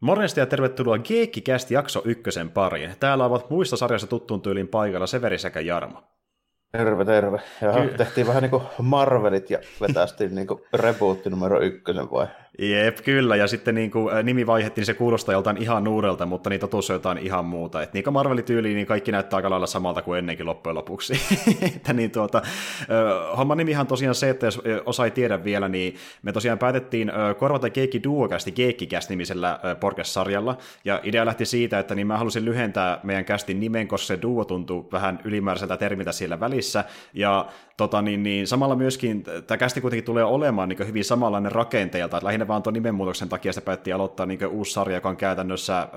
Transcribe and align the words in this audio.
Morjesta 0.00 0.40
ja 0.40 0.46
tervetuloa 0.46 0.98
Geekkikästi 0.98 1.74
jakso 1.74 2.02
ykkösen 2.04 2.50
pariin. 2.50 2.94
Täällä 3.00 3.24
ovat 3.24 3.50
muista 3.50 3.76
sarjassa 3.76 4.06
tuttuun 4.06 4.42
tyylin 4.42 4.68
paikalla 4.68 5.06
Severi 5.06 5.38
sekä 5.38 5.60
Jarmo. 5.60 6.02
Terve, 6.72 7.04
terve. 7.04 7.40
Ja 7.62 7.72
tehtiin 7.96 8.26
vähän 8.26 8.42
niin 8.42 8.50
kuin 8.50 8.62
Marvelit 8.82 9.50
ja 9.50 9.58
vetästiin 9.80 10.34
niin 10.34 10.46
kuin 10.46 10.60
rebootti 10.72 11.30
numero 11.30 11.60
ykkösen 11.60 12.10
vai? 12.10 12.26
Jep, 12.58 12.98
kyllä. 13.04 13.36
Ja 13.36 13.46
sitten 13.46 13.74
niin 13.74 13.90
kuin 13.90 14.14
nimi 14.22 14.46
vaihdettiin, 14.46 14.80
niin 14.82 14.86
se 14.86 14.94
kuulostaa 14.94 15.32
joltain 15.32 15.56
ihan 15.56 15.88
uudelta, 15.88 16.26
mutta 16.26 16.50
niin 16.50 16.60
totuus 16.60 16.90
on 16.90 16.94
jotain 16.94 17.18
ihan 17.18 17.44
muuta. 17.44 17.82
Et 17.82 17.92
niin 17.92 18.04
kuin 18.04 18.14
Marvelityyliin, 18.14 18.74
niin 18.74 18.86
kaikki 18.86 19.12
näyttää 19.12 19.36
aika 19.36 19.50
lailla 19.50 19.66
samalta 19.66 20.02
kuin 20.02 20.18
ennenkin 20.18 20.46
loppujen 20.46 20.74
lopuksi. 20.74 21.20
että 21.76 21.92
niin 21.92 22.10
tuota, 22.10 22.42
homman 23.36 23.58
nimihan 23.58 23.86
tosiaan 23.86 24.14
se, 24.14 24.30
että 24.30 24.46
jos 24.46 24.62
osa 24.86 25.04
ei 25.04 25.10
tiedä 25.10 25.44
vielä, 25.44 25.68
niin 25.68 25.94
me 26.22 26.32
tosiaan 26.32 26.58
päätettiin 26.58 27.12
korvata 27.38 27.70
Keikki 27.70 28.02
Duokästi 28.04 28.52
Keikkikäst 28.52 29.10
nimisellä 29.10 29.60
podcast-sarjalla. 29.80 30.58
Ja 30.84 31.00
idea 31.02 31.26
lähti 31.26 31.44
siitä, 31.44 31.78
että 31.78 31.94
niin 31.94 32.06
mä 32.06 32.18
halusin 32.18 32.44
lyhentää 32.44 33.00
meidän 33.02 33.24
kästin 33.24 33.60
nimen, 33.60 33.88
koska 33.88 34.06
se 34.06 34.22
duo 34.22 34.44
tuntuu 34.44 34.88
vähän 34.92 35.20
ylimääräiseltä 35.24 35.76
termiltä 35.76 36.12
siellä 36.12 36.40
välissä. 36.40 36.84
Ja 37.14 37.46
tota, 37.78 38.02
niin, 38.02 38.22
niin, 38.22 38.46
samalla 38.46 38.76
myöskin 38.76 39.24
tämä 39.46 39.58
kästi 39.58 39.80
kuitenkin 39.80 40.04
tulee 40.04 40.24
olemaan 40.24 40.68
niin 40.68 40.86
hyvin 40.86 41.04
samanlainen 41.04 41.52
rakenteelta, 41.52 42.16
että 42.16 42.26
lähinnä 42.26 42.48
vaan 42.48 42.62
tuon 42.62 42.74
nimenmuutoksen 42.74 43.28
takia 43.28 43.52
se 43.52 43.60
päätti 43.60 43.92
aloittaa 43.92 44.26
niin 44.26 44.46
uusi 44.46 44.72
sarja, 44.72 44.96
joka 44.96 45.08
on 45.08 45.16
käytännössä 45.16 45.78
äh, 45.78 45.88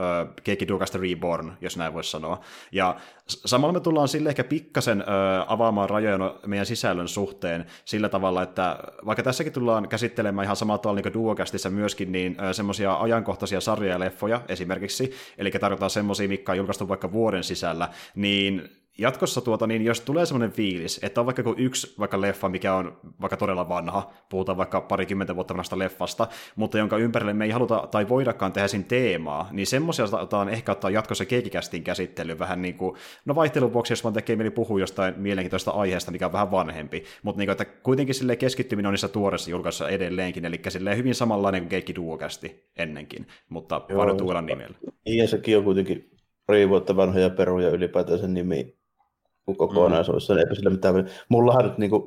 Keiki 0.43 0.67
Dukasta 0.67 0.97
Reborn, 0.97 1.53
jos 1.61 1.77
näin 1.77 1.93
voisi 1.93 2.11
sanoa. 2.11 2.39
Ja 2.71 2.95
samalla 3.27 3.73
me 3.73 3.79
tullaan 3.79 4.07
sille 4.07 4.29
ehkä 4.29 4.43
pikkasen 4.43 5.01
äh, 5.01 5.05
avaamaan 5.47 5.89
rajoja 5.89 6.17
no, 6.17 6.39
meidän 6.45 6.65
sisällön 6.65 7.07
suhteen 7.07 7.65
sillä 7.85 8.09
tavalla, 8.09 8.43
että 8.43 8.79
vaikka 9.05 9.23
tässäkin 9.23 9.53
tullaan 9.53 9.89
käsittelemään 9.89 10.45
ihan 10.45 10.55
samalla 10.55 10.77
tavalla 10.77 11.01
niin 11.01 11.13
Duokastissa 11.13 11.69
myöskin 11.69 12.11
niin 12.11 12.37
äh, 12.39 12.51
semmoisia 12.51 12.93
ajankohtaisia 12.93 13.61
sarjoja 13.61 13.93
ja 13.93 13.99
leffoja 13.99 14.41
esimerkiksi, 14.47 15.11
eli 15.37 15.51
tarkoittaa 15.51 15.89
semmoisia, 15.89 16.27
mikä 16.27 16.51
on 16.51 16.57
julkaistu 16.57 16.89
vaikka 16.89 17.11
vuoden 17.11 17.43
sisällä, 17.43 17.89
niin 18.15 18.80
jatkossa 18.97 19.41
tuota, 19.41 19.67
niin 19.67 19.85
jos 19.85 20.01
tulee 20.01 20.25
semmoinen 20.25 20.51
fiilis, 20.51 20.99
että 21.03 21.21
on 21.21 21.25
vaikka 21.25 21.43
yksi 21.57 21.95
vaikka 21.99 22.21
leffa, 22.21 22.49
mikä 22.49 22.75
on 22.75 22.97
vaikka 23.21 23.37
todella 23.37 23.69
vanha, 23.69 24.11
puhutaan 24.29 24.57
vaikka 24.57 24.81
parikymmentä 24.81 25.35
vuotta 25.35 25.53
vanhasta 25.53 25.79
leffasta, 25.79 26.27
mutta 26.55 26.77
jonka 26.77 26.97
ympärille 26.97 27.33
me 27.33 27.45
ei 27.45 27.51
haluta 27.51 27.87
tai 27.91 28.09
voidakaan 28.09 28.53
tehdä 28.53 28.67
siinä 28.67 28.85
teemaa, 28.87 29.49
niin 29.51 29.67
semmoisia 29.67 30.07
saatetaan 30.07 30.49
ehkä 30.49 30.71
ottaa 30.71 30.89
jatkossa 30.89 31.25
keikikästin 31.25 31.83
käsittely 31.83 32.39
vähän 32.39 32.61
niin 32.61 32.75
kuin, 32.75 32.97
no 33.25 33.35
vaihtelun 33.35 33.73
vuoksi, 33.73 33.91
jos 33.93 34.03
vaan 34.03 34.13
tekee 34.13 34.35
mieli 34.35 34.51
puhua 34.51 34.79
jostain 34.79 35.13
mielenkiintoista 35.17 35.71
aiheesta, 35.71 36.11
mikä 36.11 36.25
on 36.25 36.33
vähän 36.33 36.51
vanhempi, 36.51 37.03
mutta 37.23 37.39
niin 37.39 37.47
kuin, 37.47 37.51
että 37.51 37.65
kuitenkin 37.65 38.15
sille 38.15 38.35
keskittyminen 38.35 38.87
on 38.87 38.93
niissä 38.93 39.07
tuoreissa 39.07 39.51
julkaisuissa 39.51 39.89
edelleenkin, 39.89 40.45
eli 40.45 40.61
silleen 40.69 40.97
hyvin 40.97 41.15
samanlainen 41.15 41.61
kuin 41.61 41.69
Keikki 41.69 41.95
Duokästi 41.95 42.69
ennenkin, 42.77 43.27
mutta 43.49 43.81
Joo, 43.89 43.97
paljon 43.97 44.17
tuulla 44.17 44.41
nimellä. 44.41 44.77
Niin, 45.05 45.17
ja 45.17 45.27
sekin 45.27 45.57
on 45.57 45.63
kuitenkin 45.63 46.11
pari 46.47 46.69
vuotta 46.69 46.95
vanhoja 46.95 47.29
peruja 47.29 47.69
ylipäätään 47.69 48.19
sen 48.19 48.33
nimi 48.33 48.80
kokonaisuudessa, 49.45 50.33
mm. 50.33 50.39
eipä 50.39 50.55
sillä 50.55 50.69
mitään. 50.69 51.09
Mullahan 51.29 51.65
nyt 51.65 51.77
niin 51.77 51.89
kuin, 51.89 52.03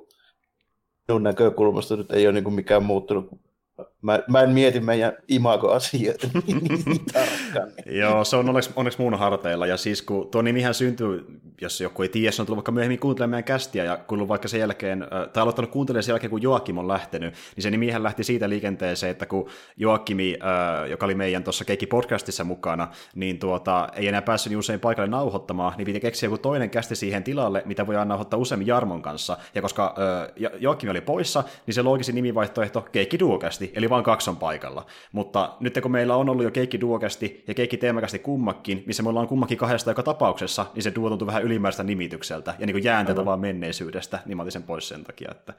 minun 1.09 1.23
näkökulmasta 1.23 1.97
nyt 1.97 2.13
ei 2.13 2.27
ole 2.27 2.33
niin 2.33 2.45
kuin 2.45 2.55
mikään 2.55 2.83
muuttunut 2.83 3.29
Mä, 4.05 4.21
mä 4.29 4.43
en 4.43 4.51
mieti 4.51 4.81
meidän 4.81 5.13
imago-asioita 5.29 6.27
niin. 6.47 6.61
Joo, 7.87 8.25
se 8.25 8.37
on 8.37 8.49
onneksi, 8.49 8.71
onneksi 8.77 9.01
mun 9.01 9.19
harteilla. 9.19 9.67
Ja 9.67 9.77
siis 9.77 10.03
kun 10.03 10.29
tuo 10.31 10.43
nimihän 10.43 10.75
syntyy, 10.75 11.41
jos 11.61 11.81
joku 11.81 12.03
ei 12.03 12.09
tiedä, 12.09 12.31
se 12.33 12.43
on 12.43 12.47
tullut 12.47 12.57
vaikka 12.57 12.73
myöhemmin 12.73 12.99
kuuntelemaan 12.99 13.31
meidän 13.31 13.45
kästiä 13.45 13.85
ja 13.85 13.97
kuullut 13.97 14.29
vaikka 14.29 14.49
sen 14.49 14.61
jälkeen, 14.61 15.07
tai 15.33 15.43
aloittanut 15.43 15.71
kuuntelemaan 15.71 16.03
sen 16.03 16.13
jälkeen, 16.13 16.31
kun 16.31 16.43
Joakim 16.43 16.79
on 16.79 16.89
lähtenyt, 16.89 17.35
niin 17.57 17.63
se 17.63 17.71
nimihän 17.71 18.03
lähti 18.03 18.25
siitä 18.25 18.49
liikenteeseen, 18.49 19.11
että 19.11 19.27
kun 19.27 19.49
Joakimi, 19.77 20.39
joka 20.91 21.07
oli 21.07 21.15
meidän 21.15 21.45
tuossa 21.45 21.65
Keikki 21.65 21.87
podcastissa 21.87 22.45
mukana, 22.45 22.89
niin 23.15 23.39
tuota, 23.39 23.89
ei 23.97 24.09
enää 24.09 24.23
päässyt 24.23 24.51
niin 24.51 24.59
usein 24.59 24.81
paikalle 24.81 25.11
nauhoittamaan, 25.11 25.75
niin 25.77 25.87
piti 25.87 26.01
keksiä 26.01 26.27
joku 26.27 26.39
toinen 26.39 26.71
kästi 26.71 26.97
siihen 26.97 27.25
tilalle, 27.25 27.63
mitä 27.65 27.87
voidaan 27.87 28.09
nauhoittaa 28.09 28.41
useammin 28.41 28.67
Jarmon 28.67 29.03
kanssa. 29.03 29.37
Ja 29.55 29.63
koska 29.63 29.95
Joakimi 30.59 30.91
oli 30.91 31.01
poissa, 31.01 31.45
niin 31.67 31.75
se 31.75 31.83
loogisin 31.83 32.15
nimivaihtoehto 32.15 32.87
Keikki 32.93 33.19
duokästi, 33.19 33.73
eli 33.75 33.91
vain 33.95 34.05
kaksi 34.05 34.31
on 34.31 34.37
paikalla. 34.37 34.87
Mutta 35.13 35.57
nyt 35.61 35.79
kun 35.83 35.91
meillä 35.91 36.17
on 36.17 36.29
ollut 36.29 36.45
jo 36.45 36.51
keikki 36.51 36.81
duokästi 36.81 37.45
ja 37.49 37.55
keikki 37.55 37.77
teemakästi 37.77 38.19
kummakin, 38.19 38.83
missä 38.87 39.03
me 39.03 39.09
ollaan 39.09 39.29
kummakin 39.29 39.59
kahdesta 39.59 39.91
joka 39.91 40.03
tapauksessa, 40.03 40.67
niin 40.75 40.83
se 40.83 40.93
duo 40.95 41.09
tuntuu 41.09 41.27
vähän 41.27 41.43
ylimääräistä 41.43 41.85
nimitykseltä 41.85 42.55
ja 42.59 42.67
niin 42.67 42.85
jäänteeltä 42.85 43.25
vaan 43.25 43.41
menneisyydestä, 43.41 44.19
niin 44.27 44.37
mä 44.37 44.43
otin 44.43 44.53
sen 44.53 44.63
pois 44.63 44.89
sen 44.89 45.05
takia. 45.05 45.31
Että, 45.31 45.55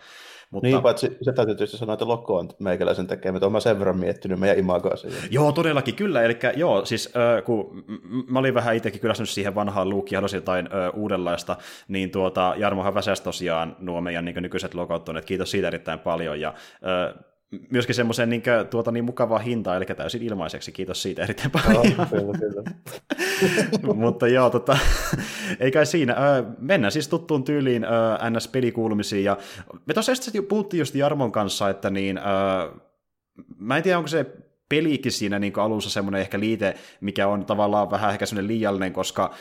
mutta... 0.51 0.68
Niin, 0.68 0.81
paitsi 0.81 1.18
se 1.22 1.34
täytyy 1.34 1.56
tietysti 1.56 1.78
sanoa, 1.78 1.94
että 1.94 2.07
Loko 2.07 2.38
on 2.38 2.50
meikäläisen 2.59 3.07
tekemä, 3.07 3.38
että 3.38 3.47
olen 3.47 3.62
sen 3.62 3.79
verran 3.79 3.97
miettinyt 3.97 4.40
meidän 4.40 4.59
imagoa 4.59 4.94
Joo, 5.31 5.52
todellakin, 5.52 5.96
kyllä. 5.96 6.23
Eli 6.23 6.38
joo, 6.56 6.85
siis 6.85 7.13
äh, 7.16 7.44
kun 7.44 7.84
mä 8.28 8.40
olin 8.40 8.53
vähän 8.53 8.75
itsekin 8.75 9.02
kylästynyt 9.02 9.29
siihen 9.29 9.56
vanhaan 9.56 9.90
luukkiin 9.90 10.16
ja 10.16 10.19
halusin 10.19 10.38
jotain 10.38 10.66
äh, 10.66 11.00
uudenlaista, 11.00 11.56
niin 11.88 12.12
tuota, 12.12 12.53
Jarmohan 12.57 12.94
väsäsi 12.94 13.23
tosiaan 13.23 13.75
nuo 13.79 14.02
meidän 14.02 14.25
niin 14.25 14.35
nykyiset 14.41 14.73
logot 14.73 15.09
on, 15.09 15.17
että 15.17 15.28
kiitos 15.28 15.52
siitä 15.52 15.67
erittäin 15.67 16.00
paljon. 16.00 16.40
Ja 16.40 16.50
äh, 16.50 17.23
myöskin 17.70 17.96
semmoisen 17.96 18.30
niin, 18.30 18.44
tuota, 18.70 18.92
niin 18.92 19.06
mukavaa 19.06 19.40
hintaa, 19.40 19.76
eli 19.76 19.86
täysin 19.86 20.22
ilmaiseksi. 20.22 20.72
Kiitos 20.72 21.02
siitä 21.02 21.24
erittäin 21.24 21.52
paljon. 21.52 21.78
Oh, 21.78 22.10
kyllä, 22.10 22.38
kyllä. 22.40 22.64
Mutta 24.04 24.28
joo, 24.28 24.50
tota, 24.50 24.78
ei 25.60 25.72
kai 25.72 25.86
siinä. 25.86 26.16
mennään 26.60 26.92
siis 26.92 27.08
tuttuun 27.08 27.44
tyyliin 27.44 27.86
NS-pelikuulumisiin. 28.30 29.24
Ja 29.24 29.38
me 29.86 29.94
tuossa 29.94 30.12
puhuttiin 30.50 30.80
just 30.80 30.96
Jarmon 30.96 31.32
kanssa, 31.32 31.70
että 31.70 31.90
niin, 31.90 32.20
mä 33.58 33.78
en 33.78 33.84
tiedä, 33.84 33.98
onko 33.98 34.08
se 34.08 34.26
pelikin 34.70 35.12
siinä 35.12 35.40
niin 35.40 35.59
alussa 35.59 35.90
semmoinen 35.90 36.22
ehkä 36.22 36.40
liite, 36.40 36.76
mikä 37.02 37.28
on 37.28 37.46
tavallaan 37.46 37.92
vähän 37.92 38.12
ehkä 38.12 38.26
semmoinen 38.26 38.48
liiallinen, 38.48 38.94
koska 38.94 39.31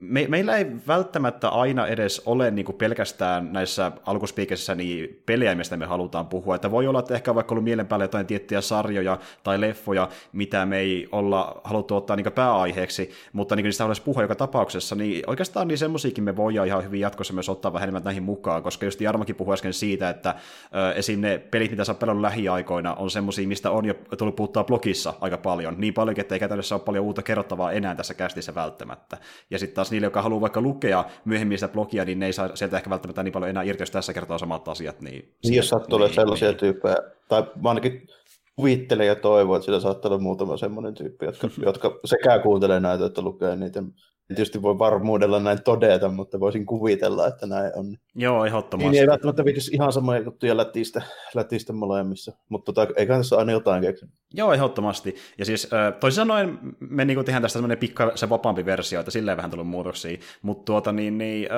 me, 0.00 0.26
meillä 0.28 0.56
ei 0.56 0.66
välttämättä 0.86 1.48
aina 1.48 1.86
edes 1.86 2.22
ole 2.26 2.50
niin 2.50 2.64
kuin 2.64 2.76
pelkästään 2.76 3.52
näissä 3.52 3.92
alkuspiikeissä 4.06 4.74
niin 4.74 5.22
pelejä, 5.26 5.54
mistä 5.54 5.76
me 5.76 5.86
halutaan 5.86 6.26
puhua. 6.26 6.54
Että 6.54 6.70
voi 6.70 6.86
olla, 6.86 6.98
että 6.98 7.14
ehkä 7.14 7.34
vaikka 7.34 7.52
ollut 7.54 7.64
mielen 7.64 7.86
päällä 7.86 8.04
jotain 8.04 8.26
tiettyjä 8.26 8.60
sarjoja 8.60 9.18
tai 9.42 9.60
leffoja, 9.60 10.08
mitä 10.32 10.66
me 10.66 10.78
ei 10.78 11.08
olla 11.12 11.60
haluttu 11.64 11.96
ottaa 11.96 12.16
niin 12.16 12.32
pääaiheeksi, 12.32 13.10
mutta 13.32 13.56
niin 13.56 13.64
niistä 13.64 13.84
haluaisi 13.84 14.02
puhua 14.02 14.22
joka 14.22 14.34
tapauksessa, 14.34 14.94
niin 14.94 15.22
oikeastaan 15.26 15.68
niin 15.68 15.78
semmoisiakin 15.78 16.24
me 16.24 16.36
voidaan 16.36 16.66
ihan 16.66 16.84
hyvin 16.84 17.00
jatkossa 17.00 17.34
myös 17.34 17.48
ottaa 17.48 17.72
vähän 17.72 17.86
enemmän 17.86 18.04
näihin 18.04 18.22
mukaan, 18.22 18.62
koska 18.62 18.86
just 18.86 19.00
Jarmakin 19.00 19.36
puhui 19.36 19.54
äsken 19.54 19.72
siitä, 19.72 20.08
että 20.10 20.34
ö, 20.74 20.92
esim. 20.92 21.20
ne 21.20 21.38
pelit, 21.38 21.70
mitä 21.70 21.84
sä 21.84 21.92
oot 21.92 22.20
lähiaikoina, 22.20 22.94
on 22.94 23.10
semmoisia, 23.10 23.48
mistä 23.48 23.70
on 23.70 23.84
jo 23.84 23.94
tullut 24.18 24.36
puhuttaa 24.36 24.64
blogissa 24.66 25.14
aika 25.20 25.38
paljon, 25.38 25.74
niin 25.78 25.94
paljon, 25.94 26.20
että 26.20 26.34
ei 26.34 26.38
käytännössä 26.38 26.74
ole 26.74 26.82
paljon 26.82 27.04
uutta 27.04 27.22
kerrottavaa 27.22 27.72
enää 27.72 27.94
tässä 27.94 28.14
kästissä 28.14 28.54
välttämättä. 28.54 29.18
Ja 29.50 29.58
sitten 29.58 29.74
taas 29.74 29.90
niille, 29.90 30.06
jotka 30.06 30.22
haluaa 30.22 30.40
vaikka 30.40 30.60
lukea 30.60 31.04
myöhemmin 31.24 31.58
sitä 31.58 31.72
blogia, 31.72 32.04
niin 32.04 32.18
ne 32.18 32.26
ei 32.26 32.32
saa 32.32 32.56
sieltä 32.56 32.76
ehkä 32.76 32.90
välttämättä 32.90 33.22
niin 33.22 33.32
paljon 33.32 33.50
enää 33.50 33.62
irti, 33.62 33.82
jos 33.82 33.90
tässä 33.90 34.12
kertoo 34.12 34.38
samat 34.38 34.68
asiat. 34.68 35.00
Niin, 35.00 35.34
niin 35.44 35.54
jos 35.54 35.68
sattuu 35.68 35.98
niin, 35.98 36.14
sellaisia 36.14 36.48
niin. 36.48 36.58
tyyppejä, 36.58 36.96
tai 37.28 37.42
mä 37.62 37.68
ainakin 37.68 38.08
kuvittelen 38.56 39.06
ja 39.06 39.16
toivon, 39.16 39.56
että 39.56 39.64
sillä 39.64 39.80
saattaa 39.80 40.08
olla 40.08 40.22
muutama 40.22 40.56
semmoinen 40.56 40.94
tyyppi, 40.94 41.26
jotka, 41.26 41.48
jotka 41.62 42.00
sekä 42.04 42.38
kuuntelee 42.38 42.80
näitä, 42.80 43.06
että 43.06 43.22
lukee 43.22 43.56
niitä 43.56 43.82
tietysti 44.28 44.62
voi 44.62 44.78
varmuudella 44.78 45.40
näin 45.40 45.62
todeta, 45.62 46.08
mutta 46.08 46.40
voisin 46.40 46.66
kuvitella, 46.66 47.26
että 47.26 47.46
näin 47.46 47.72
on. 47.76 47.96
Joo, 48.14 48.44
ehdottomasti. 48.44 48.90
Niin 48.90 49.00
ei 49.00 49.06
välttämättä 49.06 49.44
viitisi 49.44 49.74
ihan 49.74 49.92
samoja 49.92 50.20
juttuja 50.20 50.56
lätistä, 50.56 51.02
lätistä 51.34 51.72
molemmissa, 51.72 52.32
mutta 52.48 52.72
tota, 52.72 52.92
eiköhän 52.96 53.22
tässä 53.22 53.36
aina 53.36 53.52
jotain 53.52 53.82
keksi. 53.82 54.06
Joo, 54.34 54.52
ehdottomasti. 54.52 55.14
Ja 55.38 55.44
siis 55.44 55.70
toisin 56.00 56.16
sanoen 56.16 56.58
me 56.80 57.04
niin 57.04 57.24
tehdään 57.24 57.42
tästä 57.42 57.52
semmoinen 57.52 57.78
pikkasen 57.78 58.30
vapaampi 58.30 58.64
versio, 58.64 59.00
että 59.00 59.10
silleen 59.12 59.36
vähän 59.36 59.50
tullut 59.50 59.68
muutoksia, 59.68 60.18
mutta 60.42 60.64
tuota 60.64 60.92
niin, 60.92 61.18
niin 61.18 61.48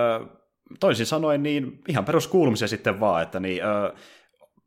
toisin 0.80 1.06
sanoen 1.06 1.42
niin 1.42 1.80
ihan 1.88 2.04
peruskuulumisia 2.04 2.68
sitten 2.68 3.00
vaan, 3.00 3.22
että 3.22 3.40
niin, 3.40 3.62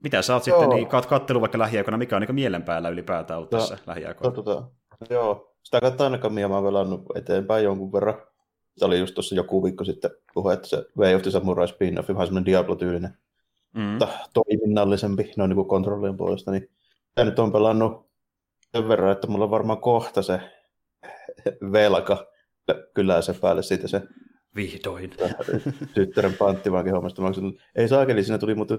mitä 0.03 0.21
sä 0.21 0.33
oot 0.33 0.47
Joo. 0.47 0.59
sitten 0.59 0.75
niin, 0.75 0.87
kat- 0.87 1.07
kattelu 1.07 1.41
vaikka 1.41 1.59
lähiaikoina, 1.59 1.97
mikä 1.97 2.15
on 2.15 2.21
niin 2.21 2.35
mielen 2.35 2.63
päällä 2.63 2.89
ylipäätään 2.89 3.37
ollut 3.37 3.49
tässä 3.49 3.77
lähiaikoina? 3.87 4.35
Tota, 4.35 4.63
joo, 5.09 5.50
sitä 5.63 5.81
kautta 5.81 6.03
ainakaan 6.03 6.33
mä 6.33 6.55
oon 6.55 6.63
pelannut 6.63 7.05
eteenpäin 7.15 7.63
jonkun 7.63 7.93
verran. 7.93 8.21
Se 8.77 8.85
oli 8.85 8.99
just 8.99 9.13
tuossa 9.13 9.35
joku 9.35 9.63
viikko 9.63 9.83
sitten 9.83 10.11
puhe, 10.33 10.53
että 10.53 10.67
se 10.67 10.85
Way 10.97 11.15
of 11.15 11.21
the 11.21 11.31
Samurai 11.31 11.67
spin-off, 11.67 12.09
vähän 12.09 12.27
semmoinen 12.27 12.45
Diablo-tyylinen, 12.45 13.17
mm. 13.73 13.81
mutta 13.81 14.07
toiminnallisempi 14.33 15.33
noin 15.37 15.49
niin 15.49 15.55
kuin 15.55 15.67
kontrollien 15.67 16.17
puolesta, 16.17 16.51
niin 16.51 16.69
tämä 17.15 17.29
nyt 17.29 17.39
on 17.39 17.51
pelannut 17.51 18.09
sen 18.71 18.87
verran, 18.87 19.11
että 19.11 19.27
mulla 19.27 19.45
on 19.45 19.51
varmaan 19.51 19.81
kohta 19.81 20.21
se 20.21 20.41
velka 21.71 22.27
kyllä 22.93 23.21
se 23.21 23.33
päälle 23.33 23.63
siitä 23.63 23.87
se 23.87 24.01
Vihdoin. 24.55 25.11
Tyttären 25.93 26.33
panttivankin 26.33 26.93
hommasta. 26.93 27.21
Ei 27.75 27.87
saakeli, 27.87 28.23
siinä 28.23 28.37
tuli 28.37 28.55
mutta 28.55 28.77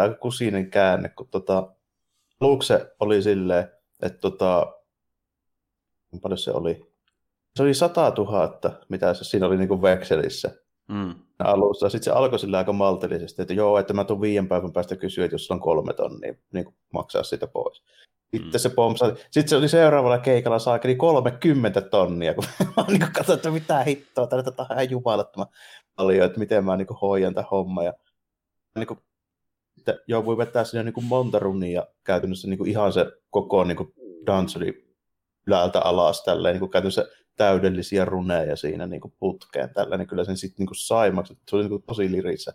aika 0.00 0.14
kusinen 0.14 0.70
käänne, 0.70 1.08
kun 1.08 1.28
tota, 1.30 1.72
aluksi 2.40 2.66
se 2.66 2.92
oli 3.00 3.22
silleen, 3.22 3.68
että 4.02 4.18
tota, 4.18 4.72
paljon 6.20 6.38
se 6.38 6.50
oli? 6.50 6.92
Se 7.56 7.62
oli 7.62 7.74
100 7.74 8.12
000, 8.18 8.58
mitä 8.88 9.14
se 9.14 9.24
siinä 9.24 9.46
oli 9.46 9.56
niin 9.56 9.68
kuin 9.68 9.82
vekselissä. 9.82 10.50
mm. 10.88 11.14
alussa. 11.38 11.88
Sitten 11.88 12.04
se 12.04 12.10
alkoi 12.10 12.38
sillä 12.38 12.58
aika 12.58 12.72
maltillisesti, 12.72 13.42
että 13.42 13.54
joo, 13.54 13.78
että 13.78 13.92
mä 13.92 14.04
tuun 14.04 14.20
viiden 14.20 14.48
päivän 14.48 14.72
päästä 14.72 14.96
kysyä, 14.96 15.24
että 15.24 15.34
jos 15.34 15.50
on 15.50 15.60
kolme 15.60 15.92
tonnia, 15.92 16.34
niin 16.52 16.74
maksaa 16.92 17.22
sitä 17.22 17.46
pois. 17.46 17.82
Sitten 18.34 18.52
mm. 18.52 18.58
se 18.58 18.68
pompsa. 18.68 19.14
Sitten 19.30 19.48
se 19.48 19.56
oli 19.56 19.68
seuraavalla 19.68 20.18
keikalla 20.18 20.58
saakeli 20.58 20.94
30 20.94 21.80
tonnia, 21.80 22.34
kun 22.34 22.44
mä 22.76 22.84
niin 22.88 23.12
katsoin, 23.12 23.36
että 23.36 23.50
mitä 23.50 23.82
hittoa, 23.82 24.26
tätä 24.26 24.52
on 24.58 24.66
ihan 24.72 24.90
jumalattoman 24.90 25.46
paljon, 25.96 26.26
että 26.26 26.38
miten 26.38 26.64
mä 26.64 26.76
niin 26.76 26.86
hoidan 27.02 27.34
tämän 27.34 27.50
homman. 27.50 27.84
Ja, 27.84 27.92
niin 28.76 28.86
kuin, 28.86 29.00
että 29.78 29.98
joo, 30.06 30.24
voi 30.24 30.36
vetää 30.36 30.64
sinne 30.64 30.84
niin 30.84 30.92
kuin 30.92 31.06
monta 31.06 31.38
runnia 31.38 31.86
käytännössä 32.04 32.48
niin 32.48 32.58
kuin 32.58 32.70
ihan 32.70 32.92
se 32.92 33.06
koko 33.30 33.64
niin 33.64 33.76
kuin 33.76 33.94
danseri 34.26 34.91
ylältä 35.46 35.80
alas 35.80 36.24
tälleen, 36.24 36.52
niin 36.52 36.60
kuin 36.60 36.70
käytännössä 36.70 37.06
täydellisiä 37.36 38.04
runeja 38.04 38.56
siinä 38.56 38.86
niin 38.86 39.00
kuin 39.00 39.14
putkeen 39.18 39.70
tällä, 39.74 39.96
niin 39.96 40.08
kyllä 40.08 40.24
sen 40.24 40.36
sitten 40.36 40.66
niin 40.66 40.74
sai 40.74 41.10
maksettu. 41.10 41.42
Se 41.50 41.56
oli 41.56 41.62
niin 41.62 41.70
kuin 41.70 41.82
tosi 41.82 42.12
lirissä 42.12 42.52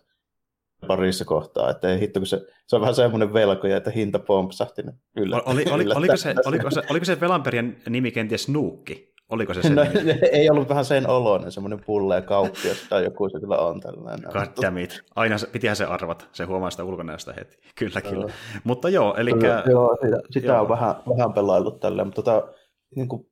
parissa 0.87 1.25
kohtaa, 1.25 1.69
että 1.69 1.89
ei 1.89 1.99
hitto, 1.99 2.19
kun 2.19 2.27
se, 2.27 2.45
se 2.67 2.75
on 2.75 2.81
vähän 2.81 2.95
semmoinen 2.95 3.33
velkoja, 3.33 3.77
että 3.77 3.91
hinta 3.91 4.19
pompsahti. 4.19 4.81
Niin 4.81 4.95
kyllä, 5.15 5.41
oli, 5.45 5.65
oli, 5.71 5.85
oliko, 5.95 6.17
se, 6.17 6.35
oliko, 6.45 6.71
se, 6.71 6.81
oliko 6.89 7.05
se 7.05 7.19
velanperien 7.19 7.77
nimi 7.89 8.11
kenties 8.11 8.49
Nuukki? 8.49 9.17
Oliko 9.29 9.53
se 9.53 9.69
no, 9.69 9.83
nimi? 9.83 10.19
Ei 10.31 10.49
ollut 10.49 10.69
vähän 10.69 10.85
sen 10.85 11.09
oloinen, 11.09 11.51
semmoinen 11.51 11.83
pulleen 11.85 12.23
kauppias 12.23 12.77
tai 12.89 13.03
joku 13.03 13.29
se 13.29 13.39
kyllä 13.39 13.57
on 13.57 13.79
tällainen. 13.79 14.29
God 14.31 14.63
damn 14.63 14.77
it. 14.77 15.01
Aina 15.15 15.35
pitihän 15.51 15.75
se 15.75 15.85
arvata, 15.85 16.25
se 16.31 16.43
huomaa 16.43 16.69
sitä 16.69 16.83
ulkonäöstä 16.83 17.33
heti. 17.33 17.57
Kyllä, 17.75 18.01
kyllä. 18.01 18.15
kyllä. 18.15 18.33
Mutta 18.63 18.89
joo, 18.89 19.15
eli... 19.15 19.31
Joo, 19.69 19.97
sitä, 20.01 20.17
sitä 20.31 20.47
joo. 20.47 20.61
on 20.61 20.69
vähän, 20.69 20.95
vähän 21.17 21.33
pelaillut 21.33 21.79
tälleen, 21.79 22.07
mutta 22.07 22.21
tota, 22.21 22.47
niin 22.95 23.07
kuin, 23.07 23.31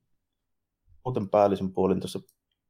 muuten 1.06 1.30
päällisin 1.30 1.74
puolin 1.74 2.00
tuossa 2.00 2.20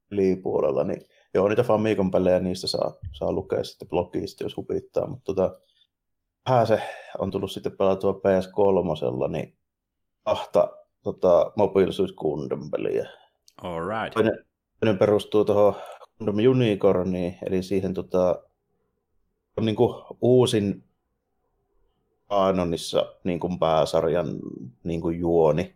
liipuolella, 0.09 0.83
niin 0.83 1.01
joo, 1.33 1.47
niitä 1.47 1.63
Famicom 1.63 2.11
pelejä 2.11 2.39
niistä 2.39 2.67
saa, 2.67 2.93
saa 3.11 3.31
lukea 3.31 3.63
sitten 3.63 3.87
blogista, 3.87 4.43
jos 4.43 4.57
hupittaa, 4.57 5.07
mutta 5.07 5.25
tota, 5.25 5.59
vähän 6.49 6.67
se 6.67 6.81
on 7.17 7.31
tullut 7.31 7.51
sitten 7.51 7.77
pelatua 7.77 8.13
PS3, 8.13 9.31
niin 9.31 9.57
kahta 10.23 10.77
tota, 11.03 11.51
mobiilisuuskunden 11.55 12.71
peliä. 12.71 13.09
All 13.63 13.87
right. 13.87 14.13
Toinen, 14.13 14.45
toinen 14.79 14.97
perustuu 14.97 15.45
tuohon 15.45 15.75
Gundam 16.17 16.35
Unicorniin, 16.49 17.37
eli 17.45 17.63
siihen 17.63 17.93
tota, 17.93 18.43
on 19.57 19.65
niin 19.65 19.75
kuin 19.75 20.03
uusin 20.21 20.83
Kanonissa 22.29 23.15
niin 23.23 23.39
kuin 23.39 23.59
pääsarjan 23.59 24.27
niin 24.83 25.01
kuin 25.01 25.19
juoni. 25.19 25.75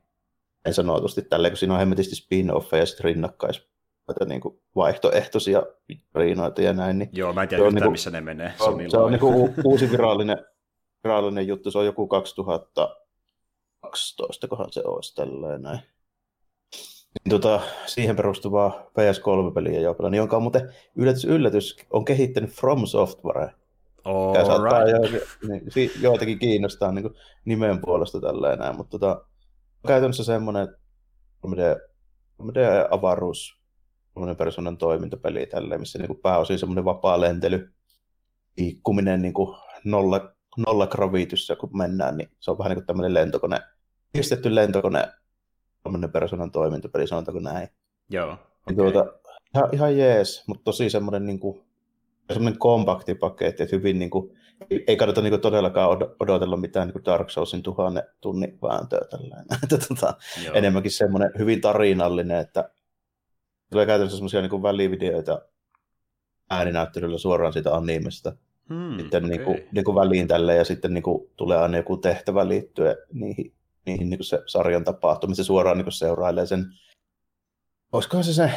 En 0.65 0.73
sanotusti 0.73 1.21
tälleen, 1.21 1.51
kun 1.51 1.57
siinä 1.57 1.73
on 1.73 1.79
hemmetisti 1.79 2.15
spin-offeja 2.15 2.79
ja 2.79 2.85
sitten 2.85 3.03
rinnakkais 3.03 3.69
niin 4.25 4.41
kuin 4.41 4.59
vaihtoehtoisia 4.75 5.63
riinoita 6.15 6.61
ja 6.61 6.73
näin. 6.73 6.99
Niin 6.99 7.09
Joo, 7.13 7.33
mä 7.33 7.43
en 7.43 7.49
tiedä 7.49 7.63
yhtään, 7.63 7.75
niin 7.75 7.83
kuin, 7.83 7.91
missä 7.91 8.09
ne 8.09 8.21
menee. 8.21 8.53
Se 8.57 8.63
on, 8.63 8.77
se 8.77 8.83
on, 8.83 8.91
se 8.91 8.97
on 8.97 9.11
niin 9.11 9.19
kuin 9.19 9.53
uusi 9.63 9.91
virallinen, 9.91 10.45
virallinen 11.03 11.47
juttu, 11.47 11.71
se 11.71 11.77
on 11.77 11.85
joku 11.85 12.07
2012, 12.07 14.47
kohan 14.47 14.71
se 14.71 14.81
olisi 14.85 15.15
tälleen 15.15 15.61
näin. 15.61 15.79
Niin, 17.23 17.29
tota, 17.29 17.61
siihen 17.85 18.15
perustuvaa 18.15 18.85
PS3-peliä 18.89 19.79
jopa, 19.79 20.09
niin 20.09 20.17
jonka 20.17 20.35
on 20.35 20.41
muuten 20.41 20.73
yllätys, 20.95 21.25
yllätys 21.25 21.77
on 21.89 22.05
kehittänyt 22.05 22.51
From 22.51 22.85
Software. 22.85 23.51
All 24.05 24.33
right. 24.33 24.45
jo, 24.91 24.99
niin, 25.47 25.63
joitakin 26.01 26.39
kiinnostaa 26.39 26.91
niin 26.91 27.09
nimen 27.45 27.81
puolesta 27.81 28.21
tälleen 28.21 28.59
näin, 28.59 28.75
mutta 28.75 28.99
tota, 28.99 29.25
käytännössä 29.87 30.23
semmoinen 30.23 30.67
3D-avaruus 31.47 33.59
semmoinen 34.13 34.35
persoonan 34.35 34.77
toimintapeli 34.77 35.45
tälleen, 35.45 35.79
missä 35.79 35.99
niin 35.99 36.07
kuin 36.07 36.19
pääosin 36.19 36.59
semmoinen 36.59 36.85
vapaa 36.85 37.21
lentely, 37.21 37.73
liikkuminen 38.57 39.21
niin 39.21 39.33
kuin 39.33 39.57
nolla, 39.83 40.33
nolla 40.57 40.87
gravityssä, 40.87 41.55
kun 41.55 41.77
mennään, 41.77 42.17
niin 42.17 42.29
se 42.39 42.51
on 42.51 42.57
vähän 42.57 42.69
niin 42.69 42.77
kuin 42.77 42.85
tämmöinen 42.85 43.13
lentokone, 43.13 43.59
pistetty 44.11 44.55
lentokone, 44.55 45.07
tämmöinen 45.83 46.11
persoonan 46.11 46.51
toimintapeli, 46.51 47.07
sanotaanko 47.07 47.39
näin. 47.39 47.67
Joo, 48.09 48.33
okay. 48.33 48.75
tuota, 48.75 49.05
ihan, 49.55 49.69
ihan 49.73 49.97
jees, 49.97 50.43
mutta 50.47 50.63
tosi 50.63 50.89
semmoinen 50.89 51.25
niin 51.25 51.39
kuin, 51.39 51.63
semmoinen 52.33 52.59
kompakti 52.59 53.15
paketti, 53.15 53.63
että 53.63 53.75
hyvin 53.75 53.99
niin 53.99 54.09
kuin, 54.09 54.38
ei 54.87 54.97
kannata 54.97 55.21
niin 55.21 55.41
todellakaan 55.41 55.89
odotella 56.19 56.57
mitään 56.57 56.87
niin 56.87 57.05
Dark 57.05 57.29
Soulsin 57.29 57.63
tuhannen 57.63 58.03
tunnin 58.21 58.59
vääntöä 58.61 58.99
tällainen. 59.09 59.45
tota, 59.87 60.13
enemmänkin 60.53 60.91
semmoinen 60.91 61.31
hyvin 61.37 61.61
tarinallinen, 61.61 62.39
että 62.39 62.69
tulee 63.71 63.85
käytännössä 63.85 64.17
semmoisia 64.17 64.41
niin 64.41 64.63
välivideoita 64.63 65.41
ääninäyttelyllä 66.49 67.17
suoraan 67.17 67.53
siitä 67.53 67.75
animesta. 67.75 68.33
Hmm, 68.69 68.99
sitten 68.99 69.25
okay. 69.25 69.37
niin 69.37 69.45
kuin, 69.45 69.67
niin 69.71 69.85
kuin 69.85 69.95
väliin 69.95 70.27
tälle 70.27 70.55
ja 70.55 70.63
sitten 70.63 70.93
niin 70.93 71.03
kuin, 71.03 71.29
tulee 71.35 71.57
aina 71.57 71.77
joku 71.77 71.97
tehtävä 71.97 72.47
liittyen 72.47 72.95
niihin, 73.13 73.53
niihin 73.85 74.09
niin 74.09 74.17
kuin 74.17 74.25
se 74.25 74.41
sarjan 74.45 74.83
tapahtumiin. 74.83 75.35
Se 75.35 75.43
suoraan 75.43 75.77
niin 75.77 75.85
kuin 75.85 75.93
seurailee 75.93 76.45
sen 76.45 76.65
Olisikohan 77.93 78.23
se 78.23 78.33
se 78.33 78.51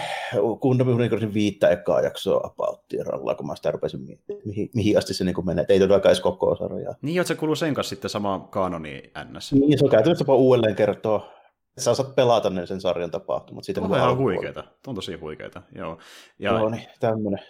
Gundam 0.61 0.89
Unicornin 0.89 1.35
viittä 1.35 1.69
ekaa 1.69 2.01
jaksoa 2.01 2.41
apauttiralla, 2.45 3.35
kun 3.35 3.47
mä 3.47 3.57
sitä 3.57 3.71
rupesin 3.71 4.01
miettimään, 4.01 4.43
mihin, 4.45 4.71
mihin 4.75 4.99
asti 4.99 5.15
se 5.15 5.25
niin 5.25 5.47
menee. 5.47 5.65
Ei 5.69 5.79
todellakaan 5.79 6.11
edes 6.11 6.21
koko 6.21 6.57
sarjaa. 6.57 6.95
Niin, 7.03 7.21
että 7.21 7.29
se 7.29 7.35
kuuluu 7.35 7.57
sen 7.57 7.75
kanssa 7.75 7.91
sitten 7.91 8.11
sama 8.11 8.49
kanoni 8.51 9.03
NS. 9.25 9.53
Niin, 9.53 9.79
se 9.79 9.85
on 9.85 9.91
käytännössä 9.91 10.23
jopa 10.23 10.35
uudelleen 10.35 10.77
kertoa 10.77 11.33
Sä 11.79 11.95
saat 11.95 12.15
pelata 12.15 12.51
ne 12.51 12.67
sen 12.67 12.81
sarjan 12.81 13.11
tapahtumat. 13.11 13.65
Siitä 13.65 13.81
on 13.81 13.97
ihan 13.97 14.17
huikeeta. 14.17 14.65
On 14.87 14.95
tosi 14.95 15.15
huikeeta, 15.15 15.63
joo. 15.75 15.99
Ja... 16.39 16.53
Joo, 16.53 16.69
niin, 16.69 16.87
tämmöinen. 17.01 17.41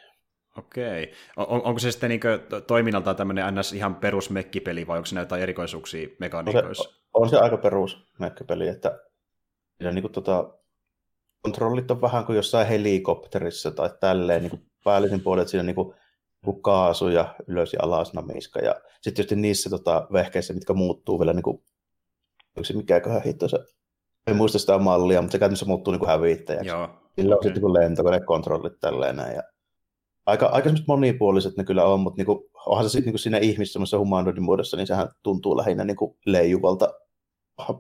Okei. 0.59 1.13
On, 1.37 1.63
onko 1.63 1.79
se 1.79 1.93
sitten 1.93 2.11
niin 2.11 2.21
toiminnaltaan 2.67 3.17
tämmöinen 3.17 3.55
NS 3.55 3.73
ihan 3.73 3.95
perusmekkipeli 3.95 4.87
vai 4.87 4.97
onko 4.97 5.07
se 5.07 5.19
jotain 5.19 5.43
erikoisuuksia 5.43 6.09
mekaniikoissa? 6.19 6.89
On 6.89 6.95
se, 6.95 7.01
on 7.15 7.29
se 7.29 7.39
aika 7.39 7.57
perusmekkipeli, 7.57 8.69
että 8.69 8.99
siinä 9.79 9.93
niin 9.93 10.03
kuin, 10.03 10.13
tota, 10.13 10.55
kontrollit 11.43 11.91
on 11.91 12.01
vähän 12.01 12.25
kuin 12.25 12.37
jossain 12.37 12.67
helikopterissa 12.67 13.71
tai 13.71 13.91
tälleen 14.01 14.43
niin 14.43 14.51
kuin 14.51 14.67
päällisin 14.85 15.21
puolet 15.21 15.49
siinä 15.49 15.63
niin 15.63 15.75
kuin, 15.75 15.95
niin 16.47 16.63
kaasu 16.63 17.09
ja 17.09 17.35
ylös 17.47 17.73
ja 17.73 17.79
alas 17.83 18.13
namiska. 18.13 18.61
Ja 18.61 18.75
sitten 18.93 19.15
tietysti 19.15 19.37
niissä 19.37 19.71
tota, 19.71 20.07
vehkeissä, 20.13 20.55
mitkä 20.55 20.73
muuttuu 20.73 21.19
vielä, 21.19 21.33
niin 21.33 21.43
kuin, 21.43 21.63
se 22.63 22.77
mikäköhän 22.77 23.23
hitto 23.23 23.49
se 23.49 23.59
en 24.27 24.37
muista 24.37 24.59
sitä 24.59 24.79
mallia, 24.79 25.23
mutta 25.23 25.33
se 25.33 25.39
käytännössä 25.39 25.67
muuttuu 25.67 25.93
niin 25.93 26.07
hävittäjäksi. 26.07 26.69
Joo. 26.69 26.89
Sillä 27.19 27.35
on 27.35 27.39
okay. 27.39 27.49
sitten 27.49 27.63
niin 27.63 27.73
lentokonekontrollit 27.73 28.81
tälleen 28.81 29.17
näin. 29.17 29.37
Ja 29.37 29.43
aika, 30.27 30.47
aika 30.47 30.71
monipuoliset 30.87 31.57
ne 31.57 31.65
kyllä 31.65 31.85
on, 31.85 32.01
mutta 32.01 32.17
niin 32.17 32.27
kuin, 32.27 32.39
onhan 32.67 32.85
se 32.85 32.93
sitten 32.93 33.13
niin 33.13 33.19
siinä 33.19 33.39
ihmisessä 33.39 33.99
humanoidin 33.99 34.43
muodossa, 34.43 34.77
niin 34.77 34.87
sehän 34.87 35.09
tuntuu 35.23 35.57
lähinnä 35.57 35.85
niin 35.85 35.97
kuin 35.97 36.17
leijuvalta 36.27 36.95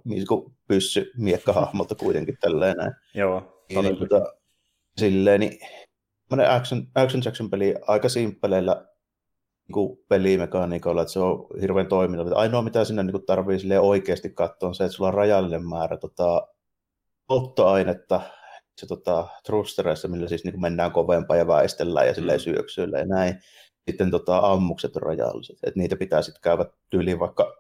niin 0.05 0.27
kuin 0.27 0.57
pyssy 0.69 1.11
miekkahahmolta 1.17 1.95
kuitenkin 1.95 2.37
tälleen 2.41 2.77
näin. 2.77 2.93
Joo, 3.15 3.52
niin, 3.81 3.85
niin, 3.85 4.09
tota, 4.09 4.35
silleen, 4.97 5.41
niin 5.41 5.59
action, 6.49 6.87
action 6.95 7.23
Jackson 7.25 7.51
peli 7.51 7.75
aika 7.87 8.09
simppeleillä 8.09 8.87
niin 9.75 9.99
pelimekaniikoilla, 10.09 11.03
että 11.03 11.13
se 11.13 11.19
on 11.19 11.47
hirveän 11.61 11.87
toiminnallinen. 11.87 12.39
Ainoa, 12.39 12.63
mitä 12.63 12.85
sinne 12.85 13.03
niin 13.03 13.27
tarvii 13.27 13.59
oikeasti 13.81 14.31
katsoa, 14.31 14.69
on 14.69 14.75
se, 14.75 14.85
että 14.85 14.97
sulla 14.97 15.09
on 15.09 15.15
rajallinen 15.15 15.69
määrä 15.69 15.97
tota, 15.97 16.49
polttoainetta 17.27 18.21
se 18.79 18.87
tota, 18.87 19.29
trustereissa, 19.47 20.09
millä 20.09 20.29
siis 20.29 20.45
niin 20.45 20.61
mennään 20.61 20.93
kovempaa 20.93 21.37
ja 21.37 21.47
väistellään 21.47 22.07
ja 22.07 22.15
silleen 22.15 22.39
mm. 22.39 22.43
syöksyillä 22.43 22.99
ja 22.99 23.07
näin. 23.07 23.35
Sitten 23.91 24.11
tota, 24.11 24.39
ammukset 24.39 24.97
on 24.97 25.03
rajalliset, 25.03 25.57
että 25.63 25.81
niitä 25.81 25.97
pitää 25.97 26.23
sitten 26.23 26.43
käydä 26.43 26.67
tyyliin 26.91 27.19
vaikka 27.19 27.55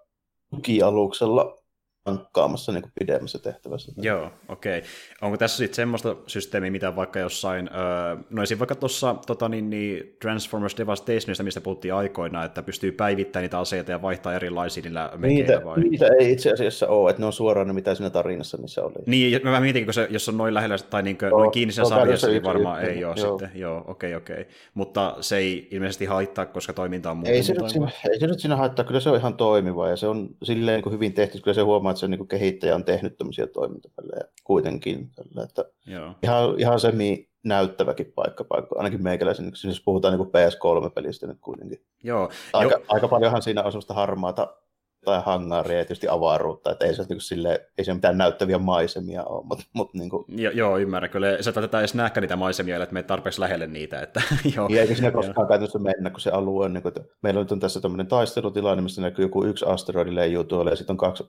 tukialuksella 0.50 1.61
tankkaamassa 2.04 2.72
niin 2.72 2.82
kuin 2.82 2.92
pidemmässä 3.00 3.38
tehtävässä. 3.38 3.92
Joo, 3.96 4.30
okei. 4.48 4.78
Okay. 4.78 4.90
Onko 5.22 5.36
tässä 5.36 5.56
sitten 5.56 5.76
semmoista 5.76 6.16
systeemiä, 6.26 6.70
mitä 6.70 6.96
vaikka 6.96 7.18
jossain, 7.18 7.70
öö, 7.74 8.16
no 8.30 8.42
esim. 8.42 8.58
vaikka 8.58 8.74
tuossa 8.74 9.14
tota, 9.26 9.48
niin, 9.48 9.70
niin 9.70 10.16
Transformers 10.22 10.76
Devastationista, 10.78 11.42
mistä 11.42 11.60
puhuttiin 11.60 11.94
aikoina, 11.94 12.44
että 12.44 12.62
pystyy 12.62 12.92
päivittämään 12.92 13.42
niitä 13.42 13.58
aseita 13.58 13.90
ja 13.90 14.02
vaihtaa 14.02 14.34
erilaisia 14.34 14.82
niillä 14.82 15.10
niitä, 15.18 15.64
vai? 15.64 15.80
Niitä 15.80 16.06
ei 16.18 16.32
itse 16.32 16.50
asiassa 16.50 16.88
ole, 16.88 17.10
että 17.10 17.22
ne 17.22 17.26
on 17.26 17.32
suoraan 17.32 17.66
ne, 17.66 17.72
mitä 17.72 17.94
siinä 17.94 18.10
tarinassa 18.10 18.56
niissä 18.56 18.84
oli. 18.84 18.94
Niin, 19.06 19.40
mä 19.42 19.60
mietin, 19.60 19.84
kun 19.84 19.94
se, 19.94 20.06
jos 20.10 20.28
on 20.28 20.36
noin 20.36 20.54
lähellä 20.54 20.76
tai 20.78 21.02
niin 21.02 21.18
kuin, 21.18 21.30
no, 21.30 21.38
noin 21.38 21.50
kiinni 21.50 21.72
sen 21.72 21.86
sarjassa, 21.86 22.26
niin 22.26 22.42
varmaan 22.42 22.82
ei 22.84 23.04
ole 23.04 23.14
joo. 23.16 23.30
sitten. 23.30 23.50
Joo, 23.60 23.84
okei, 23.86 24.14
okay, 24.14 24.22
okei. 24.22 24.42
Okay. 24.42 24.54
Mutta 24.74 25.16
se 25.20 25.36
ei 25.36 25.68
ilmeisesti 25.70 26.04
haittaa, 26.04 26.46
koska 26.46 26.72
toiminta 26.72 27.10
on 27.10 27.16
muuta. 27.16 27.30
Ei 27.30 27.42
se, 27.42 27.54
nyt 27.54 27.68
siinä, 27.68 27.90
ei 28.12 28.20
se 28.20 28.26
nyt 28.26 28.40
siinä 28.40 28.56
haittaa, 28.56 28.84
kyllä 28.84 29.00
se 29.00 29.10
on 29.10 29.16
ihan 29.16 29.34
toimiva 29.34 29.88
ja 29.88 29.96
se 29.96 30.06
on 30.06 30.28
silleen 30.42 30.76
niin 30.76 30.82
kuin 30.82 30.92
hyvin 30.92 31.12
tehty, 31.12 31.40
kyllä 31.40 31.54
se 31.54 31.60
huomaa, 31.60 31.91
että 31.92 32.00
se 32.00 32.08
niin 32.08 32.28
kehittäjä 32.28 32.74
on 32.74 32.84
tehnyt 32.84 33.18
tämmöisiä 33.18 33.46
toimintapelejä 33.46 34.24
kuitenkin. 34.44 35.10
Tällä, 35.14 35.44
että 35.44 35.64
Joo. 35.86 36.14
Ihan, 36.22 36.54
ihan 36.58 36.80
semi 36.80 37.28
näyttäväkin 37.44 38.12
paikka, 38.14 38.44
paikka. 38.44 38.76
ainakin 38.78 39.02
meikäläisen, 39.02 39.52
jos 39.64 39.82
puhutaan 39.84 40.18
niin 40.18 40.28
PS3-pelistä 40.28 41.26
nyt 41.26 41.38
kuitenkin. 41.40 41.84
Joo. 42.02 42.30
Aika, 42.52 42.74
jo. 42.74 42.84
aika 42.88 43.08
paljonhan 43.08 43.42
siinä 43.42 43.62
on 43.62 43.72
semmoista 43.72 43.94
harmaata 43.94 44.56
tai 45.04 45.22
hangaaria 45.26 45.78
ja 45.78 45.84
tietysti 45.84 46.08
avaruutta, 46.08 46.70
että 46.70 46.86
ei 46.86 46.94
se, 46.94 47.04
niin 47.08 47.20
sille, 47.20 47.70
ei 47.78 47.84
se 47.84 47.94
mitään 47.94 48.18
näyttäviä 48.18 48.58
maisemia 48.58 49.24
ole, 49.24 49.44
mutta, 49.46 49.64
mutta 49.72 49.98
niin 49.98 50.10
kuin... 50.10 50.24
jo, 50.28 50.50
joo, 50.50 50.78
ymmärrän 50.78 51.10
kyllä. 51.10 51.42
Sä 51.42 51.52
tätä 51.52 51.78
edes 51.78 51.94
nähdä 51.94 52.20
niitä 52.20 52.36
maisemia, 52.36 52.82
että 52.82 52.94
me 52.94 53.02
tarpeeksi 53.02 53.40
lähelle 53.40 53.66
niitä. 53.66 54.00
Että, 54.00 54.22
joo. 54.56 54.68
Ja 54.68 54.80
eikä 54.80 54.94
sinne 54.94 55.10
koskaan 55.10 55.48
käytännössä 55.48 55.78
mennä, 55.78 56.10
kun 56.10 56.20
se 56.20 56.30
alue 56.30 56.64
on, 56.64 56.72
niin 56.72 56.82
kuin, 56.82 56.92
että 56.96 57.14
meillä 57.22 57.40
on 57.50 57.60
tässä 57.60 57.80
tämmöinen 57.80 58.06
taistelutilanne, 58.06 58.82
missä 58.82 59.02
näkyy 59.02 59.24
joku 59.24 59.44
yksi 59.44 59.64
asteroidi 59.64 60.14
leijuu 60.14 60.44
tuolla, 60.44 60.70
ja 60.70 60.76
sitten 60.76 60.94
on 60.94 60.98
kaksi 60.98 61.24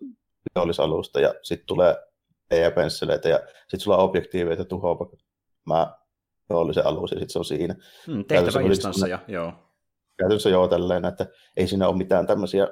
vihollisalusta, 0.55 1.19
ja 1.19 1.33
sitten 1.43 1.67
tulee 1.67 1.95
ja 2.51 2.71
pensseleitä, 2.71 3.29
ja 3.29 3.39
sitten 3.61 3.79
sulla 3.79 3.97
on 3.97 4.03
objektiiveita 4.03 4.65
tuhoa 4.65 5.11
mä 5.65 5.93
vihollisen 6.49 6.85
alus, 6.85 7.11
ja 7.11 7.19
sitten 7.19 7.29
se 7.29 7.39
on 7.39 7.45
siinä. 7.45 7.75
Hmm, 8.07 8.25
tehtävä 8.25 8.61
instansseja, 8.61 9.19
joo. 9.27 9.53
Käytännössä 10.17 10.49
joo 10.49 10.67
tälleen, 10.67 11.05
että 11.05 11.25
ei 11.57 11.67
siinä 11.67 11.87
ole 11.87 11.97
mitään 11.97 12.27
tämmöisiä 12.27 12.67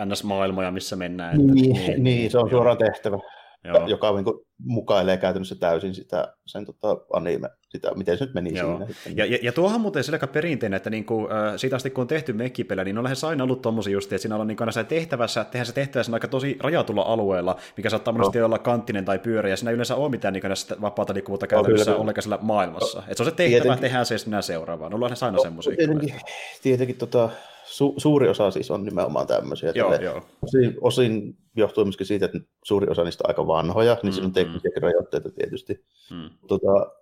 NS-maailmoja, 0.00 0.70
missä 0.70 0.96
mennään. 0.96 1.40
Että, 1.40 1.54
niin, 1.54 1.72
niin, 1.76 2.04
niin, 2.04 2.30
se 2.30 2.38
on 2.38 2.50
suoraan 2.50 2.78
tehtävä, 2.78 3.18
Joo. 3.64 3.86
joka 3.86 4.12
niin 4.12 4.24
kuin, 4.24 4.40
mukailee 4.58 5.16
käytännössä 5.16 5.54
täysin 5.54 5.94
sitä 5.94 6.36
sen 6.46 6.66
tota, 6.66 6.96
anime, 7.12 7.48
sitä, 7.74 7.94
miten 7.94 8.18
se 8.18 8.24
nyt 8.24 8.34
meni 8.34 8.58
Joo. 8.58 8.76
siinä. 8.76 8.86
Sitten. 8.86 9.16
Ja, 9.16 9.26
ja, 9.26 9.38
ja 9.42 9.52
tuohan 9.52 9.80
muuten 9.80 10.04
sillä 10.04 10.18
perinteinen, 10.18 10.76
että 10.76 10.90
niin 10.90 11.04
kuin, 11.04 11.32
äh, 11.32 11.52
siitä 11.56 11.76
asti 11.76 11.90
kun 11.90 12.02
on 12.02 12.08
tehty 12.08 12.32
mekkipelejä, 12.32 12.84
niin 12.84 12.98
on 12.98 13.04
lähes 13.04 13.24
aina 13.24 13.44
ollut 13.44 13.62
tommosia 13.62 13.92
just, 13.92 14.12
että 14.12 14.22
siinä 14.22 14.36
on 14.36 14.46
niin 14.46 14.58
se 14.70 14.84
tehtävässä, 14.84 15.44
tehdään 15.44 15.66
se 15.66 15.72
tehtävässä 15.72 16.12
aika 16.12 16.28
tosi 16.28 16.56
rajatulla 16.60 17.02
alueella, 17.02 17.56
mikä 17.76 17.90
saattaa 17.90 18.12
no. 18.12 18.18
monesti 18.18 18.42
olla 18.42 18.58
kanttinen 18.58 19.04
tai 19.04 19.18
pyörä, 19.18 19.48
ja 19.48 19.56
siinä 19.56 19.70
ei 19.70 19.74
yleensä 19.74 19.94
ole 19.94 20.10
mitään 20.10 20.34
niin 20.34 20.44
vapaata 20.80 21.14
liikkuvuutta 21.14 21.46
käytännössä 21.46 21.90
no, 21.90 21.96
ollenkaan 21.98 22.22
sillä 22.22 22.38
maailmassa. 22.42 22.98
No, 22.98 23.04
että 23.04 23.16
se 23.16 23.22
on 23.22 23.30
se 23.30 23.36
tehtävä, 23.36 23.62
tietenkin. 23.62 23.80
tehdään 23.80 24.06
se 24.06 24.16
ja 24.30 24.42
seuraavaan. 24.42 24.94
On 24.94 25.00
lähes 25.00 25.22
aina 25.22 25.36
no, 25.36 25.42
semmoisia. 25.42 25.76
Tietenkin, 25.76 26.14
tietenkin 26.62 26.96
tota, 26.96 27.30
su, 27.64 27.94
suuri 27.96 28.28
osa 28.28 28.50
siis 28.50 28.70
on 28.70 28.84
nimenomaan 28.84 29.26
tämmöisiä. 29.26 29.72
Joo, 29.74 29.92
että 29.92 30.04
joo. 30.04 30.22
Osin, 30.42 30.74
osin 30.80 31.36
johtuu 31.56 31.84
myöskin 31.84 32.06
siitä, 32.06 32.26
että 32.26 32.38
suuri 32.64 32.86
osa 32.90 33.04
niistä 33.04 33.24
on 33.24 33.30
aika 33.30 33.46
vanhoja, 33.46 33.96
niin 34.02 34.12
mm, 34.12 34.12
siinä 34.12 34.26
on 34.26 34.30
mm. 34.30 34.34
teknisiä 34.34 34.70
rajoitteita 34.82 35.30
tietysti. 35.30 35.84
Mm. 36.10 36.30
Tota, 36.48 36.92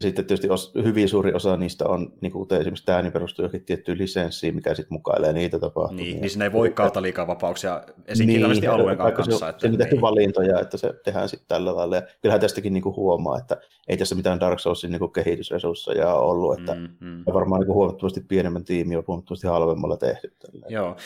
sitten 0.00 0.24
tietysti 0.24 0.50
os, 0.50 0.72
hyvin 0.84 1.08
suuri 1.08 1.32
osa 1.32 1.56
niistä 1.56 1.86
on, 1.86 2.12
niin 2.20 2.32
kuten 2.32 2.60
esimerkiksi 2.60 2.86
tämä, 2.86 3.02
niin 3.02 3.12
perustuu 3.12 3.42
johonkin 3.42 3.64
tiettyyn 3.64 3.98
lisenssiin, 3.98 4.54
mikä 4.54 4.74
sitten 4.74 4.94
mukailee 4.94 5.32
niitä 5.32 5.58
tapahtumia. 5.58 6.04
Niin, 6.04 6.20
niin 6.20 6.30
siinä 6.30 6.44
ei 6.44 6.52
voi 6.52 6.70
kautta 6.70 7.02
liikaa 7.02 7.26
vapauksia 7.26 7.82
esimerkiksi 8.06 8.60
niin, 8.60 8.70
alueen 8.70 8.98
kanssa. 8.98 9.38
Se, 9.38 9.48
että, 9.48 9.68
se 9.70 9.76
tehty 9.76 9.94
niin. 9.94 10.00
valintoja, 10.00 10.60
että 10.60 10.76
se 10.76 10.92
tehdään 11.04 11.28
sitten 11.28 11.48
tällä 11.48 11.76
lailla. 11.76 11.96
Ja 11.96 12.02
kyllähän 12.22 12.40
tästäkin 12.40 12.72
niin 12.72 12.82
kuin 12.82 12.96
huomaa, 12.96 13.38
että 13.38 13.56
ei 13.88 13.96
tässä 13.96 14.14
mitään 14.14 14.40
Dark 14.40 14.58
Soulsin 14.58 14.90
niin 14.90 15.12
kehitysresursseja 15.12 16.14
ole 16.14 16.30
ollut, 16.30 16.58
että 16.58 16.74
mm, 16.74 16.88
mm. 17.00 17.22
varmaan 17.34 17.60
niin 17.60 17.74
huomattavasti 17.74 18.20
pienemmän 18.20 18.64
tiimi 18.64 18.96
on 18.96 19.04
huomattavasti 19.06 19.46
halvemmalla 19.46 19.96
tehty. 19.96 20.32
Tällä. 20.38 20.66
Joo. 20.68 20.96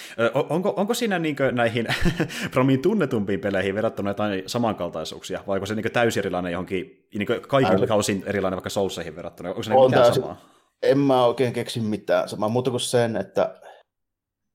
Onko, 0.48 0.74
onko 0.76 0.94
siinä 0.94 1.18
niin 1.18 1.36
näihin 1.52 1.86
Promin 2.52 2.82
tunnetumpiin 2.82 3.40
peleihin 3.40 3.74
verrattuna 3.74 4.10
jotain 4.10 4.42
samankaltaisuuksia, 4.46 5.40
vai 5.46 5.56
onko 5.56 5.66
se 5.66 5.74
niin 5.74 5.92
täysin 5.92 6.20
erilainen 6.20 6.52
johonkin, 6.52 7.03
niin 7.18 7.28
kaikilla 7.48 7.86
kausin 7.86 8.22
erilainen 8.26 8.56
vaikka 8.56 8.70
Soulseihin 8.70 9.16
verrattuna? 9.16 9.48
Onko 9.48 9.62
se 9.62 9.74
on 9.74 9.90
mitään 9.90 10.04
täysin, 10.04 10.22
samaa? 10.22 10.36
En 10.82 10.98
mä 10.98 11.26
oikein 11.26 11.52
keksi 11.52 11.80
mitään 11.80 12.28
samaa, 12.28 12.48
muuta 12.48 12.70
kuin 12.70 12.80
sen, 12.80 13.16
että 13.16 13.60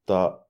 ta, 0.06 0.46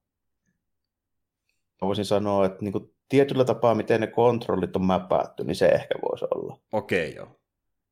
mä 1.82 1.88
voisin 1.88 2.06
sanoa, 2.06 2.46
että 2.46 2.58
niin 2.62 2.72
kuin 2.72 2.96
tietyllä 3.10 3.46
tapaa, 3.46 3.75
miten 3.75 4.01
ne 4.01 4.08
kontrollit 4.08 4.75
on 4.75 4.86
mäpätty, 4.86 5.44
niin 5.44 5.56
se 5.56 5.68
ehkä 5.68 5.96
voisi 6.01 6.25
olla. 6.36 6.60
Okei, 6.72 7.16
joo. 7.16 7.28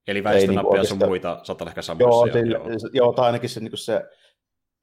Eli 0.07 0.23
väistönappeja 0.23 0.81
niin 0.81 0.89
sun 0.89 0.97
muita 0.97 1.39
saattaa 1.43 1.67
ehkä 1.67 1.81
samoissa. 1.81 2.27
Joo, 2.27 2.33
sille, 2.33 2.57
joo. 2.57 2.67
joo, 2.93 3.13
tai 3.13 3.25
ainakin 3.25 3.49
se, 3.49 3.59
niin 3.59 3.71
kuin 3.71 3.79
se 3.79 4.03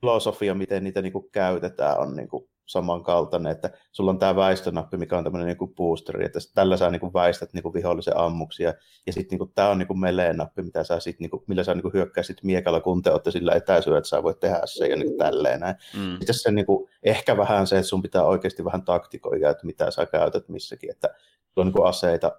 filosofia, 0.01 0.55
miten 0.55 0.85
niitä 0.85 1.03
niin 1.03 1.13
kuin 1.13 1.31
käytetään, 1.33 1.99
on 1.99 2.17
niin 2.17 2.29
kuin 2.29 2.51
samankaltainen, 2.67 3.53
että 3.53 3.71
sulla 3.93 4.11
on 4.11 4.19
tämä 4.19 4.37
väistönappi, 4.37 4.97
mikä 4.97 5.19
on 5.19 5.25
tämmöinen 5.25 5.57
niin 5.61 5.75
boosteri, 5.75 6.25
että 6.25 6.39
tällä 6.55 6.77
sä 6.77 6.91
niin 6.91 7.13
väistät 7.15 7.53
niin 7.53 7.63
kuin 7.63 7.75
vihollisen 7.75 8.17
ammuksia, 8.17 8.75
ja 9.07 9.13
sitten 9.13 9.39
niin 9.39 9.53
tämä 9.55 9.69
on 9.69 9.79
niin 9.79 10.01
melee-nappi, 10.01 10.63
mitä 10.63 10.85
sä 10.85 11.01
sit, 11.01 11.21
niin 11.21 11.31
kuin, 11.31 11.43
millä 11.47 11.65
sä 11.65 11.75
niin 11.75 11.93
hyökkäisit 11.95 12.43
miekalla, 12.43 12.81
kun 12.81 13.03
te 13.03 13.11
olette 13.11 13.31
sillä 13.31 13.53
etäisyydellä, 13.53 13.99
että 13.99 14.09
sä 14.09 14.23
voit 14.23 14.41
tehdä 14.41 14.61
se 14.65 14.87
ja 14.87 14.97
niin 14.97 15.19
tälleen 15.19 15.61
näin. 15.61 15.77
Mm. 15.97 16.11
Sitten 16.11 16.35
se 16.35 16.51
niin 16.51 16.67
kuin, 16.67 16.89
ehkä 17.03 17.37
vähän 17.37 17.67
se, 17.67 17.77
että 17.77 17.89
sun 17.89 18.03
pitää 18.03 18.25
oikeasti 18.25 18.65
vähän 18.65 18.83
taktikoida, 18.83 19.51
että 19.51 19.67
mitä 19.67 19.91
sä 19.91 20.07
käytät 20.07 20.49
missäkin, 20.49 20.91
että 20.91 21.09
sulla 21.55 21.67
on 21.67 21.73
niin 21.73 21.87
aseita, 21.87 22.33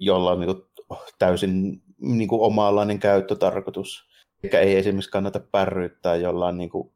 jolla 0.00 0.30
on 0.30 0.40
niin 0.40 0.54
kuin, 0.54 0.68
täysin 1.18 1.82
niin 2.00 2.28
kuin 2.28 2.42
omanlainen 2.42 2.98
käyttötarkoitus, 2.98 4.08
eikä 4.42 4.60
ei 4.60 4.76
esimerkiksi 4.76 5.10
kannata 5.10 5.40
pärryttää 5.40 6.16
jollain 6.16 6.58
niin 6.58 6.70
kuin, 6.70 6.92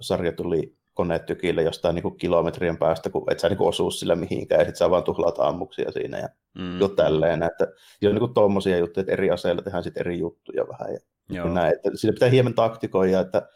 sarja 0.00 0.32
tuli 0.32 0.76
konetykillä 0.94 1.62
jostain 1.62 1.94
niin 1.94 2.02
kuin 2.02 2.16
kilometrien 2.16 2.76
päästä, 2.76 3.10
kun 3.10 3.32
et 3.32 3.40
sä 3.40 3.48
niin 3.48 3.56
kuin 3.56 3.68
osu 3.68 3.90
sillä 3.90 4.16
mihinkään, 4.16 4.60
ja 4.60 4.64
sit 4.64 4.76
sä 4.76 4.90
vaan 4.90 5.04
tuhlaat 5.04 5.38
ammuksia 5.38 5.92
siinä 5.92 6.18
ja 6.18 6.28
mm. 6.58 6.80
jo 6.80 6.88
tälleen. 6.88 7.42
Että 7.42 7.66
siinä 7.98 8.16
on 8.16 8.22
niin 8.22 8.34
tuommoisia 8.34 8.78
juttuja, 8.78 9.02
että 9.02 9.12
eri 9.12 9.30
aseilla 9.30 9.62
tehdään 9.62 9.82
sitten 9.82 10.00
eri 10.00 10.18
juttuja 10.18 10.64
vähän. 10.68 10.94
Ja 10.94 11.00
Joo. 11.28 11.48
näin, 11.48 11.74
että 11.74 11.90
siinä 11.94 12.12
pitää 12.12 12.28
hieman 12.28 12.54
taktikoida, 12.54 13.20
että 13.20 13.48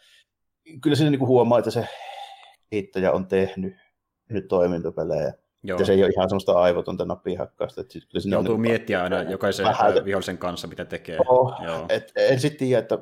kyllä 0.83 0.97
siinä 0.97 1.11
niin 1.11 1.19
kuin 1.19 1.29
huomaa, 1.29 1.59
että 1.59 1.71
se 1.71 1.89
kehittäjä 2.71 3.13
on 3.13 3.27
tehnyt 3.27 3.75
nyt 4.31 4.49
toimintopelejä. 4.49 5.33
Joo. 5.63 5.77
Että 5.77 5.87
se 5.87 5.93
ei 5.93 6.05
ole 6.05 6.13
ihan 6.17 6.29
semmoista 6.29 6.53
aivotonta 6.53 7.05
nappihakkausta. 7.05 7.81
Että 7.81 7.99
kyllä 8.13 8.35
Joutuu 8.35 8.55
niin 8.55 8.61
miettiä 8.61 9.03
aina 9.03 9.23
jokaisen 9.23 9.67
vähän... 9.67 10.05
vihollisen 10.05 10.39
kanssa, 10.39 10.69
mitä 10.69 10.85
tekee. 10.85 11.19
Oh, 11.29 11.55
Joo. 11.65 11.87
Et, 11.89 12.13
en 12.17 12.41
sitten 12.41 12.59
tiedä, 12.59 12.79
että 12.79 12.99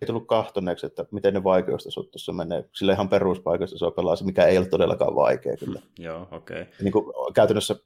ei 0.00 0.06
tullut 0.06 0.26
kahtoneeksi, 0.26 0.86
että 0.86 1.04
miten 1.10 1.34
ne 1.34 1.44
vaikeustasot 1.44 2.10
tuossa 2.10 2.32
menee. 2.32 2.64
Sillä 2.72 2.92
ihan 2.92 3.08
peruspaikasta 3.08 3.78
se 3.78 3.86
pelaa 3.96 4.16
mikä 4.24 4.44
ei 4.44 4.58
ole 4.58 4.66
todellakaan 4.66 5.14
vaikea 5.14 5.56
kyllä. 5.56 5.80
Hmm, 5.80 6.04
joo, 6.04 6.28
okei. 6.30 6.62
Okay. 6.62 6.74
Niin 6.82 6.92
kuin, 6.92 7.04
käytännössä 7.34 7.76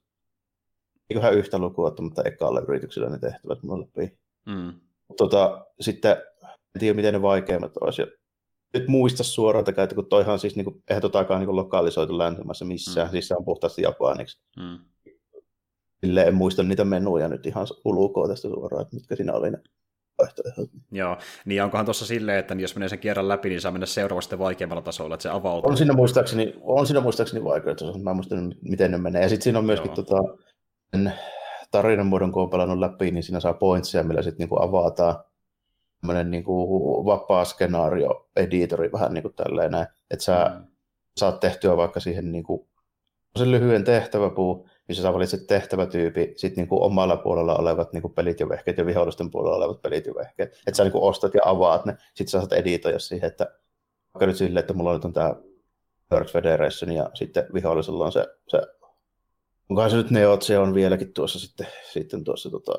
eiköhän 1.10 1.34
yhtä 1.34 1.58
lukua 1.58 1.94
mutta 2.00 2.22
ekaalle 2.22 2.62
yrityksellä 2.68 3.10
ne 3.10 3.18
tehtävät 3.18 3.62
mulle 3.62 3.86
läpi. 3.86 4.18
Mm. 4.46 4.72
Tota, 5.16 5.66
sitten 5.80 6.12
en 6.74 6.80
tiedä, 6.80 6.94
miten 6.94 7.14
ne 7.14 7.22
vaikeimmat 7.22 7.76
olisi. 7.80 8.02
nyt 8.74 8.88
muista 8.88 9.24
suoraan, 9.24 9.64
että 9.68 9.94
kun 9.94 10.06
toihan 10.06 10.38
siis, 10.38 10.56
niin 10.56 10.64
kuin, 10.64 10.82
eihän 10.88 11.02
totakaan 11.02 11.40
niin 11.40 11.56
lokalisoitu 11.56 12.18
länsimässä 12.18 12.64
missään, 12.64 13.08
mm. 13.08 13.10
siis 13.10 13.28
se 13.28 13.36
on 13.36 13.44
puhtaasti 13.44 13.82
japaniksi. 13.82 14.40
Mm. 14.56 14.78
Silleen 16.04 16.28
en 16.28 16.34
muista 16.34 16.62
niitä 16.62 16.84
menuja 16.84 17.28
nyt 17.28 17.46
ihan 17.46 17.66
ulkoa 17.84 18.28
tästä 18.28 18.48
suoraan, 18.48 18.82
että 18.82 18.96
mitkä 18.96 19.16
siinä 19.16 19.32
oli 19.32 19.50
ne 19.50 19.58
vaihtoehdot. 20.20 20.70
Joo, 20.90 21.18
niin 21.44 21.62
onkohan 21.62 21.86
tuossa 21.86 22.06
silleen, 22.06 22.38
että 22.38 22.54
jos 22.54 22.74
menee 22.74 22.88
sen 22.88 22.98
kierran 22.98 23.28
läpi, 23.28 23.48
niin 23.48 23.60
saa 23.60 23.72
mennä 23.72 23.86
seuraavasti 23.86 24.38
vaikeammalla 24.38 24.82
tasolla, 24.82 25.14
että 25.14 25.22
se 25.22 25.30
avautuu. 25.30 25.70
On 25.70 25.76
siinä 25.76 25.92
muistaakseni, 25.92 26.54
on 26.62 26.86
siinä 26.86 27.00
muistaakseni 27.00 27.44
vaikeutta, 27.44 27.98
mä 27.98 28.14
muistan, 28.14 28.54
miten 28.62 28.90
ne 28.90 28.98
menee. 28.98 29.22
Ja 29.22 29.28
sitten 29.28 29.44
siinä 29.44 29.58
on 29.58 29.64
myöskin 29.64 29.90
tota, 29.90 30.16
tarinan 31.70 32.06
muodon, 32.06 32.32
kun 32.32 32.42
on 32.42 32.50
pelannut 32.50 32.78
läpi, 32.78 33.10
niin 33.10 33.22
siinä 33.22 33.40
saa 33.40 33.54
pointsia, 33.54 34.02
millä 34.02 34.22
sitten 34.22 34.38
niinku 34.38 34.62
avataan 34.62 35.24
tämmöinen 36.00 36.30
niinku 36.30 37.04
vapaa 37.06 37.44
skenaario, 37.44 38.28
editori 38.36 38.92
vähän 38.92 39.14
niin 39.14 39.22
kuin 39.22 39.34
tälleen 39.34 39.70
näin, 39.70 39.86
että 40.10 40.24
sä 40.24 40.50
mm. 40.54 40.66
saat 41.16 41.40
tehtyä 41.40 41.76
vaikka 41.76 42.00
siihen 42.00 42.32
niinku, 42.32 42.68
sen 43.36 43.50
lyhyen 43.50 43.84
tehtäväpuu, 43.84 44.68
missä 44.90 45.02
sä 45.02 45.12
valitset 45.12 45.46
tehtävätyypi, 45.46 46.32
sitten 46.36 46.64
niin 46.64 46.80
omalla 46.82 47.16
puolella 47.16 47.56
olevat 47.56 47.92
niin 47.92 48.02
kuin 48.02 48.14
pelit 48.14 48.40
ja 48.40 48.48
vehkeet 48.48 48.78
ja 48.78 48.86
vihollisten 48.86 49.30
puolella 49.30 49.56
olevat 49.56 49.82
pelit 49.82 50.06
ja 50.06 50.14
vehkeet. 50.14 50.52
Että 50.66 50.76
sä 50.76 50.82
niin 50.82 50.92
kuin 50.92 51.04
ostat 51.04 51.34
ja 51.34 51.40
avaat 51.44 51.84
ne, 51.84 51.96
sitten 52.14 52.28
sä 52.28 52.38
saat 52.38 52.52
editoida 52.52 52.98
siihen, 52.98 53.28
että 53.28 53.46
vaikka 54.14 54.26
nyt 54.26 54.36
silleen, 54.36 54.60
että 54.60 54.72
mulla 54.72 54.92
nyt 54.92 55.04
on 55.04 55.12
tämä 55.12 55.34
Earth 56.12 56.32
Federation 56.32 56.92
ja 56.92 57.10
sitten 57.14 57.46
vihollisella 57.54 58.04
on 58.04 58.12
se, 58.12 58.26
se 58.48 58.62
onkohan 59.68 59.90
se 59.90 59.96
nyt 59.96 60.10
Neot, 60.10 60.42
se 60.42 60.58
on 60.58 60.74
vieläkin 60.74 61.12
tuossa 61.12 61.38
sitten, 61.38 61.66
sitten 61.92 62.24
tuossa 62.24 62.50
tota, 62.50 62.72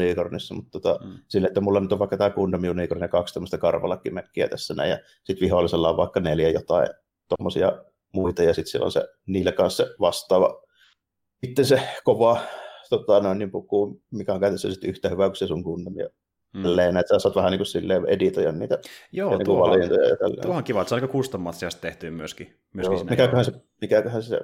Unicornissa, 0.00 0.54
mutta 0.54 0.80
tota, 0.80 1.04
mm. 1.04 1.18
sille, 1.28 1.46
että 1.46 1.60
mulla 1.60 1.80
nyt 1.80 1.92
on 1.92 1.98
vaikka 1.98 2.16
tämä 2.16 2.30
Gundam 2.30 2.64
Unicorn 2.70 3.02
ja 3.02 3.08
kaksi 3.08 3.34
tämmöistä 3.34 3.58
karvalakimekkiä 3.58 4.48
tässä 4.48 4.74
näin, 4.74 4.90
ja 4.90 4.98
sitten 5.24 5.46
vihollisella 5.46 5.90
on 5.90 5.96
vaikka 5.96 6.20
neljä 6.20 6.50
jotain 6.50 6.88
tuommoisia 7.28 7.72
muita, 8.12 8.42
ja 8.42 8.54
sitten 8.54 8.70
siellä 8.70 8.84
on 8.84 8.92
se 8.92 9.08
niillä 9.26 9.52
kanssa 9.52 9.86
vastaava 10.00 10.63
sitten 11.46 11.64
se 11.64 11.80
kova 12.04 12.40
tota, 12.90 13.20
noin, 13.20 13.38
niin 13.38 13.50
puku, 13.50 14.02
mikä 14.10 14.34
on 14.34 14.40
käytössä 14.40 14.70
sitten 14.70 14.90
yhtä 14.90 15.08
hyvä 15.08 15.28
kuin 15.28 15.36
se 15.36 15.46
sun 15.46 15.60
Gundam. 15.60 15.96
Ja 15.96 16.08
mm. 16.54 16.62
Tälleen, 16.62 16.96
että 16.96 17.14
sä 17.14 17.18
saat 17.18 17.36
vähän 17.36 17.50
niin 17.50 17.58
kuin 17.58 17.66
silleen 17.66 18.06
editoida 18.06 18.52
niitä 18.52 18.78
Joo, 19.12 19.30
niin 19.30 19.44
tuohon, 19.44 19.70
valintoja. 19.70 20.16
tuohon 20.42 20.56
on 20.58 20.64
kiva, 20.64 20.80
että 20.80 20.88
se 20.88 20.94
on 20.94 21.02
aika 21.02 21.12
custom 21.12 21.44
tehty 21.80 22.10
myöskin. 22.10 22.60
myöskin 22.74 22.96
Joo, 22.96 23.04
mikäköhän, 23.04 23.44
se, 23.44 23.52
mikäköhän 23.80 24.22
se 24.22 24.40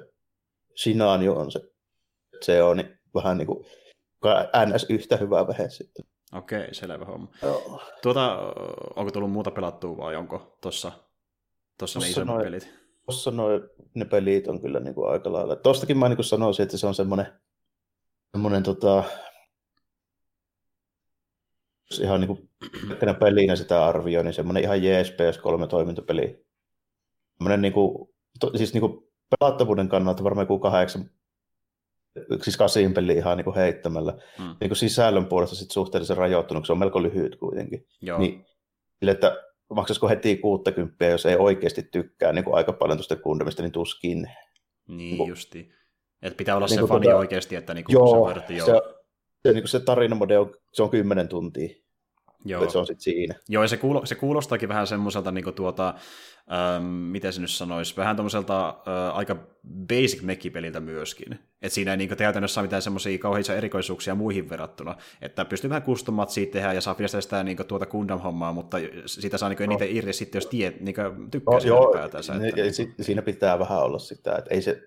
Shinanio 0.75 1.33
on 1.33 1.51
se, 1.51 1.59
se 2.41 2.63
on 2.63 2.77
niin 2.77 2.99
vähän 3.15 3.37
niin 3.37 3.47
kuin 3.47 3.65
NS 4.65 4.85
yhtä 4.89 5.17
hyvä 5.17 5.47
vehe 5.47 5.69
sitten. 5.69 6.05
Okei, 6.33 6.73
selvä 6.73 7.05
homma. 7.05 7.27
Joo. 7.41 7.81
Tuota, 8.03 8.37
onko 8.95 9.11
tullut 9.11 9.31
muuta 9.31 9.51
pelattua 9.51 9.97
vai 9.97 10.15
onko 10.15 10.57
tuossa 10.61 10.91
ne 11.99 12.09
isommat 12.09 12.35
noin, 12.35 12.43
pelit? 12.43 12.80
Tuossa 13.11 13.31
noin 13.31 13.61
ne 13.93 14.05
pelit 14.05 14.47
on 14.47 14.61
kyllä 14.61 14.79
niin 14.79 14.95
kuin 14.95 15.09
aika 15.09 15.33
lailla. 15.33 15.55
Tuostakin 15.55 15.97
mä 15.97 16.09
niin 16.09 16.23
sanoisin, 16.23 16.63
että 16.63 16.77
se 16.77 16.87
on 16.87 16.95
semmoinen, 16.95 17.27
semmoinen 18.31 18.63
tota, 18.63 19.03
jos 21.91 21.99
ihan 21.99 22.21
niin 22.21 22.27
kuin 22.27 22.49
pelinä 23.19 23.55
sitä 23.55 23.85
arvioi, 23.85 24.23
niin 24.23 24.33
semmoinen 24.33 24.63
ihan 24.63 24.83
jees 24.83 25.11
PS3 25.11 25.67
toimintapeli. 25.67 26.45
niin 27.57 27.73
kuin, 27.73 28.09
to, 28.39 28.51
siis 28.57 28.73
niin 28.73 28.81
kuin 28.81 29.11
pelattavuuden 29.39 29.89
kannalta 29.89 30.23
varmaan 30.23 30.43
joku 30.43 30.59
kahdeksan, 30.59 31.09
siis 32.41 32.57
kasin 32.57 32.93
peli 32.93 33.13
ihan 33.13 33.37
niin 33.37 33.45
kuin 33.45 33.55
heittämällä. 33.55 34.11
Mm. 34.39 34.55
Niin 34.59 34.69
kuin 34.69 34.77
sisällön 34.77 35.25
puolesta 35.25 35.55
sit 35.55 35.71
suhteellisen 35.71 36.17
rajoittunut, 36.17 36.65
se 36.65 36.71
on 36.71 36.79
melko 36.79 37.03
lyhyt 37.03 37.35
kuitenkin. 37.35 37.87
Joo. 38.01 38.19
Niin, 38.19 38.45
sille, 38.99 39.11
että 39.11 39.50
maksaisiko 39.75 40.09
heti 40.09 40.37
60, 40.37 41.05
jos 41.05 41.25
ei 41.25 41.35
oikeasti 41.35 41.83
tykkää 41.83 42.33
niin 42.33 42.43
kuin 42.43 42.55
aika 42.55 42.73
paljon 42.73 42.97
tuosta 42.97 43.15
kundemista, 43.15 43.61
niin 43.61 43.71
tuskin. 43.71 44.29
Niin, 44.87 45.17
niin 45.17 45.27
justi. 45.27 45.71
Että 46.21 46.37
pitää 46.37 46.55
olla 46.55 46.67
niin 46.67 46.79
se 46.79 46.87
fani 46.87 47.03
tota, 47.03 47.17
oikeasti, 47.17 47.55
että 47.55 47.73
niin 47.73 47.85
kuin 47.85 47.93
joo, 47.93 48.33
se, 48.47 48.53
joo. 48.53 48.65
se, 48.65 48.73
se, 49.43 49.53
niin 49.53 49.63
kuin 49.63 49.69
se 49.69 49.79
tarinamode 49.79 50.37
on, 50.37 50.53
se 50.73 50.83
on 50.83 50.89
10 50.89 51.27
tuntia. 51.27 51.69
Joo. 52.45 52.69
se 52.69 52.77
on 52.77 52.85
sitten 52.85 53.03
siinä. 53.03 53.35
Joo, 53.49 53.63
ja 53.63 53.67
se, 53.67 53.77
kuulo, 53.77 54.05
se 54.05 54.15
kuulostaakin 54.15 54.69
vähän 54.69 54.87
semmoiselta, 54.87 55.31
niin 55.31 55.53
tuota, 55.55 55.93
ähm, 56.51 56.83
miten 56.85 57.33
se 57.33 57.41
nyt 57.41 57.49
sanoisi, 57.49 57.97
vähän 57.97 58.15
tämmöiseltä 58.15 58.67
äh, 58.67 58.73
aika 59.13 59.35
basic 59.87 60.21
mekkipeliltä 60.21 60.79
myöskin. 60.79 61.39
Että 61.61 61.75
siinä 61.75 61.91
ei 61.91 61.97
niin 61.97 62.17
käytännössä 62.17 62.61
ole 62.61 62.67
mitään 62.67 62.81
semmoisia 62.81 63.17
kauheita 63.17 63.55
erikoisuuksia 63.55 64.15
muihin 64.15 64.49
verrattuna. 64.49 64.95
Että 65.21 65.45
pystyy 65.45 65.69
vähän 65.69 65.83
custom 65.83 66.15
siitä 66.27 66.53
tehdä 66.53 66.73
ja 66.73 66.81
saa 66.81 66.93
fiilistellä 66.93 67.21
sitä 67.21 67.43
niin 67.43 67.57
tuota 67.67 67.85
Gundam-hommaa, 67.85 68.53
mutta 68.53 68.77
sitä 69.05 69.37
saa 69.37 69.49
niin 69.49 69.57
no. 69.59 69.63
eniten 69.63 69.95
irti 69.95 70.13
sitten, 70.13 70.37
jos 70.39 70.47
tie, 70.47 70.73
niin 70.79 70.95
tykkää 71.31 71.53
no, 71.53 71.65
joo, 71.65 71.83
ylipäätänsä. 71.83 72.33
Että, 72.33 72.47
ja, 72.47 72.63
niin 72.63 72.73
siinä 73.01 73.21
pitää 73.21 73.59
vähän 73.59 73.79
olla 73.79 73.99
sitä, 73.99 74.35
että 74.35 74.53
ei 74.53 74.61
se 74.61 74.81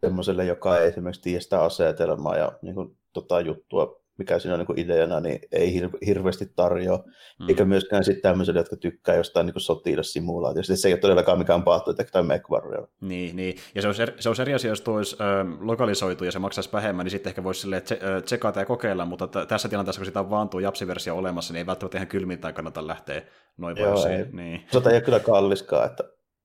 semmoiselle, 0.00 0.44
joka 0.44 0.78
ei 0.78 0.88
esimerkiksi 0.88 1.22
tiedä 1.22 1.40
sitä 1.40 1.62
asetelmaa 1.62 2.36
ja 2.36 2.52
niin 2.62 2.74
kuin, 2.74 2.96
tota 3.12 3.40
juttua 3.40 4.02
mikä 4.18 4.38
siinä 4.38 4.54
on 4.54 4.64
niin 4.68 4.78
ideana, 4.78 5.20
niin 5.20 5.40
ei 5.52 5.80
hir- 5.80 6.06
hirveästi 6.06 6.46
tarjoa. 6.56 7.04
Mm. 7.40 7.48
Eikä 7.48 7.64
myöskään 7.64 8.04
sitten 8.04 8.22
tämmöisille, 8.22 8.60
jotka 8.60 8.76
tykkää 8.76 9.14
jostain 9.14 9.46
niin 9.46 9.60
sotilassimulaatiosta. 9.60 10.76
Se 10.76 10.88
ei 10.88 10.94
ole 10.94 11.00
todellakaan 11.00 11.38
mikään 11.38 11.62
Pahtotech 11.62 12.10
tai 12.12 12.22
MechWarrior. 12.22 12.86
Niin, 13.00 13.36
niin. 13.36 13.56
Ja 13.74 13.82
se 13.82 13.88
olisi, 13.88 14.02
eri, 14.02 14.12
se 14.18 14.28
olisi 14.28 14.42
eri 14.42 14.54
asia, 14.54 14.70
jos 14.70 14.80
tuo 14.80 14.96
olisi 14.96 15.16
ö, 15.20 15.24
lokalisoitu 15.60 16.24
ja 16.24 16.32
se 16.32 16.38
maksaisi 16.38 16.72
vähemmän, 16.72 17.04
niin 17.04 17.10
sitten 17.10 17.30
ehkä 17.30 17.44
voisi 17.44 17.60
silleen 17.60 17.82
tsekata 18.24 18.60
ja 18.60 18.66
kokeilla, 18.66 19.04
mutta 19.04 19.26
t- 19.26 19.48
tässä 19.48 19.68
tilanteessa, 19.68 20.00
kun 20.00 20.06
sitä 20.06 20.20
on 20.20 20.30
vaan 20.30 20.48
tuo 20.48 20.60
japsiversio 20.60 21.16
olemassa, 21.16 21.52
niin 21.52 21.58
ei 21.58 21.66
välttämättä 21.66 21.98
ihan 21.98 22.08
kylmiltään 22.08 22.54
kannata 22.54 22.86
lähteä 22.86 23.22
noin 23.56 23.76
Joo, 23.76 24.06
ei. 24.06 24.24
Niin. 24.32 24.66
Sota 24.72 24.90
ei 24.90 24.96
ole 24.96 25.02
kyllä 25.02 25.20
kalliskaan, 25.20 25.86
että 25.86 26.04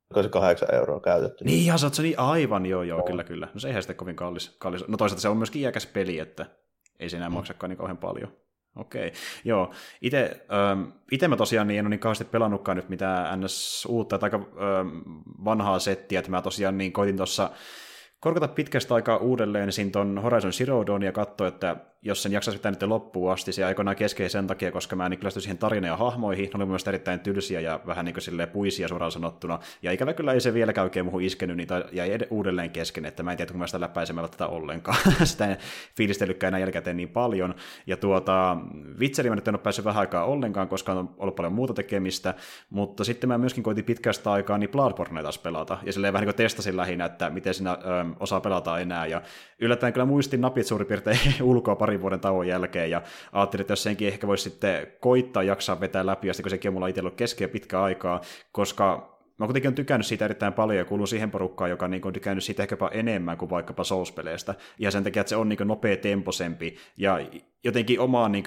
onko 0.09 0.23
se 0.23 0.29
kahdeksan 0.29 0.75
euroa 0.75 0.99
käytetty. 0.99 1.45
Niin, 1.45 1.63
ihan 1.63 1.79
se 1.79 2.01
niin 2.01 2.19
aivan, 2.19 2.65
joo, 2.65 2.83
joo, 2.83 2.99
no. 2.99 3.05
kyllä, 3.05 3.23
kyllä. 3.23 3.47
No 3.53 3.59
se 3.59 3.67
eihän 3.67 3.83
sitten 3.83 3.95
kovin 3.95 4.15
kallis, 4.15 4.55
kallis. 4.59 4.87
No 4.87 4.97
toisaalta 4.97 5.21
se 5.21 5.29
on 5.29 5.37
myöskin 5.37 5.61
iäkäs 5.61 5.85
peli, 5.85 6.19
että 6.19 6.45
ei 7.03 7.09
se 7.09 7.17
enää 7.17 7.29
mm. 7.29 7.33
maksakaan 7.33 7.69
niin 7.69 7.77
kauhean 7.77 7.97
paljon. 7.97 8.31
Okei, 8.75 9.07
okay. 9.07 9.19
joo. 9.43 9.71
Itse 10.01 10.45
ähm, 11.21 11.29
mä 11.29 11.35
tosiaan 11.35 11.67
niin 11.67 11.79
en 11.79 11.85
ole 11.85 11.89
niin 11.89 11.99
kauheasti 11.99 12.25
pelannutkaan 12.25 12.77
nyt 12.77 12.89
mitään 12.89 13.41
ns. 13.41 13.85
uutta 13.89 14.17
tai 14.17 14.27
aika 14.27 14.37
ähm, 14.37 14.97
vanhaa 15.45 15.79
settiä, 15.79 16.19
että 16.19 16.31
mä 16.31 16.41
tosiaan 16.41 16.77
niin 16.77 16.93
koitin 16.93 17.17
tuossa 17.17 17.49
korkata 18.19 18.47
pitkästä 18.47 18.95
aikaa 18.95 19.17
uudelleen 19.17 19.71
siinä 19.71 19.91
ton 19.91 20.19
Horizon 20.23 20.53
Zero 20.53 20.85
Dawn 20.85 21.03
ja 21.03 21.11
katsoa, 21.11 21.47
että 21.47 21.75
jos 22.03 22.23
sen 22.23 22.31
jaksaisi 22.31 22.57
pitää 22.57 22.71
nyt 22.71 22.83
loppuun 22.83 23.31
asti, 23.31 23.51
se 23.51 23.65
aikoinaan 23.65 23.95
keskeinen 23.95 24.29
sen 24.29 24.47
takia, 24.47 24.71
koska 24.71 24.95
mä 24.95 25.09
niin 25.09 25.31
siihen 25.39 25.57
tarinaan 25.57 25.89
ja 25.89 25.97
hahmoihin, 25.97 26.45
ne 26.45 26.51
oli 26.55 26.65
myös 26.65 26.87
erittäin 26.87 27.19
tylsiä 27.19 27.59
ja 27.59 27.79
vähän 27.87 28.05
niin 28.05 28.15
kuin 28.15 28.47
puisia 28.53 28.87
suoraan 28.87 29.11
sanottuna, 29.11 29.59
ja 29.81 29.91
ikävä 29.91 30.13
kyllä 30.13 30.33
ei 30.33 30.41
se 30.41 30.53
vieläkään 30.53 30.83
oikein 30.83 31.05
muuhun 31.05 31.21
iskenyt, 31.21 31.57
niin 31.57 31.67
jäi 31.91 32.17
uudelleen 32.29 32.69
kesken, 32.69 33.05
että 33.05 33.23
mä 33.23 33.31
en 33.31 33.37
tiedä, 33.37 33.51
kun 33.51 33.59
mä 33.59 33.67
sitä 33.67 33.81
läpäisemällä 33.81 34.29
tätä 34.29 34.47
ollenkaan, 34.47 34.97
sitä 35.23 35.45
en 35.45 35.57
fiilistellytkään 35.97 36.49
enää 36.49 36.59
jälkikäteen 36.59 36.97
niin 36.97 37.09
paljon, 37.09 37.55
ja 37.87 37.97
tuota, 37.97 38.57
Vitseri 38.99 39.29
mä 39.29 39.35
nyt 39.35 39.47
en 39.47 39.55
ole 39.55 39.61
päässyt 39.61 39.85
vähän 39.85 39.99
aikaa 39.99 40.25
ollenkaan, 40.25 40.67
koska 40.67 40.91
on 40.91 41.15
ollut 41.17 41.35
paljon 41.35 41.53
muuta 41.53 41.73
tekemistä, 41.73 42.33
mutta 42.69 43.03
sitten 43.03 43.27
mä 43.27 43.37
myöskin 43.37 43.63
koitin 43.63 43.85
pitkästä 43.85 44.31
aikaa 44.31 44.57
niin 44.57 44.69
Bloodborne 44.69 45.21
taas 45.21 45.37
pelata, 45.37 45.77
ja 45.83 45.93
silleen 45.93 46.13
vähän 46.13 46.21
niin 46.21 46.35
kuin 46.35 46.43
testasin 46.43 46.77
lähinnä, 46.77 47.05
että 47.05 47.29
miten 47.29 47.53
siinä 47.53 47.71
ö, 47.71 47.75
osaa 48.19 48.41
pelata 48.41 48.79
enää, 48.79 49.05
ja 49.05 49.21
yllättäen 49.59 49.93
kyllä 49.93 50.05
muistin 50.05 50.41
napit 50.41 50.67
suurin 50.67 50.87
piirtein 50.87 51.19
ulkoa 51.41 51.75
pari 51.75 51.92
parin 51.93 52.01
vuoden 52.01 52.19
tauon 52.19 52.47
jälkeen, 52.47 52.89
ja 52.89 53.01
ajattelin, 53.31 53.61
että 53.61 53.71
jos 53.71 53.83
senkin 53.83 54.07
ehkä 54.07 54.27
voisi 54.27 54.43
sitten 54.43 54.87
koittaa 54.99 55.43
jaksaa 55.43 55.79
vetää 55.79 56.05
läpi, 56.05 56.27
ja 56.27 56.33
sitten 56.33 56.43
kun 56.43 56.49
sekin 56.49 56.69
on 56.69 56.73
mulla 56.73 56.87
itsellä 56.87 57.07
ollut 57.07 57.17
keskeä 57.17 57.47
pitkä 57.47 57.81
aikaa, 57.81 58.21
koska 58.51 59.12
mä 59.43 59.47
kuitenkin 59.47 59.67
olen 59.67 59.75
tykännyt 59.75 60.07
siitä 60.07 60.25
erittäin 60.25 60.53
paljon 60.53 60.77
ja 60.77 60.85
kuuluu 60.85 61.07
siihen 61.07 61.31
porukkaan, 61.31 61.69
joka 61.69 61.87
niin 61.87 62.07
on 62.07 62.13
tykännyt 62.13 62.43
siitä 62.43 62.63
ehkäpä 62.63 62.87
enemmän 62.87 63.37
kuin 63.37 63.49
vaikkapa 63.49 63.83
Souls-peleistä. 63.83 64.55
Ja 64.79 64.91
sen 64.91 65.03
takia, 65.03 65.21
että 65.21 65.29
se 65.29 65.35
on 65.35 65.49
niin 65.49 65.59
nopea 65.65 65.97
temposempi 65.97 66.77
ja 66.97 67.19
jotenkin 67.63 67.99
omaan 67.99 68.31
niin 68.31 68.43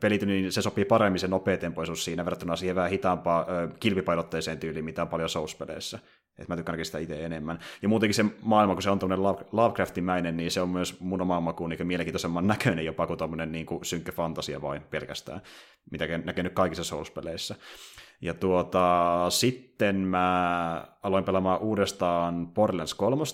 pelityyliin 0.00 0.42
niin 0.42 0.52
se 0.52 0.62
sopii 0.62 0.84
paremmin 0.84 1.18
se 1.18 1.28
nopea 1.28 1.56
tempoisuus 1.56 2.04
siinä 2.04 2.24
verrattuna 2.24 2.56
siihen 2.56 2.76
vähän 2.76 2.90
hitaampaa 2.90 3.46
kilpipainotteiseen 3.80 4.58
tyyliin, 4.58 4.84
mitä 4.84 5.02
on 5.02 5.08
paljon 5.08 5.28
Souls-peleissä. 5.28 5.98
Että 6.38 6.52
mä 6.52 6.56
tykkään 6.56 6.84
sitä 6.84 6.98
itse 6.98 7.24
enemmän. 7.24 7.58
Ja 7.82 7.88
muutenkin 7.88 8.14
se 8.14 8.24
maailma, 8.42 8.74
kun 8.74 8.82
se 8.82 8.90
on 8.90 8.98
tuommoinen 8.98 9.36
Lovecraftimäinen, 9.52 10.36
niin 10.36 10.50
se 10.50 10.60
on 10.60 10.68
myös 10.68 11.00
mun 11.00 11.20
omaan 11.20 11.42
makuun 11.42 11.70
niin 11.70 11.86
mielenkiintoisemman 11.86 12.46
näköinen 12.46 12.84
jopa 12.84 13.06
kuin 13.06 13.18
tuommoinen 13.18 13.52
niin 13.52 13.66
synkkä 13.82 14.12
fantasia 14.12 14.62
vain 14.62 14.82
pelkästään, 14.82 15.40
mitä 15.90 16.18
näkynyt 16.18 16.52
kaikissa 16.52 16.84
Souls-peleissä. 16.84 17.54
Ja 18.24 18.34
tuota, 18.34 19.26
sitten 19.28 19.96
mä 19.96 20.86
aloin 21.02 21.24
pelaamaan 21.24 21.60
uudestaan 21.60 22.46
Borderlands 22.46 22.94
3, 22.94 23.24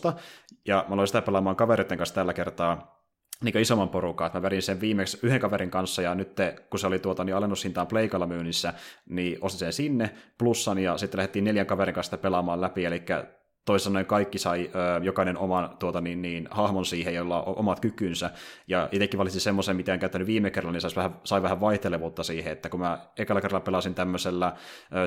ja 0.66 0.85
mä 0.88 0.94
aloin 0.94 1.09
sitä 1.09 1.22
pelaamaan 1.22 1.57
kavereiden 1.57 1.98
kanssa 1.98 2.14
tällä 2.14 2.33
kertaa 2.33 3.00
niin 3.44 3.59
isomman 3.59 3.88
porukan, 3.88 4.26
että 4.26 4.38
mä 4.38 4.42
verin 4.42 4.62
sen 4.62 4.81
viimeksi 4.81 5.18
yhden 5.22 5.40
kaverin 5.40 5.70
kanssa, 5.70 6.03
ja 6.03 6.14
nyt 6.14 6.37
kun 6.70 6.81
se 6.81 6.87
oli 6.87 6.98
tuota, 6.98 7.24
niin 7.24 7.37
alennushintaan 7.37 7.87
Pleikalla 7.87 8.26
myynnissä, 8.26 8.74
niin 9.09 9.38
ostin 9.40 9.59
sen 9.59 9.72
sinne 9.72 10.11
plussan, 10.38 10.79
ja 10.79 10.98
sitten 10.98 11.18
lähdettiin 11.18 11.44
neljän 11.44 11.66
kaverin 11.66 11.94
kanssa 11.94 12.18
pelaamaan 12.18 12.61
läpi, 12.61 12.85
eli 12.85 13.03
toisin 13.64 13.85
sanoen 13.85 14.07
kaikki 14.07 14.38
sai 14.38 14.70
ö, 14.75 15.05
jokainen 15.05 15.38
oman 15.38 15.77
tuota, 15.79 16.01
niin, 16.01 16.23
niin, 16.23 16.49
hahmon 16.51 16.85
siihen, 16.85 17.14
jolla 17.14 17.42
on 17.42 17.59
omat 17.59 17.81
kykynsä, 17.81 18.31
ja 18.68 18.88
itsekin 18.92 19.18
valitsin 19.18 19.40
semmoisen, 19.40 19.77
mitä 19.77 19.94
en 19.94 20.01
käyttänyt 20.01 20.27
viime 20.27 20.51
kerralla, 20.51 20.73
niin 20.73 20.81
sai 20.81 20.90
vähän, 20.96 21.14
sai 21.25 21.42
vähän 21.42 21.61
vaihtelevuutta 21.61 22.23
siihen, 22.23 22.53
että 22.53 22.68
kun 22.68 22.81
mä 22.81 22.99
ekalla 23.18 23.40
kerralla 23.40 23.64
pelasin 23.64 23.94
tämmöisellä 23.94 24.53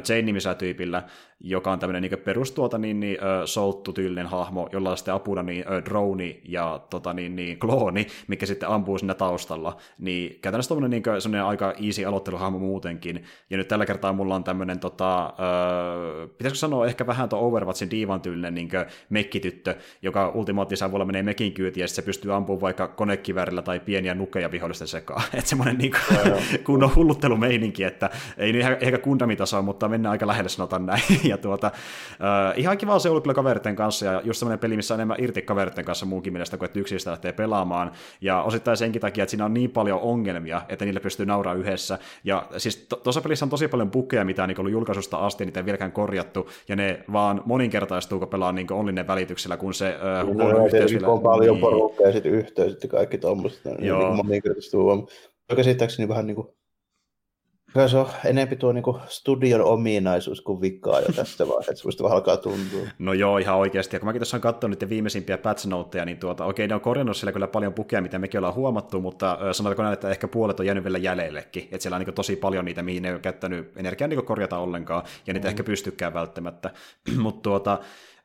Jane-nimisellä 0.10 0.56
tyypillä, 0.56 1.04
joka 1.40 1.72
on 1.72 1.80
tämmöinen 1.80 2.02
niin 2.02 2.20
perus 2.20 2.52
tuota, 2.52 2.78
niin, 2.78 3.00
niin, 3.00 3.18
souttu-tyylinen 3.46 4.26
hahmo, 4.26 4.70
jolla 4.72 4.92
on 4.92 4.98
sitten 4.98 5.14
apuna 5.14 5.44
niin, 5.44 5.66
drone 5.86 6.40
ja 6.44 6.80
tota, 6.90 7.14
niin, 7.14 7.36
niin, 7.36 7.60
klooni, 7.60 8.08
mikä 8.28 8.46
sitten 8.46 8.70
ampuu 8.70 8.98
siinä 8.98 9.14
taustalla, 9.14 9.78
niin 10.00 10.40
käytännössä 10.42 10.70
tommoinen 10.70 11.04
niin, 11.32 11.42
aika 11.42 11.74
easy 11.86 12.06
aloitteluhahmo 12.06 12.60
muutenkin, 12.60 13.24
ja 13.50 13.58
nyt 13.58 13.68
tällä 13.68 13.86
kertaa 13.86 14.14
mulla 14.14 14.36
on 14.36 14.44
tämmöinen, 14.44 14.80
tota, 14.80 15.26
ö, 15.26 16.28
pitäisikö 16.28 16.60
sanoa 16.60 16.86
ehkä 16.86 17.08
vähän 17.08 17.30
tuo 17.30 17.40
Overwatchin 17.40 17.92
diivan 17.92 18.22
tyylinen 18.22 18.43
niin 18.52 18.70
mekkityttö, 19.10 19.76
joka 20.02 20.30
ultimaattisella 20.30 20.90
avulla 20.90 21.06
menee 21.06 21.24
mekin 21.24 21.54
kyytiin 21.54 21.82
ja 21.82 21.88
se 21.88 22.02
pystyy 22.02 22.34
ampumaan 22.34 22.62
vaikka 22.62 22.88
konekivärillä 22.88 23.62
tai 23.62 23.80
pieniä 23.80 24.16
nukeja 24.16 24.52
vihollisten 24.52 24.88
sekaan. 24.88 25.24
Että 25.34 25.50
semmoinen 25.50 25.78
niin 25.78 25.94
kunnon 26.66 26.96
hulluttelumeininki, 26.96 27.84
että 27.84 28.10
ei 28.38 28.54
nyt 28.54 28.66
ehkä 28.80 28.98
kundamitasoa, 28.98 29.62
mutta 29.62 29.90
mennään 29.90 30.12
aika 30.12 30.28
lähelle 30.28 30.50
sanotaan 30.50 30.86
näin. 30.86 31.04
ja 31.24 31.38
tuota, 31.38 31.72
uh, 31.74 32.60
ihan 32.60 32.78
kiva 32.78 33.00
se 33.00 33.10
ollut 33.10 33.24
kyllä 33.24 33.34
kaveritten 33.34 33.76
kanssa 33.76 34.06
ja 34.06 34.22
just 34.24 34.40
semmoinen 34.40 34.60
peli, 34.60 34.76
missä 34.76 34.94
on 34.94 35.00
enemmän 35.00 35.18
irti 35.20 35.42
kaveritten 35.42 35.86
kanssa 35.86 36.06
muunkin 36.06 36.34
mielestä 36.34 36.58
kuin 36.58 36.66
että 36.66 36.80
yksistä 36.80 37.12
lähtee 37.12 37.34
pelaamaan. 37.34 37.92
Ja 38.22 38.42
osittain 38.42 38.78
senkin 38.78 39.02
takia, 39.02 39.24
että 39.24 39.32
siinä 39.32 39.46
on 39.46 39.54
niin 39.54 39.72
paljon 39.72 40.00
ongelmia, 40.00 40.62
että 40.70 40.86
niille 40.86 41.00
pystyy 41.00 41.26
nauraa 41.26 41.54
yhdessä. 41.54 42.00
Ja 42.24 42.46
siis 42.58 42.88
tuossa 43.04 43.22
to- 43.22 43.24
pelissä 43.24 43.46
on 43.46 43.50
tosi 43.50 43.68
paljon 43.68 43.92
bukeja, 43.92 44.26
mitä 44.26 44.44
on 44.44 44.50
niin 44.50 44.60
ollut 44.60 44.72
julkaisusta 44.72 45.18
asti, 45.18 45.46
niitä 45.46 45.60
ei 45.60 45.66
vieläkään 45.66 45.92
korjattu, 45.92 46.50
ja 46.68 46.76
ne 46.76 47.04
vaan 47.14 47.42
moninkertaistuu, 47.46 48.20
kun 48.20 48.28
pelaa 48.34 48.52
niin 48.52 48.74
online 48.74 49.08
välityksellä, 49.08 49.58
kun 49.58 49.74
se 49.74 49.88
äh, 49.88 50.26
huono 50.26 50.66
yhteys 50.66 50.92
vielä... 50.92 51.08
on 51.08 51.22
paljon 51.22 51.56
niin. 51.56 51.62
porukkaa 51.62 52.08
ja 52.08 52.14
sitten 52.14 52.32
yhteys 52.32 52.78
ja 52.84 52.90
kaikki 52.90 53.18
tuommoista. 53.18 53.70
Niin 53.70 53.86
Joo. 53.86 54.00
Niin 54.00 54.16
moninkertaistuu. 54.16 55.10
Käsittääkseni 55.56 56.08
vähän 56.10 56.28
niin 56.28 56.36
kuin 56.36 56.48
Kyllä 57.74 57.88
se 57.88 57.98
on 57.98 58.08
enempi 58.26 58.56
tuo 58.56 58.72
niin 58.72 58.84
studion 59.08 59.62
ominaisuus 59.62 60.42
kuin 60.42 60.62
vikaa 60.62 61.00
jo 61.00 61.08
tässä 61.16 61.48
vaiheessa, 61.48 61.88
musta 61.88 62.04
vähän 62.04 62.16
alkaa 62.16 62.38
tuntua. 62.38 62.88
No 63.00 63.14
joo, 63.14 63.38
ihan 63.38 63.58
oikeasti. 63.58 63.96
Ja 63.96 64.00
kun 64.00 64.08
mäkin 64.08 64.20
tuossa 64.20 64.38
olen 64.38 64.42
katsonut 64.42 64.76
niitä 64.76 64.90
viimeisimpiä 64.90 65.38
patch 65.38 65.68
noteja, 65.68 66.06
niin 66.06 66.18
tuota, 66.18 66.46
okei, 66.46 66.68
ne 66.68 66.76
on 66.76 66.82
korjannut 66.82 67.18
siellä 67.18 67.32
kyllä 67.32 67.48
paljon 67.48 67.74
pukeja, 67.74 68.02
mitä 68.02 68.20
mekin 68.20 68.38
ollaan 68.38 68.54
huomattu, 68.54 69.02
mutta 69.02 69.38
sanotaanko 69.52 69.84
näin, 69.84 69.94
että 69.94 70.10
ehkä 70.10 70.28
puolet 70.28 70.60
on 70.60 70.66
jäänyt 70.66 70.84
vielä 70.84 70.98
jäljellekin. 70.98 71.64
Että 71.64 71.80
siellä 71.80 71.96
on 71.96 72.02
niin 72.02 72.16
tosi 72.16 72.36
paljon 72.36 72.66
niitä, 72.66 72.84
mihin 72.84 73.04
ne 73.04 73.10
ei 73.10 73.14
ole 73.14 73.22
käyttänyt 73.22 73.78
energiaa 73.78 74.08
niin 74.08 74.26
korjata 74.26 74.58
ollenkaan, 74.58 75.04
ja 75.28 75.34
niitä 75.34 75.48
mm. 75.48 75.50
ehkä 75.50 75.64
pystykään 75.64 76.14
välttämättä. 76.14 76.72
mutta 77.24 77.42
tuota, 77.42 77.80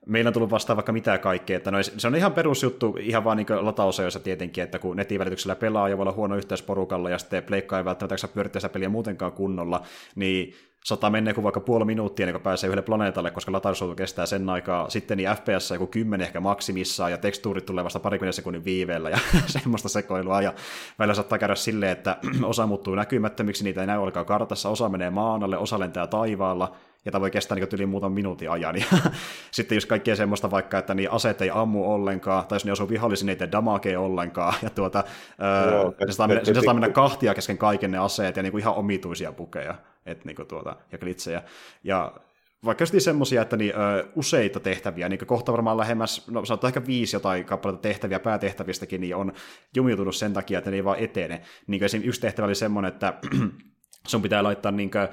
meillä 0.09 0.29
on 0.29 0.35
tullut 0.35 0.51
vastaan 0.51 0.77
vaikka 0.77 0.92
mitä 0.92 1.18
kaikkea, 1.18 1.57
että 1.57 1.71
no, 1.71 1.79
se 1.83 2.07
on 2.07 2.16
ihan 2.16 2.33
perusjuttu, 2.33 2.97
ihan 3.01 3.25
vaan 3.25 3.37
niin 3.37 3.47
latausajoissa 3.61 4.21
tietenkin, 4.21 4.64
että 4.64 4.79
kun 4.79 4.97
netin 4.97 5.18
välityksellä 5.18 5.57
pelaa 5.57 5.88
ja 5.88 5.97
voi 5.97 6.03
olla 6.03 6.12
huono 6.12 6.37
yhteys 6.37 6.62
porukalla 6.62 7.11
ja 7.11 7.18
sitten 7.18 7.42
pleikkaa 7.42 7.79
ei 7.79 7.85
välttämättä 7.85 8.29
pyörittää 8.29 8.61
sitä 8.61 8.73
peliä 8.73 8.88
muutenkaan 8.88 9.33
kunnolla, 9.33 9.83
niin 10.14 10.55
sata 10.85 11.11
menee 11.11 11.35
kuin 11.35 11.42
vaikka 11.42 11.61
puoli 11.61 11.85
minuuttia 11.85 12.25
ennen 12.25 12.35
kuin 12.35 12.42
pääsee 12.42 12.68
yhdelle 12.68 12.83
planeetalle, 12.83 13.31
koska 13.31 13.53
latausauto 13.53 13.94
kestää 13.94 14.27
sen 14.27 14.49
aikaa. 14.49 14.90
Sitten 14.90 15.16
niin 15.16 15.31
FPS 15.31 15.71
joku 15.71 15.87
10 15.87 16.27
ehkä 16.27 16.40
maksimissaan, 16.40 17.11
ja 17.11 17.18
tekstuurit 17.18 17.66
tulee 17.66 17.85
vasta 17.85 18.01
parikymmentä 18.01 18.37
sekunnin 18.37 18.64
viiveellä, 18.64 19.11
ja 19.11 19.18
semmoista 19.47 19.88
sekoilua. 19.88 20.42
Ja 20.42 20.55
välillä 20.99 21.14
saattaa 21.14 21.38
käydä 21.38 21.55
silleen, 21.55 21.92
että 21.92 22.16
osa 22.42 22.66
muuttuu 22.66 22.94
näkymättömiksi, 22.94 23.64
niitä 23.64 23.81
ei 23.81 23.87
näy 23.87 23.99
ollenkaan 23.99 24.27
kartassa, 24.27 24.68
osa 24.68 24.88
menee 24.88 25.11
maan 25.11 25.42
alle, 25.42 25.59
osa 25.59 25.79
lentää 25.79 26.07
taivaalla, 26.07 26.77
ja 27.04 27.12
tämä 27.12 27.20
voi 27.20 27.30
kestää 27.30 27.54
niin 27.54 27.68
yli 27.72 27.87
muutaman 27.87 28.14
minuutin 28.14 28.50
ajan. 28.50 28.76
Ja 28.76 28.84
sitten 29.50 29.76
jos 29.76 29.87
kaikkea 29.87 30.16
semmoista 30.16 30.50
vaikka, 30.50 30.78
että 30.78 30.94
niin 30.94 31.11
aseet 31.11 31.42
ei 31.42 31.50
ammu 31.50 31.92
ollenkaan, 31.92 32.46
tai 32.46 32.56
jos 32.56 32.64
ne 32.64 32.72
osuu 32.72 32.88
vihollisiin, 32.88 33.26
niin 33.26 33.42
ei 33.42 33.52
damagea 33.52 34.00
ollenkaan, 34.00 34.54
ja 34.62 34.70
tuota, 34.70 35.04
Joo, 35.70 35.94
ne 36.06 36.12
saa 36.12 36.28
mennä, 36.28 36.62
saa 36.64 36.74
mennä 36.74 36.88
kahtia 36.88 37.34
kesken 37.34 37.58
kaiken 37.58 37.90
ne 37.90 37.98
aseet, 37.98 38.37
ja 38.37 38.42
niin 38.42 38.52
kuin 38.52 38.61
ihan 38.61 38.74
omituisia 38.74 39.32
pukeja 39.32 39.74
et, 40.06 40.24
niin 40.24 40.37
kuin 40.37 40.48
tuota, 40.48 40.76
ja 40.92 40.98
glitsejä. 40.98 41.42
Ja 41.84 42.12
vaikka 42.64 42.82
just 42.82 42.94
semmoisia, 42.98 43.42
että 43.42 43.56
niin, 43.56 43.72
ö, 43.74 44.08
useita 44.14 44.61
tehtäviä, 44.61 45.08
niin 45.08 45.26
kohta 45.26 45.52
varmaan 45.52 45.76
lähemmäs, 45.76 46.28
no 46.28 46.44
sanotaan 46.44 46.68
ehkä 46.68 46.87
viisi 46.87 47.16
jotain 47.16 47.44
kappaletta 47.44 47.82
tehtäviä 47.82 48.20
päätehtävistäkin, 48.20 49.00
niin 49.00 49.16
on 49.16 49.32
jumiutunut 49.76 50.16
sen 50.16 50.32
takia, 50.32 50.58
että 50.58 50.70
ne 50.70 50.76
ei 50.76 50.84
vaan 50.84 50.98
etene. 50.98 51.42
Niin 51.66 51.84
esimerkiksi 51.84 52.08
yksi 52.08 52.20
tehtävä 52.20 52.46
oli 52.46 52.54
semmoinen, 52.54 52.92
että 52.92 53.14
sun 54.08 54.22
pitää 54.22 54.42
laittaa 54.42 54.72
niin 54.72 54.90
kuin, 54.90 55.08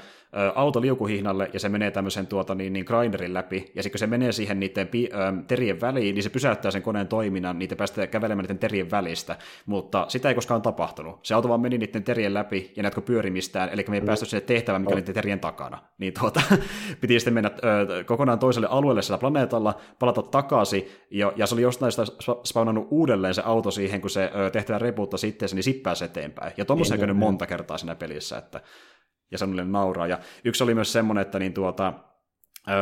auto 0.56 0.82
liukuhihnalle 0.82 1.50
ja 1.54 1.60
se 1.60 1.70
menee 1.70 1.92
tämmöisen 1.92 2.28
tuota, 2.28 2.56
niin, 2.56 2.74
niin 2.74 2.86
grinderin 2.86 3.34
läpi, 3.34 3.72
ja 3.76 3.84
sitten 3.84 3.92
kun 3.92 4.00
se 4.00 4.08
menee 4.08 4.32
siihen 4.32 4.60
niiden 4.60 4.88
pi, 4.88 5.10
ö, 5.14 5.44
terien 5.48 5.82
väliin, 5.82 6.16
niin 6.16 6.24
se 6.24 6.30
pysäyttää 6.30 6.72
sen 6.72 6.82
koneen 6.82 7.08
toiminnan, 7.08 7.60
niitä 7.60 7.76
päästä 7.76 8.08
kävelemään 8.08 8.44
niiden 8.44 8.60
terien 8.60 8.92
välistä, 8.92 9.36
mutta 9.66 10.06
sitä 10.08 10.30
ei 10.30 10.36
koskaan 10.36 10.62
tapahtunut. 10.62 11.20
Se 11.24 11.34
auto 11.34 11.50
vaan 11.50 11.62
meni 11.62 11.78
niiden 11.78 12.04
terien 12.04 12.34
läpi 12.34 12.72
ja 12.76 12.84
näetkö 12.84 13.02
pyörimistään, 13.02 13.70
eli 13.70 13.86
me 13.88 13.96
ei 13.96 14.02
mm. 14.02 14.06
päästy 14.06 14.26
sinne 14.26 14.42
tehtävään, 14.42 14.82
mikä 14.82 14.94
oli 14.94 15.02
niiden 15.02 15.16
terien 15.16 15.40
takana. 15.40 15.78
Niin 15.98 16.14
tuota, 16.20 16.42
piti 17.02 17.20
sitten 17.20 17.34
mennä 17.34 17.52
ö, 17.64 18.04
kokonaan 18.04 18.40
toiselle 18.40 18.68
alueelle 18.68 19.02
sillä 19.02 19.18
planeetalla, 19.18 19.78
palata 20.00 20.22
takaisin, 20.22 20.88
ja, 21.12 21.34
ja 21.36 21.48
se 21.48 21.56
oli 21.56 21.62
jostain 21.62 21.92
sitä 21.92 22.04
spawnannut 22.44 22.88
uudelleen 22.92 23.34
se 23.34 23.42
auto 23.46 23.72
siihen, 23.72 24.02
kun 24.02 24.10
se 24.10 24.32
ö, 24.36 24.50
tehtävä 24.50 24.80
repuutta 24.80 25.18
sitten, 25.18 25.50
niin 25.54 25.64
sippääsi 25.64 26.06
eteenpäin. 26.06 26.54
Ja 26.58 26.66
tuommoisen 26.66 27.00
niin, 27.00 27.08
niin, 27.08 27.18
monta 27.18 27.46
kertaa 27.46 27.78
siinä 27.78 27.96
pelissä, 27.96 28.38
että 28.38 28.62
ja 29.36 29.38
Samuelille 29.38 29.72
nauraa. 29.72 30.08
Ja 30.08 30.20
yksi 30.46 30.64
oli 30.64 30.76
myös 30.76 30.92
semmoinen, 30.92 31.22
että 31.22 31.40
niin 31.40 31.54
tuota, 31.54 31.94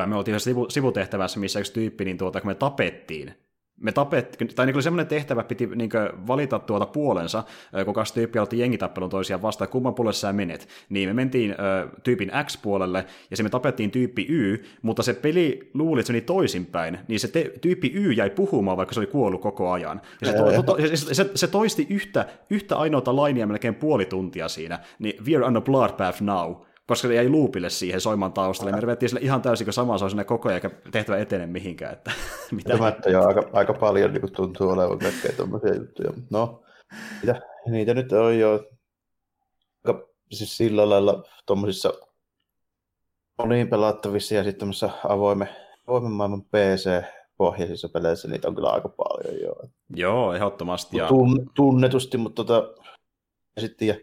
me 0.05 0.15
oltiin 0.15 0.39
sivu, 0.39 0.69
sivutehtävässä, 0.69 1.39
missä 1.39 1.59
yksi 1.59 1.73
tyyppi, 1.73 2.05
niin 2.05 2.17
tuota, 2.17 2.41
kun 2.41 2.49
me 2.49 2.55
tapettiin, 2.55 3.42
me 3.81 3.91
tapettiin, 3.91 4.55
tai 4.55 4.65
niin 4.65 4.75
oli 4.75 4.83
semmoinen 4.83 5.07
tehtävä, 5.07 5.43
piti 5.43 5.69
niin 5.75 5.89
valita 6.27 6.59
tuota 6.59 6.85
puolensa, 6.85 7.43
kun 7.85 7.93
kaksi 7.93 8.13
tyyppiä 8.13 8.41
aloitti 8.41 8.59
jengitappelun 8.59 9.09
toisiaan 9.09 9.41
vastaan, 9.41 9.69
kumman 9.69 9.93
puolelle 9.93 10.13
sä 10.13 10.33
menet. 10.33 10.67
Niin 10.89 11.09
me 11.09 11.13
mentiin 11.13 11.51
ö, 11.51 11.89
tyypin 12.03 12.31
X-puolelle, 12.45 13.05
ja 13.31 13.37
se 13.37 13.43
me 13.43 13.49
tapettiin 13.49 13.91
tyyppi 13.91 14.25
Y, 14.29 14.63
mutta 14.81 15.03
se 15.03 15.13
peli 15.13 15.71
luuli, 15.73 15.99
että 15.99 16.07
se 16.07 16.13
meni 16.13 16.21
toisinpäin, 16.21 16.99
niin 17.07 17.19
se 17.19 17.27
te, 17.27 17.53
tyyppi 17.61 17.91
Y 17.93 18.11
jäi 18.11 18.29
puhumaan, 18.29 18.77
vaikka 18.77 18.93
se 18.93 18.99
oli 18.99 19.07
kuollut 19.07 19.41
koko 19.41 19.71
ajan. 19.71 20.01
Ja 20.21 20.27
se, 20.27 20.33
to, 20.33 20.51
to, 20.51 20.63
to, 20.63 20.77
se, 20.87 21.13
se, 21.13 21.31
se 21.35 21.47
toisti 21.47 21.87
yhtä, 21.89 22.25
yhtä 22.49 22.77
ainoata 22.77 23.15
lainia 23.15 23.47
melkein 23.47 23.75
puoli 23.75 24.05
tuntia 24.05 24.47
siinä, 24.47 24.79
niin 24.99 25.15
we're 25.23 25.43
on 25.43 25.57
a 25.57 25.61
bloodbath 25.61 26.21
now 26.21 26.55
koska 26.87 27.07
se 27.07 27.13
jäi 27.13 27.29
luupille 27.29 27.69
siihen 27.69 28.01
soimaan 28.01 28.33
taustalle. 28.33 28.71
Me 28.71 28.81
revettiin 28.81 29.09
sille 29.09 29.21
ihan 29.21 29.41
täysin, 29.41 29.65
kun 29.65 29.73
sama 29.73 30.09
sinne 30.09 30.23
koko 30.23 30.49
ajan, 30.49 30.55
eikä 30.55 30.69
tehtävä 30.91 31.17
etene 31.17 31.45
mihinkään. 31.45 31.93
Että, 31.93 32.11
mitä 32.51 32.69
Tämä 32.69 32.95
jo 33.05 33.27
aika, 33.27 33.49
aika 33.53 33.73
paljon 33.73 34.13
niin 34.13 34.33
tuntuu 34.33 34.69
olevan 34.69 34.99
kaikkea 34.99 35.31
tuommoisia 35.37 35.75
juttuja. 35.75 36.13
No, 36.31 36.63
mitä, 37.21 37.41
niitä 37.71 37.93
nyt 37.93 38.11
on 38.11 38.39
jo 38.39 38.69
aika, 39.83 40.07
siis 40.31 40.57
sillä 40.57 40.89
lailla 40.89 41.23
tuommoisissa 41.45 41.93
moniin 43.37 43.67
pelattavissa 43.67 44.35
ja 44.35 44.43
sitten 44.43 44.69
avoimen, 45.09 45.49
avoimen 45.87 46.11
maailman 46.11 46.41
PC 46.41 47.03
pohjaisissa 47.37 47.89
peleissä 47.89 48.27
niitä 48.27 48.47
on 48.47 48.55
kyllä 48.55 48.69
aika 48.69 48.89
paljon 48.89 49.41
jo. 49.41 49.55
Joo, 49.95 50.33
ehdottomasti. 50.33 50.97
Ja... 50.97 51.07
Tun, 51.07 51.51
tunnetusti, 51.55 52.17
mutta 52.17 52.43
tota, 52.43 52.83
sitten 53.59 53.87
ja, 53.87 53.95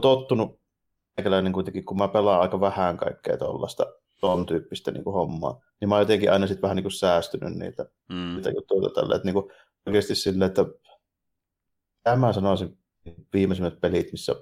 tottunut 0.00 0.57
meikäläinen 1.18 1.52
kuitenkin, 1.52 1.84
kun 1.84 1.98
mä 1.98 2.08
pelaan 2.08 2.40
aika 2.40 2.60
vähän 2.60 2.96
kaikkea 2.96 3.36
tuollaista 3.36 3.86
ton 4.20 4.46
tyyppistä 4.46 4.90
niin 4.90 5.04
kuin 5.04 5.14
hommaa, 5.14 5.60
niin 5.80 5.88
mä 5.88 5.94
oon 5.94 6.02
jotenkin 6.02 6.32
aina 6.32 6.46
sitten 6.46 6.62
vähän 6.62 6.76
niin 6.76 6.84
kuin 6.84 6.92
säästynyt 6.92 7.54
niitä, 7.54 7.86
mm. 8.08 8.34
niitä 8.34 8.50
juttuja 8.50 8.90
tälle, 8.90 9.14
että 9.14 9.26
niin 9.26 9.34
kuin 9.34 9.50
oikeasti 9.86 10.14
sille, 10.14 10.44
että 10.44 10.64
tämä 12.02 12.32
sanoisin 12.32 12.78
viimeisimmät 13.32 13.80
pelit, 13.80 14.12
missä 14.12 14.34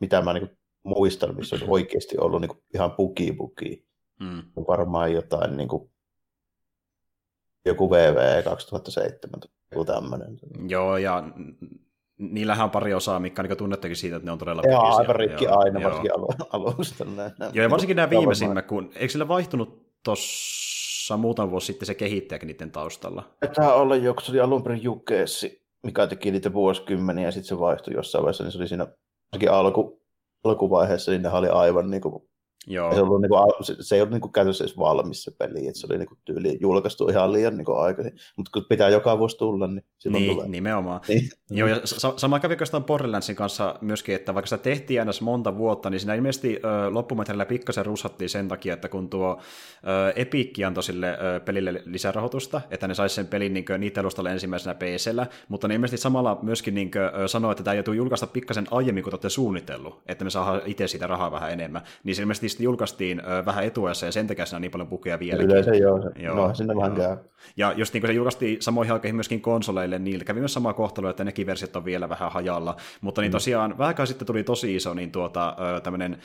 mitä 0.00 0.22
mä 0.22 0.32
niin 0.32 0.48
kuin 0.48 0.58
muistan, 0.82 1.36
missä 1.36 1.56
on 1.56 1.62
oikeasti 1.66 2.18
ollut 2.18 2.40
niin 2.40 2.48
kuin 2.48 2.62
ihan 2.74 2.92
puki 2.92 3.32
puki. 3.32 3.86
Mm. 4.20 4.42
Varmaan 4.68 5.12
jotain 5.12 5.56
niin 5.56 5.68
kuin, 5.68 5.90
joku 7.64 7.90
VV 7.90 8.44
2007 8.44 9.40
joku 9.72 9.84
tämmöinen. 9.84 10.38
Joo, 10.68 10.96
ja 10.96 11.24
niillähän 12.30 12.64
on 12.64 12.70
pari 12.70 12.94
osaa, 12.94 13.20
mikä 13.20 13.42
niin 13.42 13.56
tunnettekin 13.56 13.96
siitä, 13.96 14.16
että 14.16 14.26
ne 14.26 14.32
on 14.32 14.38
todella 14.38 14.62
Joo, 14.64 14.96
aivan 14.96 15.16
rikki 15.16 15.46
aina, 15.46 15.80
joo. 15.80 15.90
varsinkin 15.90 16.12
alusta. 16.50 17.04
Joo, 17.52 17.64
ja 17.64 17.70
varsinkin 17.70 17.96
nämä 17.96 18.10
viimeisimmät, 18.10 18.66
kun 18.66 18.90
eikö 18.94 19.12
sillä 19.12 19.28
vaihtunut 19.28 19.86
tuossa 20.04 21.16
muutama 21.16 21.50
vuosi 21.50 21.66
sitten 21.66 21.86
se 21.86 21.94
kehittäjäkin 21.94 22.46
niiden 22.46 22.70
taustalla? 22.70 23.30
Tämä 23.54 23.72
olla 23.72 23.96
joku, 23.96 24.20
se 24.20 24.32
oli 24.32 24.40
alun 24.40 24.62
perin 24.62 24.82
Jukeessi, 24.82 25.66
mikä 25.82 26.06
teki 26.06 26.30
niitä 26.30 26.52
vuosikymmeniä, 26.52 27.24
ja 27.24 27.32
sitten 27.32 27.48
se 27.48 27.60
vaihtui 27.60 27.94
jossain 27.94 28.22
vaiheessa, 28.22 28.44
niin 28.44 28.52
se 28.52 28.58
oli 28.58 28.68
siinä 28.68 28.86
alku, 29.50 30.02
alkuvaiheessa, 30.44 31.10
niin 31.10 31.22
ne 31.22 31.30
oli 31.30 31.48
aivan 31.48 31.90
niin 31.90 32.02
kuin 32.02 32.28
Joo. 32.66 32.94
Se, 32.94 33.00
ollut, 33.00 33.20
niin 33.20 33.30
kuin, 33.30 33.84
se, 33.84 33.94
ei 33.94 34.00
ollut 34.00 34.12
niin 34.12 34.20
kuin, 34.20 34.32
käytössä 34.32 34.64
edes 34.64 34.78
valmis 34.78 35.22
se 35.22 35.30
peli, 35.38 35.68
että 35.68 35.80
se 35.80 35.86
oli 35.90 35.98
niin 35.98 36.08
kuin, 36.08 36.18
tyyli 36.24 36.58
julkaistu 36.60 37.08
ihan 37.08 37.32
liian 37.32 37.56
niin 37.56 37.64
kuin, 37.64 37.78
aikaisin. 37.78 38.12
Mutta 38.36 38.50
kun 38.52 38.64
pitää 38.68 38.88
joka 38.88 39.18
vuosi 39.18 39.38
tulla, 39.38 39.66
niin 39.66 39.84
silloin 39.98 40.22
niin, 40.22 40.36
tulee. 40.36 40.48
nimenomaan. 40.48 41.00
Niin. 41.08 41.28
Joo, 41.50 41.68
ja 41.68 41.80
sa- 41.84 42.14
sama 42.16 42.40
kävi 42.40 42.52
oikeastaan 42.52 42.84
Borderlandsin 42.84 43.36
kanssa 43.36 43.74
myöskin, 43.80 44.14
että 44.14 44.34
vaikka 44.34 44.46
sitä 44.46 44.62
tehtiin 44.62 45.00
aina 45.00 45.12
monta 45.20 45.56
vuotta, 45.56 45.90
niin 45.90 46.00
siinä 46.00 46.14
ilmeisesti 46.14 46.60
ö, 46.64 46.90
loppumetrillä 46.90 47.46
pikkasen 47.46 47.86
rusattiin 47.86 48.28
sen 48.28 48.48
takia, 48.48 48.74
että 48.74 48.88
kun 48.88 49.10
tuo 49.10 49.38
ö, 49.86 50.12
Epic 50.16 50.64
antoi 50.66 50.82
sille 50.82 51.10
ö, 51.10 51.40
pelille 51.40 51.82
lisärahoitusta, 51.84 52.60
että 52.70 52.88
ne 52.88 52.94
saisi 52.94 53.14
sen 53.14 53.26
pelin 53.26 53.54
niin 53.54 53.64
niitä 53.78 54.00
alustalle 54.00 54.32
ensimmäisenä 54.32 54.74
PCllä, 54.74 55.26
mutta 55.48 55.68
ne 55.68 55.74
ilmeisesti 55.74 56.02
samalla 56.02 56.38
myöskin 56.42 56.74
niin 56.74 56.90
kuin, 56.90 57.28
sanoi, 57.28 57.52
että 57.52 57.64
tämä 57.64 57.74
joutuu 57.74 57.94
julkaista 57.94 58.26
pikkasen 58.26 58.66
aiemmin 58.70 59.04
kuin 59.04 59.14
olette 59.14 59.28
suunnitellut, 59.28 60.02
että 60.06 60.24
me 60.24 60.30
saadaan 60.30 60.62
itse 60.64 60.88
siitä 60.88 61.06
rahaa 61.06 61.32
vähän 61.32 61.52
enemmän. 61.52 61.82
Niin 62.04 62.16
se 62.16 62.22
ilmeisesti 62.22 62.51
sitten 62.52 62.64
julkaistiin 62.64 63.22
vähän 63.46 63.64
etuajassa 63.64 64.06
ja 64.06 64.12
sen 64.12 64.26
takia 64.26 64.46
siinä 64.46 64.56
on 64.56 64.62
niin 64.62 64.70
paljon 64.70 64.88
pukeja 64.88 65.18
vieläkin. 65.18 65.50
Yleensä 65.50 65.74
joo, 65.74 66.02
se, 66.02 66.22
joo. 66.22 66.36
no 66.36 66.54
sinne 66.54 66.76
vähän 66.76 66.94
käy. 66.94 67.16
Ja 67.56 67.72
just 67.76 67.94
niin 67.94 68.00
kuin 68.00 68.08
se 68.08 68.14
julkaistiin 68.14 68.62
samoihin 68.62 68.92
aikoihin 68.92 69.14
myöskin 69.16 69.40
konsoleille, 69.40 69.98
niillä 69.98 70.24
kävi 70.24 70.40
myös 70.40 70.54
sama 70.54 70.72
kohtelu, 70.72 71.06
että 71.06 71.24
nekin 71.24 71.46
versiot 71.46 71.76
on 71.76 71.84
vielä 71.84 72.08
vähän 72.08 72.32
hajalla. 72.32 72.76
Mutta 73.00 73.20
niin 73.20 73.30
mm. 73.30 73.32
tosiaan 73.32 73.78
vähän 73.78 74.06
sitten 74.06 74.26
tuli 74.26 74.44
tosi 74.44 74.76
iso 74.76 74.94
niin 74.94 75.12
tuota, 75.12 75.56
tämmöinen 75.82 76.18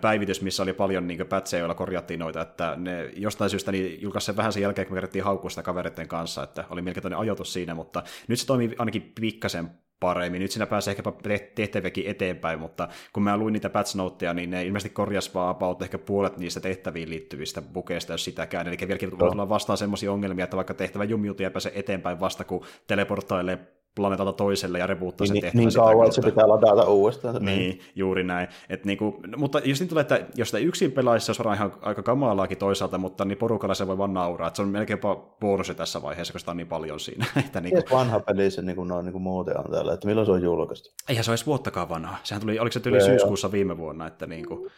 päivitys, 0.00 0.42
missä 0.42 0.62
oli 0.62 0.72
paljon 0.72 1.06
niin 1.06 1.26
pätsejä, 1.26 1.60
joilla 1.60 1.74
korjattiin 1.74 2.20
noita, 2.20 2.40
että 2.40 2.74
ne 2.76 3.10
jostain 3.16 3.50
syystä 3.50 3.72
niin 3.72 4.02
julkaisi 4.02 4.26
sen 4.26 4.36
vähän 4.36 4.52
sen 4.52 4.62
jälkeen, 4.62 4.86
kun 4.86 4.94
me 4.94 4.96
kerättiin 4.96 5.24
haukkuista 5.24 5.62
kavereiden 5.62 6.08
kanssa, 6.08 6.42
että 6.42 6.64
oli 6.70 6.82
melkein 6.82 7.02
toinen 7.02 7.18
ajoitus 7.18 7.52
siinä, 7.52 7.74
mutta 7.74 8.02
nyt 8.28 8.38
se 8.38 8.46
toimii 8.46 8.74
ainakin 8.78 9.12
pikkasen 9.20 9.70
paremmin. 10.00 10.42
Nyt 10.42 10.50
siinä 10.50 10.66
pääsee 10.66 10.92
ehkä 10.92 11.12
tehtäviäkin 11.54 12.06
eteenpäin, 12.06 12.58
mutta 12.60 12.88
kun 13.12 13.22
mä 13.22 13.36
luin 13.36 13.52
niitä 13.52 13.70
patch 13.70 13.96
noteja, 13.96 14.34
niin 14.34 14.50
ne 14.50 14.64
ilmeisesti 14.64 14.94
korjas 14.94 15.34
vaan 15.34 15.50
about 15.50 15.82
ehkä 15.82 15.98
puolet 15.98 16.36
niistä 16.36 16.60
tehtäviin 16.60 17.10
liittyvistä 17.10 17.62
bukeista, 17.62 18.12
jos 18.12 18.24
sitäkään. 18.24 18.68
Eli 18.68 18.76
vieläkin 18.80 19.18
voi 19.18 19.30
tulla 19.30 19.48
vastaan 19.48 19.78
sellaisia 19.78 20.12
ongelmia, 20.12 20.44
että 20.44 20.56
vaikka 20.56 20.74
tehtävä 20.74 21.04
jumiutuu 21.04 21.44
ja 21.44 21.50
pääsee 21.50 21.72
eteenpäin 21.74 22.20
vasta, 22.20 22.44
kun 22.44 22.64
teleportoilee 22.86 23.58
planeetalta 23.94 24.32
toiselle 24.32 24.78
ja 24.78 24.86
rebuuttaa 24.86 25.24
niin, 25.24 25.34
se 25.36 25.40
tehtävä. 25.40 25.60
Niin 25.60 25.74
kauan, 25.74 26.06
että 26.06 26.14
se 26.14 26.22
pitää 26.22 26.48
ladata 26.48 26.84
uudestaan. 26.84 27.44
Niin, 27.44 27.80
juuri 27.94 28.24
näin. 28.24 28.48
Et 28.68 28.84
niinku, 28.84 29.22
mutta 29.36 29.60
jos 29.64 29.80
niin 29.80 29.88
tulee, 29.88 30.00
että 30.00 30.20
jos 30.34 30.48
sitä 30.48 30.58
yksin 30.58 30.92
pelaisi, 30.92 31.26
se 31.26 31.42
olisi 31.42 31.56
ihan 31.56 31.72
aika 31.80 32.02
kamalaakin 32.02 32.58
toisaalta, 32.58 32.98
mutta 32.98 33.24
niin 33.24 33.38
porukalla 33.38 33.74
se 33.74 33.86
voi 33.86 33.98
vaan 33.98 34.14
nauraa. 34.14 34.48
Et 34.48 34.56
se 34.56 34.62
on 34.62 34.68
melkeinpä 34.68 35.16
bonus 35.40 35.72
tässä 35.76 36.02
vaiheessa, 36.02 36.32
koska 36.32 36.38
sitä 36.38 36.50
on 36.50 36.56
niin 36.56 36.66
paljon 36.66 37.00
siinä. 37.00 37.26
että 37.46 37.60
niinku... 37.60 37.82
vanha 37.90 38.20
peli 38.20 38.50
se 38.50 38.62
niinku, 38.62 38.84
noin, 38.84 39.04
niinku 39.04 39.18
muuten 39.18 39.58
on 39.58 39.70
täällä, 39.70 39.92
että 39.92 40.06
milloin 40.06 40.26
se 40.26 40.32
on 40.32 40.42
julkaistu? 40.42 40.90
Eihän 41.08 41.24
se 41.24 41.30
olisi 41.30 41.46
vuottakaan 41.46 41.88
vanha. 41.88 42.16
Sehän 42.24 42.40
tuli, 42.40 42.58
oliko 42.58 42.72
se 42.72 42.80
yli 42.86 43.00
syyskuussa 43.00 43.52
viime 43.52 43.78
vuonna, 43.78 44.06
että 44.06 44.26
niinku, 44.26 44.70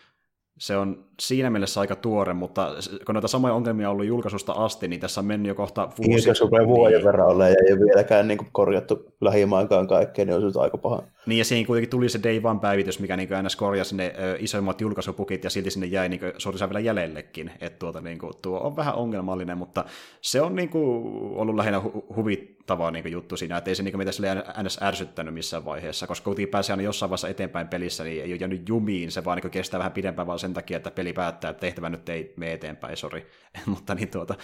se 0.59 0.77
on 0.77 1.05
siinä 1.23 1.51
mielessä 1.51 1.81
aika 1.81 1.97
tuore, 1.97 2.33
mutta 2.33 2.75
kun 3.07 3.15
noita 3.15 3.29
samoja 3.29 3.55
ongelmia 3.55 3.89
on 3.89 3.93
ollut 3.93 4.07
julkaisusta 4.07 4.53
asti, 4.53 4.89
niin 4.89 5.01
tässä 5.01 5.21
on 5.21 5.27
mennyt 5.27 5.49
jo 5.49 5.55
kohta 5.55 5.83
vuosi. 5.83 6.11
Niin, 6.11 6.27
jos 6.27 6.41
rupeaa 6.41 6.67
vuoden 6.67 6.97
niin. 6.97 7.05
verran 7.05 7.29
olla 7.29 7.49
ja 7.49 7.57
ei 7.67 7.73
ole 7.73 7.81
vieläkään 7.81 8.29
niin 8.29 8.39
korjattu 8.53 9.15
lähimainkaan 9.21 9.89
kaikkea, 9.89 10.25
niin 10.25 10.37
on 10.37 10.63
aika 10.63 10.79
paha. 10.79 11.03
Niin, 11.27 11.39
ja 11.39 11.45
siihen 11.45 11.67
kuitenkin 11.67 11.91
tuli 11.91 12.09
se 12.09 12.21
Day 12.23 12.41
One-päivitys, 12.45 13.01
mikä 13.01 13.17
niin 13.17 13.29
ns. 13.43 13.57
korjasi 13.57 13.97
ne 13.97 14.15
ö, 14.19 14.37
isoimmat 14.39 14.81
julkaisupukit, 14.81 15.45
ja 15.45 15.51
silti 15.51 15.71
sinne 15.71 15.87
jäi 15.87 16.09
niin 16.09 16.21
suorissa 16.39 16.69
vielä 16.69 16.81
jäljellekin. 16.81 17.51
Että 17.61 17.79
tuota, 17.79 18.01
niin 18.01 18.19
kuin, 18.19 18.33
tuo 18.43 18.61
on 18.61 18.77
vähän 18.77 18.95
ongelmallinen, 18.95 19.59
mutta 19.59 19.85
se 20.21 20.41
on 20.41 20.57
niin 20.57 20.69
kuin, 20.69 21.07
ollut 21.37 21.55
lähinnä 21.55 21.79
hu- 21.79 22.17
huvittava 22.17 22.91
niin 22.91 23.13
juttu 23.13 23.37
siinä, 23.37 23.57
että 23.57 23.71
ei 23.71 23.75
se 23.75 23.83
niin 23.83 23.99
mitä 23.99 24.13
sille 24.13 24.45
ns. 24.63 24.79
ärsyttänyt 24.83 25.35
missään 25.35 25.65
vaiheessa, 25.65 26.07
koska 26.07 26.25
kuitenkin 26.25 26.51
pääsee 26.51 26.73
aina 26.73 26.83
jossain 26.83 27.11
vaiheessa 27.11 27.29
eteenpäin 27.29 27.69
pelissä, 27.69 28.05
niin 28.05 28.23
ei 28.23 28.33
ole 28.33 28.41
jäänyt 28.41 28.69
jumiin, 28.69 29.11
se 29.11 29.25
vaan 29.25 29.39
niin 29.39 29.51
kestää 29.51 29.79
vähän 29.79 29.93
pidempään 29.93 30.27
vaan 30.27 30.39
sen 30.39 30.55
takia, 30.55 30.77
että 30.77 30.91
peli 30.91 31.12
päättää, 31.15 31.51
että 31.51 31.61
tehtävä 31.61 31.89
nyt 31.89 32.09
ei 32.09 32.35
mene 32.37 32.53
eteenpäin, 32.53 32.97
sori. 32.97 33.27
mutta 33.67 33.95
niin 33.95 34.09
tuota, 34.09 34.35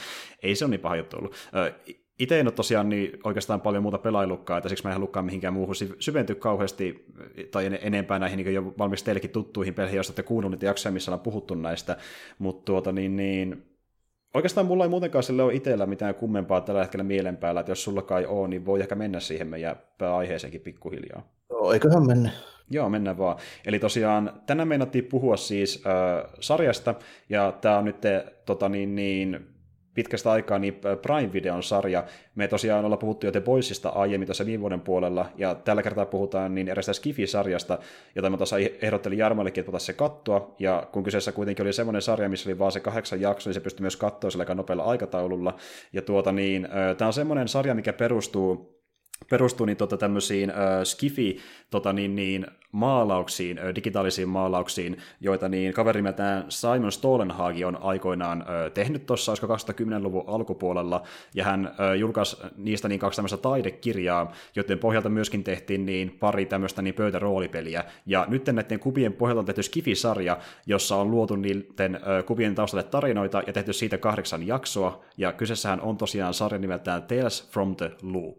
ei 0.42 0.54
se 0.54 0.64
ole 0.64 0.70
niin 0.70 0.80
paha 0.80 0.96
juttu 0.96 1.16
ollut. 1.16 1.34
itse 2.18 2.40
en 2.40 2.46
ole 2.46 2.52
tosiaan 2.52 2.88
niin 2.88 3.20
oikeastaan 3.24 3.60
paljon 3.60 3.82
muuta 3.82 3.98
pelailukkaa, 3.98 4.58
että 4.58 4.68
siksi 4.68 4.84
mä 4.84 4.90
en 4.90 4.94
halukkaan 4.94 5.24
mihinkään 5.24 5.54
muuhun 5.54 5.74
syventyä 5.98 6.36
kauheasti 6.36 7.04
tai 7.50 7.70
enempää 7.80 8.18
näihin 8.18 8.36
niin 8.36 8.54
jo 8.54 8.74
valmiiksi 8.78 9.04
teillekin 9.04 9.30
tuttuihin 9.30 9.74
peleihin, 9.74 9.96
jos 9.96 10.08
olette 10.08 10.22
kuunnellut 10.22 10.56
niitä 10.56 10.66
jaksoja, 10.66 10.92
missä 10.92 11.12
on 11.12 11.20
puhuttu 11.20 11.54
näistä, 11.54 11.96
mutta 12.38 12.64
tuota 12.64 12.92
niin, 12.92 13.16
niin 13.16 13.68
Oikeastaan 14.34 14.66
mulla 14.66 14.84
ei 14.84 14.90
muutenkaan 14.90 15.22
sille 15.22 15.42
ole 15.42 15.54
itsellä 15.54 15.86
mitään 15.86 16.14
kummempaa 16.14 16.60
tällä 16.60 16.80
hetkellä 16.80 17.04
mielen 17.04 17.36
päällä, 17.36 17.60
että 17.60 17.72
jos 17.72 17.84
sulla 17.84 18.02
kai 18.02 18.26
on, 18.26 18.50
niin 18.50 18.66
voi 18.66 18.80
ehkä 18.80 18.94
mennä 18.94 19.20
siihen 19.20 19.46
meidän 19.46 19.76
pääaiheeseenkin 19.98 20.60
pikkuhiljaa. 20.60 21.32
Joo, 21.50 21.72
eiköhän 21.72 22.06
mennä. 22.06 22.30
Joo, 22.70 22.88
mennään 22.88 23.18
vaan. 23.18 23.36
Eli 23.66 23.78
tosiaan 23.78 24.32
tänään 24.46 24.68
meinattiin 24.68 25.04
puhua 25.04 25.36
siis 25.36 25.82
äh, 25.86 26.30
sarjasta, 26.40 26.94
ja 27.28 27.52
tämä 27.60 27.78
on 27.78 27.84
nyt 27.84 27.96
tota, 28.46 28.68
niin, 28.68 28.94
niin, 28.94 29.46
pitkästä 29.94 30.30
aikaa 30.30 30.58
niin 30.58 30.80
Prime-videon 31.02 31.62
sarja. 31.62 32.04
Me 32.34 32.48
tosiaan 32.48 32.84
ollaan 32.84 32.98
puhuttu 32.98 33.26
jo 33.26 33.32
The 33.32 33.40
Boysista 33.40 33.88
aiemmin 33.88 34.26
tuossa 34.26 34.46
viime 34.46 34.60
vuoden 34.60 34.80
puolella, 34.80 35.26
ja 35.36 35.54
tällä 35.54 35.82
kertaa 35.82 36.06
puhutaan 36.06 36.54
niin 36.54 36.68
erästä 36.68 36.92
Skifi-sarjasta, 36.92 37.78
jota 38.14 38.30
mä 38.30 38.36
tuossa 38.36 38.56
ehdottelin 38.82 39.18
Jarmollekin, 39.18 39.64
että 39.64 39.78
se 39.78 39.92
kattoa, 39.92 40.54
ja 40.58 40.86
kun 40.92 41.04
kyseessä 41.04 41.32
kuitenkin 41.32 41.62
oli 41.62 41.72
semmoinen 41.72 42.02
sarja, 42.02 42.28
missä 42.28 42.50
oli 42.50 42.58
vaan 42.58 42.72
se 42.72 42.80
kahdeksan 42.80 43.20
jakso, 43.20 43.48
niin 43.48 43.54
se 43.54 43.60
pystyi 43.60 43.82
myös 43.82 43.96
katsoa 43.96 44.30
sillä 44.30 44.42
aika 44.42 44.54
nopealla 44.54 44.84
aikataululla, 44.84 45.56
ja 45.92 46.02
tuota 46.02 46.32
niin, 46.32 46.68
tämä 46.98 47.06
on 47.06 47.12
semmoinen 47.12 47.48
sarja, 47.48 47.74
mikä 47.74 47.92
perustuu 47.92 48.77
perustuu 49.30 49.66
niin 49.66 49.76
tota 49.76 49.96
tämmöisiin 49.96 50.50
äh, 50.50 50.56
skifi 50.84 51.38
tota 51.70 51.92
niin, 51.92 52.16
niin, 52.16 52.46
maalauksiin, 52.72 53.58
äh, 53.58 53.74
digitaalisiin 53.74 54.28
maalauksiin, 54.28 54.96
joita 55.20 55.48
niin 55.48 55.72
kaveri 55.72 56.02
Simon 56.48 56.92
Stolenhagi 56.92 57.64
on 57.64 57.78
aikoinaan 57.82 58.40
äh, 58.42 58.72
tehnyt 58.74 59.06
tuossa, 59.06 59.32
olisiko 59.32 59.56
2010-luvun 59.56 60.24
alkupuolella, 60.26 61.02
ja 61.34 61.44
hän 61.44 61.66
äh, 61.66 61.94
julkaisi 61.98 62.36
niistä 62.56 62.88
niin 62.88 63.00
kaksi 63.00 63.16
tämmöistä 63.16 63.36
taidekirjaa, 63.36 64.32
joiden 64.56 64.78
pohjalta 64.78 65.08
myöskin 65.08 65.44
tehtiin 65.44 65.86
niin 65.86 66.16
pari 66.20 66.46
tämmöistä 66.46 66.82
niin 66.82 66.94
pöytäroolipeliä, 66.94 67.84
ja 68.06 68.26
nyt 68.28 68.46
näiden 68.46 68.80
kuvien 68.80 69.12
pohjalta 69.12 69.40
on 69.40 69.46
tehty 69.46 69.62
skifi-sarja, 69.62 70.38
jossa 70.66 70.96
on 70.96 71.10
luotu 71.10 71.36
niiden 71.36 71.94
äh, 71.94 72.24
kuvien 72.26 72.54
taustalle 72.54 72.82
tarinoita 72.82 73.42
ja 73.46 73.52
tehty 73.52 73.72
siitä 73.72 73.98
kahdeksan 73.98 74.46
jaksoa, 74.46 75.04
ja 75.16 75.32
kyseessähän 75.32 75.80
on 75.80 75.96
tosiaan 75.96 76.34
sarja 76.34 76.58
nimeltään 76.58 77.02
Tales 77.02 77.48
from 77.50 77.76
the 77.76 77.90
Loop. 78.02 78.36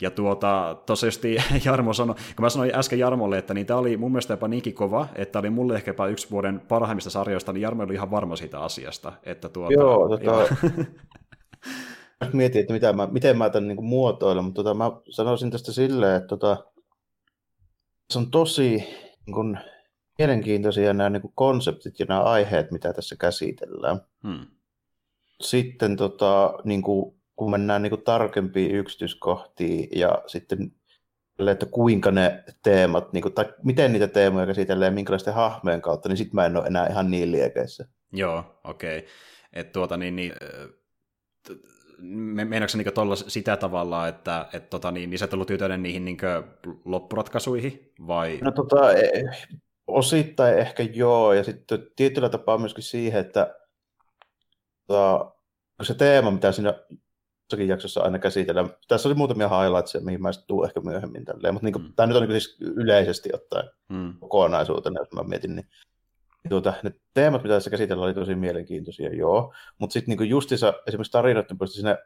Ja 0.00 0.10
tuota, 0.10 0.76
tosiasti 0.86 1.36
Jarmo 1.64 1.92
sanoi, 1.92 2.14
kun 2.14 2.42
mä 2.42 2.48
sanoin 2.48 2.74
äsken 2.74 2.98
Jarmolle, 2.98 3.38
että 3.38 3.54
niin 3.54 3.66
tämä 3.66 3.80
oli 3.80 3.96
mun 3.96 4.12
mielestä 4.12 4.32
jopa 4.32 4.48
niinkin 4.48 4.74
kova, 4.74 5.08
että 5.14 5.38
oli 5.38 5.50
mulle 5.50 5.74
ehkä 5.74 5.90
jopa 5.90 6.06
yksi 6.06 6.30
vuoden 6.30 6.60
parhaimmista 6.60 7.10
sarjoista, 7.10 7.52
niin 7.52 7.62
Jarmo 7.62 7.82
oli 7.82 7.94
ihan 7.94 8.10
varma 8.10 8.36
siitä 8.36 8.60
asiasta. 8.60 9.12
Että 9.22 9.48
tuota, 9.48 9.72
Joo, 9.72 10.08
tota, 10.08 10.56
mietin, 12.32 12.60
että 12.60 12.72
mitä 12.72 12.92
mä, 12.92 13.08
miten 13.12 13.38
mä 13.38 13.50
tämän 13.50 13.68
niin 13.68 13.76
kuin 13.76 13.86
muotoilen, 13.86 14.44
mutta 14.44 14.62
tota, 14.62 14.74
mä 14.74 14.90
sanoisin 15.10 15.50
tästä 15.50 15.72
silleen, 15.72 16.16
että 16.16 16.28
tota, 16.28 16.64
se 18.10 18.18
on 18.18 18.30
tosi 18.30 18.68
niin 19.26 19.34
kuin, 19.34 19.58
mielenkiintoisia 20.18 20.92
nämä 20.92 21.10
niin 21.10 21.22
kuin 21.22 21.32
konseptit 21.34 22.00
ja 22.00 22.06
nämä 22.08 22.22
aiheet, 22.22 22.70
mitä 22.70 22.92
tässä 22.92 23.16
käsitellään. 23.16 24.00
Hmm. 24.22 24.46
Sitten 25.40 25.96
tota, 25.96 26.54
niin 26.64 26.82
kuin, 26.82 27.15
kun 27.36 27.50
mennään 27.50 27.82
niin 27.82 27.90
kuin 27.90 28.02
tarkempiin 28.02 28.70
yksityiskohtiin 28.70 29.88
ja 29.98 30.22
sitten 30.26 30.72
että 31.38 31.66
kuinka 31.66 32.10
ne 32.10 32.44
teemat, 32.62 33.12
niin 33.12 33.22
kuin, 33.22 33.34
tai 33.34 33.44
miten 33.64 33.92
niitä 33.92 34.08
teemoja 34.08 34.46
käsitellään 34.46 34.92
ja 34.92 34.94
minkälaisten 34.94 35.34
hahmojen 35.34 35.80
kautta, 35.80 36.08
niin 36.08 36.16
sitten 36.16 36.34
mä 36.34 36.46
en 36.46 36.56
ole 36.56 36.66
enää 36.66 36.86
ihan 36.86 37.10
niin 37.10 37.32
liekeissä. 37.32 37.88
Joo, 38.12 38.60
okei. 38.64 38.98
Okay. 38.98 39.10
Että 39.52 39.72
tuota 39.72 39.96
niin, 39.96 40.16
niin 40.16 40.32
meinaatko 42.48 42.78
niin 42.78 42.94
tuolla 42.94 43.16
sitä 43.16 43.56
tavalla, 43.56 44.08
että 44.08 44.48
et, 44.52 44.70
tota, 44.70 44.90
niin, 44.90 45.10
niin 45.10 45.18
sä 45.18 45.24
et 45.24 45.34
ollut 45.34 45.48
tyytyväinen 45.48 45.82
niihin 45.82 46.04
niin 46.04 46.18
loppuratkaisuihin, 46.84 47.92
vai? 48.06 48.38
No 48.42 48.50
tota, 48.50 48.92
e, 48.92 49.22
osittain 49.86 50.58
ehkä 50.58 50.82
joo, 50.82 51.32
ja 51.32 51.44
sitten 51.44 51.86
tietyllä 51.96 52.28
tapaa 52.28 52.58
myöskin 52.58 52.84
siihen, 52.84 53.20
että 53.20 53.54
tota, 54.86 55.32
se 55.82 55.94
teema, 55.94 56.30
mitä 56.30 56.52
siinä 56.52 56.74
jossakin 57.46 57.68
jaksossa 57.68 58.00
aina 58.00 58.18
käsitellään. 58.18 58.70
Tässä 58.88 59.08
oli 59.08 59.14
muutamia 59.14 59.48
highlightsia, 59.48 60.00
mihin 60.00 60.22
mä 60.22 60.30
tuun 60.46 60.66
ehkä 60.66 60.80
myöhemmin 60.80 61.24
tälleen, 61.24 61.54
mutta 61.54 61.66
niin 61.66 61.82
mm. 61.82 61.92
tämä 61.96 62.06
nyt 62.06 62.16
on 62.16 62.28
niin 62.28 62.40
siis 62.40 62.56
yleisesti 62.60 63.30
ottaen 63.34 63.70
mm. 63.88 64.14
kokonaisuutena, 64.18 65.00
jos 65.00 65.12
mä 65.12 65.22
mietin, 65.22 65.56
niin 65.56 65.66
tuota, 66.48 66.74
ne 66.82 66.92
teemat, 67.14 67.42
mitä 67.42 67.54
tässä 67.54 67.70
käsitellään, 67.70 68.06
oli 68.06 68.14
tosi 68.14 68.34
mielenkiintoisia, 68.34 69.14
joo, 69.14 69.54
mutta 69.78 69.92
sitten 69.92 70.16
niin 70.16 70.28
justissa 70.28 70.74
esimerkiksi 70.86 71.12
tarinoiden 71.12 71.58
puolesta 71.58 71.74
siinä 71.74 71.98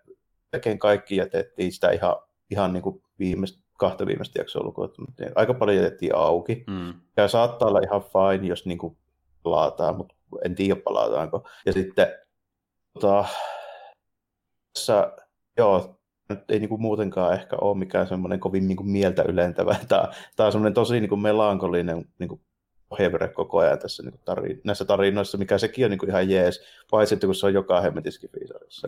melkein 0.53 0.79
kaikki 0.79 1.17
jätettiin 1.17 1.73
sitä 1.73 1.91
ihan, 1.91 2.17
ihan 2.51 2.73
niin 2.73 2.83
kuin 2.83 3.03
viimeistä, 3.19 3.61
kahta 3.79 4.07
viimeistä 4.07 4.41
jaksoa 4.41 4.65
lukuun, 4.65 4.95
aika 5.35 5.55
paljon 5.55 5.77
jätettiin 5.77 6.15
auki, 6.15 6.65
mm. 6.67 6.95
ja 7.17 7.29
saattaa 7.29 7.69
olla 7.69 7.81
ihan 7.81 8.03
fine, 8.03 8.49
jos 8.49 8.67
niin 8.67 8.79
kuin 8.79 8.97
palataan, 9.43 9.97
mutta 9.97 10.15
en 10.45 10.55
tiedä 10.55 10.81
palataanko. 10.85 11.49
Ja 11.67 11.73
sitten 11.73 12.07
tota, 12.93 13.25
tässä 14.75 15.13
joo, 15.61 16.01
nyt 16.29 16.51
ei 16.51 16.59
niin 16.59 16.69
kuin 16.69 16.81
muutenkaan 16.81 17.35
ehkä 17.35 17.57
ole 17.61 17.79
mikään 17.79 18.07
semmoinen 18.07 18.41
kovin 18.41 18.69
niin 18.69 18.77
kuin 18.77 18.91
mieltä 18.91 19.23
ylentävä. 19.23 19.77
Tämä, 19.89 20.09
tämä 20.37 20.47
on 20.47 20.53
semmoinen 20.53 20.75
tosi 20.75 21.01
niin 21.01 21.09
kuin 21.09 21.21
melankolinen 21.21 22.05
niin 22.19 22.29
kuin 22.29 22.41
hevre 22.99 23.29
koko 23.29 23.59
ajan 23.59 23.79
tässä 23.79 24.03
niin 24.03 24.13
kuin 24.13 24.23
tarin, 24.25 24.61
näissä 24.65 24.85
tarinoissa, 24.85 25.39
mikä 25.39 25.59
sekin 25.59 25.85
on 25.85 25.91
niin 25.91 25.99
kuin 25.99 26.11
ihan 26.11 26.31
jees, 26.31 26.65
paitsi 26.91 27.15
että 27.15 27.27
kun 27.27 27.35
se 27.35 27.47
on 27.47 27.55
joka 27.55 27.81
hemmetiski 27.81 28.27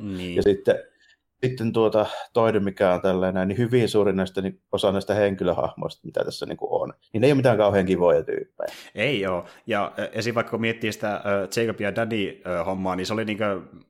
niin. 0.01 0.37
Ja 0.37 0.43
sitten, 0.43 0.75
sitten 1.45 1.73
tuota, 1.73 2.07
toinen, 2.33 2.65
mikä 2.65 2.95
on 2.95 3.01
tällainen, 3.01 3.49
niin 3.49 3.59
hyvin 3.59 3.89
suuri 3.89 4.13
näistä, 4.13 4.41
niin 4.41 4.61
osa 4.73 4.93
näistä 4.93 5.15
henkilöhahmoista, 5.15 6.01
mitä 6.05 6.25
tässä 6.25 6.47
niin 6.47 6.57
kuin 6.57 6.83
on, 6.83 6.93
niin 7.13 7.21
ne 7.21 7.27
ei 7.27 7.33
ole 7.33 7.37
mitään 7.37 7.59
kauhean 7.59 7.87
kivoja 7.87 8.23
tyyppejä. 8.23 8.75
Ei 8.95 9.27
ole. 9.27 9.45
Ja 9.67 9.93
esim. 10.13 10.35
vaikka 10.35 10.51
kun 10.51 10.61
miettii 10.61 10.93
sitä 10.93 11.23
uh, 11.25 11.63
Jacob 11.63 11.81
ja 11.81 11.93
Daddy-hommaa, 11.97 12.97
niin 12.97 13.07
se 13.07 13.13
oli 13.13 13.25
niin 13.25 13.39
kuin 13.39 13.85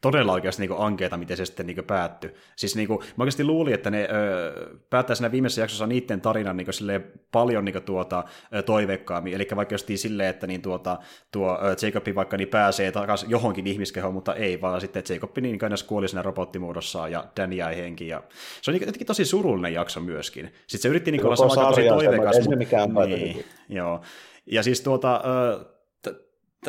todella 0.00 0.32
oikeasti 0.32 0.66
niin 0.66 0.78
ankeeta, 0.78 1.16
miten 1.16 1.36
se 1.36 1.44
sitten 1.44 1.66
niin 1.66 1.84
päättyi. 1.86 2.34
Siis 2.56 2.76
niin 2.76 2.88
kuin, 2.88 2.98
mä 3.00 3.22
oikeasti 3.22 3.44
luulin, 3.44 3.74
että 3.74 3.90
ne 3.90 4.08
ö, 4.12 4.76
päättää 4.90 5.16
siinä 5.16 5.32
viimeisessä 5.32 5.60
jaksossa 5.60 5.86
niiden 5.86 6.20
tarinan 6.20 6.56
niin 6.56 6.66
kuin, 6.66 7.04
paljon 7.32 7.64
niin 7.64 7.72
kuin, 7.72 7.82
tuota, 7.82 8.24
toiveikkaammin. 8.66 9.34
Eli 9.34 9.48
vaikka 9.56 9.74
justiin 9.74 9.98
silleen, 9.98 10.28
että 10.28 10.46
niin, 10.46 10.62
tuota, 10.62 10.98
tuo 11.32 11.58
Jacobi 11.82 12.14
vaikka 12.14 12.36
niin 12.36 12.48
pääsee 12.48 12.92
takaisin 12.92 13.30
johonkin 13.30 13.66
ihmiskehoon, 13.66 14.14
mutta 14.14 14.34
ei, 14.34 14.60
vaan 14.60 14.80
sitten 14.80 15.02
Jacobi 15.08 15.40
niin 15.40 15.58
kuin, 15.58 15.72
kuoli 15.86 16.08
siinä 16.08 16.22
robottimuodossa 16.22 17.08
ja 17.08 17.24
Dan 17.36 17.52
jäi 17.52 17.76
henki. 17.76 18.08
Ja... 18.08 18.22
Se 18.62 18.70
on 18.70 18.72
niin, 18.72 18.86
jotenkin 18.86 19.06
tosi 19.06 19.24
surullinen 19.24 19.74
jakso 19.74 20.00
myöskin. 20.00 20.52
Sitten 20.66 20.82
se 20.82 20.88
yritti 20.88 21.10
niin 21.10 21.20
kuin, 21.20 21.26
olla 21.26 21.54
sama 21.54 21.68
tosi 21.68 21.88
toiveikas. 21.88 22.36
Ei 22.36 22.56
mikään 22.56 22.90
niin, 23.06 23.44
joo. 23.68 24.00
Ja 24.46 24.62
siis 24.62 24.80
tuota, 24.80 25.22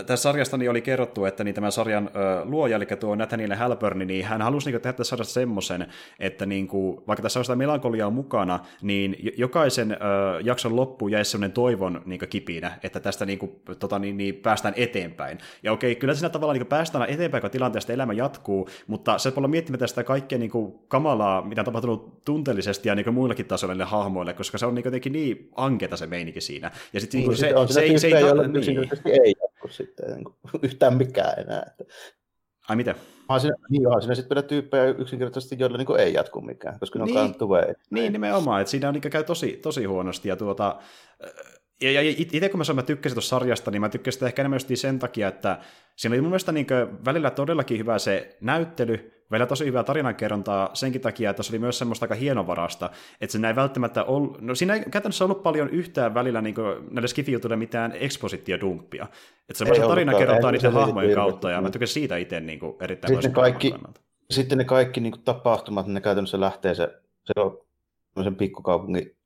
tässä 0.04 0.24
sarjasta 0.24 0.58
niin 0.58 0.70
oli 0.70 0.82
kerrottu, 0.82 1.26
että 1.26 1.44
niin 1.44 1.56
tämän 1.56 1.72
sarjan 1.72 2.10
ö, 2.16 2.46
luoja, 2.46 2.76
eli 2.76 2.86
tuo 2.86 3.16
Nathaniel 3.16 3.56
Halpern, 3.56 4.08
niin 4.08 4.26
hän 4.26 4.42
halusi 4.42 4.72
niin 4.72 4.82
tehdä 4.82 4.94
tässä 4.94 5.10
sarjasta 5.10 5.34
semmoisen, 5.34 5.88
että 6.20 6.46
niin 6.46 6.68
kuin, 6.68 7.02
vaikka 7.08 7.24
tässä 7.24 7.40
on 7.40 7.46
sitä 7.46 7.56
melankoliaa 7.56 8.10
mukana, 8.10 8.60
niin 8.82 9.16
jokaisen 9.38 9.92
ö, 9.92 9.96
jakson 10.44 10.76
loppuun 10.76 11.12
jäisi 11.12 11.32
semmoinen 11.32 11.52
toivon 11.52 12.02
niin 12.06 12.20
kipinä, 12.30 12.80
että 12.84 13.00
tästä 13.00 13.26
niin 13.26 13.40
kuin, 13.40 13.52
tota, 13.80 14.00
niin, 14.00 14.18
niin, 14.18 14.36
päästään 14.36 14.74
eteenpäin. 14.78 15.38
Ja 15.64 15.72
okei, 15.72 15.96
kyllä 15.96 16.14
siinä 16.14 16.30
tavalla 16.30 16.54
niin 16.54 16.68
päästään 16.68 17.10
eteenpäin, 17.10 17.42
kun 17.42 17.52
tilanteesta 17.52 17.94
elämä 17.94 18.14
jatkuu, 18.14 18.70
mutta 18.88 19.18
se 19.18 19.34
olla 19.36 19.48
miettimättä 19.48 19.88
sitä 19.88 20.04
kaikkea 20.04 20.38
niin 20.38 20.52
kuin, 20.52 20.74
kamalaa, 20.88 21.42
mitä 21.42 21.62
on 21.62 21.66
tapahtunut 21.66 22.26
tunteellisesti 22.26 22.90
ja 22.90 22.96
niin 22.96 23.14
muillakin 23.14 23.46
tasoilla 23.46 23.74
niille 23.74 23.86
hahmoille, 23.86 24.34
koska 24.34 24.58
se 24.58 24.66
on 24.66 24.76
niin 24.76 24.86
jotenkin 24.86 25.14
niin 25.14 25.50
anketa 25.56 25.98
se 25.98 26.08
meininki 26.08 26.42
siinä. 26.42 26.72
Ja 26.94 27.00
sit, 27.00 27.14
niin, 27.14 27.28
niin, 27.28 27.38
se, 27.38 27.54
se, 27.68 27.74
se, 27.74 27.82
ei, 27.82 28.00
se 28.00 28.08
ei, 28.08 28.14
niin. 28.66 28.90
ei 29.24 29.34
jatku 29.68 29.74
sitten 29.74 30.12
niin 30.12 30.24
kuin, 30.24 30.36
yhtään 30.64 30.98
mikään 30.98 31.40
enää. 31.40 31.76
Ai 32.70 32.76
mitä? 32.76 32.96
Onhan 33.30 33.42
siinä, 33.42 33.56
niin 33.70 33.88
onhan 33.88 34.02
siinä 34.02 34.16
sitten 34.16 34.36
vielä 34.36 34.48
tyyppejä 34.48 34.86
yksinkertaisesti, 34.86 35.56
joilla 35.60 35.78
niin 35.78 36.00
ei 36.00 36.14
jatku 36.14 36.42
mikään, 36.42 36.80
koska 36.80 37.00
ne 37.00 37.04
on 37.04 37.08
niin, 37.08 37.50
way. 37.50 37.74
Niin, 37.90 38.14
nimenomaan, 38.14 38.62
että 38.62 38.72
siinä 38.72 38.88
on, 38.88 38.94
niin 38.94 39.12
käy 39.12 39.24
tosi, 39.24 39.60
tosi 39.62 39.86
huonosti, 39.86 40.30
ja 40.30 40.36
tuota, 40.36 40.80
ja, 41.82 41.92
ja 41.92 42.02
itse 42.02 42.50
kun 42.50 42.60
mä, 42.68 42.74
mä 42.74 42.84
tykkäsin 42.84 43.16
tuosta 43.16 43.30
sarjasta, 43.30 43.72
niin 43.72 43.82
mä 43.82 43.90
tykkäsin 43.90 44.16
sitä 44.16 44.26
ehkä 44.26 44.42
enemmän 44.42 44.60
sen 44.74 45.00
takia, 45.00 45.28
että 45.28 45.60
siinä 45.96 46.14
oli 46.14 46.22
mun 46.22 46.30
mielestä 46.30 46.52
niin 46.52 46.68
välillä 47.06 47.32
todellakin 47.32 47.80
hyvä 47.80 48.00
se 48.00 48.38
näyttely, 48.42 49.17
välillä 49.32 49.48
tosi 49.48 49.66
hyvää 49.66 49.84
tarinankerrontaa 49.84 50.70
senkin 50.74 51.02
takia, 51.02 51.30
että 51.30 51.44
se 51.44 51.52
oli 51.52 51.60
myös 51.60 51.78
semmoista 51.80 52.04
aika 52.04 52.16
hienovarasta, 52.16 52.90
että 53.22 53.32
se 53.32 53.40
näin 53.40 53.56
välttämättä 53.56 54.04
ollut, 54.04 54.42
no 54.42 54.56
siinä 54.56 54.74
ei 54.74 54.84
käytännössä 54.92 55.26
ollut 55.26 55.44
paljon 55.44 55.70
yhtään 55.70 56.14
välillä 56.14 56.42
niin 56.42 56.56
näille 56.92 57.08
skifijutuille 57.08 57.56
mitään 57.56 57.94
ekspositiodumppia. 58.00 59.08
Että 59.50 59.66
se 59.66 59.66
vaan 59.66 59.90
tarina 59.90 60.18
kerrotaan 60.18 60.54
niiden 60.54 60.74
hahmojen 60.74 61.16
kautta, 61.16 61.52
ja 61.52 61.62
mä 61.62 61.70
tykkäsin 61.70 61.94
siitä 61.94 62.18
itse 62.18 62.40
niin 62.40 62.60
kuin, 62.60 62.76
erittäin 62.80 63.14
sitten 63.14 63.34
kaikki, 63.34 63.74
sitten 64.30 64.58
ne 64.58 64.64
kaikki 64.64 65.00
niin 65.00 65.12
kuin, 65.12 65.24
tapahtumat, 65.24 65.88
ne 65.88 66.02
käytännössä 66.02 66.40
lähtee 66.40 66.76
se, 66.76 67.02
se 67.26 67.34
on 68.16 68.24
sen 68.24 68.36
pikkukaupungin 68.36 69.18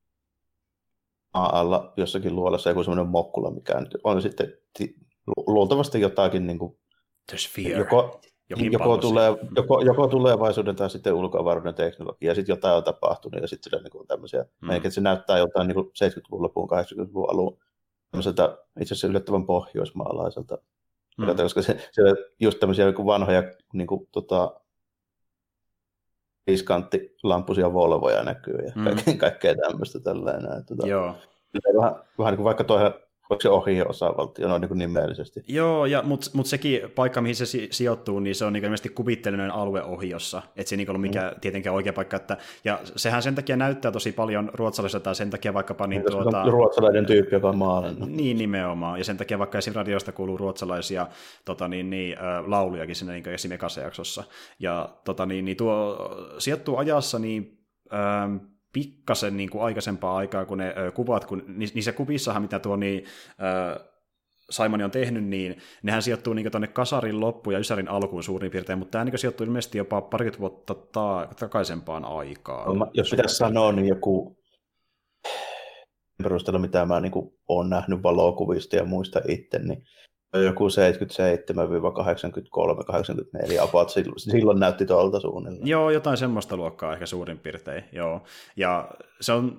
alla 1.34 1.94
jossakin 1.98 2.36
luolassa 2.36 2.70
joku 2.70 2.84
semmoinen 2.84 3.12
mokkula, 3.12 3.52
mikä 3.52 3.74
on 4.04 4.22
sitten 4.22 4.54
luultavasti 5.48 6.02
jotakin 6.02 6.48
niin 6.48 6.60
kuin. 6.60 6.78
Joko, 7.78 8.22
jokin 8.52 8.72
joko, 8.72 8.98
tulee, 8.98 9.38
joko, 9.56 9.82
joko 9.82 10.08
tulevaisuuden 10.08 10.76
tai 10.76 10.90
sitten 10.90 11.14
ulkoavaruuden 11.14 11.74
teknologia, 11.74 12.32
ja 12.32 12.36
sitten 12.36 12.54
jotain 12.54 12.78
on 12.78 12.84
tapahtunut, 12.84 13.42
ja 13.42 13.48
sitten 13.48 13.72
sillä 13.72 13.84
niin 13.84 14.08
tämmöisiä, 14.08 14.46
mm. 14.62 14.70
että 14.70 14.90
se 14.90 15.02
näyttää 15.02 15.38
jotain 15.38 15.68
niin 15.68 15.78
70-luvun 15.78 16.44
lopun, 16.44 16.70
80-luvun 16.70 17.30
alun, 17.32 17.58
tämmöiseltä 18.12 18.58
itse 18.82 18.94
asiassa 18.94 19.08
yllättävän 19.08 19.46
pohjoismaalaiselta, 19.46 20.58
mm. 21.18 21.26
koska 21.36 21.62
se, 21.62 21.90
se 21.92 22.02
just 22.40 22.60
tämmöisiä 22.60 22.86
niin 22.86 23.06
vanhoja 23.06 23.44
niin 23.74 23.88
kuin, 23.88 24.08
tota, 24.12 24.62
viiskanttilampuisia 26.48 27.74
Volvoja 27.74 28.24
näkyy 28.24 28.58
ja 28.66 28.72
mm. 28.76 28.84
kaikkea, 28.84 29.18
kaikkea 29.18 29.56
tämmöistä 29.56 30.00
tällainen. 30.00 30.66
Tota, 30.66 30.88
Joo. 30.88 31.16
Vähän, 31.78 31.96
vähän 32.18 32.32
niin 32.32 32.38
kuin 32.38 32.46
vaikka 32.46 32.64
toi 32.64 32.94
Onko 33.32 33.42
se 33.42 33.50
ohi 33.50 33.82
osavaltio 33.82 34.48
noin 34.48 34.62
niin 34.62 34.78
nimellisesti? 34.78 35.44
Joo, 35.48 35.86
ja, 35.86 36.02
mutta 36.02 36.30
mut 36.34 36.46
sekin 36.46 36.82
paikka, 36.96 37.22
mihin 37.22 37.36
se 37.36 37.46
si- 37.46 37.68
sijoittuu, 37.72 38.20
niin 38.20 38.36
se 38.36 38.46
on 38.46 38.54
niin 38.54 38.64
ilmeisesti 38.64 38.90
kuvitteellinen 38.90 39.52
alue 39.52 39.84
ohiossa. 39.84 40.42
Että 40.56 40.70
se 40.70 40.76
ei 40.76 40.78
niin 40.78 40.90
ollut 40.90 41.02
mikään 41.02 41.34
mm. 41.34 41.40
tietenkään 41.40 41.76
oikea 41.76 41.94
paikka. 41.94 42.18
Että, 42.18 42.38
ja 42.64 42.80
sehän 42.84 43.24
sen 43.24 43.36
takia 43.36 43.56
näyttää 43.56 43.92
tosi 43.92 44.12
paljon 44.12 44.52
ruotsalaiselta, 44.54 45.04
tai 45.04 45.16
sen 45.16 45.30
takia 45.30 45.54
vaikkapa... 45.54 45.88
Niin, 45.88 46.02
niin 46.02 46.12
tuota, 46.12 46.44
ruotsalainen 46.44 47.06
tyyppi, 47.06 47.36
joka 47.36 47.50
on 47.50 47.58
maalannut. 47.58 48.10
Niin, 48.10 48.38
nimenomaan. 48.38 48.98
Ja 48.98 49.04
sen 49.04 49.18
takia 49.18 49.40
vaikka 49.40 49.58
esim. 49.58 49.74
radiosta 49.76 50.12
kuuluu 50.12 50.38
ruotsalaisia 50.38 51.08
tota, 51.46 51.68
niin, 51.68 51.90
niin, 51.90 52.18
äh, 52.18 52.48
laulujakin 52.48 52.96
sinne 52.96 53.14
niin 53.14 53.30
esim. 53.30 53.52
ekassa 53.52 53.82
jaksossa. 53.82 54.24
Ja 54.60 54.90
tota, 55.06 55.26
niin, 55.26 55.46
niin 55.46 55.58
tuo 55.58 55.98
sijoittuu 56.38 56.78
ajassa 56.78 57.20
niin... 57.20 57.58
Ähm, 57.94 58.51
pikkasen 58.74 59.38
niin 59.38 59.50
kuin 59.50 59.64
aikaisempaa 59.64 60.18
aikaa 60.18 60.46
kuin 60.46 60.58
ne 60.58 60.74
ö, 60.78 60.92
kuvat, 60.92 61.26
kun 61.26 61.44
niissä 61.48 61.92
kuvissahan, 61.92 62.42
mitä 62.42 62.60
tuo 62.60 62.76
niin, 62.76 63.06
ö, 63.42 63.92
Simon 64.50 64.82
on 64.82 64.92
tehnyt, 64.92 65.24
niin 65.24 65.58
nehän 65.84 66.02
sijoittuu 66.02 66.34
niin 66.34 66.52
tuonne 66.52 66.68
kasarin 66.68 67.20
loppu 67.20 67.52
ja 67.52 67.60
ysärin 67.60 67.88
alkuun 67.88 68.24
suurin 68.24 68.52
piirtein, 68.52 68.80
mutta 68.80 68.92
tämä 68.92 69.06
niin 69.06 69.20
sijoittuu 69.20 69.46
ilmeisesti 69.46 69.78
jopa 69.78 70.02
parikymmentä 70.02 70.40
vuotta 70.40 70.76
ta- 70.76 71.28
takaisempaan 71.40 72.06
aikaan. 72.06 72.80
No, 72.80 72.92
jos 72.94 73.10
pitäisi 73.10 73.36
sanoa, 73.36 73.72
niin 73.72 73.88
joku 73.88 74.38
perusteella, 76.24 76.60
mitä 76.60 76.86
mä 76.86 77.00
niin 77.00 77.12
olen 77.48 77.70
nähnyt 77.70 78.04
valokuvista 78.04 78.76
ja 78.76 78.86
muista 78.86 79.22
itse, 79.28 79.60
niin 79.60 79.84
joku 80.34 80.68
77-83-84 80.68 80.72
about, 83.62 83.90
silloin 84.18 84.60
näytti 84.60 84.86
tuolta 84.86 85.20
suunnilleen. 85.20 85.68
Joo, 85.68 85.90
jotain 85.90 86.18
semmoista 86.18 86.58
luokkaa 86.58 86.94
ehkä 86.94 87.06
suurin 87.06 87.40
piirtein, 87.40 87.84
joo. 87.92 88.24
Ja 88.56 88.90
se 89.22 89.34
on 89.34 89.58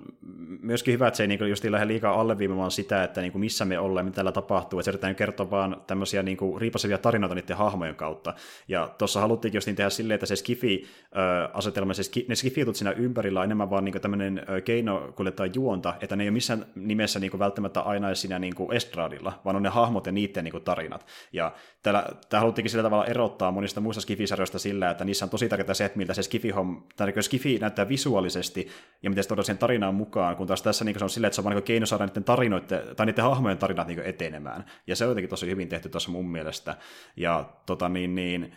myöskin 0.61 0.93
hyvä, 0.93 1.07
että 1.07 1.17
se 1.17 1.23
ei 1.23 1.27
niin 1.27 1.49
just 1.49 1.63
lähde 1.63 1.87
liikaa 1.87 2.21
alleviimamaan 2.21 2.71
sitä, 2.71 3.03
että 3.03 3.21
niin 3.21 3.31
kuin 3.31 3.39
missä 3.39 3.65
me 3.65 3.79
ollaan, 3.79 4.05
mitä 4.05 4.15
täällä 4.15 4.31
tapahtuu, 4.31 4.79
että 4.79 4.85
se 4.85 4.91
yritetään 4.91 5.15
kertoa 5.15 5.51
vaan 5.51 5.81
tämmöisiä 5.87 6.23
niin 6.23 6.37
kuin 6.37 6.61
riipasevia 6.61 6.97
tarinoita 6.97 7.35
niiden 7.35 7.57
hahmojen 7.57 7.95
kautta. 7.95 8.33
Ja 8.67 8.89
tuossa 8.97 9.19
haluttiinkin 9.19 9.57
just 9.57 9.67
niin 9.67 9.75
tehdä 9.75 9.89
silleen, 9.89 10.15
että 10.15 10.25
se 10.25 10.35
skifi-asetelma, 10.35 11.93
se 11.93 12.03
ski, 12.03 12.25
ne 12.29 12.35
skifitut 12.35 12.75
siinä 12.75 12.91
ympärillä 12.91 13.39
on 13.39 13.43
enemmän 13.43 13.69
vaan 13.69 13.85
niin 13.85 14.01
tämmöinen 14.01 14.41
keino 14.65 15.13
kuljettaa 15.15 15.45
juonta, 15.45 15.93
että 16.01 16.15
ne 16.15 16.23
ei 16.23 16.29
ole 16.29 16.33
missään 16.33 16.65
nimessä 16.75 17.19
niin 17.19 17.31
kuin 17.31 17.39
välttämättä 17.39 17.81
aina 17.81 18.15
siinä 18.15 18.39
niin 18.39 18.55
kuin 18.55 18.73
estradilla, 18.73 19.39
vaan 19.45 19.55
on 19.55 19.63
ne 19.63 19.69
hahmot 19.69 20.05
ja 20.05 20.11
niiden 20.11 20.43
niin 20.43 20.51
kuin 20.51 20.62
tarinat. 20.63 21.05
Ja 21.33 21.51
täällä, 21.83 22.05
tämä 22.29 22.41
haluttiinkin 22.41 22.69
sillä 22.69 22.83
tavalla 22.83 23.05
erottaa 23.05 23.51
monista 23.51 23.81
muista 23.81 24.01
skifisarjoista 24.01 24.59
sillä, 24.59 24.89
että 24.89 25.05
niissä 25.05 25.25
on 25.25 25.29
tosi 25.29 25.49
tärkeää 25.49 25.73
se, 25.73 25.85
että 25.85 25.97
miltä 25.97 26.13
se 26.13 26.23
skifi, 26.23 26.53
tai 26.95 27.07
niin 27.07 27.23
skifi 27.23 27.57
näyttää 27.59 27.89
visuaalisesti, 27.89 28.67
ja 29.03 29.09
miten 29.09 29.23
se 29.23 29.27
todella 29.27 29.45
sen 29.45 29.57
tarinaan 29.57 29.95
mukaan, 29.95 30.35
kun 30.35 30.47
taas 30.47 30.61
tässä 30.61 30.85
niin 30.85 30.99
se 30.99 31.03
on 31.03 31.09
silleen, 31.09 31.27
että 31.27 31.35
se 31.35 31.41
on 31.41 31.45
vain 31.45 31.55
niin 31.55 31.63
keino 31.63 31.85
saada 31.85 32.05
niiden 32.05 32.23
tarinoiden, 32.23 32.95
tai 32.95 33.05
niiden 33.05 33.23
hahmojen 33.23 33.57
tarinat 33.57 33.87
niin 33.87 33.99
etenemään. 33.99 34.65
Ja 34.87 34.95
se 34.95 35.05
on 35.05 35.11
jotenkin 35.11 35.29
tosi 35.29 35.47
hyvin 35.47 35.69
tehty 35.69 35.89
tuossa 35.89 36.11
mun 36.11 36.31
mielestä. 36.31 36.75
Ja 37.15 37.49
tota 37.65 37.89
niin, 37.89 38.15
niin 38.15 38.53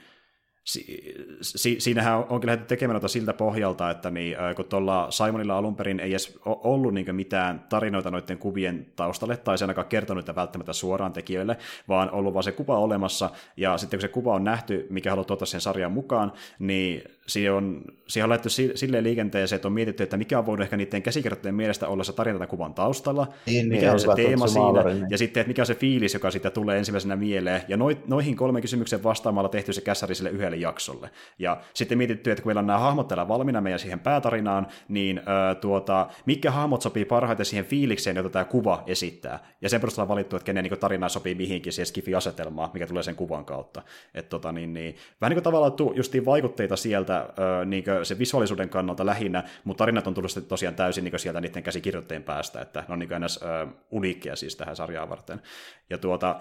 si, 0.67 1.15
si, 1.41 1.77
siinähän 1.81 2.25
onkin 2.29 2.47
lähdetty 2.47 2.69
tekemään 2.69 2.95
noita 2.95 3.09
siltä 3.09 3.33
pohjalta, 3.33 3.91
että 3.91 4.11
niin, 4.11 4.37
kun 4.57 4.65
tuolla 4.65 5.11
Simonilla 5.11 5.59
alun 5.59 5.77
perin 5.77 6.01
ei 6.01 6.11
edes 6.11 6.39
ollut 6.45 6.95
niin 6.95 7.17
mitään 7.17 7.67
tarinoita 7.69 8.11
noiden 8.11 8.39
kuvien 8.39 8.87
taustalle, 8.97 9.37
tai 9.37 9.59
se 9.59 9.65
ainakaan 9.65 9.87
kertonut 9.87 10.23
että 10.23 10.35
välttämättä 10.35 10.73
suoraan 10.73 11.13
tekijöille, 11.13 11.57
vaan 11.89 12.11
ollut 12.11 12.35
vaan 12.35 12.45
se 12.45 12.53
kuva 12.53 12.79
olemassa, 12.79 13.31
ja 13.57 13.79
sitten 13.79 13.99
kun 13.99 14.03
se 14.03 14.09
kuva 14.09 14.35
on 14.35 14.45
nähty, 14.45 14.87
mikä 14.91 15.11
haluaa 15.11 15.25
tuottaa 15.25 15.47
sen 15.47 15.61
sarjan 15.61 15.93
mukaan, 15.93 16.33
niin 16.59 17.03
siihen 17.29 17.53
on, 17.53 17.83
siihen 18.09 18.25
on 18.25 18.31
laittu 18.31 18.49
silleen 18.75 19.05
liikenteeseen, 19.05 19.57
että 19.57 19.69
on 19.69 19.73
mietitty, 19.73 20.03
että 20.03 20.17
mikä 20.17 20.39
on 20.39 20.47
voinut 20.47 20.65
ehkä 20.65 20.77
niiden 20.77 21.03
käsikirjoittajien 21.03 21.55
mielestä 21.55 21.89
olla 21.89 22.05
se 22.05 22.13
tarina 22.13 22.47
kuvan 22.47 22.75
taustalla, 22.75 23.27
niin, 23.47 23.69
mikä 23.69 23.81
niin, 23.81 23.91
on 23.91 24.01
se 24.01 24.09
teema 24.17 24.47
siinä, 24.47 24.83
niin. 24.83 25.07
ja 25.11 25.19
sitten, 25.19 25.41
että 25.41 25.49
mikä 25.49 25.63
on 25.63 25.67
se 25.67 25.75
fiilis, 25.75 26.15
joka 26.15 26.31
siitä 26.31 26.51
tulee 26.51 26.79
ensimmäisenä 26.79 27.17
mieleen, 27.17 27.63
ja 27.69 27.77
noihin 28.07 28.37
kolmen 28.37 28.63
kysymyksen 28.63 29.03
vastaamalla 29.05 29.49
tehty 29.49 29.73
se 29.73 29.81
kässäri 29.81 30.15
sille 30.15 30.31
yhdelle 30.31 30.57
jaksolle. 30.57 31.11
Ja 31.39 31.61
sitten 31.75 31.99
mietitty, 31.99 32.31
että 32.31 32.43
kun 32.43 32.49
meillä 32.49 32.61
on 32.61 32.67
nämä 32.67 32.79
hahmot 32.79 33.09
täällä 33.09 33.29
valmiina 33.29 33.61
meidän 33.61 33.79
siihen 33.79 34.01
päätarinaan, 34.01 34.67
niin 34.89 35.19
ö, 35.19 35.55
tuota, 35.55 36.09
mikä 36.27 36.51
hahmot 36.51 36.83
sopii 36.83 37.05
parhaiten 37.05 37.47
siihen 37.47 37.65
fiilikseen, 37.65 38.17
jota 38.17 38.31
tämä 38.31 38.45
kuva 38.45 38.83
esittää. 38.87 39.39
Ja 39.61 39.69
sen 39.69 39.81
perusteella 39.81 40.09
valittu, 40.09 40.37
että 40.37 40.47
kenen 40.47 40.65
niin 40.65 40.79
tarina 40.79 41.09
sopii 41.09 41.35
mihinkin 41.35 41.73
siihen 41.73 41.87
skifi-asetelmaan, 41.87 42.71
mikä 42.75 42.87
tulee 42.87 43.03
sen 43.03 43.17
kuvan 43.17 43.45
kautta. 43.45 43.83
Et, 44.15 44.29
tota, 44.29 44.53
niin, 44.53 44.75
niin, 44.75 44.97
vähän 45.21 45.31
niin 45.31 45.37
kuin 45.37 45.45
tavallaan 45.45 45.97
justiin 45.97 46.25
vaikutteita 46.25 46.77
sieltä 46.77 47.16
niin 47.65 47.85
se 48.03 48.19
visuaalisuuden 48.19 48.69
kannalta 48.69 49.07
lähinnä, 49.07 49.45
mutta 49.65 49.79
tarinat 49.79 50.07
on 50.07 50.15
tullut 50.15 50.49
tosiaan 50.49 50.75
täysin 50.75 51.05
niin 51.05 51.19
sieltä 51.19 51.41
niiden 51.41 51.63
käsikirjoittajien 51.63 52.23
päästä, 52.23 52.61
että 52.61 52.85
ne 52.89 52.93
on 52.93 52.99
niin 52.99 53.13
ennäs 53.13 53.41
ö, 53.43 53.67
uniikkeja 53.91 54.37
siis 54.37 54.57
tähän 54.57 54.77
sarjaan 54.77 55.09
varten. 55.09 55.43
Ja 55.91 55.99
tuota, 55.99 56.41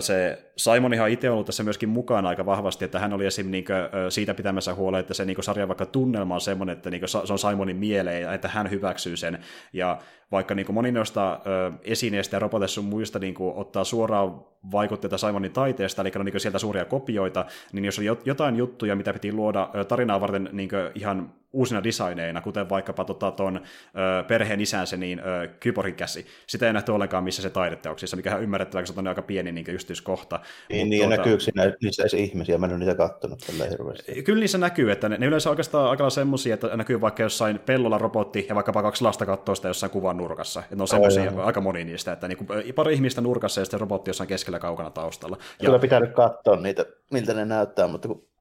se 0.00 0.38
Simon 0.56 0.94
ihan 0.94 1.10
itse 1.10 1.30
ollut 1.30 1.46
tässä 1.46 1.62
myöskin 1.62 1.88
mukana 1.88 2.28
aika 2.28 2.46
vahvasti, 2.46 2.84
että 2.84 2.98
hän 2.98 3.12
oli 3.12 3.26
esim. 3.26 3.50
Niin 3.50 3.64
kuin, 3.64 4.10
siitä 4.10 4.34
pitämässä 4.34 4.74
huolta, 4.74 4.98
että 4.98 5.14
se 5.14 5.24
niin 5.24 5.42
sarjan 5.42 5.68
vaikka 5.68 5.86
tunnelma 5.86 6.34
on 6.34 6.40
semmoinen, 6.40 6.76
että 6.76 6.90
niin 6.90 7.08
se 7.08 7.32
on 7.32 7.38
Simonin 7.38 7.76
mieleen 7.76 8.22
ja 8.22 8.34
että 8.34 8.48
hän 8.48 8.70
hyväksyy 8.70 9.16
sen. 9.16 9.38
Ja 9.72 9.98
vaikka 10.32 10.54
niin 10.54 10.74
moni 10.74 10.92
noista 10.92 11.40
esineistä 11.82 12.36
ja 12.36 12.40
roboteista 12.40 12.74
sun 12.74 12.84
muista 12.84 13.18
niin 13.18 13.34
ottaa 13.38 13.84
suoraan 13.84 14.44
vaikutteita 14.72 15.18
Simonin 15.18 15.52
taiteesta, 15.52 16.02
eli 16.02 16.12
on 16.16 16.24
niin 16.24 16.40
sieltä 16.40 16.58
suuria 16.58 16.84
kopioita, 16.84 17.44
niin 17.72 17.84
jos 17.84 17.98
on 17.98 18.04
jotain 18.24 18.56
juttuja, 18.56 18.96
mitä 18.96 19.12
piti 19.12 19.32
luoda 19.32 19.70
tarinaa 19.88 20.20
varten 20.20 20.48
niin 20.52 20.70
ihan 20.94 21.32
uusina 21.52 21.84
designeina, 21.84 22.40
kuten 22.40 22.68
vaikkapa 22.68 23.04
tota, 23.04 23.30
ton 23.30 23.56
ö, 23.56 24.22
perheen 24.22 24.60
isänsä, 24.60 24.96
niin 24.96 25.18
ö, 25.18 25.48
kyborgikäsi. 25.60 26.26
Sitä 26.46 26.66
ei 26.66 26.72
nähty 26.72 26.92
ollenkaan 26.92 27.24
missä 27.24 27.42
se 27.42 27.50
taideteoksissa, 27.50 28.16
mikä 28.16 28.36
on 28.36 28.42
ymmärrettävää, 28.42 28.82
koska 28.82 28.94
se 28.94 29.00
on 29.00 29.06
aika 29.06 29.22
pieni 29.22 29.52
niin 29.52 29.66
yksityiskohta. 29.68 30.40
Niin, 30.68 30.90
niin 30.90 31.02
tuota... 31.02 31.16
näkyykö 31.16 31.40
siinä 31.40 31.72
niissä 31.82 32.02
edes 32.02 32.14
ihmisiä? 32.14 32.58
Mä 32.58 32.66
en 32.66 32.72
ole 32.72 32.78
niitä 32.78 32.94
katsonut 32.94 33.38
tällä 33.46 33.64
hirveästi. 33.64 34.22
Kyllä 34.22 34.40
niissä 34.40 34.58
näkyy, 34.58 34.90
että 34.90 35.08
ne, 35.08 35.18
ne 35.18 35.26
yleensä 35.26 35.50
oikeastaan 35.50 35.90
aika 35.90 36.10
semmoisia, 36.10 36.54
että 36.54 36.76
näkyy 36.76 37.00
vaikka 37.00 37.22
jossain 37.22 37.58
pellolla 37.58 37.98
robotti 37.98 38.46
ja 38.48 38.54
vaikkapa 38.54 38.82
kaksi 38.82 39.04
lasta 39.04 39.26
katsoo 39.26 39.54
sitä 39.54 39.68
jossain 39.68 39.92
kuvan 39.92 40.16
nurkassa. 40.16 40.60
Että 40.60 40.76
ne 40.76 40.82
on 40.82 40.88
semmoisia, 40.88 41.32
aika 41.36 41.60
moni 41.60 41.84
niistä, 41.84 42.12
että 42.12 42.28
niin 42.28 42.38
kuin, 42.38 42.74
pari 42.74 42.94
ihmistä 42.94 43.20
nurkassa 43.20 43.60
ja 43.60 43.64
sitten 43.64 43.80
robotti 43.80 44.08
jossain 44.08 44.28
keskellä 44.28 44.58
kaukana 44.58 44.90
taustalla. 44.90 45.36
Kyllä 45.60 45.74
ja... 45.74 45.78
pitää 45.78 46.00
nyt 46.00 46.12
katsoa 46.12 46.56
niitä, 46.56 46.86
miltä 47.12 47.34
ne 47.34 47.44
näyttää, 47.44 47.88
mutta 47.88 48.08
kun 48.08 48.31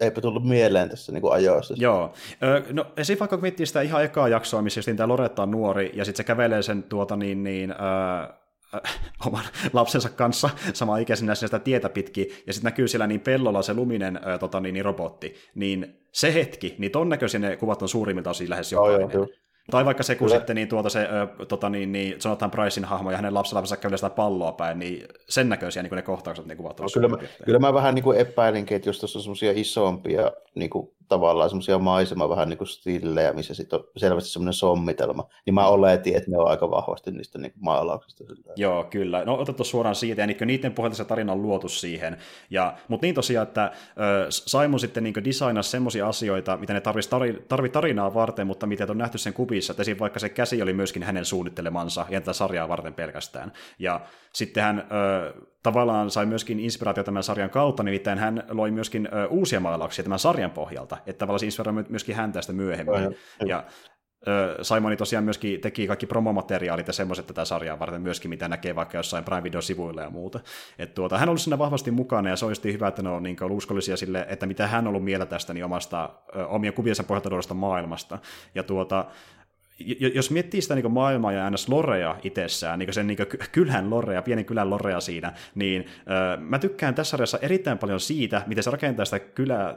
eipä 0.00 0.20
tullut 0.20 0.44
mieleen 0.44 0.88
tässä 0.88 1.12
niin 1.12 1.32
ajoissa. 1.32 1.74
Joo. 1.78 2.12
No 2.72 2.86
esim. 2.96 3.18
vaikka 3.20 3.36
kun 3.36 3.42
miettii 3.42 3.66
sitä 3.66 3.80
ihan 3.80 4.04
ekaa 4.04 4.28
jaksoa, 4.28 4.62
missä 4.62 4.80
tämä 4.96 5.08
Loretta 5.08 5.42
on 5.42 5.50
nuori, 5.50 5.90
ja 5.94 6.04
sitten 6.04 6.16
se 6.16 6.26
kävelee 6.26 6.62
sen 6.62 6.82
tuota 6.82 7.16
niin, 7.16 7.42
niin 7.42 7.70
äh, 7.70 8.28
oman 9.26 9.44
lapsensa 9.72 10.08
kanssa 10.08 10.50
sama 10.72 10.98
ikäisenä 10.98 11.34
sitä 11.34 11.58
tietä 11.58 11.88
pitkin, 11.88 12.26
ja 12.46 12.52
sitten 12.52 12.68
näkyy 12.68 12.88
siellä 12.88 13.06
niin 13.06 13.20
pellolla 13.20 13.62
se 13.62 13.74
luminen 13.74 14.16
äh, 14.16 14.38
tota, 14.38 14.60
niin, 14.60 14.72
niin, 14.72 14.84
robotti, 14.84 15.34
niin 15.54 15.96
se 16.12 16.34
hetki, 16.34 16.74
niin 16.78 16.92
ton 16.92 17.08
näköisiä 17.08 17.40
ne 17.40 17.56
kuvat 17.56 17.82
on 17.82 17.88
suurimmilta 17.88 18.30
osin 18.30 18.50
lähes 18.50 18.72
jokainen. 18.72 19.06
Oh, 19.06 19.12
joo, 19.12 19.24
joo. 19.24 19.39
Tai 19.70 19.84
vaikka 19.84 20.02
se, 20.02 20.14
kun 20.14 20.26
kyllä. 20.26 20.38
sitten 20.38 20.56
niin, 20.56 20.68
tuota 20.68 20.88
se, 20.88 21.08
ö, 21.40 21.46
tota, 21.46 21.70
niin, 21.70 21.92
niin, 21.92 22.16
Jonathan 22.24 22.50
Pricein 22.50 22.84
hahmo 22.84 23.10
ja 23.10 23.16
hänen 23.16 23.34
lapsenlapsensa 23.34 23.76
kävelee 23.76 23.98
sitä 23.98 24.10
palloa 24.10 24.52
päin, 24.52 24.78
niin 24.78 25.08
sen 25.28 25.48
näköisiä 25.48 25.82
niin 25.82 25.94
ne 25.94 26.02
kohtaukset 26.02 26.46
niin 26.46 26.56
kuvat 26.56 26.80
no, 26.80 26.86
kyllä, 26.94 27.08
mä, 27.08 27.16
kyllä 27.44 27.58
mä 27.58 27.74
vähän 27.74 27.94
niin 27.94 28.02
kuin 28.02 28.18
epäilinkin, 28.18 28.76
että 28.76 28.88
jos 28.88 29.00
tuossa 29.00 29.18
on 29.18 29.22
semmoisia 29.22 29.52
isompia 29.54 30.32
niin 30.54 30.70
kuin 30.70 30.90
tavallaan 31.10 31.50
semmoisia 31.50 31.78
maisema 31.78 32.28
vähän 32.28 32.48
niin 32.48 32.58
kuin 32.58 32.68
stillejä, 32.68 33.32
missä 33.32 33.54
sitten 33.54 33.78
on 33.78 33.86
selvästi 33.96 34.30
semmoinen 34.30 34.52
sommitelma, 34.52 35.28
niin 35.46 35.54
mä 35.54 35.66
oletin, 35.66 36.16
että 36.16 36.30
ne 36.30 36.38
on 36.38 36.50
aika 36.50 36.70
vahvasti 36.70 37.10
niistä 37.10 37.38
niin 37.38 37.52
kuin 37.52 37.64
maalauksista. 37.64 38.24
Joo, 38.56 38.84
kyllä. 38.84 39.24
No 39.24 39.34
otettu 39.34 39.64
suoraan 39.64 39.94
siitä, 39.94 40.22
ja 40.22 40.26
niin 40.26 40.36
niiden 40.44 40.72
pohjalta 40.72 40.96
se 40.96 41.04
tarina 41.04 41.32
on 41.32 41.42
luotu 41.42 41.68
siihen. 41.68 42.16
Ja, 42.50 42.74
mutta 42.88 43.06
niin 43.06 43.14
tosiaan, 43.14 43.46
että 43.48 43.72
Simon 44.28 44.80
sitten 44.80 45.04
niin 45.04 45.24
designasi 45.24 45.70
semmoisia 45.70 46.08
asioita, 46.08 46.56
mitä 46.56 46.72
ne 46.72 46.80
tarvitsi 46.80 47.10
tari, 47.10 47.44
tarvi 47.48 47.68
tarinaa 47.68 48.14
varten, 48.14 48.46
mutta 48.46 48.66
miten 48.66 48.90
on 48.90 48.98
nähty 48.98 49.18
sen 49.18 49.32
kuvissa, 49.50 49.72
että 49.72 49.98
vaikka 50.00 50.18
se 50.18 50.28
käsi 50.28 50.62
oli 50.62 50.72
myöskin 50.72 51.02
hänen 51.02 51.24
suunnittelemansa, 51.24 52.06
ja 52.08 52.20
tätä 52.20 52.32
sarjaa 52.32 52.68
varten 52.68 52.94
pelkästään. 52.94 53.52
Ja 53.78 54.00
sitten 54.32 54.62
hän 54.62 54.78
äh, 54.78 54.86
tavallaan 55.62 56.10
sai 56.10 56.26
myöskin 56.26 56.60
inspiraatio 56.60 57.04
tämän 57.04 57.22
sarjan 57.22 57.50
kautta, 57.50 57.82
nimittäin 57.82 58.18
hän 58.18 58.44
loi 58.50 58.70
myöskin 58.70 59.08
ö, 59.12 59.28
uusia 59.28 59.60
maalauksia 59.60 60.02
tämän 60.02 60.18
sarjan 60.18 60.50
pohjalta, 60.50 60.96
että 61.06 61.18
tavallaan 61.18 61.40
se 61.40 61.46
inspiroi 61.46 61.84
myöskin 61.88 62.14
häntä 62.16 62.42
sitä 62.42 62.52
myöhemmin. 62.52 63.02
Ja, 63.02 63.46
ja 63.46 63.64
Simoni 64.62 64.96
tosiaan 64.96 65.24
myöskin 65.24 65.60
teki 65.60 65.86
kaikki 65.86 66.06
promomateriaalit 66.06 66.86
ja 66.86 66.92
semmoiset 66.92 67.26
tätä 67.26 67.44
sarjaa 67.44 67.78
varten 67.78 68.02
myöskin, 68.02 68.28
mitä 68.28 68.48
näkee 68.48 68.76
vaikka 68.76 68.96
jossain 68.96 69.24
Prime 69.24 69.42
Video-sivuilla 69.42 70.02
ja 70.02 70.10
muuta. 70.10 70.40
Et 70.78 70.94
tuota, 70.94 71.18
hän 71.18 71.28
on 71.28 71.30
ollut 71.30 71.40
siinä 71.40 71.58
vahvasti 71.58 71.90
mukana 71.90 72.28
ja 72.28 72.36
se 72.36 72.46
olisi 72.46 72.72
hyvä, 72.72 72.88
että 72.88 73.02
ne 73.02 73.08
on 73.08 73.22
niin 73.22 73.36
uskollisia 73.50 73.96
sille, 73.96 74.26
että 74.28 74.46
mitä 74.46 74.66
hän 74.66 74.84
on 74.84 74.88
ollut 74.88 75.04
mieltä 75.04 75.26
tästä 75.26 75.54
niin 75.54 75.64
omasta, 75.64 76.10
omien 76.48 76.74
kuviensa 76.74 77.04
pohjalta 77.04 77.54
maailmasta. 77.54 78.18
Ja 78.54 78.62
tuota, 78.62 79.04
jos 80.14 80.30
miettii 80.30 80.62
sitä 80.62 80.74
niin 80.74 80.92
maailmaa 80.92 81.32
ja 81.32 81.50
ns. 81.50 81.68
lorea 81.68 82.16
itsessään, 82.22 82.78
niin 82.78 82.92
sen 82.92 83.06
niin 83.06 83.18
kylän 83.52 83.90
lorea, 83.90 84.22
pienen 84.22 84.44
kylän 84.44 84.70
lorea 84.70 85.00
siinä, 85.00 85.32
niin 85.54 85.86
äh, 85.86 86.40
mä 86.40 86.58
tykkään 86.58 86.94
tässä 86.94 87.10
sarjassa 87.10 87.38
erittäin 87.38 87.78
paljon 87.78 88.00
siitä, 88.00 88.42
miten 88.46 88.64
se 88.64 88.70
rakentaa 88.70 89.04
sitä 89.04 89.18
kylää, 89.18 89.76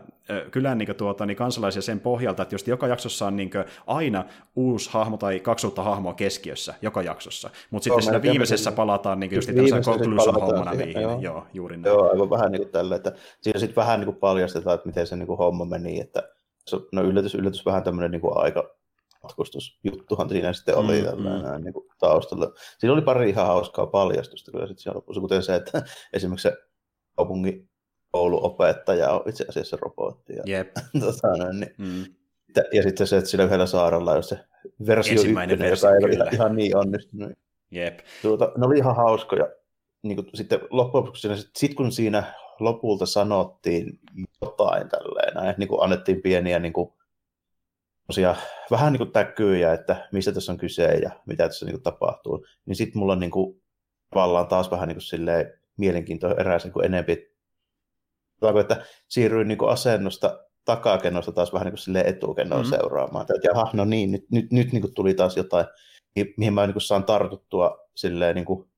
kylän 0.51 0.77
niin 0.77 0.95
tuota, 0.95 1.25
niin 1.25 1.37
kansalaisia 1.37 1.81
sen 1.81 1.99
pohjalta, 1.99 2.43
että 2.43 2.55
just 2.55 2.67
joka 2.67 2.87
jaksossa 2.87 3.27
on 3.27 3.35
niin 3.35 3.51
aina 3.87 4.25
uusi 4.55 4.89
hahmo 4.93 5.17
tai 5.17 5.39
kaksi 5.39 5.67
uutta 5.67 5.83
hahmoa 5.83 6.13
keskiössä, 6.13 6.73
joka 6.81 7.01
jaksossa. 7.01 7.49
Mutta 7.71 7.83
sitten 7.83 8.03
siinä 8.03 8.21
viimeisessä 8.21 8.63
sen... 8.63 8.73
palataan 8.73 9.19
niin 9.19 9.35
just 9.35 9.47
tämmöisen 9.47 9.83
conclusion 9.83 10.41
hommana 10.41 10.73
niihin. 10.73 11.01
Joo. 11.01 11.19
joo, 11.21 11.47
juuri 11.53 11.77
näin. 11.77 11.93
Joo, 11.93 12.11
aivan 12.11 12.29
vähän 12.29 12.51
niin 12.51 12.61
kuin 12.61 12.71
tälle, 12.71 12.95
että 12.95 13.11
siinä 13.41 13.59
sitten 13.59 13.75
vähän 13.75 13.99
niin 13.99 14.05
kuin 14.05 14.17
paljastetaan, 14.17 14.75
että 14.75 14.87
miten 14.87 15.07
se 15.07 15.15
niin 15.15 15.27
kuin 15.27 15.37
homma 15.37 15.65
meni, 15.65 15.99
että 15.99 16.23
no 16.91 17.01
yllätys, 17.01 17.35
yllätys 17.35 17.65
vähän 17.65 17.83
tämmöinen 17.83 18.11
niin 18.11 18.21
kuin 18.21 18.37
aika 18.37 18.75
matkustusjuttuhan 19.23 20.29
siinä 20.29 20.53
sitten 20.53 20.75
oli 20.75 21.01
mm, 21.01 21.21
mm. 21.21 21.63
Niin 21.63 21.73
kuin 21.73 21.87
taustalla. 21.99 22.53
Siinä 22.77 22.93
oli 22.93 23.01
pari 23.01 23.29
ihan 23.29 23.47
hauskaa 23.47 23.87
paljastusta 23.87 24.51
kyllä 24.51 24.67
sitten 24.67 24.83
siellä 24.83 24.97
lopussa, 24.97 25.21
kuten 25.21 25.43
se, 25.43 25.55
että 25.55 25.83
esimerkiksi 26.13 26.49
se 26.49 26.57
kaupungin 27.15 27.69
kouluopettaja 28.11 29.11
on 29.11 29.29
itse 29.29 29.45
asiassa 29.49 29.77
robotti. 29.81 30.33
Ja, 30.33 30.43
Jep. 30.45 30.71
tota, 30.99 31.53
niin, 31.53 31.73
mm. 31.77 32.05
Ja 32.73 32.83
sitten 32.83 33.07
se, 33.07 33.17
että 33.17 33.29
sillä 33.29 33.43
yhdellä 33.43 33.65
saarella 33.65 34.11
on 34.11 34.23
se 34.23 34.39
versio 34.87 35.13
Ensimmäinen 35.13 35.53
ykkönen, 35.53 35.69
versio, 35.69 35.89
joka 35.89 36.07
ei 36.07 36.21
ole 36.21 36.29
ihan 36.33 36.55
niin 36.55 36.77
onnistunut. 36.77 37.31
Jep. 37.71 37.99
Tuota, 38.21 38.51
ne 38.57 38.65
oli 38.65 38.77
ihan 38.77 38.95
hauskoja. 38.95 39.47
Niin 40.03 40.15
kuin, 40.15 40.27
sitten 40.33 40.59
loppujen 40.69 41.05
lopuksi, 41.05 41.27
sit 41.57 41.73
kun 41.73 41.91
siinä 41.91 42.23
lopulta 42.59 43.05
sanottiin 43.05 43.99
jotain 44.41 44.89
tälleen, 44.89 45.33
näin, 45.33 45.55
niin 45.57 45.67
kuin 45.67 45.83
annettiin 45.83 46.21
pieniä 46.21 46.59
niin 46.59 46.73
kuin, 46.73 46.93
vähän 48.71 48.93
niin 48.93 48.97
kuin 48.97 49.11
täkyjä, 49.11 49.73
että 49.73 50.07
mistä 50.11 50.31
tässä 50.31 50.51
on 50.51 50.57
kyse 50.57 50.85
ja 50.85 51.11
mitä 51.25 51.47
tässä 51.47 51.65
niin 51.65 51.73
kuin 51.73 51.83
tapahtuu, 51.83 52.45
niin 52.65 52.75
sitten 52.75 52.99
mulla 52.99 53.13
on 53.13 53.19
niin 53.19 53.31
kuin, 53.31 53.61
tavallaan 54.09 54.47
taas 54.47 54.71
vähän 54.71 54.87
niin 54.87 54.95
kuin 54.95 55.03
silleen 55.03 55.53
mielenkiintoa 55.77 56.31
eräisen 56.31 56.71
kuin 56.71 56.85
enempi. 56.85 57.33
Että 58.59 58.85
siirryin 59.07 59.47
niin 59.47 59.57
kuin 59.57 59.69
asennosta 59.69 60.39
takakennosta 60.65 61.31
taas 61.31 61.53
vähän 61.53 61.65
niin 61.65 61.71
kuin 61.71 61.79
silleen 61.79 62.05
etukennoon 62.05 62.61
mm-hmm. 62.61 62.77
seuraamaan. 62.77 63.25
Että 63.29 63.47
jaha, 63.47 63.69
no 63.73 63.85
niin, 63.85 64.11
nyt, 64.11 64.25
nyt, 64.31 64.51
nyt 64.51 64.71
niin 64.71 64.81
kuin 64.81 64.93
tuli 64.93 65.13
taas 65.13 65.37
jotain, 65.37 65.65
mihin 66.37 66.53
mä 66.53 66.65
niin 66.65 66.73
kuin 66.73 66.81
saan 66.81 67.03
tartuttua 67.03 67.77
silleen 67.95 68.35
niin 68.35 68.45
kuin 68.45 68.69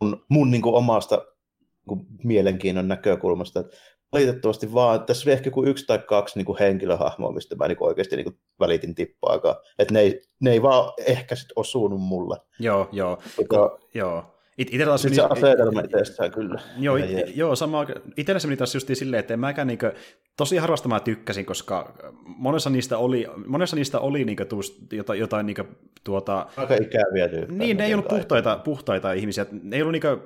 mun, 0.00 0.24
mun 0.28 0.50
niin 0.50 0.62
kuin 0.62 0.74
omasta 0.74 1.16
niin 1.16 1.86
kuin 1.86 2.06
mielenkiinnon 2.24 2.88
näkökulmasta, 2.88 3.64
valitettavasti 4.12 4.74
vaan, 4.74 5.04
tässä 5.04 5.28
oli 5.28 5.32
ehkä 5.32 5.50
kuin 5.50 5.68
yksi 5.68 5.86
tai 5.86 5.98
kaksi 5.98 6.38
niin 6.38 6.46
kuin 6.46 6.58
henkilöhahmoa, 6.58 7.32
mistä 7.32 7.56
mä 7.56 7.68
niin 7.68 7.78
kuin 7.78 7.88
oikeasti 7.88 8.16
niin 8.16 8.24
kuin 8.24 8.38
välitin 8.60 8.94
tippaakaan. 8.94 9.56
Että 9.78 9.94
ne 9.94 10.00
ei, 10.00 10.22
ne 10.40 10.50
ei 10.50 10.62
vaan 10.62 10.92
ehkä 11.06 11.34
sit 11.34 11.48
osunut 11.56 12.00
mulle. 12.00 12.36
Joo, 12.58 12.88
joo. 12.92 13.18
Mutta, 13.36 13.56
joo. 13.94 14.34
It, 14.58 14.68
itellä 14.74 14.90
taas... 14.90 15.02
Se 15.02 15.22
asetelma 15.22 15.80
itsestään 15.80 16.30
kyllä. 16.30 16.60
Joo, 16.78 16.96
it, 16.96 17.36
joo 17.36 17.56
sama. 17.56 17.86
Itellä 18.16 18.38
se 18.38 18.48
meni 18.48 18.56
taas 18.56 18.74
just 18.74 18.88
silleen, 18.92 19.20
että 19.20 19.34
en 19.34 19.40
mäkään 19.40 19.66
niinkö, 19.66 19.94
tosi 20.38 20.56
harvasta 20.56 20.88
mä 20.88 21.00
tykkäsin, 21.00 21.46
koska 21.46 21.94
monessa 22.26 22.70
niistä 22.70 22.98
oli, 22.98 23.26
monessa 23.46 23.76
niistä 23.76 24.00
oli 24.00 24.24
niinkö 24.24 24.44
tuus, 24.44 24.78
jotain, 24.92 25.20
jotain 25.20 25.46
niinkö 25.46 25.64
tuota... 26.04 26.46
Aika 26.56 26.74
ikäviä 26.74 27.28
tyyppejä. 27.28 27.58
Niin, 27.58 27.76
ne 27.76 27.86
ei 27.86 27.94
ollut 27.94 28.08
puhtaita, 28.08 28.60
puhtaita 28.64 29.12
ihmisiä. 29.12 29.46
Ne 29.62 29.76
ei 29.76 29.82
ollut 29.82 29.92
niinkö... 29.92 30.18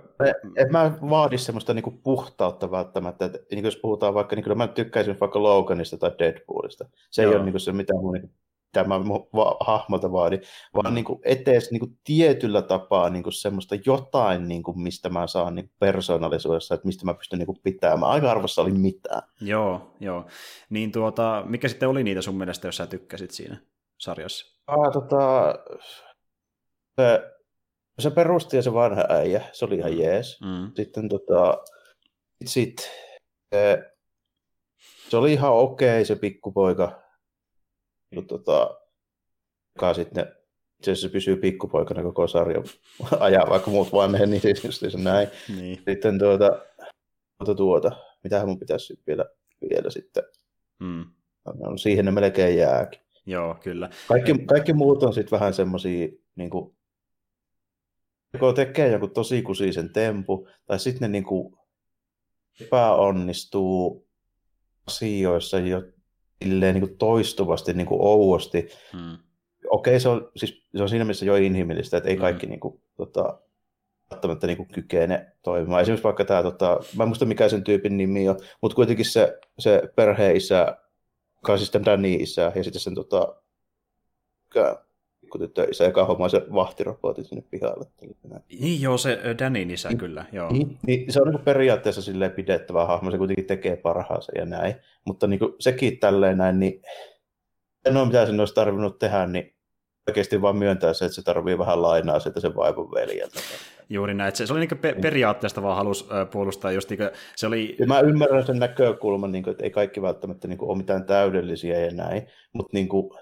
En 0.57 0.73
mä 0.73 0.93
vaadi 1.11 1.39
semmoista 1.39 1.75
niinku 1.75 1.91
puhtautta 1.91 2.71
välttämättä. 2.71 3.25
Että, 3.25 3.39
niin 3.51 3.65
jos 3.65 3.77
puhutaan 3.77 4.15
vaikka, 4.15 4.37
niin 4.37 4.45
kyllä 4.45 4.57
mä 4.57 4.69
tykkäisin 4.69 5.21
vaikka 5.21 5.43
Loganista 5.43 5.97
tai 5.97 6.11
Deadpoolista. 6.19 6.85
Se 7.11 7.23
joo. 7.23 7.33
ei 7.33 7.37
ole 7.37 7.45
niinku 7.45 7.59
se, 7.59 7.73
mitä 7.73 7.95
mun 7.95 8.13
niinku 8.13 8.31
tämä 8.73 9.01
hahmolta 9.61 10.12
vaadi, 10.12 10.41
vaan 10.75 10.93
mm. 10.93 10.95
niin 10.95 11.05
kuin 11.05 11.20
etes 11.25 11.70
niin 11.70 11.81
kuin 11.81 11.99
tietyllä 12.05 12.62
tapaa 12.62 13.11
niin 13.11 13.23
kuin 13.23 13.33
semmoista 13.33 13.77
jotain, 13.87 14.49
niin 14.49 14.62
kuin 14.62 14.81
mistä 14.81 15.09
mä 15.09 15.27
saan 15.27 15.55
niin 15.55 15.70
persoonallisuudessa, 15.79 16.75
että 16.75 16.87
mistä 16.87 17.05
mä 17.05 17.14
pystyn 17.14 17.39
niin 17.39 17.47
kuin 17.47 17.59
pitämään. 17.62 18.12
Aika 18.12 18.31
arvossa 18.31 18.62
oli 18.62 18.73
mitään. 18.73 19.23
Joo, 19.41 19.95
joo. 20.01 20.27
Niin 20.70 20.93
tuota, 20.93 21.45
mikä 21.47 21.68
sitten 21.68 21.89
oli 21.89 22.05
niitä 22.05 22.23
sun 22.23 22.35
mielestä, 22.35 22.68
jos 22.68 22.77
sä 22.77 22.87
tykkäsit 22.87 23.31
siinä 23.31 23.57
sarjassa? 23.99 24.59
Ah, 24.66 24.93
tota, 24.93 25.55
se, 27.01 27.33
se 27.99 28.11
perusti 28.11 28.57
ja 28.57 28.62
se 28.62 28.73
vanha 28.73 29.05
äijä, 29.09 29.43
se 29.53 29.64
oli 29.64 29.77
ihan 29.77 29.99
jees. 29.99 30.41
Mm. 30.41 30.73
Sitten 30.77 31.09
tota, 31.09 31.59
sit, 32.47 32.91
se, 33.55 33.93
se 35.09 35.16
oli 35.16 35.33
ihan 35.33 35.53
okei 35.53 35.89
okay, 35.89 36.05
se 36.05 36.16
pikkupoika, 36.16 37.02
niin, 38.13 38.27
tota, 38.27 38.79
joka 39.75 39.95
sitten 39.95 40.27
itse 40.79 40.93
asiassa 40.93 41.09
pysyy 41.09 41.37
pikkupoikana 41.37 42.03
koko 42.03 42.27
sarja 42.27 42.63
ajaa, 43.21 43.51
vaikka 43.51 43.71
muut 43.71 43.93
vaan 43.93 44.11
menee, 44.11 44.27
niin 44.27 44.41
siis 44.41 44.65
just 44.65 44.83
näin. 45.03 45.29
Niin. 45.57 45.83
Sitten 45.89 46.19
tuota, 46.19 46.63
tuota, 47.39 47.55
tuota, 47.55 47.93
mitähän 48.25 48.49
mun 48.49 48.59
pitäisi 48.59 49.03
vielä, 49.07 49.25
vielä 49.71 49.91
sitten. 49.91 50.23
Hmm. 50.85 51.05
No, 51.45 51.77
siihen 51.77 52.05
ne 52.05 52.11
melkein 52.11 52.59
jääkin. 52.59 53.01
Joo, 53.27 53.55
kyllä. 53.55 53.91
Kaikki, 54.09 54.39
kaikki 54.39 54.73
muut 54.73 55.03
on 55.03 55.15
sitten 55.15 55.39
vähän 55.41 55.55
semmoisia, 55.55 56.09
niin 56.37 56.51
kuin, 56.51 56.77
joko 58.33 58.53
tekee 58.53 58.93
joku 58.93 59.09
tosi 59.09 59.43
kusisen 59.43 59.93
tempu, 59.93 60.49
tai 60.67 60.79
sitten 60.79 61.01
ne 61.01 61.09
niin 61.09 61.25
kuin, 61.25 61.57
epäonnistuu 62.61 64.09
asioissa, 64.87 65.57
silleen, 66.43 66.74
niin 66.74 66.88
kuin 66.88 66.99
toistuvasti 66.99 67.72
niin 67.72 67.86
kuin 67.86 68.01
ouosti. 68.03 68.68
Hmm. 68.93 69.18
Okei, 69.70 70.01
se 70.01 70.09
on, 70.09 70.30
siis, 70.36 70.64
se 70.76 70.82
on 70.82 70.88
siinä 70.88 71.05
mielessä 71.05 71.24
jo 71.24 71.36
inhimillistä, 71.36 71.97
että 71.97 72.09
ei 72.09 72.14
hmm. 72.14 72.20
kaikki 72.20 72.47
niin 72.47 72.61
kuin, 72.61 72.82
tota, 72.97 73.38
välttämättä 74.11 74.47
niin 74.47 74.57
kuin 74.57 74.68
kykene 74.68 75.32
toimimaan. 75.43 75.82
Esimerkiksi 75.82 76.05
vaikka 76.05 76.24
tämä, 76.24 76.43
tota, 76.43 76.80
mä 76.97 77.03
en 77.03 77.09
muista 77.09 77.24
mikä 77.24 77.49
sen 77.49 77.64
tyypin 77.64 77.97
nimi 77.97 78.28
on, 78.28 78.36
mutta 78.61 78.74
kuitenkin 78.74 79.05
se, 79.05 79.38
se 79.59 79.82
perheisä, 79.97 80.76
on 81.49 81.59
siis 81.59 81.72
Danny 81.84 82.14
isä, 82.14 82.53
ja 82.55 82.64
sitten 82.64 82.80
sen 82.80 82.95
tota, 82.95 83.36
isä, 85.70 85.85
joka 85.85 86.05
hommaa 86.05 86.28
se 86.28 86.43
vahtirobotin 86.55 87.24
sinne 87.24 87.45
pihalle. 87.51 87.87
Niin 88.61 88.83
joo, 88.83 88.99
se 88.99 89.18
Danin 89.39 89.70
isä 89.70 89.89
niin, 89.89 89.99
kyllä, 89.99 90.24
joo. 90.33 90.53
Niin, 90.53 90.78
niin, 90.87 91.12
se 91.12 91.22
on 91.22 91.28
niin 91.28 91.45
periaatteessa 91.45 92.03
silleen 92.03 92.30
pidettävä 92.30 92.85
hahmo, 92.85 93.11
se 93.11 93.18
kuitenkin 93.18 93.47
tekee 93.47 93.76
parhaansa 93.76 94.33
ja 94.39 94.45
näin, 94.45 94.74
mutta 95.05 95.26
niin 95.26 95.39
kuin, 95.39 95.53
sekin 95.59 95.99
tälleen 95.99 96.39
näin, 96.39 96.61
niin 96.61 96.83
en 97.87 97.97
ole 97.97 98.07
mitä 98.07 98.26
sen 98.26 98.41
olisi 98.41 98.55
tarvinnut 98.55 98.99
tehdä, 98.99 99.26
niin 99.26 99.55
oikeasti 100.09 100.43
vaan 100.43 100.57
myöntää 100.57 100.93
se, 100.93 101.05
että 101.05 101.14
se 101.14 101.22
tarvii 101.22 101.59
vähän 101.59 101.83
lainaa 101.83 102.18
sieltä 102.20 102.41
sen 102.41 102.57
vaivon 102.57 102.91
veljeltä. 102.91 103.41
Juuri 103.89 104.14
näin. 104.14 104.37
Se, 104.37 104.47
se 104.47 104.53
oli 104.53 104.61
niin 104.61 104.78
pe- 104.78 104.97
periaatteesta 105.03 105.62
vaan 105.62 105.76
halus 105.76 106.09
puolustaa. 106.33 106.72
Just 106.72 106.91
niin 106.91 107.01
se 107.37 107.47
oli... 107.47 107.76
Ja 107.78 107.87
mä 107.87 108.01
ymmärrän 108.01 108.47
sen 108.47 108.59
näkökulman, 108.59 109.33
niin 109.33 109.45
kuin, 109.45 109.53
että 109.53 109.64
ei 109.64 109.70
kaikki 109.70 110.03
välttämättä 110.03 110.49
niin 110.49 110.59
kuin, 110.59 110.68
ole 110.68 110.78
mitään 110.78 111.05
täydellisiä 111.05 111.80
ja 111.80 111.91
näin, 111.91 112.26
mutta 112.53 112.70
niin 112.76 112.89
kuin, 112.89 113.18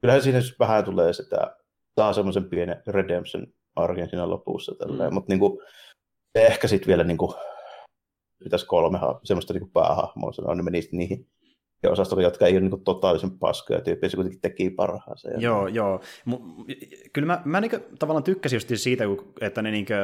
kyllähän 0.00 0.22
siinä 0.22 0.40
vähän 0.58 0.84
tulee 0.84 1.12
sitä, 1.12 1.56
saa 1.98 2.12
semmoisen 2.12 2.44
pienen 2.44 2.82
redemption 2.86 3.46
arken 3.76 4.08
siinä 4.08 4.30
lopussa, 4.30 4.74
tälleen. 4.74 5.10
Mm. 5.10 5.14
mutta 5.14 5.32
niin 5.32 5.40
kuin, 5.40 5.58
ehkä 6.34 6.68
sitten 6.68 6.86
vielä 6.86 7.04
niin 7.04 7.18
kuin, 7.18 7.34
pitäisi 8.44 8.66
kolme 8.66 8.98
semmoista 9.24 9.52
niin 9.52 9.70
päähahmoa 9.70 10.32
sanoa, 10.32 10.54
niin 10.54 10.64
menisi 10.64 10.96
niihin 10.96 11.26
ja 11.82 11.90
osastolle, 11.90 12.22
jotka 12.22 12.46
ei 12.46 12.52
ole 12.52 12.60
niin 12.60 12.70
kuin, 12.70 12.84
totaalisen 12.84 13.38
paskoja 13.38 13.80
tyyppiä, 13.80 14.08
se 14.08 14.16
kuitenkin 14.16 14.40
teki 14.40 14.70
parhaansa. 14.70 15.30
Joo, 15.30 15.66
joo. 15.66 16.00
Kyllä 17.12 17.26
mä, 17.26 17.42
mä 17.44 17.60
niin 17.60 17.70
kuin, 17.70 17.82
tavallaan 17.98 18.24
tykkäsin 18.24 18.56
just 18.56 18.68
siitä, 18.74 19.04
että 19.40 19.62
ne 19.62 19.70
niin 19.70 19.86
kuin, 19.86 19.96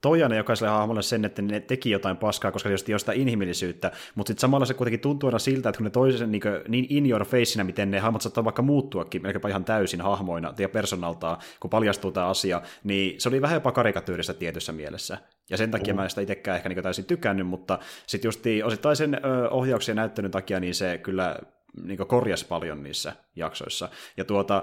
toi 0.00 0.22
aina 0.22 0.36
jokaiselle 0.36 0.70
hahmolle 0.70 1.02
sen, 1.02 1.24
että 1.24 1.42
ne 1.42 1.60
teki 1.60 1.90
jotain 1.90 2.16
paskaa, 2.16 2.52
koska 2.52 2.68
just 2.68 2.88
jostain 2.88 3.20
inhimillisyyttä, 3.20 3.92
mutta 4.14 4.30
sitten 4.30 4.40
samalla 4.40 4.66
se 4.66 4.74
kuitenkin 4.74 5.00
tuntuu 5.00 5.28
aina 5.28 5.38
siltä, 5.38 5.68
että 5.68 5.76
kun 5.76 5.84
ne 5.84 5.90
toisen 5.90 6.32
niin, 6.32 6.42
niin 6.68 6.86
in 6.88 7.10
your 7.10 7.24
faceina, 7.24 7.64
miten 7.64 7.90
ne 7.90 7.98
hahmot 7.98 8.22
saattaa 8.22 8.44
vaikka 8.44 8.62
muuttuakin 8.62 9.22
melkeinpä 9.22 9.48
ihan 9.48 9.64
täysin 9.64 10.00
hahmoina 10.00 10.54
ja 10.58 10.68
personaltaan, 10.68 11.36
kun 11.60 11.70
paljastuu 11.70 12.12
tämä 12.12 12.26
asia, 12.26 12.62
niin 12.84 13.20
se 13.20 13.28
oli 13.28 13.42
vähän 13.42 13.56
jopa 13.56 13.72
karikatyyristä 13.72 14.34
tietyssä 14.34 14.72
mielessä. 14.72 15.18
Ja 15.50 15.56
sen 15.56 15.70
takia 15.70 15.94
mm. 15.94 15.96
mä 15.96 16.04
en 16.04 16.10
sitä 16.10 16.20
itsekään 16.20 16.56
ehkä 16.56 16.68
niin 16.68 16.82
täysin 16.82 17.04
tykännyt, 17.04 17.46
mutta 17.46 17.78
sitten 18.06 18.28
just 18.28 18.44
osittain 18.64 18.96
sen 18.96 19.20
ohjauksen 19.50 19.92
ja 19.92 19.96
näyttelyn 19.96 20.30
takia, 20.30 20.60
niin 20.60 20.74
se 20.74 20.98
kyllä 20.98 21.36
niin 21.84 21.98
korjasi 21.98 22.46
paljon 22.46 22.82
niissä 22.82 23.12
jaksoissa. 23.36 23.88
Ja 24.16 24.24
tuota, 24.24 24.62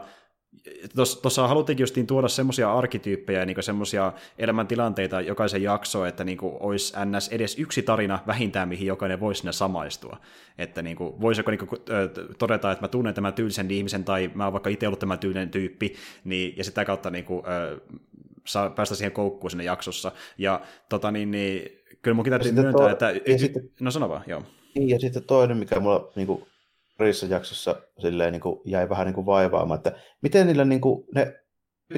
tuossa 1.21 1.47
haluttiin 1.47 1.79
justiin 1.79 2.07
tuoda 2.07 2.27
semmoisia 2.27 2.73
arkityyppejä 2.73 3.39
ja 3.39 3.45
niin 3.45 3.63
semmoisia 3.63 4.13
elämäntilanteita 4.37 5.21
jokaisen 5.21 5.63
jaksoon, 5.63 6.07
että 6.07 6.23
niin 6.23 6.37
olisi 6.41 6.93
ns. 7.05 7.29
edes 7.29 7.59
yksi 7.59 7.81
tarina 7.81 8.19
vähintään, 8.27 8.69
mihin 8.69 8.87
jokainen 8.87 9.19
voisi 9.19 9.39
sinne 9.39 9.51
samaistua. 9.51 10.17
Että 10.57 10.81
niin 10.81 10.95
kuin, 10.95 11.21
voisiko 11.21 11.51
niin 11.51 11.67
kuin, 11.67 11.81
todeta, 12.37 12.71
että 12.71 12.83
mä 12.83 12.87
tunnen 12.87 13.13
tämän 13.13 13.33
tyylisen 13.33 13.71
ihmisen 13.71 14.03
tai 14.03 14.31
mä 14.33 14.43
oon 14.43 14.53
vaikka 14.53 14.69
itse 14.69 14.87
ollut 14.87 14.99
tämän 14.99 15.19
tyylinen 15.19 15.49
tyyppi, 15.49 15.95
niin, 16.23 16.53
ja 16.57 16.63
sitä 16.63 16.85
kautta 16.85 17.09
niin 17.09 17.25
kuin, 17.25 17.43
saa 18.47 18.69
päästä 18.69 18.95
siihen 18.95 19.11
koukkuun 19.11 19.51
sinne 19.51 19.63
jaksossa. 19.63 20.11
Ja 20.37 20.61
tota, 20.89 21.11
niin, 21.11 21.31
niin, 21.31 21.69
kyllä 22.01 22.15
munkin 22.15 22.31
täytyy 22.31 22.51
myöntää, 22.51 22.85
to... 22.85 22.89
että... 22.89 23.31
Ja 23.31 23.37
sitten... 23.39 23.69
No 23.79 23.91
sano 23.91 24.09
vaan, 24.09 24.23
joo. 24.27 24.43
Niin, 24.75 24.89
ja 24.89 24.99
sitten 24.99 25.23
toinen, 25.23 25.57
mikä 25.57 25.79
mulla 25.79 26.11
niin 26.15 26.27
kuin, 26.27 26.43
parissa 26.97 27.25
jaksossa 27.25 27.81
silleen, 27.99 28.31
niin 28.31 28.41
kuin, 28.41 28.61
jäi 28.65 28.89
vähän 28.89 29.05
niin 29.05 29.15
kuin 29.15 29.25
vaivaamaan, 29.25 29.77
että 29.77 29.91
miten 30.21 30.47
niillä 30.47 30.65
niin 30.65 30.81
kuin, 30.81 31.05
ne 31.15 31.44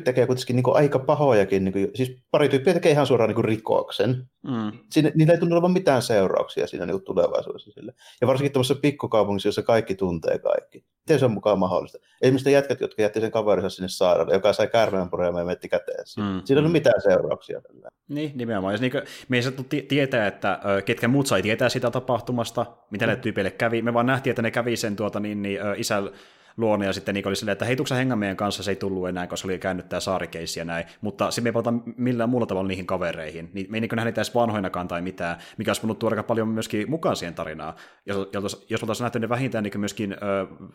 tekee 0.04 0.28
kuitenkin 0.28 0.56
niin 0.56 0.66
aika 0.74 1.00
pahojakin, 1.00 1.64
niin 1.64 1.74
kuin, 1.74 1.90
siis 1.96 2.18
pari 2.32 2.50
tyyppiä 2.50 2.74
tekee 2.74 2.92
ihan 2.92 3.08
suoraan 3.08 3.30
niin 3.30 3.46
rikoksen. 3.46 4.30
Mm. 4.44 4.72
Siinä, 4.92 5.12
niillä 5.16 5.34
ei 5.34 5.40
tunnu 5.40 5.56
olevan 5.56 5.72
mitään 5.72 6.02
seurauksia 6.02 6.68
siinä 6.68 6.86
niin 6.86 7.02
tulevaisuudessa 7.02 7.72
sille. 7.72 7.94
Ja 8.22 8.28
varsinkin 8.28 8.52
tuossa 8.52 8.76
pikkukaupungissa, 8.76 9.48
jossa 9.48 9.62
kaikki 9.62 9.96
tuntee 9.96 10.40
kaikki. 10.40 10.86
Miten 11.08 11.20
se 11.20 11.26
on 11.26 11.32
mukaan 11.32 11.60
mahdollista? 11.60 11.98
Esimerkiksi 12.22 12.52
jätkät, 12.52 12.82
jotka 12.82 13.02
jätti 13.02 13.22
sen 13.22 13.32
kaverinsa 13.32 13.70
sinne 13.70 13.88
saaralle, 13.88 14.34
joka 14.34 14.54
sai 14.54 14.68
käärmeen 14.68 15.10
puremaan 15.10 15.42
ja 15.42 15.46
metti 15.46 15.70
käteen. 15.70 16.04
Mm. 16.18 16.42
Siinä 16.46 16.60
ei 16.60 16.66
ole 16.66 16.72
mitään 16.72 17.02
seurauksia. 17.02 17.62
Tällä. 17.62 17.90
Niin, 18.08 18.32
nimenomaan. 18.36 18.74
Jos 18.74 18.82
niin 18.82 18.92
kuin, 18.92 19.04
me 19.30 19.38
ei 19.38 19.44
saatu 19.44 19.66
tietää, 19.88 20.28
että 20.28 20.60
ketkä 20.86 21.08
muut 21.08 21.28
sai 21.28 21.42
tietää 21.42 21.70
sitä 21.70 21.92
tapahtumasta, 21.92 22.66
mitä 22.92 23.06
mm. 23.06 23.10
ne 23.10 23.16
tyypeille 23.16 23.52
kävi. 23.52 23.82
Me 23.82 23.94
vaan 23.94 24.06
nähtiin, 24.06 24.32
että 24.32 24.42
ne 24.42 24.52
kävi 24.52 24.76
sen 24.76 24.96
tuota, 24.96 25.20
niin, 25.20 25.42
niin, 25.42 25.60
isällä 25.76 26.12
luona, 26.58 26.86
ja 26.86 26.94
sitten 26.94 27.16
Niko 27.16 27.30
oli 27.30 27.36
silleen, 27.36 27.54
että 27.54 27.66
hei, 27.66 27.76
tuksa 27.76 27.96
hengä 27.96 28.16
meidän 28.16 28.38
kanssa, 28.38 28.64
se 28.64 28.72
ei 28.72 28.76
tullut 28.76 29.10
enää, 29.10 29.28
koska 29.28 29.48
oli 29.48 29.60
käynyt 29.60 29.90
tämä 29.90 30.00
saarikeissi 30.00 30.60
ja 30.60 30.66
näin, 30.66 30.86
mutta 31.02 31.32
sitten 31.32 31.44
me 31.44 31.48
ei 31.48 31.54
palata 31.54 31.74
millään 31.98 32.30
muulla 32.30 32.46
tavalla 32.46 32.68
niihin 32.68 32.86
kavereihin, 32.86 33.50
niin 33.54 33.68
me 33.70 33.78
ei 33.78 33.82
niin 33.82 33.90
nähdä 33.94 34.10
edes 34.10 34.36
vanhoinakaan 34.36 34.88
tai 34.88 35.02
mitään, 35.02 35.38
mikä 35.58 35.70
olisi 35.70 35.82
voinut 35.82 36.00
tuoda 36.00 36.24
paljon 36.24 36.48
myöskin 36.48 36.90
mukaan 36.90 37.16
siihen 37.16 37.36
tarinaan, 37.36 37.74
jos, 38.06 38.30
jos, 38.34 38.66
jos 38.70 38.84
oltaisiin 38.84 39.06
nähty 39.06 39.20
ne 39.20 39.30
vähintään 39.30 39.64
niin 39.64 39.80
myöskin 39.80 40.14
ö, 40.14 40.18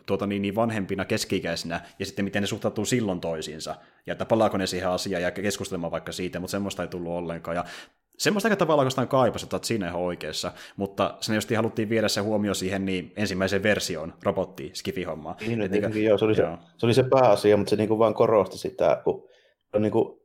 tuota, 0.05 0.27
niin, 0.27 0.41
niin 0.41 0.55
vanhempina 0.55 1.05
keskikäisinä, 1.05 1.81
ja 1.99 2.05
sitten 2.05 2.25
miten 2.25 2.43
ne 2.43 2.47
suhtautuu 2.47 2.85
silloin 2.85 3.21
toisiinsa, 3.21 3.75
ja 4.05 4.11
että 4.11 4.25
palaako 4.25 4.57
ne 4.57 4.67
siihen 4.67 4.89
asiaan 4.89 5.23
ja 5.23 5.31
keskustelemaan 5.31 5.91
vaikka 5.91 6.11
siitä, 6.11 6.39
mutta 6.39 6.51
semmoista 6.51 6.81
ei 6.81 6.87
tullut 6.87 7.11
ollenkaan, 7.11 7.57
ja 7.57 7.65
Semmoista 8.17 8.47
aika 8.47 8.55
tavalla 8.55 8.81
oikeastaan 8.81 9.07
kaipasi, 9.07 9.45
että 9.45 9.67
siinä 9.67 9.87
ihan 9.87 10.01
oikeassa, 10.01 10.51
mutta 10.77 11.17
sen 11.21 11.35
just 11.35 11.51
haluttiin 11.55 11.89
viedä 11.89 12.07
se 12.07 12.21
huomio 12.21 12.53
siihen 12.53 12.85
niin 12.85 13.13
ensimmäiseen 13.15 13.63
versioon, 13.63 14.13
robotti 14.23 14.71
Skifi-hommaan. 14.73 15.35
Niin, 15.39 15.61
Et 15.61 15.71
niin, 15.71 15.91
niin, 15.91 16.05
joo, 16.05 16.17
se 16.17 16.25
oli, 16.25 16.37
joo. 16.37 16.55
Se, 16.55 16.71
se 16.77 16.85
oli 16.85 16.93
se 16.93 17.03
pääasia, 17.03 17.57
mutta 17.57 17.69
se 17.69 17.75
niin 17.75 17.87
kuin 17.87 17.99
vaan 17.99 18.13
korosti 18.13 18.57
sitä, 18.57 19.01
kun 19.03 19.29
on 19.73 19.81
niin 19.81 19.91
kuin 19.91 20.19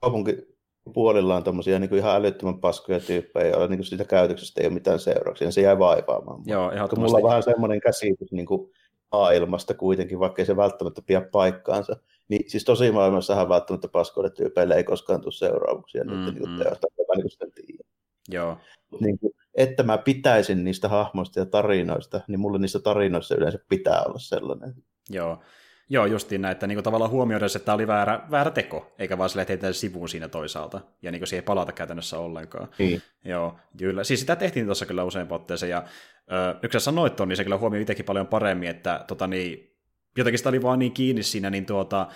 kaupunkipuolilla 0.00 1.36
on 1.36 1.44
tommosia 1.44 1.78
niin 1.78 1.88
kuin 1.88 1.98
ihan 1.98 2.16
älyttömän 2.16 2.60
paskoja 2.60 3.00
tyyppejä, 3.00 3.48
joilla 3.48 3.66
niin 3.66 3.78
kuin 3.78 3.86
siitä 3.86 4.04
käytöksestä 4.04 4.60
ei 4.60 4.66
ole 4.66 4.74
mitään 4.74 4.98
seurauksia, 4.98 5.46
niin 5.46 5.52
se 5.52 5.60
jäi 5.60 5.78
vaivaamaan. 5.78 6.42
Joo, 6.46 6.72
Mulla 6.96 7.16
on 7.16 7.22
vähän 7.22 7.42
semmoinen 7.42 7.80
käsitys 7.80 8.32
niin 8.32 8.46
kuin 8.46 8.70
maailmasta 9.12 9.74
kuitenkin, 9.74 10.18
vaikka 10.18 10.42
ei 10.42 10.46
se 10.46 10.56
välttämättä 10.56 11.02
pidä 11.06 11.20
paikkaansa, 11.32 11.96
niin 12.32 12.50
siis 12.50 12.64
tosi 12.64 12.90
maailmassahan 12.90 13.48
välttämättä 13.48 13.88
paskoille 13.88 14.30
tyypeille 14.30 14.74
ei 14.74 14.84
koskaan 14.84 15.20
tule 15.20 15.32
seurauksia 15.32 16.04
mm, 16.04 16.10
niiden 16.10 16.50
mm. 16.50 16.58
teosta, 16.58 16.86
mä 16.98 17.14
niin 17.16 17.30
kuin 17.38 17.52
tiedä. 17.52 17.84
Joo. 18.28 18.58
Niin 19.00 19.18
kuin, 19.18 19.32
että 19.54 19.82
mä 19.82 19.98
pitäisin 19.98 20.64
niistä 20.64 20.88
hahmoista 20.88 21.40
ja 21.40 21.46
tarinoista, 21.46 22.20
niin 22.28 22.40
mulle 22.40 22.58
niistä 22.58 22.78
tarinoissa 22.78 23.34
yleensä 23.34 23.58
pitää 23.68 24.02
olla 24.02 24.18
sellainen. 24.18 24.74
Joo. 25.10 25.38
Joo, 25.88 26.06
justiin 26.06 26.42
näin, 26.42 26.52
että 26.52 26.66
niin 26.66 26.76
kuin 26.76 26.84
tavallaan 26.84 27.10
huomioida, 27.10 27.46
että 27.46 27.58
tämä 27.58 27.74
oli 27.74 27.86
väärä, 27.86 28.20
väärä 28.30 28.50
teko, 28.50 28.92
eikä 28.98 29.18
vaan 29.18 29.30
sille, 29.30 29.46
että 29.48 29.72
sivuun 29.72 30.08
siinä 30.08 30.28
toisaalta, 30.28 30.80
ja 31.02 31.10
niin 31.10 31.20
kuin 31.20 31.28
siihen 31.28 31.44
palata 31.44 31.72
käytännössä 31.72 32.18
ollenkaan. 32.18 32.68
Niin. 32.78 33.02
Joo, 33.24 33.56
kyllä. 33.78 34.04
Siis 34.04 34.20
sitä 34.20 34.36
tehtiin 34.36 34.66
tuossa 34.66 34.86
kyllä 34.86 35.04
usein 35.04 35.32
otteeseen, 35.32 35.70
ja 35.70 35.84
ö, 36.32 36.58
yksi 36.62 36.80
sanoit 36.80 37.20
on, 37.20 37.28
niin 37.28 37.36
se 37.36 37.42
kyllä 37.44 37.58
huomioi 37.58 37.82
itsekin 37.82 38.04
paljon 38.04 38.26
paremmin, 38.26 38.68
että 38.68 39.04
tota, 39.08 39.26
niin, 39.26 39.71
jotenkin 40.16 40.38
sitä 40.38 40.48
oli 40.48 40.62
vaan 40.62 40.78
niin 40.78 40.92
kiinni 40.92 41.22
siinä, 41.22 41.50
niin 41.50 41.66
tuota, 41.66 42.06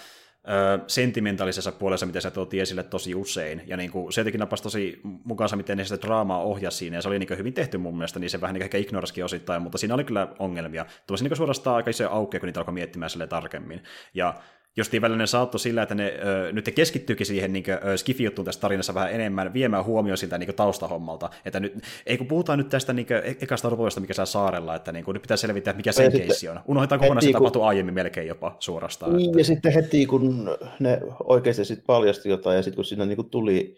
sentimentaalisessa 0.87 1.73
puolessa, 1.73 2.07
mitä 2.07 2.21
se 2.21 2.31
tuotiin 2.31 2.63
esille 2.63 2.83
tosi 2.83 3.15
usein. 3.15 3.63
Ja 3.67 3.77
niin 3.77 3.91
kuin, 3.91 4.13
se 4.13 4.21
jotenkin 4.21 4.39
napasi 4.39 4.63
tosi 4.63 5.01
mukaansa, 5.25 5.57
miten 5.57 5.85
sitä 5.87 6.07
draamaa 6.07 6.43
ohjasi 6.43 6.77
siinä, 6.77 6.97
ja 6.97 7.03
se 7.03 7.09
oli 7.09 7.19
niin 7.19 7.39
hyvin 7.39 7.55
tehty 7.55 7.79
mun 7.79 7.97
mielestä, 7.97 8.19
niin 8.19 8.31
se 8.31 8.41
vähän 8.41 8.55
niin 8.55 8.63
ehkä 8.63 8.79
ignorasikin 8.79 9.25
osittain, 9.25 9.63
mutta 9.63 9.79
siinä 9.79 9.95
oli 9.95 10.05
kyllä 10.05 10.29
ongelmia. 10.39 10.87
Tuossa 11.07 11.25
niin 11.25 11.37
suorastaan 11.37 11.77
aika 11.77 11.91
iso 11.91 12.11
aukea, 12.11 12.41
kun 12.41 12.47
niitä 12.47 12.61
alkoi 12.61 12.75
miettimään 12.75 13.11
sille 13.11 13.27
tarkemmin. 13.27 13.83
Ja 14.15 14.35
justiin 14.77 15.03
välillä 15.03 15.19
ne 15.19 15.27
saattoi 15.27 15.61
sillä, 15.61 15.83
että 15.83 15.95
ne 15.95 16.19
ö, 16.25 16.53
nyt 16.53 16.71
keskittyykin 16.75 17.27
siihen 17.27 17.53
niin 17.53 17.65
skifi-juttuun 17.97 18.45
tässä 18.45 18.61
tarinassa 18.61 18.95
vähän 18.95 19.13
enemmän, 19.13 19.55
viemään 19.55 19.85
huomioon 19.85 20.19
siltä 20.19 20.39
niin 20.39 20.55
taustahommalta. 20.55 21.31
Että 21.45 21.61
nyt, 21.61 21.75
ei 22.07 22.19
kun 22.19 22.27
puhutaan 22.27 22.59
nyt 22.59 22.69
tästä 22.69 22.93
niin 22.93 23.07
kuin, 23.07 23.17
e-, 23.17 23.37
ekasta 23.41 23.69
roboista, 23.69 24.01
mikä 24.01 24.15
saa 24.15 24.27
saarella, 24.27 24.75
että 24.75 24.93
niin 24.93 25.05
kuin, 25.05 25.13
nyt 25.13 25.23
pitää 25.23 25.37
selvittää, 25.37 25.75
mikä 25.75 25.93
sen 25.93 26.13
keissi 26.13 26.49
on. 26.49 26.61
Unohdetaan 26.67 27.01
kokonaan, 27.01 27.23
se 27.23 27.33
tapahtui 27.33 27.61
kun... 27.61 27.69
aiemmin 27.69 27.95
melkein 27.95 28.29
jopa 28.29 28.57
suorastaan. 28.59 29.17
Niin, 29.17 29.31
että... 29.31 29.41
ja 29.41 29.45
sitten 29.45 29.73
heti 29.73 30.07
kun 30.07 30.57
ne 30.81 31.01
oikeasti 31.25 31.65
sitten 31.65 31.87
paljasti 31.87 32.29
jotain, 32.29 32.57
ja 32.57 32.63
sitten 32.63 32.77
kun 32.77 32.85
siinä 32.85 33.07
niin 33.07 33.17
kuin 33.17 33.31
tuli 33.31 33.77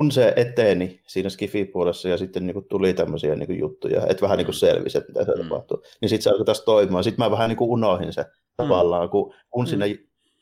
kun 0.00 0.12
se 0.12 0.32
eteni 0.36 1.00
siinä 1.06 1.28
Skifi-puolessa 1.28 2.08
ja 2.08 2.16
sitten 2.16 2.46
niin 2.46 2.54
kuin 2.54 2.64
tuli 2.68 2.94
tämmöisiä 2.94 3.34
niin 3.34 3.46
kuin 3.46 3.58
juttuja, 3.58 4.06
että 4.06 4.22
vähän 4.22 4.38
niin 4.38 4.46
kuin 4.46 4.54
selvisi, 4.54 4.98
että 4.98 5.12
mitä 5.12 5.24
se 5.24 5.32
mm. 5.32 5.48
tapahtuu, 5.48 5.82
niin 6.00 6.08
sitten 6.08 6.22
se 6.22 6.30
alkoi 6.30 6.44
taas 6.44 6.60
toimimaan. 6.60 7.04
Sitten 7.04 7.24
mä 7.24 7.30
vähän 7.30 7.48
niin 7.48 7.56
kuin 7.56 7.70
unohin 7.70 8.12
se 8.12 8.24
tavallaan, 8.56 9.06
mm. 9.06 9.10
kun, 9.10 9.34
kun 9.50 9.64
mm. 9.64 9.68
sinne 9.68 9.86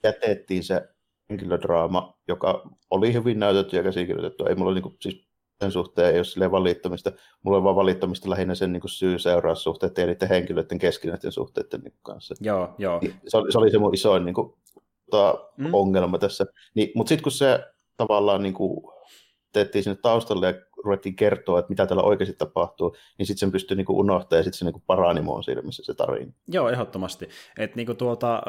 jätettiin 0.04 0.64
se 0.64 0.88
henkilödraama, 1.30 2.18
joka 2.28 2.70
oli 2.90 3.12
hyvin 3.12 3.38
näytetty 3.38 3.76
ja 3.76 3.82
käsikirjoitettu. 3.82 4.44
Ei 4.44 4.54
mulla 4.54 4.74
niinku, 4.74 4.96
siis 5.00 5.26
sen 5.61 5.72
suhteen 5.72 6.09
ei 6.12 6.18
ole 6.18 6.24
silleen 6.24 6.50
valittamista. 6.50 7.12
Mulla 7.42 7.59
on 7.59 7.64
vaan 7.64 7.76
valittamista 7.76 8.30
lähinnä 8.30 8.54
sen 8.54 8.72
niin 8.72 8.82
syy-seuraussuhteiden 8.86 10.02
ja 10.02 10.06
niiden 10.06 10.28
henkilöiden 10.28 10.78
keskinäisten 10.78 11.32
suhteiden 11.32 11.80
niin 11.80 11.94
kanssa. 12.02 12.34
Joo, 12.40 12.74
joo. 12.78 12.98
Niin 13.00 13.14
se, 13.26 13.36
oli, 13.36 13.52
se 13.52 13.59
oli 13.59 13.70
se 13.70 13.78
mun 13.78 13.94
isoin 13.94 14.24
niin 14.24 14.34
kuin, 14.34 14.54
tota, 15.11 15.48
mm. 15.56 15.74
ongelma 15.74 16.18
tässä. 16.18 16.46
Niin, 16.74 16.90
mutta 16.94 17.09
sitten 17.09 17.22
kun 17.22 17.32
se 17.32 17.64
tavallaan 17.96 18.42
niin 18.42 18.54
kuin, 18.54 18.98
tehtiin 19.53 19.84
sinne 19.84 19.99
taustalle 20.03 20.46
ja 20.46 20.55
ruvettiin 20.85 21.16
kertoa, 21.16 21.59
että 21.59 21.70
mitä 21.70 21.87
täällä 21.87 22.03
oikeasti 22.03 22.37
tapahtuu, 22.39 22.97
niin 23.18 23.26
sitten 23.26 23.41
sen 23.41 23.53
pystyy 23.53 23.76
niinku 23.76 23.99
unohtamaan 23.99 24.39
ja 24.39 24.45
sitten 24.45 24.59
se 24.59 24.64
niinku 24.64 24.83
parani 24.87 25.20
mun 25.20 25.45
silmissä 25.45 25.83
se 25.85 25.95
tarina. 25.95 26.33
Joo, 26.49 26.68
ehdottomasti. 26.68 27.29
Et 27.59 27.76
niinku 27.76 27.95
tuota, 27.95 28.43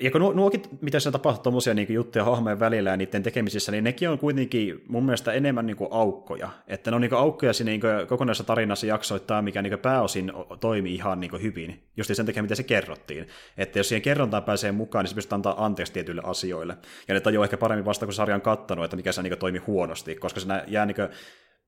ja 0.00 0.10
kun 0.10 0.20
nuokin, 0.20 0.62
mitä 0.80 1.00
se 1.00 1.10
tapahtuu 1.10 1.42
tuommoisia 1.42 1.74
niin 1.74 1.94
juttuja 1.94 2.24
hahmojen 2.24 2.60
välillä 2.60 2.90
ja 2.90 2.96
niiden 2.96 3.22
tekemisissä, 3.22 3.72
niin 3.72 3.84
nekin 3.84 4.10
on 4.10 4.18
kuitenkin 4.18 4.84
mun 4.88 5.04
mielestä 5.04 5.32
enemmän 5.32 5.66
niin 5.66 5.76
kuin 5.76 5.88
aukkoja. 5.92 6.48
Että 6.68 6.90
ne 6.90 6.94
on 6.94 7.00
niin 7.00 7.08
kuin 7.08 7.18
aukkoja 7.18 7.52
siinä 7.52 7.70
niin 7.70 7.80
kuin 7.80 8.06
kokonaisessa 8.06 8.44
tarinassa 8.44 8.86
jaksoittaa, 8.86 9.42
mikä 9.42 9.62
niin 9.62 9.70
kuin 9.70 9.80
pääosin 9.80 10.32
toimii 10.60 10.94
ihan 10.94 11.20
niin 11.20 11.30
kuin 11.30 11.42
hyvin, 11.42 11.82
just 11.96 12.14
sen 12.14 12.26
takia, 12.26 12.42
mitä 12.42 12.54
se 12.54 12.62
kerrottiin. 12.62 13.28
Että 13.58 13.78
jos 13.78 13.88
siihen 13.88 14.02
kerrontaan 14.02 14.42
pääsee 14.42 14.72
mukaan, 14.72 15.02
niin 15.02 15.10
se 15.10 15.14
pystyy 15.14 15.34
antaa 15.36 15.64
anteeksi 15.64 15.92
tietyille 15.92 16.22
asioille. 16.24 16.76
Ja 17.08 17.14
ne 17.14 17.20
tajuu 17.20 17.42
ehkä 17.42 17.56
paremmin 17.56 17.84
vasta, 17.84 18.06
kun 18.06 18.12
sarja 18.12 18.34
on 18.34 18.40
kattanut, 18.40 18.84
että 18.84 18.96
mikä 18.96 19.12
se 19.12 19.22
niin 19.22 19.30
kuin 19.30 19.38
toimi 19.38 19.58
huonosti, 19.58 20.16
koska 20.16 20.40
se 20.40 20.48
jää 20.66 20.83
niin 20.86 20.94
kuin 20.94 21.08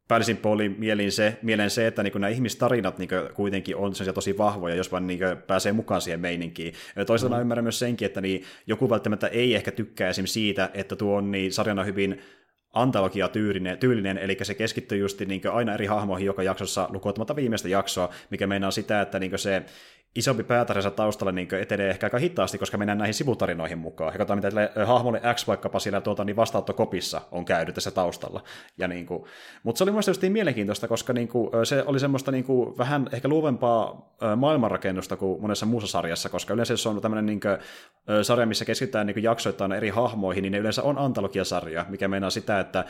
päällisin 0.09 0.37
puolin 0.37 0.75
mieleen 0.79 1.13
se, 1.13 1.39
mieleen 1.43 1.71
se 1.71 1.87
että 1.87 2.03
niin 2.03 2.13
nämä 2.15 2.29
ihmistarinat 2.29 2.99
niin 2.99 3.09
kuitenkin 3.35 3.77
on 3.77 3.93
tosi 4.15 4.39
vahvoja, 4.39 4.75
jos 4.75 4.93
vaan 4.93 5.07
niin 5.07 5.21
pääsee 5.47 5.73
mukaan 5.73 6.01
siihen 6.01 6.21
meininkiin. 6.21 6.75
Toisaalta 7.07 7.37
mm. 7.37 7.41
ymmärrän 7.41 7.65
myös 7.65 7.79
senkin, 7.79 8.07
että 8.07 8.21
niin 8.21 8.45
joku 8.67 8.91
välttämättä 8.91 9.27
ei 9.27 9.55
ehkä 9.55 9.71
tykkää 9.71 10.09
esim. 10.09 10.27
siitä, 10.27 10.71
että 10.75 10.97
tuo 10.97 11.17
on 11.17 11.31
niin 11.31 11.53
sarjana 11.53 11.85
hyvin 11.85 12.23
antologia 12.73 13.29
tyylinen, 13.29 13.79
tyylinen, 13.79 14.19
eli 14.19 14.37
se 14.43 14.55
keskittyy 14.55 14.99
just 14.99 15.21
niin 15.21 15.41
aina 15.53 15.75
eri 15.75 15.87
hahmoihin 15.87 16.27
joka 16.27 16.43
jaksossa 16.43 16.89
lukuottamatta 16.93 17.37
viimeistä 17.37 17.69
jaksoa, 17.69 18.11
mikä 18.31 18.47
meinaa 18.47 18.71
sitä, 18.71 19.01
että 19.01 19.19
niin 19.19 19.39
se 19.39 19.63
isompi 20.17 20.45
päätarinsa 20.45 20.91
taustalla 20.91 21.33
niin 21.33 21.49
etenee 21.55 21.91
ehkä 21.91 22.07
aika 22.07 22.19
hitaasti, 22.19 22.59
koska 22.59 22.79
mennään 22.79 22.99
näihin 22.99 23.15
sivutarinoihin 23.15 23.79
mukaan. 23.79 24.09
Ja 24.13 24.19
katsotaan, 24.19 24.39
mitä 24.39 24.51
tälle 24.51 24.87
hahmolle 24.87 25.21
X 25.35 25.47
vaikkapa 25.47 25.79
siellä 25.79 26.01
tuota, 26.01 26.25
niin 26.25 26.37
vastaanottokopissa 26.37 27.21
on 27.31 27.45
käynyt 27.45 27.75
tässä 27.75 27.91
taustalla. 27.91 28.43
Ja 28.79 28.89
niin 28.89 29.07
kuin, 29.07 29.25
mutta 29.63 29.79
se 29.79 29.85
oli 29.85 29.91
mielestäni 29.91 30.13
just 30.15 30.23
mielenkiintoista, 30.33 30.89
koska 30.89 31.13
niin 31.13 31.29
kuin, 31.29 31.51
se 31.67 31.85
oli 31.87 32.01
semmoista 32.01 32.33
niin 32.33 32.45
kuin, 32.45 32.79
vähän 32.79 33.09
ehkä 33.13 33.29
luovempaa 33.29 34.15
maailmanrakennusta 34.37 35.17
kuin 35.17 35.41
monessa 35.41 35.67
muussa 35.67 35.91
sarjassa, 35.91 36.29
koska 36.29 36.55
yleensä 36.55 36.73
jos 36.73 36.87
on 36.87 37.01
tämmöinen 37.01 37.27
niin 37.27 37.41
kuin, 37.41 37.59
sarja, 38.23 38.47
missä 38.47 38.65
keskitytään 38.65 39.07
niin 39.07 39.23
jaksoittain 39.23 39.73
eri 39.73 39.89
hahmoihin, 39.89 40.43
niin 40.43 40.53
ne 40.53 40.59
yleensä 40.59 40.83
on 40.83 40.99
antologiasarja, 40.99 41.87
mikä 41.89 42.09
meinaa 42.09 42.31
sitä, 42.31 42.61
että 42.61 42.85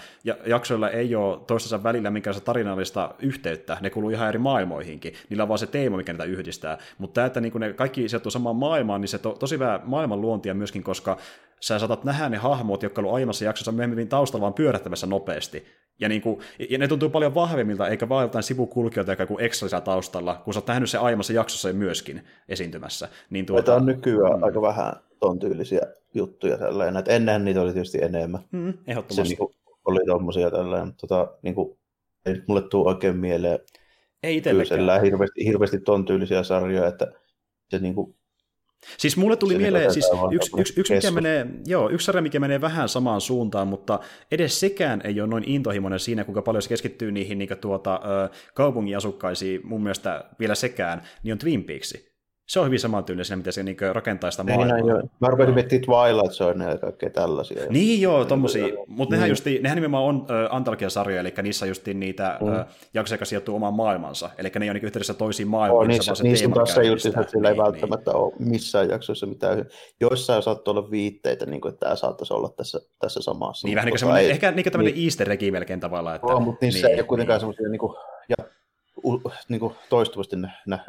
jaksoilla 0.46 0.90
ei 0.90 1.14
ole 1.14 1.40
toistensa 1.46 1.82
välillä 1.82 2.10
minkäänlaista 2.10 2.46
tarinallista 2.46 3.14
yhteyttä, 3.18 3.76
ne 3.80 3.90
kuuluu 3.90 4.10
ihan 4.10 4.28
eri 4.28 4.38
maailmoihinkin, 4.38 5.14
niillä 5.28 5.42
on 5.42 5.48
vaan 5.48 5.58
se 5.58 5.66
teema, 5.66 5.96
mikä 5.96 6.12
niitä 6.12 6.24
yhdistää, 6.24 6.78
mutta 6.98 7.15
tämä, 7.16 7.26
että 7.26 7.40
niin 7.40 7.52
ne 7.60 7.72
kaikki 7.72 8.08
sijoittuu 8.08 8.30
samaan 8.30 8.56
maailmaan, 8.56 9.00
niin 9.00 9.08
se 9.08 9.18
to, 9.18 9.32
tosi 9.32 9.54
hyvä 9.54 9.80
maailman 9.84 10.20
luontia 10.20 10.54
myöskin, 10.54 10.82
koska 10.82 11.16
sä 11.60 11.78
saatat 11.78 12.04
nähdä 12.04 12.28
ne 12.28 12.36
hahmot, 12.36 12.82
jotka 12.82 13.00
ovat 13.00 13.14
aiemmassa 13.14 13.44
jaksossa 13.44 13.72
myöhemmin 13.72 14.08
taustalla 14.08 14.42
vaan 14.42 14.54
pyörättämässä 14.54 15.06
nopeasti. 15.06 15.66
Ja, 16.00 16.08
niin 16.08 16.22
kuin, 16.22 16.40
ja 16.70 16.78
ne 16.78 16.88
tuntuu 16.88 17.10
paljon 17.10 17.34
vahvemmilta, 17.34 17.88
eikä 17.88 18.08
vaan 18.08 18.24
jotain 18.24 18.42
sivukulkijoita, 18.42 19.12
joka 19.12 19.26
kuin 19.26 19.44
ekstra 19.44 19.80
taustalla, 19.80 20.42
kun 20.44 20.54
sä 20.54 20.60
oot 20.60 20.66
nähnyt 20.66 20.90
se 20.90 20.98
aiemmassa 20.98 21.32
jaksossa 21.32 21.72
myöskin 21.72 22.22
esiintymässä. 22.48 23.08
Niin 23.30 23.46
tuota, 23.46 23.62
Tämä 23.62 23.76
on 23.76 23.86
nykyään 23.86 24.36
mm. 24.36 24.42
aika 24.42 24.62
vähän 24.62 24.92
ton 25.20 25.38
tyylisiä 25.38 25.80
juttuja 26.14 26.58
tällainen. 26.58 26.96
Et 26.96 27.08
ennen 27.08 27.44
niitä 27.44 27.62
oli 27.62 27.72
tietysti 27.72 28.02
enemmän. 28.02 28.40
Mm, 28.50 28.74
ehdottomasti. 28.86 29.34
Se 29.34 29.44
niin 29.44 29.56
oli 29.84 30.06
tommosia 30.06 30.50
tällainen, 30.50 30.94
tota, 30.94 31.28
niin 31.42 31.54
kuin, 31.54 31.78
ei 32.26 32.42
mulle 32.46 32.62
tule 32.62 32.88
oikein 32.88 33.16
mieleen 33.16 33.58
ei 34.26 34.36
itsellekään. 34.36 35.02
hirveästi, 35.02 35.44
hirveästi 35.44 35.80
ton 35.80 36.04
tyylisiä 36.04 36.42
sarjoja, 36.42 36.88
että 36.88 37.12
se 37.70 37.78
niin 37.78 37.94
kuin, 37.94 38.16
Siis 38.98 39.16
mulle 39.16 39.36
tuli 39.36 39.58
mieleen 39.58 39.92
siis 39.92 40.10
yksi, 40.32 40.50
yksi, 40.58 40.80
yksi, 40.80 40.94
mikä 40.94 41.10
menee, 41.10 41.46
joo, 41.66 41.90
yksi 41.90 42.04
sarja, 42.04 42.22
mikä 42.22 42.40
menee 42.40 42.60
vähän 42.60 42.88
samaan 42.88 43.20
suuntaan, 43.20 43.68
mutta 43.68 44.00
edes 44.30 44.60
sekään 44.60 45.00
ei 45.04 45.20
ole 45.20 45.28
noin 45.28 45.44
intohimoinen 45.46 46.00
siinä, 46.00 46.24
kuinka 46.24 46.42
paljon 46.42 46.62
se 46.62 46.68
keskittyy 46.68 47.12
niihin 47.12 47.38
niin 47.38 47.58
tuota, 47.60 48.00
kaupungin 48.54 48.96
asukkaisiin, 48.96 49.60
mun 49.64 49.82
mielestä 49.82 50.24
vielä 50.38 50.54
sekään, 50.54 51.02
niin 51.22 51.32
on 51.32 51.38
Twin 51.38 51.64
Peaks 51.64 51.94
se 52.46 52.60
on 52.60 52.66
hyvin 52.66 52.80
samantyylinen 52.80 53.24
siinä, 53.24 53.36
miten 53.36 53.52
se 53.52 53.62
niin 53.62 53.76
rakentaa 53.92 54.30
sitä 54.30 54.44
maailmaa. 54.44 54.76
Niin, 54.76 54.86
joo. 54.86 55.02
Mä 55.20 55.28
rupesin 55.28 55.54
miettimään 55.54 55.86
Twilight 55.86 56.32
Zone 56.32 56.64
ja 56.64 56.78
kaikkea 56.78 57.10
tällaisia. 57.10 57.66
Niin 57.68 58.00
joo, 58.00 58.24
tommosia. 58.24 58.66
Mutta 58.86 59.14
nehän, 59.14 59.24
niin. 59.24 59.30
justi, 59.30 59.58
nehän 59.62 59.76
nimenomaan 59.76 60.04
on 60.04 60.26
äh, 60.30 60.54
antologiasarjoja, 60.54 61.20
eli 61.20 61.34
niissä 61.42 61.66
just 61.66 61.86
niitä 61.86 62.38
mm. 62.40 62.54
äh, 62.54 62.66
jaksoja, 62.94 63.14
jotka 63.14 63.24
sijoittuu 63.24 63.56
omaan 63.56 63.74
maailmansa. 63.74 64.30
Eli 64.38 64.50
ne 64.58 64.64
ei 64.64 64.70
ole 64.70 64.74
niin 64.74 64.84
yhteydessä 64.84 65.14
toisiin 65.14 65.48
maailmoihin. 65.48 65.90
Oh, 65.90 66.06
niissä, 66.06 66.22
niissä 66.22 66.46
on 66.46 66.52
taas 66.52 66.74
se 66.74 66.82
just, 66.82 67.06
että 67.06 67.22
sillä 67.22 67.50
niin, 67.50 67.60
ei 67.60 67.64
välttämättä 67.64 68.10
niin. 68.10 68.20
ole 68.20 68.32
missään 68.38 68.88
jaksoissa 68.88 69.26
mitään. 69.26 69.66
Joissain 70.00 70.42
saattaa 70.42 70.72
olla 70.72 70.90
viitteitä, 70.90 71.46
niin 71.46 71.60
kuin, 71.60 71.72
että 71.72 71.86
tämä 71.86 71.96
saattaisi 71.96 72.34
olla 72.34 72.48
tässä, 72.48 72.80
tässä 72.98 73.22
samassa. 73.22 73.68
Niin 73.68 73.76
vähän 73.76 73.86
niin 73.92 74.00
kuin 74.04 74.16
ei, 74.16 74.30
ehkä 74.30 74.50
niin 74.50 74.64
tämmöinen 74.64 74.94
niin, 74.94 75.04
easter 75.04 75.30
egg 75.30 75.42
melkein 75.50 75.80
tavallaan. 75.80 76.16
Että, 76.16 76.26
oh, 76.26 76.42
mutta 76.42 76.66
niissä 76.66 76.86
niin, 76.86 76.94
ei 76.94 77.00
ole 77.00 77.06
kuitenkaan 77.06 77.34
niin. 77.34 77.40
semmoisia 77.40 77.68
niin 77.68 77.78
kuin, 77.78 77.96
ja 78.28 78.44
niin 79.48 79.60
kuin 79.60 79.74
toistuvasti 79.88 80.36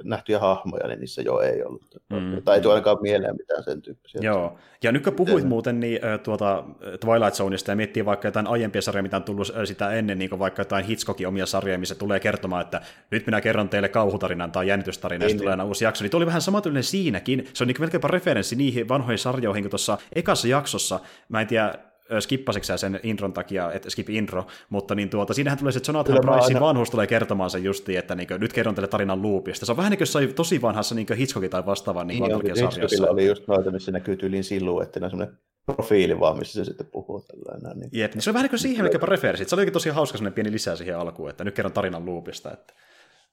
nähtyjä 0.04 0.40
hahmoja, 0.40 0.88
niin 0.88 1.00
niissä 1.00 1.22
jo 1.22 1.40
ei 1.40 1.64
ollut. 1.64 2.02
Mm. 2.10 2.44
Tai 2.44 2.56
ei 2.56 2.62
tule 2.62 2.74
ainakaan 2.74 2.98
mieleen 3.02 3.36
mitään 3.38 3.64
sen 3.64 3.82
tyyppisiä. 3.82 4.22
Joo, 4.24 4.58
ja 4.84 4.92
nyt 4.92 5.04
kun 5.04 5.14
puhuit 5.14 5.36
Miten... 5.36 5.50
muuten 5.50 5.80
niin, 5.80 6.00
tuota, 6.24 6.64
Twilight 7.00 7.34
Zoneista 7.34 7.72
ja 7.72 7.76
miettii 7.76 8.06
vaikka 8.06 8.28
jotain 8.28 8.48
aiempia 8.48 8.82
sarjoja, 8.82 9.04
mitä 9.04 9.18
on 9.18 9.24
tullut 9.24 9.52
sitä 9.66 9.92
ennen, 9.92 10.20
niin 10.20 10.30
kuin 10.30 10.40
vaikka 10.40 10.62
jotain 10.62 10.86
Hitchcockin 10.86 11.28
omia 11.28 11.46
sarjoja, 11.46 11.78
missä 11.78 11.96
tulee 11.96 12.20
kertomaan, 12.20 12.62
että 12.62 12.82
nyt 13.12 13.26
minä 13.26 13.42
kerron 13.42 13.70
teille 13.70 13.90
kauhutarinan 13.90 14.52
tai 14.52 14.68
jännitystarinan, 14.68 15.22
ja 15.22 15.28
niin, 15.28 15.38
tulee 15.38 15.56
niin. 15.56 15.68
uusi 15.68 15.86
jakso, 15.86 16.04
niin 16.04 16.16
oli 16.16 16.26
vähän 16.26 16.42
samantyylinen 16.42 16.84
siinäkin. 16.84 17.48
Se 17.54 17.64
on 17.64 17.68
niin 17.68 17.78
melkeinpä 17.80 18.08
referenssi 18.08 18.56
niihin 18.56 18.88
vanhoihin 18.88 19.20
sarjoihin, 19.20 19.64
kun 19.64 19.70
tuossa 19.70 19.98
ekassa 20.16 20.48
jaksossa, 20.48 21.00
mä 21.30 21.42
en 21.42 21.48
tiedä, 21.48 21.74
skippasitko 22.20 22.78
sen 22.78 23.00
intron 23.04 23.34
takia, 23.34 23.72
että 23.72 23.90
skip 23.90 24.10
intro, 24.10 24.48
mutta 24.70 24.96
niin 24.96 25.10
tuota, 25.10 25.34
siinähän 25.34 25.58
tulee 25.58 25.72
se 25.72 25.80
Jonathan 25.88 26.18
Pricein 26.22 26.60
vanhuus 26.60 26.90
tulee 26.90 27.08
kertomaan 27.08 27.50
sen 27.50 27.64
justiin, 27.64 28.00
että 28.00 28.16
niin 28.16 28.28
kuin, 28.28 28.42
nyt 28.42 28.54
kerron 28.54 28.76
teille 28.76 28.88
tarinan 28.88 29.22
loopista. 29.22 29.66
Se 29.66 29.72
on 29.72 29.78
vähän 29.78 29.90
niin 29.90 29.98
kuin 29.98 30.08
sai 30.08 30.28
tosi 30.28 30.62
vanhassa 30.62 30.96
niin 30.96 31.08
Hitchcockin 31.18 31.50
tai 31.50 31.66
vastaavan 31.66 32.08
niin, 32.08 32.24
niin 32.24 32.42
Hitchcockilla 32.56 33.10
oli 33.10 33.28
just 33.28 33.48
noita, 33.48 33.72
missä 33.72 33.92
näkyy 33.92 34.16
tyyliin 34.16 34.44
siluettina 34.44 35.10
semmoinen 35.10 35.38
profiili 35.66 36.20
vaan, 36.20 36.38
missä 36.38 36.54
se 36.54 36.66
sitten 36.66 36.88
puhuu 36.88 37.22
tällainen. 37.22 37.80
Niin. 37.80 37.90
Jep, 37.94 38.14
niin 38.14 38.22
se 38.22 38.30
on 38.30 38.34
vähän 38.34 38.44
niin 38.44 38.50
kuin 38.50 38.60
siihen, 38.60 38.86
mikä 38.86 39.00
referensit. 39.02 39.50
Se 39.50 39.56
oli 39.56 39.72
tosi 39.72 39.90
hauska 39.90 40.18
semmoinen 40.18 40.34
pieni 40.34 40.52
lisää 40.52 40.76
siihen 40.76 40.98
alkuun, 40.98 41.30
että 41.30 41.44
nyt 41.44 41.56
kerron 41.56 41.74
tarinan 41.74 42.06
loopista. 42.06 42.52
Että... 42.54 42.74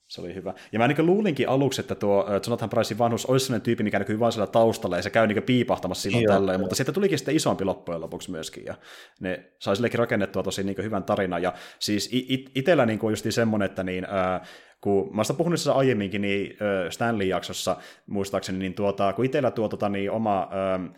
Se 0.08 0.20
oli 0.20 0.34
hyvä. 0.34 0.54
Ja 0.72 0.78
mä 0.78 0.88
niin 0.88 1.06
luulinkin 1.06 1.48
aluksi, 1.48 1.80
että 1.80 1.94
tuo 1.94 2.26
Jonathan 2.46 2.70
Pricein 2.70 2.98
vanhus 2.98 3.26
olisi 3.26 3.46
sellainen 3.46 3.64
tyyppi, 3.64 3.84
mikä 3.84 3.98
näkyy 3.98 4.20
vain 4.20 4.32
siellä 4.32 4.46
taustalla, 4.46 4.96
ja 4.96 5.02
se 5.02 5.10
käy 5.10 5.26
niin 5.26 5.42
piipahtamassa 5.42 6.02
silloin 6.02 6.24
Joo. 6.24 6.34
tällöin, 6.34 6.60
mutta 6.60 6.74
sitten 6.74 6.94
tulikin 6.94 7.18
sitten 7.18 7.36
isompi 7.36 7.64
loppujen 7.64 8.00
lopuksi 8.00 8.30
myöskin, 8.30 8.64
ja 8.64 8.74
ne 9.20 9.52
sai 9.58 9.76
sillekin 9.76 9.98
rakennettua 9.98 10.42
tosi 10.42 10.62
niin 10.64 10.76
hyvän 10.82 11.04
tarinan, 11.04 11.42
ja 11.42 11.52
siis 11.78 12.08
it- 12.12 12.50
itsellä 12.54 12.86
niin 12.86 13.00
just 13.10 13.26
semmoinen, 13.30 13.66
että 13.66 13.82
niin, 13.82 14.04
äh, 14.04 14.48
kun 14.80 15.16
mä 15.16 15.22
olen 15.28 15.36
puhunut 15.36 15.58
tässä 15.58 15.72
aiemminkin, 15.72 16.22
niin 16.22 16.56
Stanley-jaksossa 16.90 17.76
muistaakseni, 18.06 18.58
niin 18.58 18.74
tuota, 18.74 19.12
kun 19.12 19.24
itsellä 19.24 19.50
tuo 19.50 19.68
tota, 19.68 19.88
niin 19.88 20.10
oma 20.10 20.42
äh, 20.42 20.94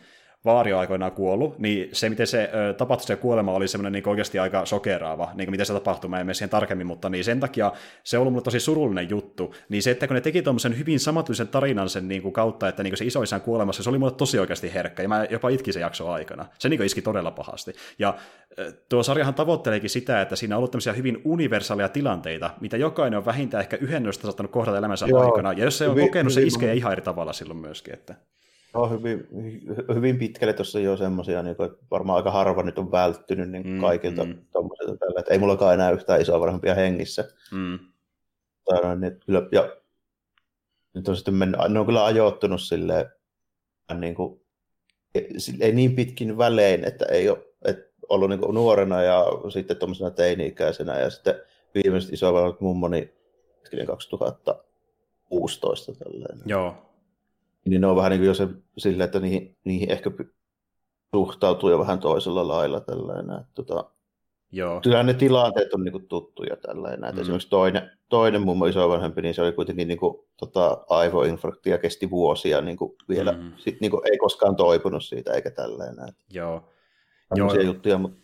vaari 0.47 0.73
on 0.73 0.81
aikoinaan 0.81 1.13
kuollut, 1.13 1.59
niin 1.59 1.89
se, 1.93 2.09
miten 2.09 2.27
se 2.27 2.51
ö, 2.55 2.75
tapahtui 2.75 3.07
se 3.07 3.17
kuolema, 3.17 3.53
oli 3.53 3.69
semmoinen 3.69 3.93
niin 3.93 4.09
oikeasti 4.09 4.39
aika 4.39 4.67
sokeraava, 4.67 5.31
niin 5.35 5.47
kuin 5.47 5.51
miten 5.51 5.67
se 5.67 5.73
tapahtui, 5.73 6.11
mä 6.11 6.21
en 6.21 6.27
mene 6.27 6.35
siihen 6.35 6.51
tarkemmin, 6.51 6.87
mutta 6.87 7.09
niin 7.09 7.25
sen 7.25 7.41
takia 7.41 7.73
se 8.05 8.17
on 8.17 8.21
ollut 8.21 8.33
mulle 8.33 8.45
tosi 8.45 8.61
surullinen 8.61 9.11
juttu, 9.11 9.55
niin 9.69 9.83
se, 9.83 9.91
että 9.91 10.07
kun 10.07 10.15
ne 10.15 10.21
teki 10.21 10.43
tuommoisen 10.43 10.79
hyvin 10.79 11.01
samatuisen 11.01 11.49
tarinan 11.49 11.89
sen 11.89 12.09
niin 12.09 12.23
kuin 12.23 12.33
kautta, 12.33 12.69
että 12.69 12.83
niin 12.83 12.91
kuin 12.91 12.99
se 12.99 13.05
isoisän 13.05 13.41
kuolemassa, 13.41 13.83
se 13.83 13.91
oli 13.91 13.99
mulle 13.99 14.13
tosi 14.13 14.39
oikeasti 14.39 14.75
herkkä, 14.75 15.03
ja 15.03 15.09
mä 15.09 15.27
jopa 15.31 15.49
itkin 15.49 15.73
sen 15.73 15.81
jakso 15.81 16.11
aikana. 16.11 16.47
Se 16.59 16.69
niin 16.69 16.79
kuin 16.79 16.87
iski 16.87 17.03
todella 17.03 17.31
pahasti. 17.31 17.73
Ja 17.99 18.15
tuo 18.89 19.03
sarjahan 19.03 19.35
tavoitteleekin 19.35 19.91
sitä, 19.91 20.21
että 20.21 20.37
siinä 20.37 20.55
on 20.55 20.59
ollut 20.59 20.71
tämmöisiä 20.71 20.93
hyvin 20.93 21.21
universaaleja 21.25 21.89
tilanteita, 21.89 22.51
mitä 22.61 22.77
jokainen 22.77 23.19
on 23.19 23.27
vähintään 23.27 23.61
ehkä 23.61 23.77
yhden 23.77 24.13
saattanut 24.13 24.53
kohdata 24.53 24.79
elämänsä 24.79 25.07
Joo, 25.07 25.21
aikana, 25.21 25.53
ja 25.53 25.65
jos 25.65 25.79
se 25.79 25.89
on 25.89 25.97
hyvin, 25.97 26.09
kokenut, 26.09 26.33
hyvin, 26.33 26.45
se 26.45 26.47
iskee 26.47 26.75
ihan 26.75 26.93
eri 26.93 27.03
tavalla 27.03 27.33
silloin 27.33 27.59
myöskin. 27.59 27.95
Että... 27.95 28.15
No, 28.75 28.89
hyvin, 28.89 29.29
hyvin 29.95 30.19
pitkälle 30.19 30.53
tuossa 30.53 30.81
jo 30.81 30.97
semmoisia, 30.97 31.43
niin 31.43 31.57
kuin, 31.57 31.71
että 31.71 31.85
varmaan 31.91 32.17
aika 32.17 32.31
harva 32.31 32.63
nyt 32.63 32.79
on 32.79 32.93
välttynyt 32.93 33.51
niin 33.51 33.67
mm, 33.67 33.81
kaikilta 33.81 34.25
mm. 34.25 34.39
tällä, 34.99 35.21
että 35.21 35.33
ei 35.33 35.39
mullakaan 35.39 35.75
enää 35.75 35.91
yhtään 35.91 36.21
isoa 36.21 36.41
vanhempia 36.41 36.75
hengissä. 36.75 37.25
Mm. 37.53 37.79
Tai, 38.65 38.97
niin, 38.97 39.21
kyllä, 39.27 39.49
ja 39.53 39.77
nyt 40.95 41.09
on 41.09 41.17
sitten 41.17 41.35
mennyt, 41.35 41.61
ne 41.69 41.81
on 41.81 41.87
kyllä 41.87 42.05
ajoittunut 42.05 42.61
silleen, 42.61 43.07
niin 43.95 44.15
kuin, 44.15 44.41
ei 45.61 45.73
niin 45.73 45.97
pitkin 45.97 46.39
välein, 46.39 46.85
että 46.85 47.05
ei 47.05 47.29
ole 47.29 47.39
että 47.65 47.87
ollut 48.09 48.31
niin 48.31 48.41
kuin 48.41 48.55
nuorena 48.55 49.03
ja 49.03 49.25
sitten 49.53 49.77
tuommoisena 49.77 50.11
teini-ikäisenä 50.11 51.01
ja 51.01 51.11
sitten 51.11 51.35
viimeiset 51.75 52.13
isovanhemmat 52.13 52.61
mummoni 52.61 53.15
2016 53.87 55.93
tälleen. 55.95 56.39
Joo, 56.47 56.75
niin 57.67 57.81
ne 57.81 57.87
on 57.87 57.97
vähän 57.97 58.11
niin 58.11 58.21
kuin 58.21 58.27
jo 58.27 58.35
se 58.35 58.49
sillä, 58.79 59.05
että 59.05 59.21
niihin, 59.21 59.57
niihin 59.65 59.91
ehkä 59.91 60.11
suhtautuu 61.15 61.71
jo 61.71 61.79
vähän 61.79 61.99
toisella 61.99 62.49
lailla 62.49 62.81
tällainen. 62.81 63.41
Että, 63.41 63.53
tota, 63.55 63.91
Joo. 64.53 64.81
Kyllähän 64.81 65.07
ne 65.07 65.15
tilanteet 65.15 65.75
on 65.75 65.85
niin 65.85 66.09
tuttuja 66.09 66.57
tällainen. 66.57 67.15
Mm. 67.15 67.21
Esimerkiksi 67.21 67.51
toinen, 67.51 67.91
toinen 68.09 68.43
mummo 68.43 68.67
isovanhempi, 68.67 69.23
niin 69.23 69.35
se 69.35 69.43
oli 69.43 69.53
kuitenkin 69.53 69.89
niin 69.89 69.99
kuin, 69.99 70.17
tota, 70.37 70.85
aivoinfarkti 70.89 71.71
ja 71.71 71.79
kesti 71.79 72.11
vuosia 72.11 72.61
niin 72.61 72.77
kuin 72.77 72.93
vielä. 73.09 73.33
Mm. 73.33 73.53
Sit, 73.57 73.81
niin 73.81 73.91
kuin, 73.91 74.03
ei 74.11 74.19
koskaan 74.19 74.57
toipunut 74.57 75.05
siitä 75.05 75.33
eikä 75.33 75.51
tällainen. 75.51 76.15
Joo. 76.31 76.73
Joo. 77.37 77.55
juttuja, 77.55 77.99
mutta 77.99 78.19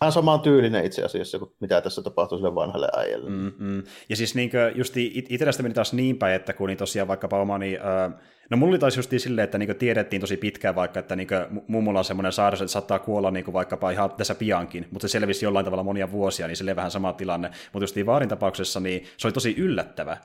vähän 0.00 0.12
samaan 0.12 0.40
tyylinen 0.40 0.84
itse 0.84 1.04
asiassa 1.04 1.38
kuin 1.38 1.50
mitä 1.60 1.80
tässä 1.80 2.02
tapahtuu 2.02 2.38
sille 2.38 2.54
vanhalle 2.54 2.88
äijälle. 2.96 3.30
Mm-hmm. 3.30 3.82
Ja 4.08 4.16
siis 4.16 4.34
niin 4.34 4.50
just 4.74 4.94
itsellästä 4.96 5.62
meni 5.62 5.74
taas 5.74 5.92
niin 5.92 6.18
päin, 6.18 6.34
että 6.34 6.52
kun 6.52 6.68
niin 6.68 6.78
tosiaan 6.78 7.08
vaikkapa 7.08 7.40
omani, 7.40 7.76
äh, 7.76 8.20
no 8.50 8.56
mulla 8.56 8.70
oli 8.70 8.78
taas 8.78 8.96
just 8.96 9.10
silleen, 9.16 9.44
että 9.44 9.58
niin 9.58 9.76
tiedettiin 9.76 10.20
tosi 10.20 10.36
pitkään 10.36 10.74
vaikka, 10.74 11.00
että 11.00 11.16
niin 11.16 11.28
mummulla 11.66 11.98
on 11.98 12.04
semmoinen 12.04 12.32
sairaus, 12.32 12.60
että 12.62 12.72
saattaa 12.72 12.98
kuolla 12.98 13.30
niin 13.30 13.52
vaikkapa 13.52 13.90
ihan 13.90 14.10
tässä 14.10 14.34
piankin, 14.34 14.86
mutta 14.90 15.08
se 15.08 15.12
selvisi 15.12 15.44
jollain 15.44 15.64
tavalla 15.64 15.84
monia 15.84 16.12
vuosia, 16.12 16.46
niin 16.46 16.56
sille 16.56 16.76
vähän 16.76 16.90
sama 16.90 17.12
tilanne. 17.12 17.50
Mutta 17.72 17.84
just 17.84 17.96
Vaarin 18.06 18.28
tapauksessa 18.28 18.80
niin 18.80 19.04
se 19.16 19.26
oli 19.26 19.32
tosi 19.32 19.54
yllättävä. 19.58 20.16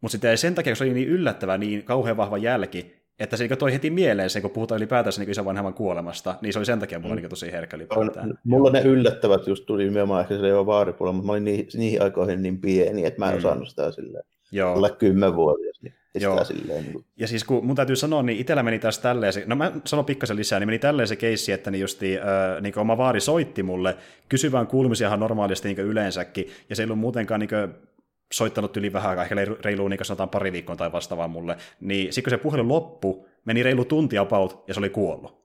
Mutta 0.00 0.12
sitten 0.12 0.38
sen 0.38 0.54
takia, 0.54 0.70
kun 0.70 0.76
se 0.76 0.84
oli 0.84 0.94
niin 0.94 1.08
yllättävä, 1.08 1.58
niin 1.58 1.84
kauhean 1.84 2.16
vahva 2.16 2.38
jälki, 2.38 2.99
että 3.20 3.36
se 3.36 3.46
niin 3.46 3.58
toi 3.58 3.72
heti 3.72 3.90
mieleen 3.90 4.30
se, 4.30 4.40
kun 4.40 4.50
puhutaan 4.50 4.76
ylipäätänsä 4.76 5.20
niin 5.20 5.30
isovanhemman 5.30 5.74
kuolemasta, 5.74 6.34
niin 6.40 6.52
se 6.52 6.58
oli 6.58 6.66
sen 6.66 6.80
takia 6.80 6.98
mulla 6.98 7.14
mm. 7.14 7.20
niin 7.20 7.30
tosi 7.30 7.52
herkkä 7.52 7.76
ylipäätään. 7.76 8.38
Mulla 8.44 8.70
ne 8.70 8.82
yllättävät 8.82 9.46
just 9.46 9.66
tuli 9.66 9.84
nimenomaan 9.84 10.20
ehkä 10.20 10.34
se 10.34 10.66
vaaripuolella, 10.66 11.16
mutta 11.16 11.26
mä 11.26 11.32
olin 11.32 11.44
niihin, 11.44 11.68
niihin 11.74 12.02
aikoihin 12.02 12.42
niin 12.42 12.60
pieni, 12.60 13.04
että 13.04 13.18
mä 13.18 13.26
en 13.26 13.32
mm. 13.32 13.38
osannut 13.38 13.68
sitä 13.68 13.90
silleen. 13.90 14.24
Joo. 14.52 14.74
Olla 14.74 14.90
kymmenvuotias, 14.90 15.82
niin 15.82 15.94
Joo. 16.14 16.44
Silleen, 16.44 16.82
niin 16.82 16.92
kuin... 16.92 17.04
Ja 17.16 17.28
siis 17.28 17.44
kun 17.44 17.66
mun 17.66 17.76
täytyy 17.76 17.96
sanoa, 17.96 18.22
niin 18.22 18.38
itsellä 18.38 18.62
meni 18.62 18.78
taas 18.78 18.98
tälleen, 18.98 19.32
se, 19.32 19.44
no 19.46 19.56
mä 19.56 19.72
sanon 19.84 20.04
pikkasen 20.04 20.36
lisää, 20.36 20.60
niin 20.60 20.68
meni 20.68 20.78
tälleen 20.78 21.08
se 21.08 21.16
keissi, 21.16 21.52
että 21.52 21.70
niin 21.70 21.80
justi, 21.80 22.18
äh, 22.18 22.62
niin 22.62 22.78
oma 22.78 22.98
vaari 22.98 23.20
soitti 23.20 23.62
mulle 23.62 23.96
kysyvään 24.28 24.66
kuulumisiahan 24.66 25.20
normaalisti 25.20 25.68
niin 25.68 25.78
yleensäkin, 25.78 26.48
ja 26.70 26.76
se 26.76 26.82
ei 26.82 26.84
ollut 26.84 26.98
muutenkaan 26.98 27.40
niin 27.40 27.50
soittanut 28.32 28.76
yli 28.76 28.92
vähän 28.92 29.10
aikaa, 29.10 29.24
ehkä 29.24 29.34
reilu 29.64 29.88
niin 29.88 30.04
sanotaan 30.04 30.28
pari 30.28 30.52
viikkoa 30.52 30.76
tai 30.76 30.92
vastaavaa 30.92 31.28
mulle, 31.28 31.56
niin 31.80 32.12
sitten 32.12 32.32
kun 32.32 32.38
se 32.38 32.42
puhelu 32.42 32.68
loppu, 32.68 33.26
meni 33.44 33.62
reilu 33.62 33.84
tunti 33.84 34.18
about, 34.18 34.64
ja 34.68 34.74
se 34.74 34.80
oli 34.80 34.90
kuollut. 34.90 35.40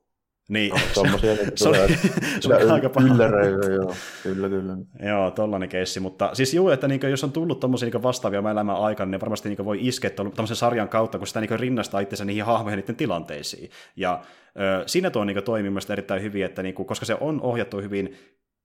Niin, 0.50 0.72
no, 0.72 0.80
tommosia, 0.94 1.34
niin 1.36 1.52
se, 1.56 1.70
oli, 1.70 1.78
se 2.42 2.56
oli 2.56 2.72
aika 2.72 2.90
paha. 2.90 3.08
joo, 3.08 3.96
kyllä, 4.24 4.50
kyllä. 4.50 4.78
joo, 5.10 5.32
tollainen 5.32 5.70
keissi, 5.70 6.00
mutta 6.00 6.30
siis 6.34 6.54
juu, 6.54 6.70
että 6.70 6.88
niin, 6.88 7.00
jos 7.10 7.24
on 7.24 7.32
tullut 7.32 7.60
tommosia 7.60 7.90
niin 7.90 8.04
vastaavia 8.04 8.40
elämän 8.52 8.76
aikana, 8.76 9.12
niin 9.12 9.22
varmasti 9.22 9.50
niin 9.50 9.66
voi 9.66 9.78
iskeä 9.82 10.10
tämmöisen 10.10 10.56
sarjan 10.56 10.90
kautta, 10.90 11.18
kun 11.18 11.28
sitä 11.28 11.42
niin 11.42 11.60
rinnastaa 11.60 12.00
itsensä 12.00 12.26
niihin 12.26 12.46
hahmoihin 12.46 12.78
niiden 12.78 12.96
tilanteisiin. 12.96 13.70
Ja 13.96 14.22
ö, 14.60 14.84
siinä 14.86 15.10
tuo 15.10 15.26
niin 15.26 15.44
toimii 15.44 15.72
erittäin 15.92 16.22
hyvin, 16.22 16.46
että 16.46 16.64
niin 16.64 16.76
kuin, 16.76 16.86
koska 16.86 17.06
se 17.06 17.18
on 17.20 17.42
ohjattu 17.42 17.82
hyvin 17.82 18.16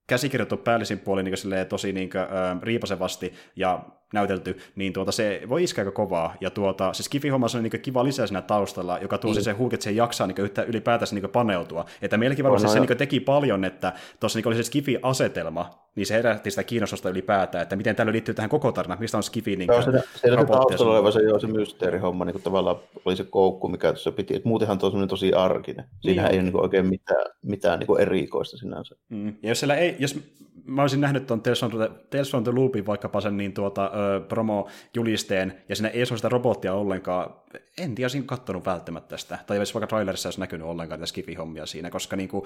käsikirjoittu 0.07 0.57
päällisin 0.57 0.99
puolin 0.99 1.25
niin 1.25 1.67
tosi 1.69 1.93
niin 1.93 2.11
kuin, 2.11 2.23
ö, 2.23 2.27
riipasevasti, 2.63 3.33
ja 3.57 3.85
näytelty, 4.13 4.59
niin 4.77 4.93
tuota, 4.93 5.13
se 5.13 5.43
voi 5.49 5.63
iskeä 5.63 5.83
aika 5.83 5.93
kovaa. 5.93 6.35
Ja 6.41 6.51
tuota, 6.51 6.93
se 6.93 7.03
skifi-homma 7.03 7.47
on 7.57 7.63
niin 7.63 7.83
kiva 7.83 8.05
lisä 8.05 8.27
siinä 8.27 8.43
taustalla, 8.43 8.99
joka 8.99 9.19
tuo 9.19 9.33
niin. 9.33 9.45
se 9.45 9.53
hulk, 9.53 9.73
että 9.73 9.85
se 9.85 9.91
jaksaa 9.91 10.27
niin 10.27 10.39
yhtä, 10.39 10.63
ylipäätänsä 10.63 11.15
niin 11.15 11.31
paneutua. 11.31 11.85
Että 12.03 12.17
meilläkin 12.17 12.45
varmasti 12.45 12.67
no, 12.67 12.75
no, 12.75 12.75
se 12.75 12.81
niin 12.81 12.99
teki 12.99 13.21
paljon, 13.21 13.65
että 13.65 13.93
tuossa 14.21 14.39
niin 14.39 14.49
oli 14.49 14.57
se 14.57 14.63
skifi-asetelma, 14.63 15.71
niin 15.97 16.07
se 16.07 16.15
herätti 16.15 16.51
sitä 16.51 16.65
kiinnostusta 16.65 17.11
ylipäätään, 17.11 17.63
että 17.63 17.77
miten 17.77 17.97
tämä 17.97 18.13
liittyy 18.13 18.35
tähän 18.35 18.51
koko 18.51 18.73
tarinaan, 18.73 19.01
mistä 19.01 19.17
on 19.17 19.23
skifi 19.23 19.57
niin 19.57 19.69
Joo, 19.69 19.83
se, 19.83 19.93
se, 19.93 20.01
se 20.15 20.47
taustalla 20.47 20.93
oleva 20.93 21.11
se, 21.11 21.23
joo, 21.23 21.39
se 21.39 21.47
mysteerihomma, 21.47 22.25
niin 22.25 22.35
kuin 22.35 22.43
tavallaan 22.43 22.77
oli 23.05 23.17
se 23.17 23.25
koukku, 23.25 23.69
mikä 23.69 23.89
tuossa 23.89 24.13
piti, 24.13 24.37
että 24.37 24.49
muutenhan 24.49 24.79
tuo 24.79 24.91
on 24.95 25.09
tosi 25.09 25.33
arkinen. 25.33 25.85
Siinä 26.01 26.23
niin. 26.23 26.33
ei 26.33 26.39
ole 26.39 26.43
niin 26.43 26.61
oikein 26.61 26.87
mitään, 26.87 27.27
mitään 27.43 27.79
niin 27.79 28.01
erikoista 28.01 28.57
sinänsä. 28.57 28.95
Mm. 29.09 29.29
Ja 29.43 29.49
jos, 29.49 29.61
siellä 29.61 29.77
ei, 29.77 29.97
jos 29.99 30.19
mä 30.65 30.83
olisin 30.83 31.01
nähnyt 31.01 31.27
tuon 31.27 31.41
Tales 31.41 31.61
from 31.61 31.73
the, 31.73 31.91
Tales 32.11 32.31
from 32.31 32.45
the 32.45 32.53
Loopin 32.53 32.87
vaikkapa 32.87 33.21
sen 33.21 33.37
niin 33.37 33.53
tuota, 33.53 33.91
promo-julisteen, 34.29 35.63
ja 35.69 35.77
siinä 35.77 35.89
ei 35.89 36.01
ole 36.01 36.17
sitä 36.17 36.29
robottia 36.29 36.75
ollenkaan, 36.75 37.35
en 37.79 37.95
tiedä, 37.95 38.05
olisin 38.05 38.27
katsonut 38.27 38.67
välttämättä 38.67 39.17
sitä, 39.17 39.39
tai 39.47 39.57
jos 39.57 39.75
vaikka 39.75 39.87
trailerissa 39.87 40.27
olisi 40.27 40.41
näkynyt 40.41 40.67
ollenkaan 40.67 41.01
tätä 41.01 41.07
skifi-hommia 41.07 41.67
siinä, 41.67 41.91
koska 41.91 42.17
niin 42.17 42.29
kuin, 42.29 42.45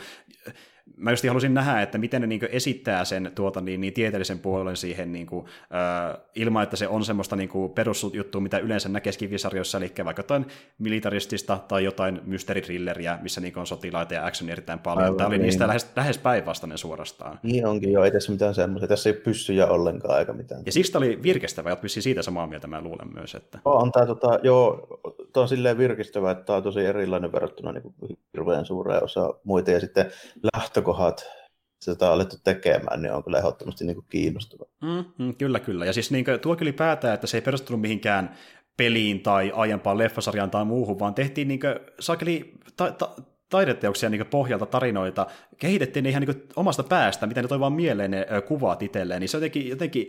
mä 0.96 1.10
just 1.10 1.24
halusin 1.28 1.54
nähdä, 1.54 1.82
että 1.82 1.98
miten 1.98 2.20
ne 2.20 2.26
niin 2.26 2.40
kuin, 2.40 2.48
esittää 2.52 3.04
sen 3.04 3.32
tuota, 3.34 3.60
niin, 3.60 3.80
niin 3.80 3.92
tieteellisen 3.92 4.38
puolen 4.38 4.76
siihen 4.76 5.12
niin 5.12 5.26
kuin, 5.26 5.46
äh, 5.46 6.20
ilman, 6.34 6.62
että 6.62 6.76
se 6.76 6.88
on 6.88 7.04
semmoista 7.04 7.36
niin 7.36 7.48
kuin, 7.48 7.72
perusjuttua, 7.72 8.40
mitä 8.40 8.58
yleensä 8.58 8.88
näkee 8.88 9.12
skifisarjoissa, 9.12 9.78
eli 9.78 9.92
vaikka 10.04 10.20
jotain 10.20 10.46
militaristista 10.78 11.58
tai 11.68 11.84
jotain 11.84 12.20
mysteeritrilleriä, 12.24 13.18
missä 13.22 13.40
niin 13.40 13.52
kuin, 13.52 13.60
on 13.60 13.66
sotilaita 13.66 14.14
ja 14.14 14.26
action 14.26 14.50
erittäin 14.50 14.78
paljon. 14.78 15.04
Aivan, 15.04 15.16
Tämä 15.16 15.28
oli 15.28 15.38
niin. 15.38 15.42
niistä 15.42 15.68
lähes, 15.68 15.90
lähes 15.96 16.18
päinvastainen 16.18 16.78
suorastaan. 16.78 17.38
Niin 17.42 17.66
onkin, 17.66 17.92
joo, 17.92 18.04
ei 18.04 18.10
tässä 18.10 18.32
mitään 18.32 18.54
semmoista. 18.54 18.88
Tässä 18.88 19.10
ei 19.10 19.14
pyssyjä 19.14 19.66
ollenkaan 19.66 20.18
eikä 20.18 20.32
mitään. 20.32 20.62
Ja 20.66 20.72
siksi 20.72 20.92
tämä 20.92 21.04
oli 21.04 21.22
virkestävä, 21.22 21.70
ja 21.70 21.76
siitä 21.88 22.22
samaa 22.22 22.46
mieltä 22.46 22.66
mä 22.66 22.80
luulen 22.80 23.14
myös. 23.14 23.34
Että... 23.34 23.58
On 23.64 23.92
tämä, 23.92 24.06
tota, 24.06 24.38
joo, 24.42 24.93
tämä 25.32 25.42
on 25.42 25.48
silleen 25.48 25.78
virkistävä, 25.78 26.30
että 26.30 26.44
tämä 26.44 26.56
on 26.56 26.62
tosi 26.62 26.80
erilainen 26.80 27.32
verrattuna 27.32 27.72
niin 27.72 27.82
kuin 27.82 28.18
hirveän 28.32 28.66
suureen 28.66 29.04
osa 29.04 29.34
muita. 29.44 29.70
Ja 29.70 29.80
sitten 29.80 30.10
lähtökohdat, 30.54 31.26
sitä 31.80 32.06
on 32.06 32.12
alettu 32.12 32.36
tekemään, 32.44 33.02
niin 33.02 33.12
on 33.12 33.24
kyllä 33.24 33.38
ehdottomasti 33.38 33.84
niin 33.84 33.96
kuin 33.96 34.06
kiinnostava. 34.08 34.64
Mm, 34.82 35.04
mm, 35.18 35.34
kyllä, 35.34 35.60
kyllä. 35.60 35.86
Ja 35.86 35.92
siis 35.92 36.10
niin 36.10 36.24
kuin, 36.24 36.40
tuo 36.40 36.56
kyllä 36.56 36.72
päätää, 36.72 37.14
että 37.14 37.26
se 37.26 37.36
ei 37.36 37.42
perustunut 37.42 37.80
mihinkään 37.80 38.34
peliin 38.76 39.20
tai 39.20 39.52
aiempaan 39.54 39.98
leffasarjaan 39.98 40.50
tai 40.50 40.64
muuhun, 40.64 40.98
vaan 40.98 41.14
tehtiin 41.14 41.48
niin 41.48 41.60
kuin, 41.60 41.74
sakeli, 42.00 42.52
ta, 42.76 42.92
ta, 42.92 43.16
taideteoksia 43.50 44.10
niin 44.10 44.26
pohjalta 44.26 44.66
tarinoita, 44.66 45.26
kehitettiin 45.58 46.02
ne 46.02 46.10
ihan 46.10 46.22
niin 46.22 46.48
omasta 46.56 46.82
päästä, 46.82 47.26
miten 47.26 47.44
ne 47.44 47.48
toi 47.48 47.60
vaan 47.60 47.72
mieleen 47.72 48.10
ne 48.10 48.26
kuvat 48.48 48.82
itselleen, 48.82 49.20
niin 49.20 49.28
se 49.28 49.36
jotenkin, 49.36 49.68
jotenkin 49.68 50.08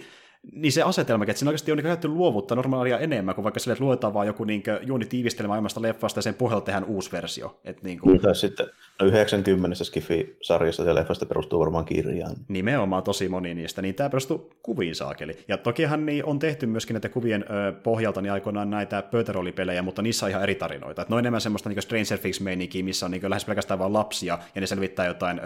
niin 0.52 0.72
se 0.72 0.82
asetelma, 0.82 1.24
että 1.24 1.34
siinä 1.34 1.50
oikeasti 1.50 1.72
on 1.72 1.78
niin 1.78 1.84
käytetty 1.84 2.08
luovuutta 2.08 2.56
normaalia 2.56 3.00
enemmän 3.00 3.36
kuin 3.36 3.44
vaikka 3.44 3.60
sille, 3.60 3.74
että 3.74 3.84
luetaan 3.84 4.14
vaan 4.14 4.28
joku 4.28 4.44
niin 4.44 4.64
juoni 4.82 5.06
tiivistelmä 5.06 5.54
aiemmasta 5.54 5.82
leffasta 5.82 6.18
ja 6.18 6.22
sen 6.22 6.34
pohjalta 6.34 6.66
tehdään 6.66 6.86
uusi 6.86 7.12
versio. 7.12 7.60
Että 7.64 7.82
niin 7.84 8.00
kuin... 8.00 8.22
Tai 8.22 8.36
sitten 8.36 8.68
no 9.02 9.08
90 9.08 9.84
Skifi-sarjassa 9.84 10.84
ja 10.84 10.96
leffasta 10.96 11.26
perustuu 11.26 11.60
varmaan 11.60 11.86
kirjaan. 11.86 12.36
Nimenomaan 12.48 13.04
tosi 13.04 13.30
moni 13.30 13.54
niistä, 13.54 13.82
niin 13.82 13.96
tämä 13.96 14.10
perustuu 14.10 14.54
kuviin 14.64 14.96
saakeli. 14.96 15.38
Ja 15.48 15.58
tokihan 15.58 16.06
niin 16.06 16.26
on 16.26 16.40
tehty 16.40 16.66
myöskin 16.66 16.94
näitä 16.94 17.10
kuvien 17.10 17.46
ö, 17.50 17.74
pohjalta 17.84 18.22
niin 18.22 18.32
aikoinaan 18.32 18.70
näitä 18.70 19.02
pöytäroolipelejä, 19.02 19.82
mutta 19.82 20.02
niissä 20.02 20.26
on 20.26 20.30
ihan 20.30 20.44
eri 20.44 20.56
tarinoita. 20.56 21.02
Että 21.02 21.12
ne 21.12 21.16
on 21.16 21.20
enemmän 21.20 21.42
semmoista 21.42 21.70
niin 21.70 21.82
Stranger 21.82 22.20
Things-meininkiä, 22.20 22.84
missä 22.84 23.06
on 23.06 23.12
niin 23.12 23.30
lähes 23.30 23.46
pelkästään 23.46 23.80
vain 23.80 23.94
lapsia 23.94 24.40
ja 24.56 24.62
ne 24.62 24.68
selvittää 24.68 25.06
jotain 25.06 25.40
ö, 25.40 25.44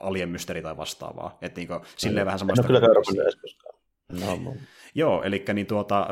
alien 0.00 0.28
mysteeri 0.28 0.62
tai 0.62 0.76
vastaavaa. 0.76 1.38
Että 1.42 1.60
niin 1.60 1.68
kuin, 1.68 1.80
silleen 1.96 2.24
no, 2.24 2.26
vähän 2.26 2.38
samasta. 2.38 2.66
En 2.66 2.70
ole 2.70 2.80
kyllä 2.80 3.69
No, 4.10 4.54
Joo, 4.94 5.22
eli 5.22 5.44
niin 5.54 5.66
tuota, 5.66 6.06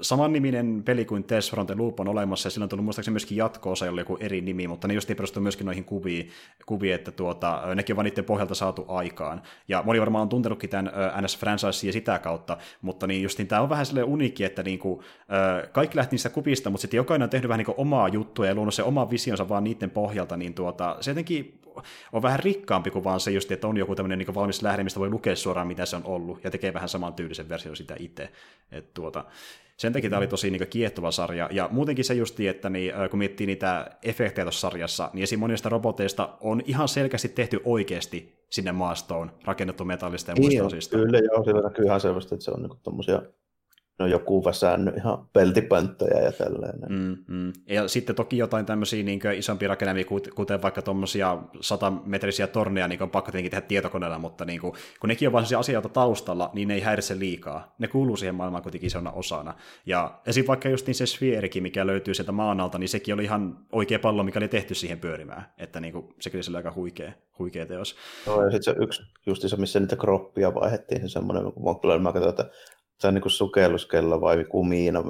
samanniminen 0.00 0.82
peli 0.84 1.04
kuin 1.04 1.24
Test 1.24 1.50
from 1.50 1.66
the 1.66 1.74
Loop 1.78 2.00
on 2.00 2.08
olemassa, 2.08 2.46
ja 2.46 2.50
sillä 2.50 2.64
on 2.64 2.68
tullut 2.68 2.84
muistaakseni 2.84 3.12
myöskin 3.12 3.36
jatko-osa, 3.36 3.86
jolla 3.86 4.00
joku 4.00 4.16
eri 4.20 4.40
nimi, 4.40 4.68
mutta 4.68 4.88
ne 4.88 4.94
just 4.94 5.08
perustuu 5.16 5.42
myöskin 5.42 5.64
noihin 5.64 5.84
kuviin, 5.84 6.30
kuviin 6.66 6.94
että 6.94 7.10
tuota, 7.10 7.62
nekin 7.74 7.94
on 7.94 7.96
vaan 7.96 8.04
niiden 8.04 8.24
pohjalta 8.24 8.54
saatu 8.54 8.84
aikaan. 8.88 9.42
Ja 9.68 9.82
moni 9.82 10.00
varmaan 10.00 10.22
on 10.22 10.28
tuntenutkin 10.28 10.70
tämän 10.70 10.92
ns 11.22 11.38
franchise 11.38 11.92
sitä 11.92 12.18
kautta, 12.18 12.58
mutta 12.82 13.06
niin 13.06 13.22
just 13.22 13.38
niin, 13.38 13.48
tämä 13.48 13.62
on 13.62 13.68
vähän 13.68 13.86
sellainen 13.86 14.12
uniikki, 14.12 14.44
että 14.44 14.62
niin 14.62 14.78
kuin, 14.78 15.00
kaikki 15.72 15.96
lähti 15.96 16.14
niistä 16.14 16.30
kuvista, 16.30 16.70
mutta 16.70 16.82
sitten 16.82 16.98
jokainen 16.98 17.24
on 17.24 17.30
tehnyt 17.30 17.48
vähän 17.48 17.58
niin 17.58 17.66
kuin 17.66 17.78
omaa 17.78 18.08
juttua 18.08 18.46
ja 18.46 18.54
luonut 18.54 18.74
se 18.74 18.82
oma 18.82 19.10
visionsa 19.10 19.48
vaan 19.48 19.64
niiden 19.64 19.90
pohjalta, 19.90 20.36
niin 20.36 20.54
tuota, 20.54 20.96
se 21.00 21.10
jotenkin 21.10 21.60
on 22.12 22.22
vähän 22.22 22.40
rikkaampi 22.40 22.90
kuin 22.90 23.04
vaan 23.04 23.20
se 23.20 23.30
just, 23.30 23.52
että 23.52 23.66
on 23.66 23.76
joku 23.76 23.94
tämmöinen 23.94 24.18
niin 24.18 24.34
valmis 24.34 24.62
lähde, 24.62 24.84
mistä 24.84 25.00
voi 25.00 25.10
lukea 25.10 25.36
suoraan, 25.36 25.66
mitä 25.66 25.86
se 25.86 25.96
on 25.96 26.04
ollut, 26.04 26.44
ja 26.44 26.50
tekee 26.50 26.74
vähän 26.74 26.88
saman 26.88 27.14
tyylisen 27.14 27.48
version 27.48 27.76
sitä 27.76 27.96
itse. 27.98 28.32
Et 28.72 28.94
tuota, 28.94 29.24
sen 29.76 29.92
takia 29.92 30.10
tämä 30.10 30.18
oli 30.18 30.26
tosi 30.26 30.50
niin 30.50 30.68
kiehtova 30.68 31.10
sarja, 31.10 31.48
ja 31.52 31.68
muutenkin 31.72 32.04
se 32.04 32.14
justi, 32.14 32.48
että 32.48 32.70
niin, 32.70 32.92
kun 33.10 33.18
miettii 33.18 33.46
niitä 33.46 33.90
efektejä 34.02 34.44
tuossa 34.44 34.60
sarjassa, 34.60 35.10
niin 35.12 35.22
esim. 35.22 35.40
monista 35.40 35.68
roboteista 35.68 36.28
on 36.40 36.62
ihan 36.66 36.88
selkeästi 36.88 37.28
tehty 37.28 37.60
oikeasti 37.64 38.44
sinne 38.50 38.72
maastoon, 38.72 39.30
rakennettu 39.44 39.84
metallista 39.84 40.30
ja 40.30 40.36
muista 40.36 40.50
niin, 40.50 40.62
osista. 40.66 40.96
Kyllä, 40.96 41.18
joo, 41.18 41.44
siellä 41.44 41.62
näkyy 41.62 41.84
ihan 41.84 42.00
selvästi, 42.00 42.34
että 42.34 42.44
se 42.44 42.50
on 42.50 42.62
niin 42.62 42.78
tommosia 42.82 43.22
no 43.98 44.06
joku 44.06 44.44
väsännyt 44.44 44.96
ihan 44.96 45.28
peltipönttöjä 45.32 46.20
ja 46.20 46.32
tällainen. 46.32 46.88
Mm, 46.88 47.16
mm. 47.26 47.52
Ja 47.68 47.88
sitten 47.88 48.16
toki 48.16 48.38
jotain 48.38 48.66
tämmöisiä 48.66 49.02
niin 49.02 49.20
isompia 49.36 49.68
rakennelmia, 49.68 50.04
kuten 50.34 50.62
vaikka 50.62 50.82
tuommoisia 50.82 51.38
satametrisiä 51.60 52.46
torneja, 52.46 52.88
niin 52.88 53.02
on 53.02 53.10
pakko 53.10 53.30
tietenkin 53.30 53.50
tehdä 53.50 53.66
tietokoneella, 53.66 54.18
mutta 54.18 54.44
niin 54.44 54.60
kuin, 54.60 54.72
kun 55.00 55.08
nekin 55.08 55.28
on 55.28 55.32
vain 55.32 55.46
asioita 55.58 55.88
taustalla, 55.88 56.50
niin 56.54 56.68
ne 56.68 56.74
ei 56.74 56.80
häiritse 56.80 57.18
liikaa. 57.18 57.74
Ne 57.78 57.88
kuuluu 57.88 58.16
siihen 58.16 58.34
maailmaan 58.34 58.62
kuitenkin 58.62 58.86
isona 58.86 59.12
osana. 59.12 59.54
Ja 59.86 60.20
esim. 60.26 60.44
vaikka 60.46 60.68
just 60.68 60.86
niin 60.86 60.94
se 60.94 61.06
sfeerikin, 61.06 61.62
mikä 61.62 61.86
löytyy 61.86 62.14
sieltä 62.14 62.32
maan 62.32 62.60
alta, 62.60 62.78
niin 62.78 62.88
sekin 62.88 63.14
oli 63.14 63.24
ihan 63.24 63.58
oikea 63.72 63.98
pallo, 63.98 64.24
mikä 64.24 64.38
oli 64.38 64.48
tehty 64.48 64.74
siihen 64.74 64.98
pyörimään. 64.98 65.46
Että 65.58 65.80
niin 65.80 65.92
kuin, 65.92 66.14
sekin 66.20 66.40
oli 66.48 66.56
aika 66.56 66.72
huikea, 66.76 67.12
huikea 67.38 67.66
teos. 67.66 67.96
No, 68.26 68.42
ja 68.42 68.50
sitten 68.50 68.74
se 68.74 68.82
yksi, 68.82 69.02
just 69.26 69.42
se, 69.42 69.56
missä 69.56 69.80
niitä 69.80 69.96
kroppia 69.96 70.54
vaihdettiin, 70.54 71.00
se 71.00 71.08
semmoinen, 71.08 71.52
kun 71.52 72.02
mä 72.02 72.12
katsoin, 72.12 72.30
että 72.30 72.50
on 73.04 73.14
niin 73.14 73.22
kuin 73.22 73.32
sukelluskello 73.32 74.20
vai 74.20 74.38
joku 74.38 74.64
miina, 74.64 75.04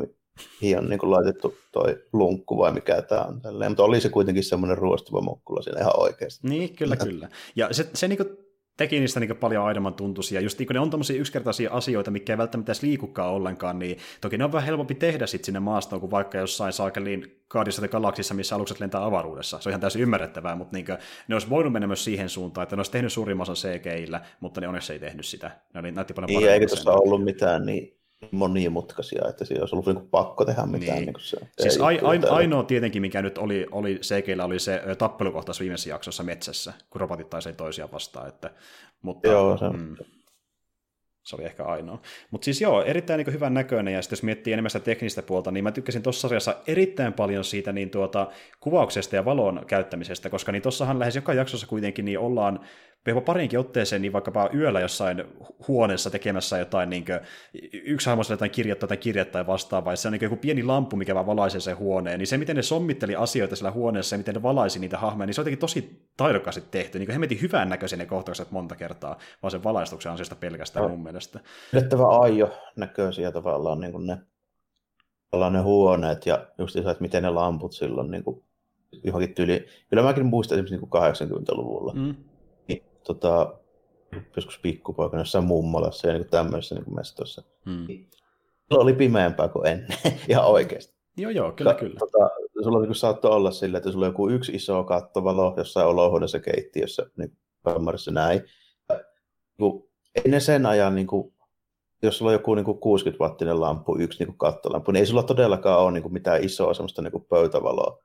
mihin 0.60 0.78
on 0.78 0.88
niin 0.88 0.98
kuin 0.98 1.10
laitettu 1.10 1.54
toi 1.72 2.02
lunkku 2.12 2.58
vai 2.58 2.72
mikä 2.72 3.02
tämä 3.02 3.22
on. 3.22 3.40
Tälleen. 3.40 3.70
Mutta 3.70 3.84
oli 3.84 4.00
se 4.00 4.08
kuitenkin 4.08 4.44
semmoinen 4.44 4.78
ruostuva 4.78 5.20
mokkula 5.20 5.62
siinä 5.62 5.80
ihan 5.80 6.00
oikeasti. 6.00 6.48
Niin, 6.48 6.76
kyllä, 6.76 6.96
kyllä. 6.96 7.28
Ja 7.56 7.68
se, 7.72 7.90
se 7.94 8.08
niin 8.08 8.16
kuin 8.16 8.45
teki 8.76 9.00
niistä 9.00 9.20
niin 9.20 9.36
paljon 9.36 9.64
aidomman 9.64 9.94
tuntuisia. 9.94 10.40
Just 10.40 10.58
niin 10.58 10.66
kun 10.66 10.74
ne 10.74 10.80
on 10.80 10.90
tämmöisiä 10.90 11.20
yksinkertaisia 11.20 11.70
asioita, 11.70 12.10
mikä 12.10 12.32
ei 12.32 12.38
välttämättä 12.38 12.72
edes 12.72 12.82
liikukaan 12.82 13.32
ollenkaan, 13.32 13.78
niin 13.78 13.98
toki 14.20 14.38
ne 14.38 14.44
on 14.44 14.52
vähän 14.52 14.66
helpompi 14.66 14.94
tehdä 14.94 15.26
sitten 15.26 15.46
sinne 15.46 15.60
maastoon 15.60 16.00
kuin 16.00 16.10
vaikka 16.10 16.38
jossain 16.38 16.72
saakeliin 16.72 17.40
Guardians 17.48 17.78
of 17.78 17.90
Galaxissa, 17.90 18.34
missä 18.34 18.56
alukset 18.56 18.80
lentää 18.80 19.04
avaruudessa. 19.04 19.60
Se 19.60 19.68
on 19.68 19.70
ihan 19.70 19.80
täysin 19.80 20.02
ymmärrettävää, 20.02 20.56
mutta 20.56 20.76
niin 20.76 20.86
kuin, 20.86 20.98
ne 21.28 21.34
olisi 21.34 21.50
voinut 21.50 21.72
mennä 21.72 21.86
myös 21.86 22.04
siihen 22.04 22.28
suuntaan, 22.28 22.62
että 22.62 22.76
ne 22.76 22.80
olisi 22.80 22.92
tehnyt 22.92 23.12
suurimman 23.12 23.50
osan 23.50 23.70
CGI-llä, 23.72 24.20
mutta 24.40 24.60
ne 24.60 24.68
onneksi 24.68 24.92
ei 24.92 24.98
tehnyt 24.98 25.26
sitä. 25.26 25.50
Ne 25.74 25.80
oli, 25.80 25.92
näytti 25.92 26.14
paljon 26.14 26.26
niin, 26.26 26.50
eikä 26.50 26.66
tuossa 26.66 26.92
ollut 26.92 27.24
mitään 27.24 27.66
niin 27.66 27.96
monimutkaisia, 28.30 29.28
että 29.28 29.44
siinä 29.44 29.62
olisi 29.62 29.74
ollut 29.74 29.86
niin 29.86 30.08
pakko 30.10 30.44
tehdä 30.44 30.66
mitään. 30.66 30.98
Niin. 30.98 31.06
Niin 31.06 31.14
se, 31.20 31.38
siis 31.60 31.80
ai, 31.80 32.00
ai, 32.02 32.20
ainoa 32.30 32.62
tietenkin, 32.62 33.02
mikä 33.02 33.22
nyt 33.22 33.38
oli, 33.38 33.66
oli 33.70 33.98
CGillä, 33.98 34.44
oli 34.44 34.58
se 34.58 34.82
tappelukohtaus 34.98 35.60
viimeisessä 35.60 35.90
jaksossa 35.90 36.22
metsässä, 36.22 36.72
kun 36.90 37.00
robotit 37.00 37.30
taisi 37.30 37.52
toisiaan 37.52 37.92
vastaan. 37.92 38.28
Että, 38.28 38.50
mutta, 39.02 39.28
Joo, 39.28 39.58
se 39.58 39.68
mm, 39.68 39.96
se 41.26 41.36
oli 41.36 41.44
ehkä 41.44 41.64
ainoa. 41.64 42.00
Mutta 42.30 42.44
siis 42.44 42.60
joo, 42.60 42.82
erittäin 42.82 43.18
niin 43.18 43.34
hyvän 43.34 43.54
näköinen, 43.54 43.94
ja 43.94 44.02
sitten 44.02 44.16
jos 44.16 44.22
miettii 44.22 44.52
enemmän 44.52 44.70
sitä 44.70 44.84
teknistä 44.84 45.22
puolta, 45.22 45.50
niin 45.50 45.64
mä 45.64 45.72
tykkäsin 45.72 46.02
tuossa 46.02 46.20
sarjassa 46.20 46.56
erittäin 46.66 47.12
paljon 47.12 47.44
siitä 47.44 47.72
niin 47.72 47.90
tuota, 47.90 48.26
kuvauksesta 48.60 49.16
ja 49.16 49.24
valon 49.24 49.64
käyttämisestä, 49.66 50.30
koska 50.30 50.52
niin 50.52 50.62
tuossahan 50.62 50.98
lähes 50.98 51.16
joka 51.16 51.34
jaksossa 51.34 51.66
kuitenkin 51.66 52.04
niin 52.04 52.18
ollaan 52.18 52.60
jopa 53.10 53.20
parinkin 53.20 53.58
otteeseen 53.58 54.02
niin 54.02 54.12
vaikkapa 54.12 54.50
yöllä 54.54 54.80
jossain 54.80 55.24
huoneessa 55.68 56.10
tekemässä 56.10 56.58
jotain, 56.58 56.90
niin 56.90 57.04
kuin, 57.04 57.20
yksi 57.72 58.08
hahmo 58.08 58.22
jotain 58.30 58.50
kirjoittaa 58.50 58.86
tai 58.88 58.96
kirjat 58.96 59.32
tai 59.32 59.46
vastaavaa, 59.46 59.92
ja 59.92 59.96
se 59.96 60.08
on 60.08 60.12
niin 60.12 60.22
joku 60.22 60.36
pieni 60.36 60.62
lamppu, 60.62 60.96
mikä 60.96 61.14
vaan 61.14 61.26
valaisee 61.26 61.60
sen 61.60 61.78
huoneen, 61.78 62.18
niin 62.18 62.26
se, 62.26 62.38
miten 62.38 62.56
ne 62.56 62.62
sommitteli 62.62 63.16
asioita 63.16 63.56
siellä 63.56 63.70
huoneessa 63.70 64.14
ja 64.14 64.18
miten 64.18 64.34
ne 64.34 64.42
valaisi 64.42 64.78
niitä 64.78 64.98
hahmoja, 64.98 65.26
niin 65.26 65.34
se 65.34 65.40
on 65.40 65.42
jotenkin 65.42 65.60
tosi 65.60 66.06
taidokkaasti 66.16 66.62
tehty. 66.70 66.98
Niin 66.98 67.10
hemmetin 67.10 67.42
hyvän 67.42 67.68
näköisiä 67.68 67.98
ne 67.98 68.06
kohtaukset 68.06 68.50
monta 68.50 68.76
kertaa, 68.76 69.18
vaan 69.42 69.50
sen 69.50 69.64
valaistuksen 69.64 70.12
ansiosta 70.12 70.36
pelkästään 70.36 70.82
no. 70.82 70.88
mun 70.88 71.02
mielestä. 71.02 71.40
Yllättävän 71.72 72.10
aijo 72.10 72.50
näköisiä 72.76 73.32
tavallaan 73.32 73.80
niin 73.80 73.92
kuin 73.92 74.06
ne, 74.06 74.18
tavallaan 75.30 75.52
ne 75.52 75.60
huoneet 75.60 76.26
ja 76.26 76.46
just 76.58 76.76
että 76.76 76.96
miten 77.00 77.22
ne 77.22 77.30
lamput 77.30 77.72
silloin 77.72 78.10
niin 78.10 78.24
kuin 78.24 78.42
johonkin 79.04 79.34
tyyliin. 79.34 79.64
Kyllä 79.90 80.02
mäkin 80.02 80.26
muistan 80.26 80.58
esimerkiksi 80.58 80.76
niin 80.76 81.50
80-luvulla. 81.50 81.92
Mm 81.94 82.14
tota, 83.06 83.54
joskus 84.36 84.58
pikkupoikana 84.58 85.20
jossain 85.20 85.44
mummolassa 85.44 86.08
ja 86.08 86.14
niin 86.14 86.28
tämmöisessä 86.28 86.74
niin 86.74 86.94
mestossa. 86.94 87.42
Hmm. 87.64 87.86
Se 88.68 88.78
oli 88.78 88.92
pimeämpää 88.92 89.48
kuin 89.48 89.66
ennen, 89.66 89.98
ihan 90.28 90.46
oikeasti. 90.46 90.96
Joo, 91.16 91.30
joo, 91.30 91.52
kyllä, 91.52 91.74
Ka- 91.74 91.80
kyllä. 91.80 91.98
Tota, 91.98 92.30
sulla 92.64 92.80
niin 92.80 92.94
saattoi 92.94 93.30
olla 93.30 93.50
silleen, 93.50 93.78
että 93.78 93.92
sulla 93.92 94.06
on 94.06 94.12
joku 94.12 94.28
yksi 94.28 94.52
iso 94.52 94.84
kattovalo 94.84 95.54
jossain 95.56 95.86
olohuoneessa 95.86 96.40
keittiössä, 96.40 97.06
niin 97.16 97.36
kammarissa 97.64 98.10
näin. 98.10 98.42
Ja, 98.88 99.00
niin, 99.58 99.82
ei 100.14 100.30
ne 100.30 100.40
sen 100.40 100.66
ajan 100.66 100.94
niin 100.94 101.06
kuin, 101.06 101.32
jos 102.02 102.18
sulla 102.18 102.30
on 102.30 102.34
joku 102.34 102.54
niin 102.54 102.64
kuin 102.64 102.78
60-wattinen 102.78 103.60
lamppu, 103.60 103.96
yksi 103.98 104.24
niin 104.24 104.38
kattolampu, 104.38 104.90
niin 104.90 105.00
ei 105.00 105.06
sulla 105.06 105.22
todellakaan 105.22 105.80
ole 105.80 105.92
niin 105.92 106.02
kuin 106.02 106.12
mitään 106.12 106.44
isoa 106.44 106.74
semmoista 106.74 107.02
niin 107.02 107.26
pöytävaloa. 107.28 107.98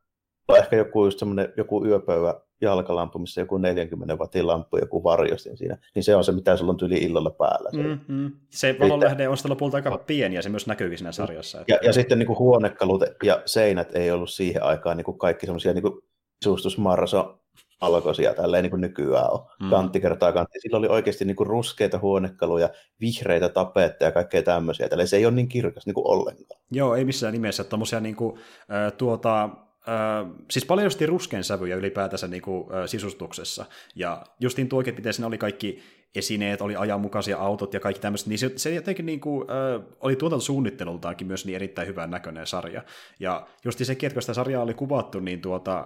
Tai 0.47 0.59
ehkä 0.59 0.75
joku, 0.75 1.05
just 1.05 1.19
joku 1.57 1.85
yöpöyvä 1.85 2.41
jalkalampu, 2.61 3.19
missä 3.19 3.41
joku 3.41 3.57
40 3.57 4.15
wattin 4.15 4.47
lamppu, 4.47 4.77
joku 4.77 5.03
varjostin 5.03 5.57
siinä, 5.57 5.77
niin 5.95 6.03
se 6.03 6.15
on 6.15 6.23
se, 6.23 6.31
mitä 6.31 6.57
sulla 6.57 6.71
on 6.71 6.77
tyli 6.77 6.95
illalla 6.95 7.29
päällä. 7.29 7.69
Mm-hmm. 7.73 8.31
Se 8.49 8.75
valonlähde 8.79 9.27
on 9.27 9.37
sitten 9.37 9.49
lopulta 9.49 9.77
aika 9.77 9.97
pieni 9.97 10.35
ja 10.35 10.41
se 10.41 10.49
myös 10.49 10.67
näkyykin 10.67 10.97
siinä 10.97 11.11
sarjassa. 11.11 11.61
Että... 11.61 11.73
Ja, 11.73 11.79
ja 11.83 11.93
sitten 11.93 12.19
niin 12.19 12.27
kuin 12.27 12.39
huonekalut 12.39 13.03
ja 13.23 13.41
seinät 13.45 13.95
ei 13.95 14.11
ollut 14.11 14.29
siihen 14.29 14.63
aikaan 14.63 14.97
niin 14.97 15.05
kuin 15.05 15.17
kaikki 15.17 15.45
semmoisia 15.45 15.73
niin 15.73 16.01
sisustusmarso 16.43 17.41
alkoisia 17.81 18.33
tälleen 18.33 18.63
niin 18.63 18.71
kuin 18.71 18.81
nykyään 18.81 19.31
on. 19.31 19.45
Mm. 19.61 19.69
Kantti 19.69 19.99
kertaa 19.99 20.31
kantti. 20.31 20.59
Sillä 20.59 20.77
oli 20.77 20.87
oikeasti 20.87 21.25
niin 21.25 21.35
kuin 21.35 21.47
ruskeita 21.47 21.99
huonekaluja, 21.99 22.69
vihreitä 22.99 23.49
tapetteja 23.49 24.07
ja 24.07 24.11
kaikkea 24.11 24.43
tämmöisiä. 24.43 24.89
Tälleen 24.89 25.07
se 25.07 25.17
ei 25.17 25.25
ole 25.25 25.33
niin 25.33 25.47
kirkas 25.47 25.85
niin 25.85 25.93
kuin 25.93 26.07
ollenkaan. 26.07 26.61
Joo, 26.71 26.95
ei 26.95 27.05
missään 27.05 27.33
nimessä. 27.33 27.63
Tuommoisia 27.63 27.99
niin 27.99 28.15
kuin, 28.15 28.37
äh, 28.71 28.93
tuota, 28.97 29.49
Äh, 29.87 30.31
siis 30.51 30.65
paljon 30.65 30.85
justiin 30.85 31.09
ruskean 31.09 31.43
sävyjä 31.43 31.75
ylipäätänsä 31.75 32.27
niin 32.27 32.41
kuin, 32.41 32.73
äh, 32.73 32.85
sisustuksessa. 32.85 33.65
Ja 33.95 34.23
justiin 34.39 34.69
oikein, 34.73 34.95
miten 34.95 35.13
siinä 35.13 35.27
oli 35.27 35.37
kaikki 35.37 35.83
esineet, 36.15 36.61
oli 36.61 36.75
ajanmukaisia 36.75 37.37
autot 37.37 37.73
ja 37.73 37.79
kaikki 37.79 38.01
tämmöiset, 38.01 38.27
niin 38.27 38.39
se, 38.39 38.51
se 38.55 38.73
jotenkin 38.73 39.05
niin 39.05 39.19
kuin, 39.19 39.47
äh, 39.51 39.81
oli 39.99 40.15
tuotantosuunnittelultaankin 40.15 41.27
myös 41.27 41.45
niin 41.45 41.55
erittäin 41.55 41.87
hyvän 41.87 42.11
näköinen 42.11 42.47
sarja. 42.47 42.83
Ja 43.19 43.47
just 43.65 43.79
sekin, 43.83 44.07
että 44.07 44.13
kun 44.13 44.21
sitä 44.21 44.33
sarjaa 44.33 44.63
oli 44.63 44.73
kuvattu, 44.73 45.19
niin 45.19 45.41
tuota, 45.41 45.79
äh, 45.79 45.85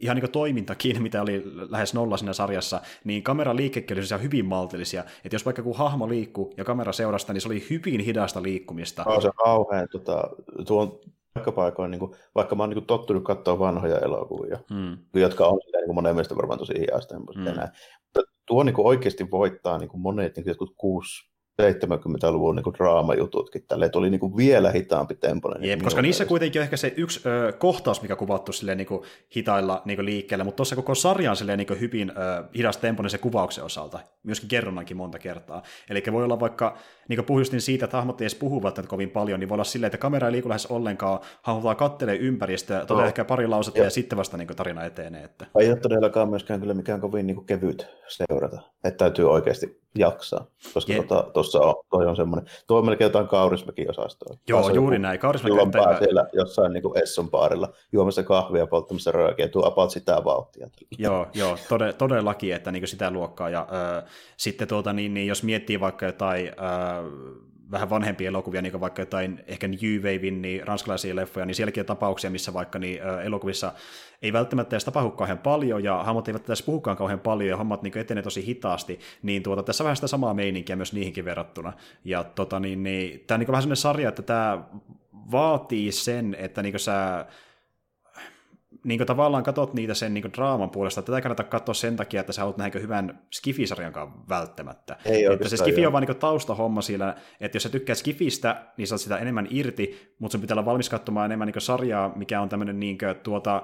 ihan 0.00 0.16
niin 0.16 0.22
kuin 0.22 0.32
toimintakin, 0.32 1.02
mitä 1.02 1.22
oli 1.22 1.42
lähes 1.70 1.94
nolla 1.94 2.16
siinä 2.16 2.32
sarjassa, 2.32 2.80
niin 3.04 3.22
kameran 3.22 3.56
liikkekin 3.56 3.96
oli 3.96 4.22
hyvin 4.22 4.46
maltillisia, 4.46 5.04
että 5.24 5.34
jos 5.34 5.44
vaikka 5.44 5.62
kun 5.62 5.76
hahmo 5.76 6.08
liikkuu 6.08 6.54
ja 6.56 6.64
kamera 6.64 6.92
seurasta, 6.92 7.32
niin 7.32 7.40
se 7.40 7.48
oli 7.48 7.66
hyvin 7.70 8.00
hidasta 8.00 8.42
liikkumista. 8.42 9.04
Oh, 9.04 9.22
se 9.22 9.28
on 9.28 9.34
kauhean, 9.44 9.88
tota, 9.92 10.30
tuon 10.66 11.00
paikoin, 11.52 11.90
niin 11.90 11.98
kuin, 11.98 12.14
vaikka 12.34 12.54
mä 12.54 12.62
oon 12.62 12.70
niin 12.70 12.76
kuin, 12.76 12.86
tottunut 12.86 13.24
katsoa 13.24 13.58
vanhoja 13.58 13.98
elokuvia, 13.98 14.58
mm. 14.70 14.98
jotka 15.14 15.46
on 15.46 15.58
niin 15.72 15.84
kuin 15.86 15.94
monen 15.94 16.14
mielestä 16.14 16.36
varmaan 16.36 16.58
tosi 16.58 16.78
hiasta, 16.78 17.18
mm. 17.18 17.44
näin. 17.44 17.68
Mutta 18.02 18.32
tuo 18.46 18.62
niin 18.62 18.74
kuin, 18.74 18.86
oikeasti 18.86 19.30
voittaa 19.30 19.78
niin 19.78 19.88
kuin 19.88 20.00
monet 20.00 20.36
niin 20.36 20.44
kuin, 20.44 20.50
jotkut 20.50 20.74
kuusi 20.76 21.35
70-luvun 21.62 22.56
niin 22.56 22.74
draamajututkin. 22.78 23.64
Tälle 23.68 23.88
tuli 23.88 24.10
niin 24.10 24.20
kuin 24.20 24.36
vielä 24.36 24.70
hitaampi 24.70 25.14
tempoinen. 25.14 25.64
Jep, 25.64 25.82
koska 25.82 26.02
niissä 26.02 26.20
mielestä. 26.20 26.28
kuitenkin 26.28 26.60
on 26.60 26.62
ehkä 26.62 26.76
se 26.76 26.94
yksi 26.96 27.20
ö, 27.26 27.52
kohtaus, 27.52 28.02
mikä 28.02 28.16
kuvattu 28.16 28.52
silleen, 28.52 28.78
niin 28.78 28.86
kuin 28.86 29.02
hitailla 29.36 29.82
niin 29.84 29.96
kuin 29.96 30.06
liikkeellä, 30.06 30.44
mutta 30.44 30.56
tuossa 30.56 30.76
koko 30.76 30.94
sarja 30.94 31.30
on 31.30 31.36
silleen, 31.36 31.58
niin 31.58 31.66
kuin 31.66 31.80
hyvin 31.80 32.10
ö, 32.10 32.44
hidas 32.56 32.76
tempoinen 32.76 33.10
se 33.10 33.18
kuvauksen 33.18 33.64
osalta, 33.64 33.98
myöskin 34.22 34.48
kerronnankin 34.48 34.96
monta 34.96 35.18
kertaa. 35.18 35.62
Eli 35.90 36.02
voi 36.12 36.24
olla 36.24 36.40
vaikka, 36.40 36.76
niin 37.08 37.16
kuin 37.16 37.26
puhuin 37.26 37.60
siitä, 37.60 37.84
että 37.84 37.96
hahmot 37.96 38.20
ei 38.20 38.24
edes 38.24 38.34
puhu 38.34 38.62
välttämättä 38.62 38.90
kovin 38.90 39.10
paljon, 39.10 39.40
niin 39.40 39.48
voi 39.48 39.54
olla 39.54 39.64
silleen, 39.64 39.86
että 39.86 39.98
kamera 39.98 40.28
ei 40.28 40.32
liiku 40.32 40.48
lähes 40.48 40.66
ollenkaan, 40.66 41.20
hahmot 41.42 41.78
kattelee 41.78 42.16
ympäristöä, 42.16 42.86
tulee 42.86 43.02
oh. 43.02 43.08
ehkä 43.08 43.24
pari 43.24 43.46
lausetta 43.46 43.78
ja, 43.80 43.84
ja 43.84 43.90
sitten 43.90 44.18
vasta 44.18 44.36
niin 44.36 44.46
kuin 44.46 44.56
tarina 44.56 44.84
etenee. 44.84 45.24
Että... 45.24 45.46
Ei 45.58 45.68
ole 45.68 45.76
todellakaan 45.76 46.30
myöskään 46.30 46.60
kyllä 46.60 46.74
mikään 46.74 47.00
kovin 47.00 47.26
niin 47.26 47.34
kuin 47.34 47.46
kevyt 47.46 47.86
seurata, 48.08 48.60
että 48.84 48.98
täytyy 48.98 49.30
oikeasti 49.30 49.80
jaksaa, 49.98 50.46
koska 50.74 50.92
tota, 50.94 51.30
on, 51.54 51.74
toi 51.90 52.06
on 52.06 52.16
semmoinen, 52.16 52.50
tuo 52.66 52.78
on 52.78 52.84
melkein 52.84 53.06
jotain 53.06 53.28
Kaurismäkin 53.28 53.90
osastoa. 53.90 54.36
Joo, 54.48 54.62
Taas 54.62 54.74
juuri 54.74 54.98
näin. 54.98 55.20
Kaurismäki 55.20 55.58
on 55.60 55.70
päivä... 55.70 55.98
siellä 55.98 56.28
jossain 56.32 56.72
niin 56.72 57.02
Esson 57.02 57.30
baarilla 57.30 57.72
juomassa 57.92 58.22
kahvia, 58.22 58.66
polttamassa 58.66 59.12
röökiä, 59.12 59.48
tuo 59.48 59.66
about 59.66 59.90
sitä 59.90 60.24
vauhtia. 60.24 60.68
joo, 60.98 61.26
joo 61.34 61.58
tode, 61.68 61.92
todellakin, 61.92 62.54
että 62.54 62.72
niin 62.72 62.88
sitä 62.88 63.10
luokkaa. 63.10 63.50
Ja 63.50 63.68
äh, 63.96 64.10
sitten 64.36 64.68
tuota, 64.68 64.92
niin, 64.92 65.14
niin, 65.14 65.26
jos 65.26 65.42
miettii 65.42 65.80
vaikka 65.80 66.06
jotain 66.06 66.46
äh, 66.48 67.04
vähän 67.70 67.90
vanhempia 67.90 68.28
elokuvia, 68.28 68.62
niin 68.62 68.70
kuin 68.70 68.80
vaikka 68.80 69.02
jotain 69.02 69.44
ehkä 69.46 69.68
New 69.68 69.96
Wavein, 69.96 70.42
niin 70.42 70.66
ranskalaisia 70.66 71.16
leffoja, 71.16 71.46
niin 71.46 71.54
sielläkin 71.54 71.80
on 71.80 71.86
tapauksia, 71.86 72.30
missä 72.30 72.52
vaikka 72.52 72.78
niin, 72.78 73.00
elokuvissa 73.24 73.72
ei 74.22 74.32
välttämättä 74.32 74.76
edes 74.76 74.84
tapahdu 74.84 75.10
kauhean 75.10 75.38
paljon, 75.38 75.84
ja 75.84 76.02
hahmot 76.02 76.28
eivät 76.28 76.48
edes 76.48 76.62
puhukaan 76.62 76.96
kauhean 76.96 77.20
paljon, 77.20 77.50
ja 77.50 77.56
hommat 77.56 77.82
niin 77.82 77.98
etenee 77.98 78.22
tosi 78.22 78.46
hitaasti, 78.46 79.00
niin 79.22 79.42
tuota, 79.42 79.62
tässä 79.62 79.84
on 79.84 79.86
vähän 79.86 79.96
sitä 79.96 80.06
samaa 80.06 80.34
meininkiä 80.34 80.76
myös 80.76 80.92
niihinkin 80.92 81.24
verrattuna. 81.24 81.72
Ja 82.04 82.24
tota, 82.24 82.60
niin, 82.60 82.82
niin, 82.82 83.24
tämä 83.26 83.36
on 83.36 83.40
niin 83.40 83.48
vähän 83.48 83.62
sellainen 83.62 83.76
sarja, 83.76 84.08
että 84.08 84.22
tämä 84.22 84.62
vaatii 85.32 85.92
sen, 85.92 86.36
että 86.38 86.62
niin 86.62 86.78
sä 86.78 87.26
niin 88.86 88.98
kuin 88.98 89.06
tavallaan 89.06 89.44
katsot 89.44 89.74
niitä 89.74 89.94
sen 89.94 90.14
niin 90.14 90.22
kuin 90.22 90.32
draaman 90.32 90.70
puolesta, 90.70 91.02
tätä 91.02 91.20
kannata 91.20 91.44
katsoa 91.44 91.74
sen 91.74 91.96
takia, 91.96 92.20
että 92.20 92.32
sä 92.32 92.40
haluat 92.40 92.56
nähdä 92.56 92.78
hyvän 92.78 93.22
Skifisarjankaan 93.32 94.28
välttämättä. 94.28 94.96
Ei 95.04 95.24
että 95.24 95.48
se 95.48 95.56
Skifi 95.56 95.86
on 95.86 95.92
vaan 95.92 96.06
niin 96.06 96.16
taustahomma 96.16 96.82
sillä, 96.82 97.14
että 97.40 97.56
jos 97.56 97.62
sä 97.62 97.68
tykkää 97.68 97.94
Skifistä, 97.94 98.66
niin 98.76 98.88
saat 98.88 99.00
sitä 99.00 99.18
enemmän 99.18 99.48
irti, 99.50 100.14
mutta 100.18 100.32
sun 100.32 100.40
pitää 100.40 100.54
olla 100.54 100.64
valmis 100.64 100.88
katsomaan 100.88 101.26
enemmän 101.26 101.48
niin 101.48 101.60
sarjaa, 101.62 102.12
mikä 102.16 102.40
on 102.40 102.48
tämmöinen 102.48 102.80
niin 102.80 102.98
kuin, 102.98 103.16
tuota, 103.16 103.62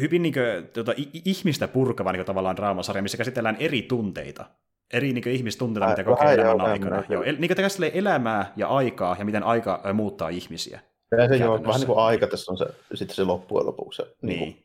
hyvin 0.00 0.22
niin 0.22 0.34
kuin, 0.34 0.68
tuota, 0.72 0.92
ihmistä 1.24 1.68
purkava 1.68 2.12
niin 2.12 2.18
kuin, 2.18 2.26
tavallaan 2.26 2.56
draamasarja, 2.56 3.02
missä 3.02 3.18
käsitellään 3.18 3.56
eri 3.60 3.82
tunteita 3.82 4.44
eri 4.92 5.12
niin 5.12 5.28
ihmistunteita, 5.28 5.88
mitä 5.88 6.04
kokee 6.04 6.34
elämän 6.34 6.60
aikana. 6.60 7.02
Joo, 7.08 7.22
niin 7.22 7.50
kuin 7.54 7.90
elämää 7.92 8.52
ja 8.56 8.68
aikaa 8.68 9.16
ja 9.18 9.24
miten 9.24 9.42
aika 9.42 9.82
muuttaa 9.94 10.28
ihmisiä. 10.28 10.80
Ja 11.10 11.28
se 11.28 11.36
joo, 11.36 11.62
vähän 11.62 11.80
niin 11.80 11.86
kuin 11.86 11.98
aika 11.98 12.26
tässä 12.26 12.52
on 12.52 12.58
se, 12.58 12.66
sitten 12.94 13.16
se 13.16 13.24
loppujen 13.24 13.66
lopuksi 13.66 14.02
se 14.02 14.16
niin. 14.22 14.64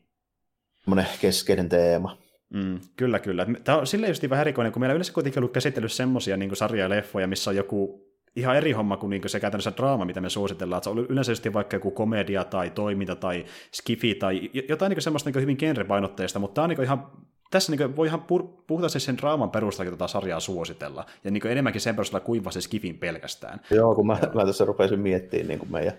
niin 0.86 1.06
keskeinen 1.20 1.68
teema. 1.68 2.18
Mm, 2.54 2.80
kyllä, 2.96 3.18
kyllä. 3.18 3.46
Tämä 3.64 3.78
on 3.78 3.86
silleen 3.86 4.10
just 4.10 4.30
vähän 4.30 4.40
erikoinen, 4.40 4.72
kun 4.72 4.80
meillä 4.80 4.92
on 4.92 4.96
yleensä 4.96 5.12
kuitenkin 5.12 5.40
ollut 5.40 5.52
käsitellyt 5.52 5.92
semmoisia 5.92 6.36
niin 6.36 6.56
sarja 6.56 6.88
leffoja, 6.88 7.26
missä 7.26 7.50
on 7.50 7.56
joku 7.56 8.04
ihan 8.36 8.56
eri 8.56 8.72
homma 8.72 8.96
kuin, 8.96 9.10
niin 9.10 9.28
se 9.28 9.40
käytännössä 9.40 9.72
draama, 9.76 10.04
mitä 10.04 10.20
me 10.20 10.30
suositellaan. 10.30 10.78
Että 10.78 10.84
se 10.84 10.90
on 10.90 11.06
yleensä 11.08 11.32
just 11.32 11.46
vaikka 11.52 11.76
joku 11.76 11.90
komedia 11.90 12.44
tai 12.44 12.70
toiminta 12.70 13.16
tai 13.16 13.44
skifi 13.72 14.14
tai 14.14 14.50
jotain 14.68 14.90
niin 14.90 15.02
semmoista 15.02 15.30
niin 15.30 15.42
hyvin 15.42 15.56
genrepainotteista, 15.60 16.38
mutta 16.38 16.54
tämä 16.54 16.62
on 16.62 16.68
niin 16.68 16.82
ihan 16.82 17.06
tässä 17.50 17.72
niin 17.72 17.96
voi 17.96 18.06
ihan 18.06 18.24
puhuta 18.66 18.88
siis 18.88 19.04
sen 19.04 19.18
draaman 19.18 19.50
perusteella 19.50 19.90
tätä 19.90 20.08
sarjaa 20.08 20.40
suositella, 20.40 21.06
ja 21.24 21.30
niin 21.30 21.46
enemmänkin 21.46 21.80
sen 21.80 21.94
perusteella 21.94 22.26
kuin 22.26 22.52
se 22.52 22.60
skifin 22.60 22.98
pelkästään. 22.98 23.60
Joo, 23.70 23.94
kun 23.94 24.06
mä, 24.06 24.18
mä 24.34 24.46
tässä 24.46 24.64
rupesin 24.64 25.00
miettimään 25.00 25.48
niin 25.48 25.58
kuin 25.58 25.72
meidän 25.72 25.94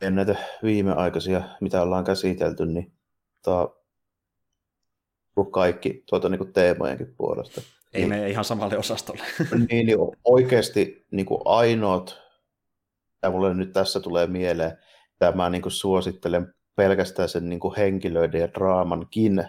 en 0.00 0.14
näitä 0.14 0.36
viimeaikaisia, 0.62 1.42
mitä 1.60 1.82
ollaan 1.82 2.04
käsitelty, 2.04 2.66
niin 2.66 2.92
tämä 3.42 3.68
kaikki 5.50 6.02
tuota 6.06 6.28
niin 6.28 6.38
kuin 6.38 6.52
teemojenkin 6.52 7.14
puolesta. 7.16 7.60
Ei 7.94 8.00
niin, 8.00 8.08
mene 8.08 8.30
ihan 8.30 8.44
samalle 8.44 8.78
osastolle. 8.78 9.22
niin, 9.70 9.86
niin 9.86 9.98
oikeasti 10.24 11.06
niin 11.10 11.26
kuin 11.26 11.40
ainoat, 11.44 12.22
ja 13.22 13.30
mulle 13.30 13.54
nyt 13.54 13.72
tässä 13.72 14.00
tulee 14.00 14.26
mieleen, 14.26 14.78
tämä 15.18 15.50
niin 15.50 15.62
kuin 15.62 15.72
suosittelen 15.72 16.54
pelkästään 16.76 17.28
sen 17.28 17.48
niin 17.48 17.60
kuin 17.60 17.76
henkilöiden 17.76 18.40
ja 18.40 18.52
draamankin 18.52 19.44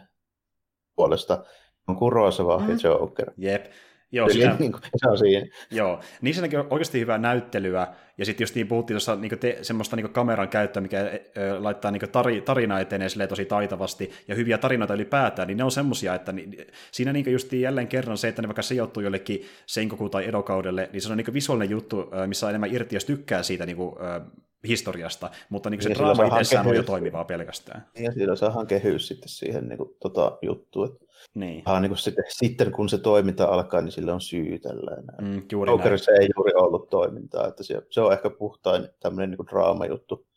puolesta, 0.95 1.45
on 1.87 1.95
Kurosawa 1.95 2.59
mm. 2.59 2.69
ja 2.69 2.77
Joker. 2.83 3.31
Jep. 3.37 3.65
Joo, 4.11 4.29
sitä, 4.29 4.55
niin 4.59 4.71
kuin, 4.71 4.81
se 4.95 5.09
on 5.09 5.17
siinä. 5.17 5.47
Joo, 5.71 5.99
niissä 6.21 6.41
näkyy 6.41 6.59
oikeasti 6.69 6.99
hyvää 6.99 7.17
näyttelyä, 7.17 7.87
ja 8.17 8.25
sitten 8.25 8.43
just 8.43 8.55
niin 8.55 8.67
puhuttiin 8.67 8.95
tuossa 8.95 9.15
niin 9.15 9.39
te, 9.39 9.57
semmoista 9.61 9.95
niin 9.95 10.09
kameran 10.09 10.49
käyttöä, 10.49 10.81
mikä 10.81 10.99
ö, 11.37 11.63
laittaa 11.63 11.91
niin 11.91 12.09
tari, 12.11 12.41
tarina 12.41 12.79
etenee 12.79 13.07
tosi 13.29 13.45
taitavasti, 13.45 14.11
ja 14.27 14.35
hyviä 14.35 14.57
tarinoita 14.57 14.93
ylipäätään, 14.93 15.47
niin 15.47 15.57
ne 15.57 15.63
on 15.63 15.71
semmoisia, 15.71 16.15
että 16.15 16.31
niin, 16.31 16.67
siinä 16.91 17.13
niin 17.13 17.31
just 17.31 17.53
jälleen 17.53 17.87
kerran 17.87 18.17
se, 18.17 18.27
että 18.27 18.41
ne 18.41 18.47
vaikka 18.47 18.61
sijoittuu 18.61 19.03
jollekin 19.03 19.45
Senkoku 19.65 20.09
tai 20.09 20.27
Edokaudelle, 20.27 20.89
niin 20.93 21.01
se 21.01 21.11
on 21.11 21.17
niin 21.17 21.33
visuaalinen 21.33 21.69
juttu, 21.69 22.09
missä 22.27 22.45
on 22.45 22.49
enemmän 22.49 22.75
irti, 22.75 22.95
jos 22.95 23.05
tykkää 23.05 23.43
siitä 23.43 23.65
niin 23.65 23.77
kuin, 23.77 23.95
ö, 24.01 24.21
historiasta, 24.67 25.29
mutta 25.49 25.69
niin 25.69 25.81
se 25.81 25.89
niin 25.89 25.97
draama 25.97 26.25
itsessään 26.25 26.67
on 26.67 26.75
jo 26.75 26.83
toimivaa 26.83 27.25
pelkästään. 27.25 27.85
Ja 27.99 28.11
sillä 28.11 28.35
saadaan 28.35 28.67
kehys 28.67 29.07
sitten 29.07 29.29
siihen 29.29 29.67
niin 29.67 29.77
kuin, 29.77 29.89
tota, 29.99 30.37
juttuun. 30.41 30.99
Niin. 31.35 31.63
Ah, 31.65 31.81
niin 31.81 31.89
kuin 31.89 31.97
sitten, 31.97 32.23
sitten 32.27 32.71
kun 32.71 32.89
se 32.89 32.97
toiminta 32.97 33.45
alkaa, 33.45 33.81
niin 33.81 33.91
sille 33.91 34.11
on 34.11 34.21
syy 34.21 34.59
tälleen. 34.59 35.03
Mm, 35.21 35.43
juuri 35.51 35.71
Jokerissa 35.71 36.11
ei 36.11 36.29
juuri 36.35 36.53
ollut 36.55 36.89
toimintaa, 36.89 37.47
että 37.47 37.63
se, 37.63 37.81
se 37.89 38.01
on 38.01 38.13
ehkä 38.13 38.29
puhtain 38.29 38.89
tämmöinen 38.99 39.29
niin 39.29 39.47
draama-juttu. 39.47 40.27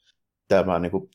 Tämä 0.49 0.79
niin 0.79 0.91
kuin, 0.91 1.11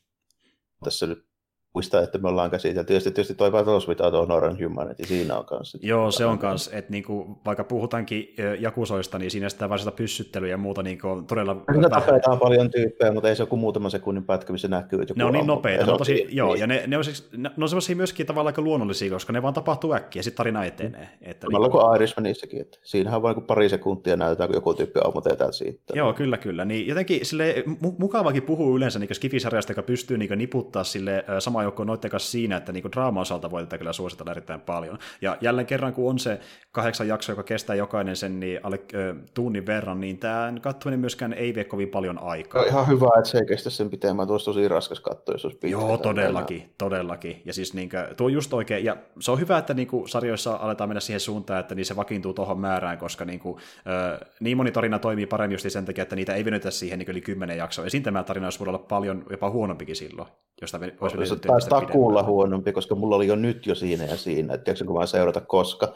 tässä 0.84 1.06
nyt 1.06 1.29
muista, 1.74 2.02
että 2.02 2.18
me 2.18 2.28
ollaan 2.28 2.50
käsitelty. 2.50 2.86
Tietysti, 2.86 3.10
tietysti 3.10 3.34
toi 3.34 3.50
Battles 3.50 3.88
Without 3.88 4.12
Honor 4.14 4.44
and 4.44 4.64
Humanity, 4.64 5.04
siinä 5.06 5.38
on 5.38 5.44
kanssa. 5.44 5.78
Joo, 5.82 6.10
se 6.10 6.26
on 6.26 6.38
kanssa, 6.38 6.76
että 6.76 6.90
niinku, 6.90 7.40
vaikka 7.46 7.64
puhutaankin 7.64 8.34
jakusoista, 8.58 9.18
niin 9.18 9.30
siinä 9.30 9.48
sitä 9.48 9.68
varsinaista 9.68 9.96
pyssyttelyä 9.96 10.48
ja 10.48 10.56
muuta 10.56 10.82
niinku 10.82 11.08
on 11.08 11.26
todella... 11.26 11.56
Siinä 11.72 11.88
tapetaan 11.88 12.38
paljon 12.38 12.70
tyyppejä, 12.70 13.12
mutta 13.12 13.28
ei 13.28 13.36
se 13.36 13.42
ole 13.42 13.48
kuin 13.48 13.60
muutaman 13.60 13.90
sekunnin 13.90 14.24
pätkä, 14.24 14.52
missä 14.52 14.68
näkyy. 14.68 15.02
Että 15.02 15.14
ne 15.16 15.24
on 15.24 15.32
niin 15.32 15.46
nopeita, 15.46 15.86
ne 15.86 15.92
on 15.92 15.98
tosi, 15.98 16.14
niin, 16.14 16.36
joo, 16.36 16.52
niin. 16.52 16.60
ja 16.60 16.66
ne, 16.66 16.82
ne, 16.86 16.98
on, 16.98 17.04
ne 17.36 17.50
on 17.62 17.68
semmoisia 17.68 17.96
myöskin 17.96 18.26
tavallaan 18.26 18.52
aika 18.52 18.62
luonnollisia, 18.62 19.10
koska 19.10 19.32
ne 19.32 19.42
vaan 19.42 19.54
tapahtuu 19.54 19.92
äkkiä 19.92 20.20
ja 20.20 20.24
sitten 20.24 20.36
tarina 20.36 20.64
etenee. 20.64 21.08
Että 21.22 21.46
Samalla 21.46 21.66
niin... 21.66 21.72
kuin 21.72 21.96
Irishmanissakin, 21.96 22.60
että 22.60 22.78
siinähän 22.82 23.16
on 23.16 23.22
vain 23.22 23.42
pari 23.42 23.68
sekuntia 23.68 24.16
näytetään, 24.16 24.48
kun 24.48 24.56
joku 24.56 24.74
tyyppi 24.74 25.00
ammutetaan 25.04 25.52
siitä. 25.52 25.92
Joo, 25.94 26.12
kyllä, 26.12 26.38
kyllä. 26.38 26.64
Niin 26.64 26.86
jotenkin 26.86 27.26
sille 27.26 27.64
mukavakin 27.98 28.42
puhuu 28.42 28.76
yleensä 28.76 28.98
niin 28.98 29.14
skifisarjasta, 29.14 29.72
joka 29.72 29.82
pystyy 29.82 30.18
niin 30.18 30.38
niputtaa 30.38 30.84
sille 30.84 31.24
sama 31.38 31.59
sama 31.60 31.64
joukko 31.64 31.84
noiden 31.84 32.10
kanssa 32.10 32.30
siinä, 32.30 32.56
että 32.56 32.72
niin 32.72 32.92
draama-osalta 32.92 33.50
voi 33.50 33.62
tätä 33.62 33.78
kyllä 33.78 33.92
suositella 33.92 34.30
erittäin 34.30 34.60
paljon. 34.60 34.98
Ja 35.20 35.36
jälleen 35.40 35.66
kerran, 35.66 35.92
kun 35.92 36.10
on 36.10 36.18
se 36.18 36.40
kahdeksan 36.72 37.08
jakso, 37.08 37.32
joka 37.32 37.42
kestää 37.42 37.76
jokainen 37.76 38.16
sen 38.16 38.40
niin 38.40 38.60
alle 38.62 38.80
äh, 38.94 39.16
tunnin 39.34 39.66
verran, 39.66 40.00
niin 40.00 40.18
tämä 40.18 40.52
katsominen 40.60 41.00
myöskään 41.00 41.32
ei 41.32 41.54
vie 41.54 41.64
kovin 41.64 41.88
paljon 41.88 42.18
aikaa. 42.22 42.62
No, 42.62 42.68
ihan 42.68 42.88
hyvä, 42.88 43.08
että 43.18 43.30
se 43.30 43.38
ei 43.38 43.46
kestä 43.46 43.70
sen 43.70 43.90
pitemmän. 43.90 44.26
Tuossa 44.26 44.50
tosi 44.50 44.68
raskas 44.68 45.00
katsoa, 45.00 45.34
jos 45.34 45.44
olisi 45.44 45.58
pitkä. 45.58 45.68
Joo, 45.68 45.98
todellakin, 45.98 46.56
enää. 46.56 46.70
todellakin. 46.78 47.42
Ja 47.44 47.52
siis 47.52 47.74
niin 47.74 47.90
kuin, 47.90 48.16
tuo 48.16 48.26
on 48.26 48.32
just 48.32 48.52
oikein. 48.52 48.84
Ja 48.84 48.96
se 49.20 49.30
on 49.30 49.40
hyvä, 49.40 49.58
että 49.58 49.74
niin 49.74 49.88
kuin, 49.88 50.08
sarjoissa 50.08 50.54
aletaan 50.54 50.90
mennä 50.90 51.00
siihen 51.00 51.20
suuntaan, 51.20 51.60
että 51.60 51.74
niin 51.74 51.86
se 51.86 51.96
vakiintuu 51.96 52.32
tuohon 52.32 52.60
määrään, 52.60 52.98
koska 52.98 53.24
niin, 53.24 53.40
kuin, 53.40 53.56
äh, 53.76 54.28
niin 54.40 54.56
moni 54.56 54.72
tarina 54.72 54.98
toimii 54.98 55.26
paremmin 55.26 55.54
just 55.54 55.70
sen 55.70 55.84
takia, 55.84 56.02
että 56.02 56.16
niitä 56.16 56.34
ei 56.34 56.44
venytä 56.44 56.70
siihen 56.70 56.98
niin 56.98 57.10
yli 57.10 57.20
kymmenen 57.20 57.56
jaksoa. 57.56 57.86
Esiin 57.86 58.02
tämä 58.02 58.22
tarina 58.22 58.46
olisi 58.46 58.58
voinut 58.58 58.74
olla 58.74 58.86
paljon 58.88 59.24
jopa 59.30 59.50
huonompikin 59.50 59.96
silloin, 59.96 60.28
josta 60.60 60.80
olisi 61.00 61.16
no, 61.16 61.24
se 61.24 61.36
taisi 61.50 61.68
takuulla 61.68 62.22
huonompi, 62.22 62.72
koska 62.72 62.94
mulla 62.94 63.16
oli 63.16 63.26
jo 63.26 63.36
nyt 63.36 63.66
jo 63.66 63.74
siinä 63.74 64.04
ja 64.04 64.16
siinä, 64.16 64.54
että 64.54 64.64
tiedätkö, 64.64 64.84
kun 64.84 64.98
mä 64.98 65.06
seurata 65.06 65.40
koska, 65.40 65.94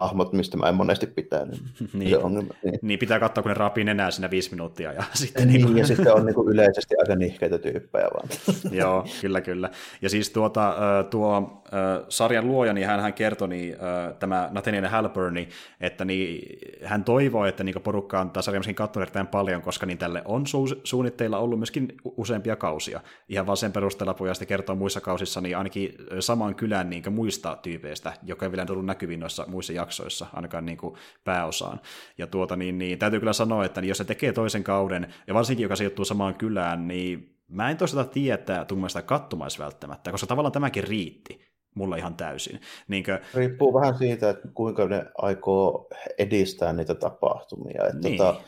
hahmot, 0.00 0.32
mistä 0.32 0.56
mä 0.56 0.68
en 0.68 0.74
monesti 0.74 1.06
pitänyt. 1.06 1.62
niin. 1.92 2.10
Se 2.10 2.16
on, 2.16 2.34
niin. 2.34 2.78
niin. 2.82 2.98
pitää 2.98 3.20
katsoa, 3.20 3.42
kun 3.42 3.48
ne 3.48 3.54
rapii 3.54 3.90
enää 3.90 4.10
siinä 4.10 4.30
viisi 4.30 4.50
minuuttia. 4.50 4.92
Ja 4.92 5.02
sitten, 5.12 5.48
niin, 5.48 5.66
niin 5.66 5.76
ja 5.76 5.86
sitten 5.86 6.14
on 6.14 6.26
niin 6.26 6.34
kuin 6.34 6.48
yleisesti 6.48 6.94
aika 6.98 7.16
nihkeitä 7.16 7.58
tyyppejä 7.58 8.08
vaan. 8.14 8.28
Joo, 8.80 9.06
kyllä, 9.20 9.40
kyllä. 9.40 9.70
Ja 10.02 10.08
siis 10.10 10.30
tuota, 10.30 10.74
tuo 11.10 11.62
sarjan 12.08 12.46
luoja, 12.46 12.72
niin 12.72 12.86
hän, 12.86 13.00
hän 13.00 13.14
kertoi, 13.14 13.48
niin, 13.48 13.76
tämä 14.18 14.48
Nathaniel 14.52 14.88
Halburni, 14.88 15.48
että 15.80 16.04
niin, 16.04 16.58
hän 16.84 17.04
toivoo, 17.04 17.44
että 17.44 17.64
niin 17.64 17.82
porukka 17.82 18.20
on 18.20 18.30
sarjan 18.40 18.58
myöskin 18.58 18.74
katsonut 18.74 19.02
erittäin 19.02 19.26
paljon, 19.26 19.62
koska 19.62 19.86
niin 19.86 19.98
tälle 19.98 20.22
on 20.24 20.42
su- 20.42 20.80
suunnitteilla 20.84 21.38
ollut 21.38 21.58
myöskin 21.58 21.92
useampia 22.04 22.56
kausia. 22.56 23.00
Ihan 23.28 23.46
vaan 23.46 23.56
sen 23.56 23.72
perusteella 23.72 24.34
sitten 24.34 24.48
kertoa 24.48 24.76
muissa 24.76 25.00
kausissa, 25.00 25.40
niin 25.40 25.56
ainakin 25.56 25.94
saman 26.20 26.54
kylän 26.54 26.90
niin 26.90 27.12
muista 27.12 27.58
tyypeistä, 27.62 28.12
joka 28.22 28.46
ei 28.46 28.52
vielä 28.52 28.66
tullut 28.66 28.86
näkyviin 28.86 29.20
noissa 29.20 29.44
muissa 29.48 29.72
jaksoissa, 29.84 30.26
ainakaan 30.32 30.66
niin 30.66 30.78
kuin 30.78 30.96
pääosaan. 31.24 31.80
Ja 32.18 32.26
tuota, 32.26 32.56
niin, 32.56 32.78
niin, 32.78 32.98
täytyy 32.98 33.20
kyllä 33.20 33.32
sanoa, 33.32 33.64
että 33.64 33.80
niin 33.80 33.88
jos 33.88 33.98
se 33.98 34.04
tekee 34.04 34.32
toisen 34.32 34.64
kauden, 34.64 35.14
ja 35.26 35.34
varsinkin 35.34 35.62
joka 35.62 35.76
sijoittuu 35.76 36.04
samaan 36.04 36.34
kylään, 36.34 36.88
niin 36.88 37.36
mä 37.48 37.70
en 37.70 37.76
toisaalta 37.76 38.10
tiedä, 38.10 38.34
että 38.34 38.66
sitä 38.88 39.02
kattomais 39.02 39.58
välttämättä, 39.58 40.10
koska 40.10 40.26
tavallaan 40.26 40.52
tämäkin 40.52 40.84
riitti 40.84 41.54
mulla 41.74 41.96
ihan 41.96 42.14
täysin. 42.14 42.60
Niinkö... 42.88 43.20
Riippuu 43.34 43.74
vähän 43.74 43.98
siitä, 43.98 44.30
että 44.30 44.48
kuinka 44.54 44.88
ne 44.88 45.06
aikoo 45.18 45.88
edistää 46.18 46.72
niitä 46.72 46.94
tapahtumia. 46.94 47.86
Että 47.86 48.08
niin. 48.08 48.18
tota, 48.18 48.40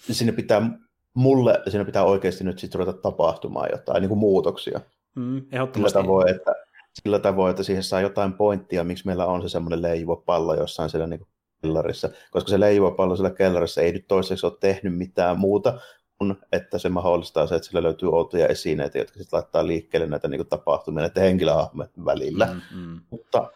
sinne 0.00 0.32
pitää, 0.32 0.70
mulle 1.14 1.62
siinä 1.68 1.84
pitää 1.84 2.04
oikeasti 2.04 2.44
nyt 2.44 2.58
sitten 2.58 2.78
ruveta 2.78 2.98
tapahtumaan 2.98 3.68
jotain 3.72 4.00
niin 4.00 4.08
kuin 4.08 4.18
muutoksia. 4.18 4.80
Mm, 5.16 5.42
ehdottomasti. 5.52 5.92
Sillä 5.92 6.02
tavoin, 6.02 6.28
että 6.28 6.54
sillä 6.94 7.18
tavoin, 7.18 7.50
että 7.50 7.62
siihen 7.62 7.82
saa 7.82 8.00
jotain 8.00 8.32
pointtia, 8.32 8.84
miksi 8.84 9.06
meillä 9.06 9.26
on 9.26 9.42
se 9.42 9.48
semmoinen 9.48 9.82
leijuva 9.82 10.16
pallo 10.16 10.54
jossain 10.54 10.90
siellä 10.90 11.06
niin 11.06 11.26
kellarissa. 11.62 12.10
Koska 12.30 12.50
se 12.50 12.60
leijuva 12.60 12.90
pallo 12.90 13.16
siellä 13.16 13.30
kellarissa 13.30 13.80
ei 13.80 13.92
nyt 13.92 14.08
toiseksi 14.08 14.46
ole 14.46 14.56
tehnyt 14.60 14.98
mitään 14.98 15.38
muuta, 15.38 15.80
kun 16.18 16.36
että 16.52 16.78
se 16.78 16.88
mahdollistaa 16.88 17.46
se, 17.46 17.54
että 17.54 17.68
sillä 17.68 17.82
löytyy 17.82 18.08
outoja 18.12 18.46
esineitä, 18.46 18.98
jotka 18.98 19.18
sitten 19.18 19.36
laittaa 19.36 19.66
liikkeelle 19.66 20.06
näitä 20.06 20.28
niin 20.28 20.38
kuin, 20.38 20.48
tapahtumia 20.48 21.02
näiden 21.02 21.22
henkilöhahmojen 21.22 21.90
välillä. 22.04 22.46
Mm, 22.46 22.80
mm. 22.80 23.00
Mutta 23.10 23.50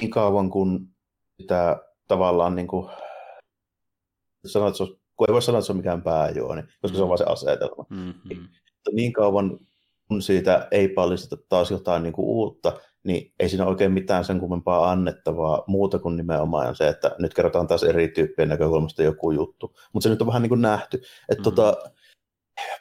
niin 0.00 0.10
kauan 0.10 0.50
kun 0.50 0.88
sitä 1.40 1.78
tavallaan 2.08 2.56
niin 2.56 2.66
kuin, 2.66 2.90
sanot, 4.46 4.68
että 4.68 4.76
se 4.76 4.82
on, 4.82 4.98
kun 5.16 5.30
ei 5.30 5.32
voi 5.32 5.42
sanoa, 5.42 5.58
että 5.58 5.66
se 5.66 5.72
on 5.72 5.76
mikään 5.76 6.02
pääjuoni, 6.02 6.62
koska 6.62 6.88
mm. 6.88 6.96
se 6.96 7.02
on 7.02 7.06
mm. 7.06 7.08
vain 7.08 7.18
se 7.18 7.24
asetelma. 7.24 7.86
Mm-hmm. 7.90 8.48
Niin 8.92 9.12
kauan 9.12 9.58
kun 10.14 10.22
siitä 10.22 10.68
ei 10.70 10.88
paljasteta 10.88 11.36
taas 11.48 11.70
jotain 11.70 12.02
niin 12.02 12.12
kuin 12.12 12.26
uutta, 12.26 12.72
niin 13.04 13.32
ei 13.40 13.48
siinä 13.48 13.66
oikein 13.66 13.92
mitään 13.92 14.24
sen 14.24 14.40
kummempaa 14.40 14.90
annettavaa 14.90 15.64
muuta 15.66 15.98
kuin 15.98 16.16
nimenomaan 16.16 16.76
se, 16.76 16.88
että 16.88 17.16
nyt 17.18 17.34
kerrotaan 17.34 17.66
taas 17.66 17.82
eri 17.82 18.08
tyyppien 18.08 18.48
näkökulmasta 18.48 19.02
joku 19.02 19.30
juttu. 19.30 19.74
Mutta 19.92 20.04
se 20.04 20.10
nyt 20.10 20.20
on 20.20 20.26
vähän 20.26 20.42
niin 20.42 20.48
kuin 20.48 20.62
nähty, 20.62 20.96
että 20.96 21.50
mm-hmm. 21.50 21.54
tota, 21.54 21.90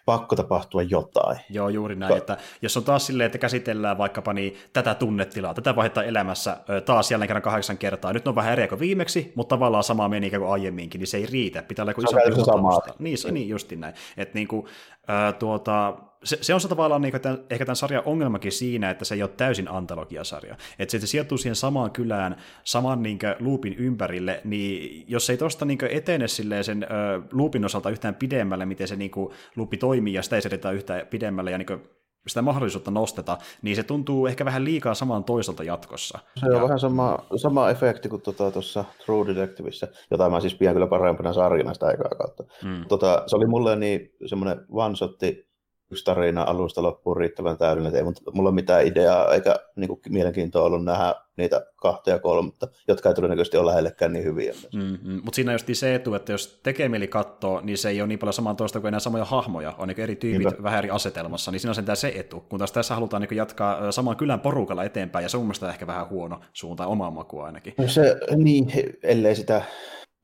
pakko 0.05 0.36
tapahtua 0.36 0.81
jotain. 0.81 1.39
Joo, 1.49 1.69
juuri 1.69 1.95
näin, 1.95 2.09
Ka- 2.09 2.17
että 2.17 2.38
jos 2.61 2.77
on 2.77 2.84
taas 2.84 3.05
silleen, 3.05 3.25
että 3.25 3.38
käsitellään 3.38 3.97
vaikkapa 3.97 4.34
niin 4.34 4.57
tätä 4.73 4.95
tunnetilaa, 4.95 5.53
tätä 5.53 5.75
vaihetta 5.75 6.03
elämässä 6.03 6.57
taas 6.86 7.11
jälleen 7.11 7.27
kerran 7.27 7.41
kahdeksan 7.41 7.77
kertaa, 7.77 8.13
nyt 8.13 8.27
on 8.27 8.36
vähän 8.36 8.53
eri 8.53 8.67
kuin 8.67 8.79
viimeksi, 8.79 9.34
mutta 9.36 9.55
tavallaan 9.55 9.84
sama 9.84 10.09
meni 10.09 10.29
kuin 10.29 10.51
aiemminkin, 10.51 10.99
niin 10.99 11.07
se 11.07 11.17
ei 11.17 11.25
riitä, 11.25 11.63
pitää 11.63 11.84
olla 11.84 11.91
joku 11.91 12.01
iso 12.01 12.93
Niin, 12.99 13.17
se, 13.17 13.31
niin 13.31 13.49
justin 13.49 13.79
näin. 13.79 13.93
Että 14.17 14.34
niin 14.36 14.47
kuin, 14.47 14.65
äh, 15.09 15.34
tuota, 15.34 15.97
se, 16.24 16.38
se 16.41 16.53
on 16.53 16.61
se 16.61 16.67
tavallaan 16.67 17.01
niin 17.01 17.21
tämän, 17.21 17.39
ehkä 17.49 17.65
tämän 17.65 17.76
sarjan 17.76 18.03
ongelmakin 18.05 18.51
siinä, 18.51 18.89
että 18.89 19.05
se 19.05 19.15
ei 19.15 19.21
ole 19.21 19.30
täysin 19.38 19.67
antologiasarja. 19.71 20.53
Että 20.53 20.91
se, 20.91 20.97
että 20.97 20.99
se 20.99 21.07
sijoittuu 21.07 21.38
siihen 21.38 21.55
samaan 21.55 21.91
kylään, 21.91 22.36
saman 22.63 23.03
niin 23.03 23.19
luupin 23.39 23.74
ympärille, 23.74 24.41
niin 24.43 25.05
jos 25.07 25.30
ei 25.30 25.38
tuosta 25.38 25.65
niin 25.65 25.78
etene 25.89 26.28
sen 26.28 26.84
ö, 26.84 26.88
luupin 27.32 27.65
osalta 27.65 27.89
yhtään 27.89 28.15
pidemmälle, 28.15 28.65
miten 28.65 28.88
se 28.88 28.95
niin 28.95 29.11
luupi 29.55 29.78
toimii, 29.78 30.13
ja 30.13 30.21
sitä 30.21 30.36
ei 30.36 30.41
seditä 30.41 30.71
yhtään 30.71 31.07
pidemmälle, 31.07 31.51
ja 31.51 31.57
niin 31.57 31.82
sitä 32.28 32.41
mahdollisuutta 32.41 32.91
nosteta, 32.91 33.38
niin 33.61 33.76
se 33.76 33.84
tuntuu 33.84 34.28
ehkä 34.28 34.45
vähän 34.45 34.65
liikaa 34.65 34.93
samaan 34.93 35.24
toiselta 35.24 35.63
jatkossa. 35.63 36.19
Se 36.39 36.45
on 36.45 36.55
ja... 36.55 36.61
vähän 36.61 36.80
sama, 36.80 37.17
sama 37.36 37.69
efekti 37.69 38.09
kuin 38.09 38.21
tuossa 38.21 38.84
tota, 38.84 38.86
True 39.05 39.28
Detectiveissa, 39.28 39.88
jota 40.11 40.30
mä 40.30 40.39
siis 40.39 40.55
pidän 40.55 40.74
kyllä 40.74 40.88
parempana 40.88 41.34
sarjana 41.34 41.74
sitä 41.74 41.86
aikaa 41.86 42.09
kautta. 42.09 42.43
Mm. 42.63 42.86
Tota, 42.88 43.24
se 43.28 43.36
oli 43.36 43.45
mulle 43.45 43.76
niin 43.76 44.11
semmoinen 44.26 44.57
one-shotti 44.57 45.52
yksi 45.91 46.05
tarina 46.05 46.43
alusta 46.43 46.84
loppuun 46.84 47.17
riittävän 47.17 47.57
täydellinen, 47.57 47.95
ei 47.95 48.03
mulla 48.34 48.49
ole 48.49 48.55
mitään 48.55 48.88
ideaa 48.88 49.34
eikä 49.34 49.55
niin 49.75 49.88
kuin, 49.88 49.99
mielenkiintoa 50.09 50.63
ollut 50.63 50.86
nähdä 50.86 51.15
niitä 51.38 51.65
kahta 51.75 52.09
ja 52.09 52.19
kolmatta, 52.19 52.67
jotka 52.88 53.09
ei 53.09 53.15
todennäköisesti 53.15 53.57
ole 53.57 53.65
lähellekään 53.65 54.13
niin 54.13 54.25
hyviä. 54.25 54.53
Mm-hmm. 54.73 55.13
Mutta 55.13 55.36
siinä 55.36 55.51
on 55.51 55.53
just 55.53 55.67
se 55.73 55.95
etu, 55.95 56.13
että 56.13 56.31
jos 56.31 56.59
tekee 56.63 56.89
mieli 56.89 57.07
katsoa, 57.07 57.61
niin 57.61 57.77
se 57.77 57.89
ei 57.89 58.01
ole 58.01 58.07
niin 58.07 58.19
paljon 58.19 58.34
samantoista 58.34 58.79
kuin 58.79 58.88
enää 58.88 58.99
samoja 58.99 59.25
hahmoja, 59.25 59.75
on 59.77 59.88
niin 59.88 59.99
eri 59.99 60.15
tyypit 60.15 60.47
Niinpä. 60.47 60.63
vähän 60.63 60.79
eri 60.79 60.89
asetelmassa, 60.89 61.51
niin 61.51 61.59
siinä 61.59 61.71
on 61.71 61.75
sentään 61.75 61.97
se 61.97 62.13
etu, 62.15 62.39
kun 62.39 62.59
taas 62.59 62.71
tässä 62.71 62.93
halutaan 62.93 63.21
niin 63.21 63.38
jatkaa 63.38 63.91
saman 63.91 64.17
kylän 64.17 64.39
porukalla 64.39 64.84
eteenpäin, 64.84 65.23
ja 65.23 65.29
se 65.29 65.38
on 65.38 65.43
mielestäni 65.43 65.71
ehkä 65.71 65.88
vähän 65.88 66.09
huono 66.09 66.39
suunta 66.53 66.88
omaa 66.88 67.11
makua 67.11 67.45
ainakin. 67.45 67.73
No 67.77 67.88
se, 67.88 68.17
niin, 68.36 68.71
ellei 69.03 69.36
sitä 69.36 69.61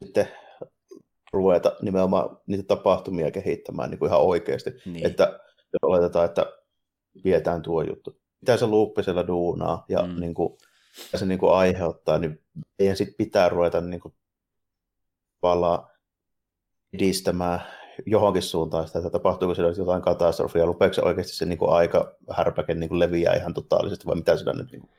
sitten 0.05 0.27
ruveta 1.33 1.75
nimenomaan 1.81 2.37
niitä 2.47 2.63
tapahtumia 2.63 3.31
kehittämään 3.31 3.89
niin 3.89 3.99
kuin 3.99 4.09
ihan 4.09 4.21
oikeasti, 4.21 4.69
niin. 4.85 5.05
että 5.05 5.39
jos 5.73 5.83
oletetaan, 5.83 6.25
että 6.25 6.45
pidetään 7.23 7.61
tuo 7.61 7.81
juttu. 7.81 8.19
Mitä 8.41 8.57
se 8.57 8.67
luuppi 8.67 9.03
siellä 9.03 9.27
duunaa 9.27 9.85
ja 9.89 10.01
mm. 10.01 10.19
niin 10.19 10.33
kuin, 10.33 10.57
se 11.15 11.25
niin 11.25 11.39
kuin 11.39 11.53
aiheuttaa, 11.53 12.19
niin 12.19 12.41
ei 12.79 12.95
sitten 12.95 13.15
pitää 13.17 13.49
ruveta 13.49 13.81
niin 13.81 13.99
kuin, 13.99 14.13
edistämään 16.93 17.61
johonkin 18.05 18.41
suuntaan 18.41 18.87
sitä, 18.87 18.99
että 18.99 19.09
tapahtuuko 19.09 19.55
siellä 19.55 19.73
jotain 19.77 20.01
katastrofia, 20.01 20.65
rupeeko 20.65 20.93
se 20.93 21.01
oikeasti 21.01 21.35
se 21.35 21.45
niin 21.45 21.59
kuin 21.59 21.71
aika 21.71 22.15
härpäke 22.29 22.73
niin 22.73 22.89
kuin 22.89 22.99
leviää 22.99 23.35
ihan 23.35 23.53
totaalisesti, 23.53 24.05
vai 24.05 24.15
mitä 24.15 24.37
sitä 24.37 24.53
nyt 24.53 24.71
niin 24.71 24.81
kuin, 24.81 24.91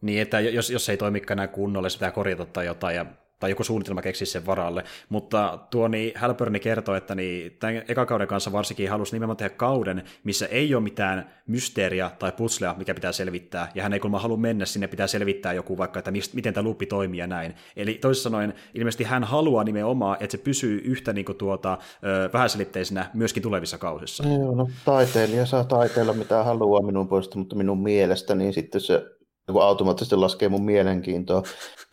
Niin, 0.00 0.22
että 0.22 0.40
jos, 0.40 0.70
jos 0.70 0.88
ei 0.88 0.96
toimikaan 0.96 1.38
enää 1.38 1.48
kunnolla, 1.48 1.88
se 1.88 1.98
pitää 1.98 2.10
korjata 2.10 2.46
tai 2.46 2.66
jotain, 2.66 2.96
ja 2.96 3.06
tai 3.40 3.50
joku 3.50 3.64
suunnitelma 3.64 4.02
keksi 4.02 4.26
sen 4.26 4.46
varalle, 4.46 4.84
mutta 5.08 5.58
tuo 5.70 5.88
niin 5.88 6.12
Halperni 6.16 6.60
kertoi, 6.60 6.98
että 6.98 7.14
niin, 7.14 7.56
tämän 7.60 7.82
ekakauden 7.88 8.28
kanssa 8.28 8.52
varsinkin 8.52 8.90
halusi 8.90 9.12
nimenomaan 9.12 9.36
tehdä 9.36 9.54
kauden, 9.54 10.02
missä 10.24 10.46
ei 10.46 10.74
ole 10.74 10.82
mitään 10.82 11.30
mysteeriä 11.46 12.10
tai 12.18 12.32
puzzlea, 12.32 12.74
mikä 12.78 12.94
pitää 12.94 13.12
selvittää, 13.12 13.70
ja 13.74 13.82
hän 13.82 13.92
ei 13.92 14.00
kuulemma 14.00 14.18
halua 14.18 14.36
mennä 14.36 14.64
sinne, 14.64 14.86
pitää 14.86 15.06
selvittää 15.06 15.52
joku 15.52 15.78
vaikka, 15.78 15.98
että 15.98 16.10
mist, 16.10 16.34
miten 16.34 16.54
tämä 16.54 16.64
luuppi 16.64 16.86
toimii 16.86 17.20
ja 17.20 17.26
näin. 17.26 17.54
Eli 17.76 17.94
toisin 17.94 18.22
sanoen, 18.22 18.54
ilmeisesti 18.74 19.04
hän 19.04 19.24
haluaa 19.24 19.64
nimenomaan, 19.64 20.16
että 20.20 20.36
se 20.36 20.42
pysyy 20.42 20.80
yhtä 20.84 21.12
niin 21.12 21.24
kuin 21.24 21.38
tuota, 21.38 21.78
vähäselitteisenä 22.32 23.10
myöskin 23.14 23.42
tulevissa 23.42 23.78
kausissa. 23.78 24.24
Joo, 24.28 24.54
no 24.54 24.68
taiteilija 24.84 25.46
saa 25.46 25.64
taiteella 25.64 26.12
mitä 26.12 26.44
haluaa 26.44 26.82
minun 26.82 27.08
puolesta, 27.08 27.38
mutta 27.38 27.56
minun 27.56 27.82
mielestä, 27.82 28.34
niin 28.34 28.52
sitten 28.52 28.80
se 28.80 29.19
niin 29.50 29.62
automaattisesti 29.62 30.16
laskee 30.16 30.48
mun 30.48 30.64
mielenkiintoa. 30.64 31.42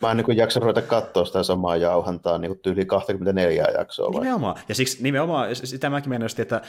Mä 0.02 0.10
en 0.10 0.16
niin 0.16 0.36
jaksa 0.36 0.60
ruveta 0.60 0.82
katsoa 0.82 1.24
sitä 1.24 1.42
samaa 1.42 1.76
jauhantaa 1.76 2.38
niin 2.38 2.58
tyyli 2.58 2.84
24 2.84 3.66
jaksoa. 3.78 4.10
Nimenomaan. 4.10 4.56
Ja 4.68 4.74
siksi 4.74 5.02
nimenomaan 5.02 5.56
sitä 5.56 5.90
mäkin 5.90 6.08
mietin, 6.08 6.42
että 6.42 6.62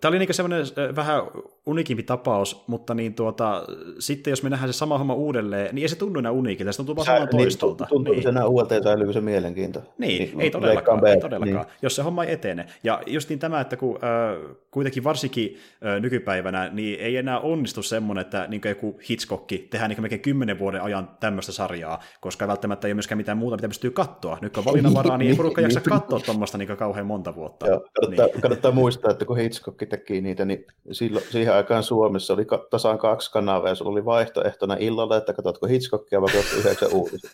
Tämä 0.00 0.08
oli 0.08 0.18
niin 0.18 0.34
semmoinen 0.34 0.66
vähän 0.96 1.22
unikimpi 1.66 2.02
tapaus, 2.02 2.64
mutta 2.66 2.94
niin 2.94 3.14
tuota, 3.14 3.64
sitten 3.98 4.30
jos 4.30 4.42
me 4.42 4.50
nähdään 4.50 4.72
se 4.72 4.76
sama 4.76 4.98
homma 4.98 5.14
uudelleen, 5.14 5.74
niin 5.74 5.82
ei 5.82 5.88
se 5.88 5.96
tunnu 5.96 6.18
enää 6.18 6.32
unikilta, 6.32 6.72
se 6.72 6.76
tuntuu 6.76 6.96
vaan 6.96 7.06
saman 7.06 7.22
niin, 7.22 7.30
toistolta. 7.30 7.86
Tuntuu 7.88 8.14
niin. 8.14 8.22
se 8.22 8.28
enää 8.28 8.46
uudelta 8.46 8.74
ja 8.74 8.82
säilyykö 8.82 9.12
se 9.12 9.20
mielenkiinto. 9.20 9.82
Niin, 9.98 10.22
niin 10.22 10.40
ei 10.40 10.50
todellakaan, 10.50 11.06
ei 11.06 11.20
todellakaan 11.20 11.66
niin. 11.66 11.76
jos 11.82 11.96
se 11.96 12.02
homma 12.02 12.24
ei 12.24 12.32
etene. 12.32 12.66
Ja 12.84 13.02
just 13.06 13.28
niin 13.28 13.38
tämä, 13.38 13.60
että 13.60 13.76
kun 13.76 13.96
äh, 13.96 14.56
kuitenkin 14.70 15.04
varsinkin 15.04 15.56
äh, 15.86 16.00
nykypäivänä, 16.00 16.70
niin 16.72 17.00
ei 17.00 17.16
enää 17.16 17.40
onnistu 17.40 17.82
semmoinen, 17.82 18.22
että 18.22 18.46
niin 18.48 18.60
joku 18.64 19.00
Hitchcock 19.10 19.46
tehdään 19.70 19.88
niin 19.88 20.00
melkein 20.00 20.20
kymmenen 20.20 20.58
vuoden 20.58 20.82
ajan 20.82 21.10
tämmöistä 21.20 21.52
sarjaa, 21.52 22.02
koska 22.20 22.48
välttämättä 22.48 22.88
ei 22.88 22.92
ole 22.92 22.94
myöskään 22.94 23.16
mitään 23.18 23.38
muuta, 23.38 23.56
mitä 23.56 23.68
pystyy 23.68 23.90
katsoa. 23.90 24.38
Nyt 24.40 24.54
kun 24.54 24.64
valinnanvaraa, 24.64 25.18
niin 25.18 25.30
ei 25.30 25.36
porukka 25.36 25.60
jaksa 25.60 25.80
katsoa 25.80 26.20
tuommoista 26.20 26.58
niin 26.58 26.76
kauhean 26.76 27.06
monta 27.06 27.34
vuotta. 27.34 27.66
Joo, 27.66 27.88
kannattaa, 28.00 28.26
niin. 28.26 28.40
kannattaa 28.40 28.72
muistaa, 28.72 29.10
että 29.10 29.24
kun 29.24 29.36
Hitchcock 29.36 29.78
teki 29.88 30.20
niitä, 30.20 30.44
niin 30.44 30.66
silloin, 30.90 31.24
siihen 31.30 31.53
aikaan 31.54 31.82
Suomessa 31.82 32.34
oli 32.34 32.46
tasan 32.70 32.98
kaksi 32.98 33.32
kanavaa, 33.32 33.68
ja 33.68 33.74
sulla 33.74 33.90
oli 33.90 34.04
vaihtoehtona 34.04 34.76
illalla, 34.80 35.16
että 35.16 35.32
katsotko 35.32 35.66
Hitchcockia 35.66 36.20
vai 36.20 36.32
katsotko 36.32 36.56
yhdeksän 36.56 36.92
uutiset. 36.92 37.30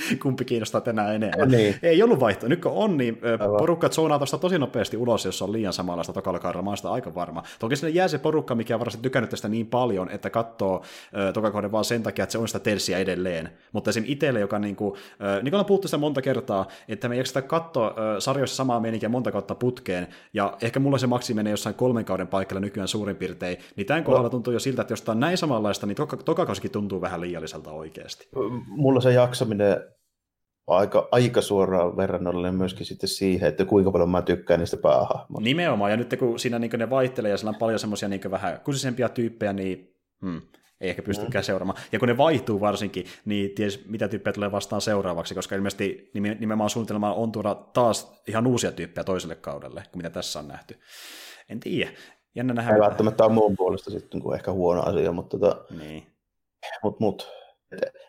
Kumpi 0.22 0.44
kiinnostaa 0.44 0.80
tänään 0.80 1.14
enemmän. 1.14 1.48
Niin. 1.48 1.74
Ei 1.82 2.02
ollut 2.02 2.20
vaihtoehto. 2.20 2.48
Nyt 2.48 2.62
kun 2.62 2.72
on, 2.72 2.96
niin 2.96 3.20
Aivan. 3.40 3.56
porukka 3.56 3.88
zoonaa 3.88 4.18
tuosta 4.18 4.38
tosi 4.38 4.58
nopeasti 4.58 4.96
ulos, 4.96 5.24
jos 5.24 5.42
on 5.42 5.52
liian 5.52 5.72
samanlaista 5.72 6.12
tokalla 6.12 6.38
kaudella. 6.38 6.70
Mä 6.70 6.76
sitä 6.76 6.90
aika 6.90 7.14
varma. 7.14 7.42
Toki 7.58 7.76
sinne 7.76 7.90
jää 7.90 8.08
se 8.08 8.18
porukka, 8.18 8.54
mikä 8.54 8.74
on 8.74 8.80
varmasti 8.80 9.02
tykännyt 9.02 9.30
tästä 9.30 9.48
niin 9.48 9.66
paljon, 9.66 10.10
että 10.10 10.30
katsoo 10.30 10.82
tokakauden 11.34 11.72
vaan 11.72 11.84
sen 11.84 12.02
takia, 12.02 12.22
että 12.22 12.32
se 12.32 12.38
on 12.38 12.48
sitä 12.48 12.58
telsiä 12.58 12.98
edelleen. 12.98 13.50
Mutta 13.72 13.90
esim. 13.90 14.04
itselle, 14.06 14.40
joka 14.40 14.58
niin 14.58 14.76
kuin, 14.76 14.94
niin 15.42 15.50
kuin 15.50 15.60
on 15.60 15.66
puhuttu 15.66 15.88
sitä 15.88 15.98
monta 15.98 16.22
kertaa, 16.22 16.66
että 16.88 17.08
me 17.08 17.16
ei 17.16 17.26
sitä 17.26 17.42
katsoa 17.42 17.94
sarjoissa 18.18 18.56
samaa 18.56 18.80
meininkiä 18.80 19.08
monta 19.08 19.32
kautta 19.32 19.54
putkeen, 19.54 20.08
ja 20.34 20.56
ehkä 20.62 20.80
mulla 20.80 20.98
se 20.98 21.06
maksi 21.06 21.34
menee 21.34 21.50
jossain 21.50 21.74
kolmen 21.74 22.04
kauden 22.04 22.26
paikalla 22.26 22.60
nykyään 22.60 22.88
suurin 22.88 23.05
piirtein, 23.14 23.58
niin 23.76 23.86
tämän 23.86 24.04
kohdalla 24.04 24.30
tuntuu 24.30 24.52
jo 24.52 24.58
siltä, 24.58 24.82
että 24.82 24.92
jos 24.92 25.02
tämä 25.02 25.14
on 25.14 25.20
näin 25.20 25.38
samanlaista, 25.38 25.86
niin 25.86 25.96
toka, 25.96 26.16
tokakausikin 26.16 26.70
tuntuu 26.70 27.00
vähän 27.00 27.20
liialliselta 27.20 27.70
oikeasti. 27.70 28.28
Mulla 28.66 29.00
se 29.00 29.12
jaksaminen 29.12 29.76
aika, 30.66 31.08
aika 31.12 31.40
suoraan 31.40 31.96
verrannollinen 31.96 32.54
myöskin 32.54 32.86
sitten 32.86 33.08
siihen, 33.08 33.48
että 33.48 33.64
kuinka 33.64 33.90
paljon 33.90 34.10
mä 34.10 34.22
tykkään 34.22 34.60
niistä 34.60 34.76
päähahmoista. 34.76 35.44
Nimenomaan, 35.44 35.90
ja 35.90 35.96
nyt 35.96 36.14
kun 36.18 36.38
siinä 36.38 36.58
niin 36.58 36.70
ne 36.76 36.90
vaihtelee 36.90 37.30
ja 37.30 37.36
siellä 37.36 37.50
on 37.50 37.58
paljon 37.58 37.78
semmoisia 37.78 38.08
niin 38.08 38.30
vähän 38.30 38.60
kusisempia 38.60 39.08
tyyppejä, 39.08 39.52
niin 39.52 39.94
hmm, 40.22 40.40
ei 40.80 40.90
ehkä 40.90 41.02
pystykään 41.02 41.42
mm. 41.42 41.46
seuraamaan. 41.46 41.78
Ja 41.92 41.98
kun 41.98 42.08
ne 42.08 42.16
vaihtuu 42.16 42.60
varsinkin, 42.60 43.06
niin 43.24 43.54
ties 43.54 43.88
mitä 43.88 44.08
tyyppejä 44.08 44.32
tulee 44.32 44.52
vastaan 44.52 44.80
seuraavaksi, 44.80 45.34
koska 45.34 45.54
ilmeisesti 45.54 46.10
nimenomaan 46.14 46.70
suunnitelma 46.70 47.14
on 47.14 47.32
tuoda 47.32 47.54
taas 47.54 48.22
ihan 48.28 48.46
uusia 48.46 48.72
tyyppejä 48.72 49.04
toiselle 49.04 49.34
kaudelle, 49.34 49.82
kuin 49.92 49.98
mitä 49.98 50.10
tässä 50.10 50.38
on 50.38 50.48
nähty. 50.48 50.78
En 51.48 51.60
tiedä. 51.60 51.90
Jännä 52.36 52.54
nähdä. 52.54 52.74
Ei 52.74 52.80
välttämättä 52.80 53.24
ole 53.24 53.32
muun 53.32 53.56
puolesta 53.56 53.90
sitten 53.90 54.20
kuin 54.20 54.34
ehkä 54.34 54.52
huono 54.52 54.82
asia, 54.82 55.12
mutta 55.12 55.38
tota, 55.38 55.64
niin. 55.78 56.06
mut, 56.82 57.00
mut, 57.00 57.28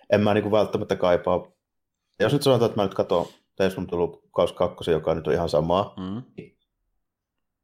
en 0.09 0.21
mä 0.21 0.34
niinku 0.34 0.51
välttämättä 0.51 0.95
kaipaa. 0.95 1.51
Jos 2.19 2.34
nyt 2.34 2.43
sanotaan, 2.43 2.69
että 2.69 2.82
mä 2.82 2.86
nyt 2.86 2.93
katson 2.93 3.25
Teesun 3.55 3.88
tullut 3.88 4.23
kaus 4.36 4.53
kakkosen, 4.53 4.91
joka 4.91 5.15
nyt 5.15 5.28
on 5.28 5.34
ihan 5.34 5.49
samaa, 5.49 5.93
mm. 5.97 6.23
niin 6.38 6.57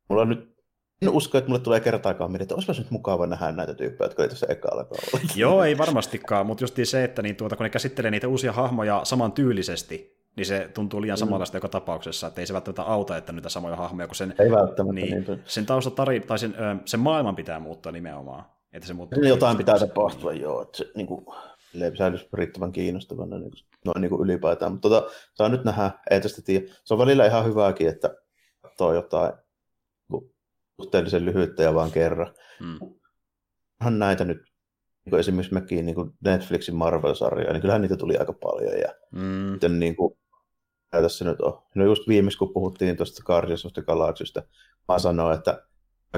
mulla 0.09 0.22
on 0.22 0.30
nyt 0.30 0.53
en 1.01 1.09
usko, 1.09 1.38
että 1.38 1.49
mulle 1.49 1.64
tulee 1.64 1.80
kertaakaan 1.80 2.32
mieleen, 2.32 2.43
että 2.43 2.55
olisipa 2.55 2.74
nyt 2.78 2.91
mukava 2.91 3.28
nähdä 3.28 3.51
näitä 3.51 3.74
tyyppejä, 3.74 4.05
jotka 4.05 4.24
oli 4.24 4.30
tässä 4.30 4.47
ekalla 4.49 4.84
kaudella. 4.84 5.34
Joo, 5.36 5.64
ei 5.64 5.78
varmastikaan, 5.78 6.45
mutta 6.45 6.64
just 6.64 6.76
se, 6.84 7.03
että 7.03 7.22
niin 7.22 7.36
tuota, 7.36 7.55
kun 7.55 7.64
ne 7.64 7.70
käsittelee 7.70 8.11
niitä 8.11 8.28
uusia 8.28 8.51
hahmoja 8.51 9.01
samantyylisesti, 9.03 10.22
niin 10.36 10.46
se 10.46 10.70
tuntuu 10.74 11.02
liian 11.02 11.16
mm. 11.16 11.20
samanlaista 11.20 11.56
mm. 11.56 11.58
joka 11.58 11.70
tapauksessa, 11.70 12.28
että 12.28 12.42
ei 12.42 12.48
se 12.48 12.54
välttämättä 12.54 12.84
auta, 12.84 13.18
että 13.18 13.34
niitä 13.34 13.50
samoja 13.50 13.76
hahmoja, 13.76 14.08
kun 14.08 14.16
sen, 14.16 14.36
ei 14.40 14.52
välttämättä, 14.52 14.94
niin, 14.94 15.26
niin. 15.28 15.42
sen 15.46 15.66
taustatari, 15.66 16.20
tai 16.20 16.40
sen, 16.40 16.56
sen 16.86 17.00
maailman 17.00 17.36
pitää 17.36 17.60
muuttua 17.60 17.92
nimenomaan. 17.92 18.46
Että 18.74 18.88
se 18.88 18.94
muuttuu 18.94 19.22
niin 19.22 19.30
jotain 19.30 19.58
pitää 19.58 19.80
tapahtua, 19.80 20.34
joo, 20.34 20.62
että 20.62 20.78
se 20.78 20.92
niin 20.96 21.08
kuin, 21.08 21.26
säilyisi 21.98 22.30
riittävän 22.34 22.72
kiinnostavana 22.72 23.38
niin 23.40 23.52
kuin, 23.52 23.62
noin 23.86 24.02
niin 24.02 24.10
kuin 24.10 24.22
ylipäätään, 24.22 24.72
mutta 24.72 24.90
tota, 24.90 25.10
saa 25.34 25.50
nyt 25.50 25.64
nähdä, 25.64 25.92
ei 26.12 26.22
tästä 26.22 26.42
tiedä. 26.42 26.66
Se 26.84 26.94
on 26.94 26.98
välillä 26.98 27.26
ihan 27.26 27.46
hyvääkin, 27.46 27.88
että 27.88 28.16
katsoo 28.62 28.94
jotain 28.94 29.34
suhteellisen 30.82 31.26
lyhyttä 31.26 31.64
ja 31.64 31.74
vaan 31.74 31.92
kerran. 31.92 32.34
Mm. 32.60 32.80
Onhan 33.82 34.00
näitä 34.00 34.26
nyt, 34.26 34.38
niin 35.06 35.10
kuin 35.10 35.20
esimerkiksi 35.20 35.54
mekin 35.54 35.86
niin 35.86 35.96
kuin 35.96 36.12
Netflixin 36.26 36.76
Marvel-sarjoja, 36.76 37.54
niin 37.54 37.62
kyllähän 37.62 37.82
niitä 37.82 37.98
tuli 37.98 38.18
aika 38.18 38.34
paljon. 38.34 38.80
Ja 38.80 38.94
mm. 39.12 39.80
niin 39.80 39.96
kuin, 39.96 40.18
tässä 41.02 41.26
nyt 41.26 41.41
on. 41.41 41.62
No 41.76 41.86
just 41.86 42.08
viimeis, 42.08 42.38
kun 42.38 42.54
puhuttiin 42.54 42.98
tuosta 42.98 43.24
Guardians 43.24 43.66
of 43.66 43.74
the 43.74 43.82
Galaxysta, 43.82 44.44
mä 44.88 45.00
sanoin, 45.00 45.38
että 45.38 45.64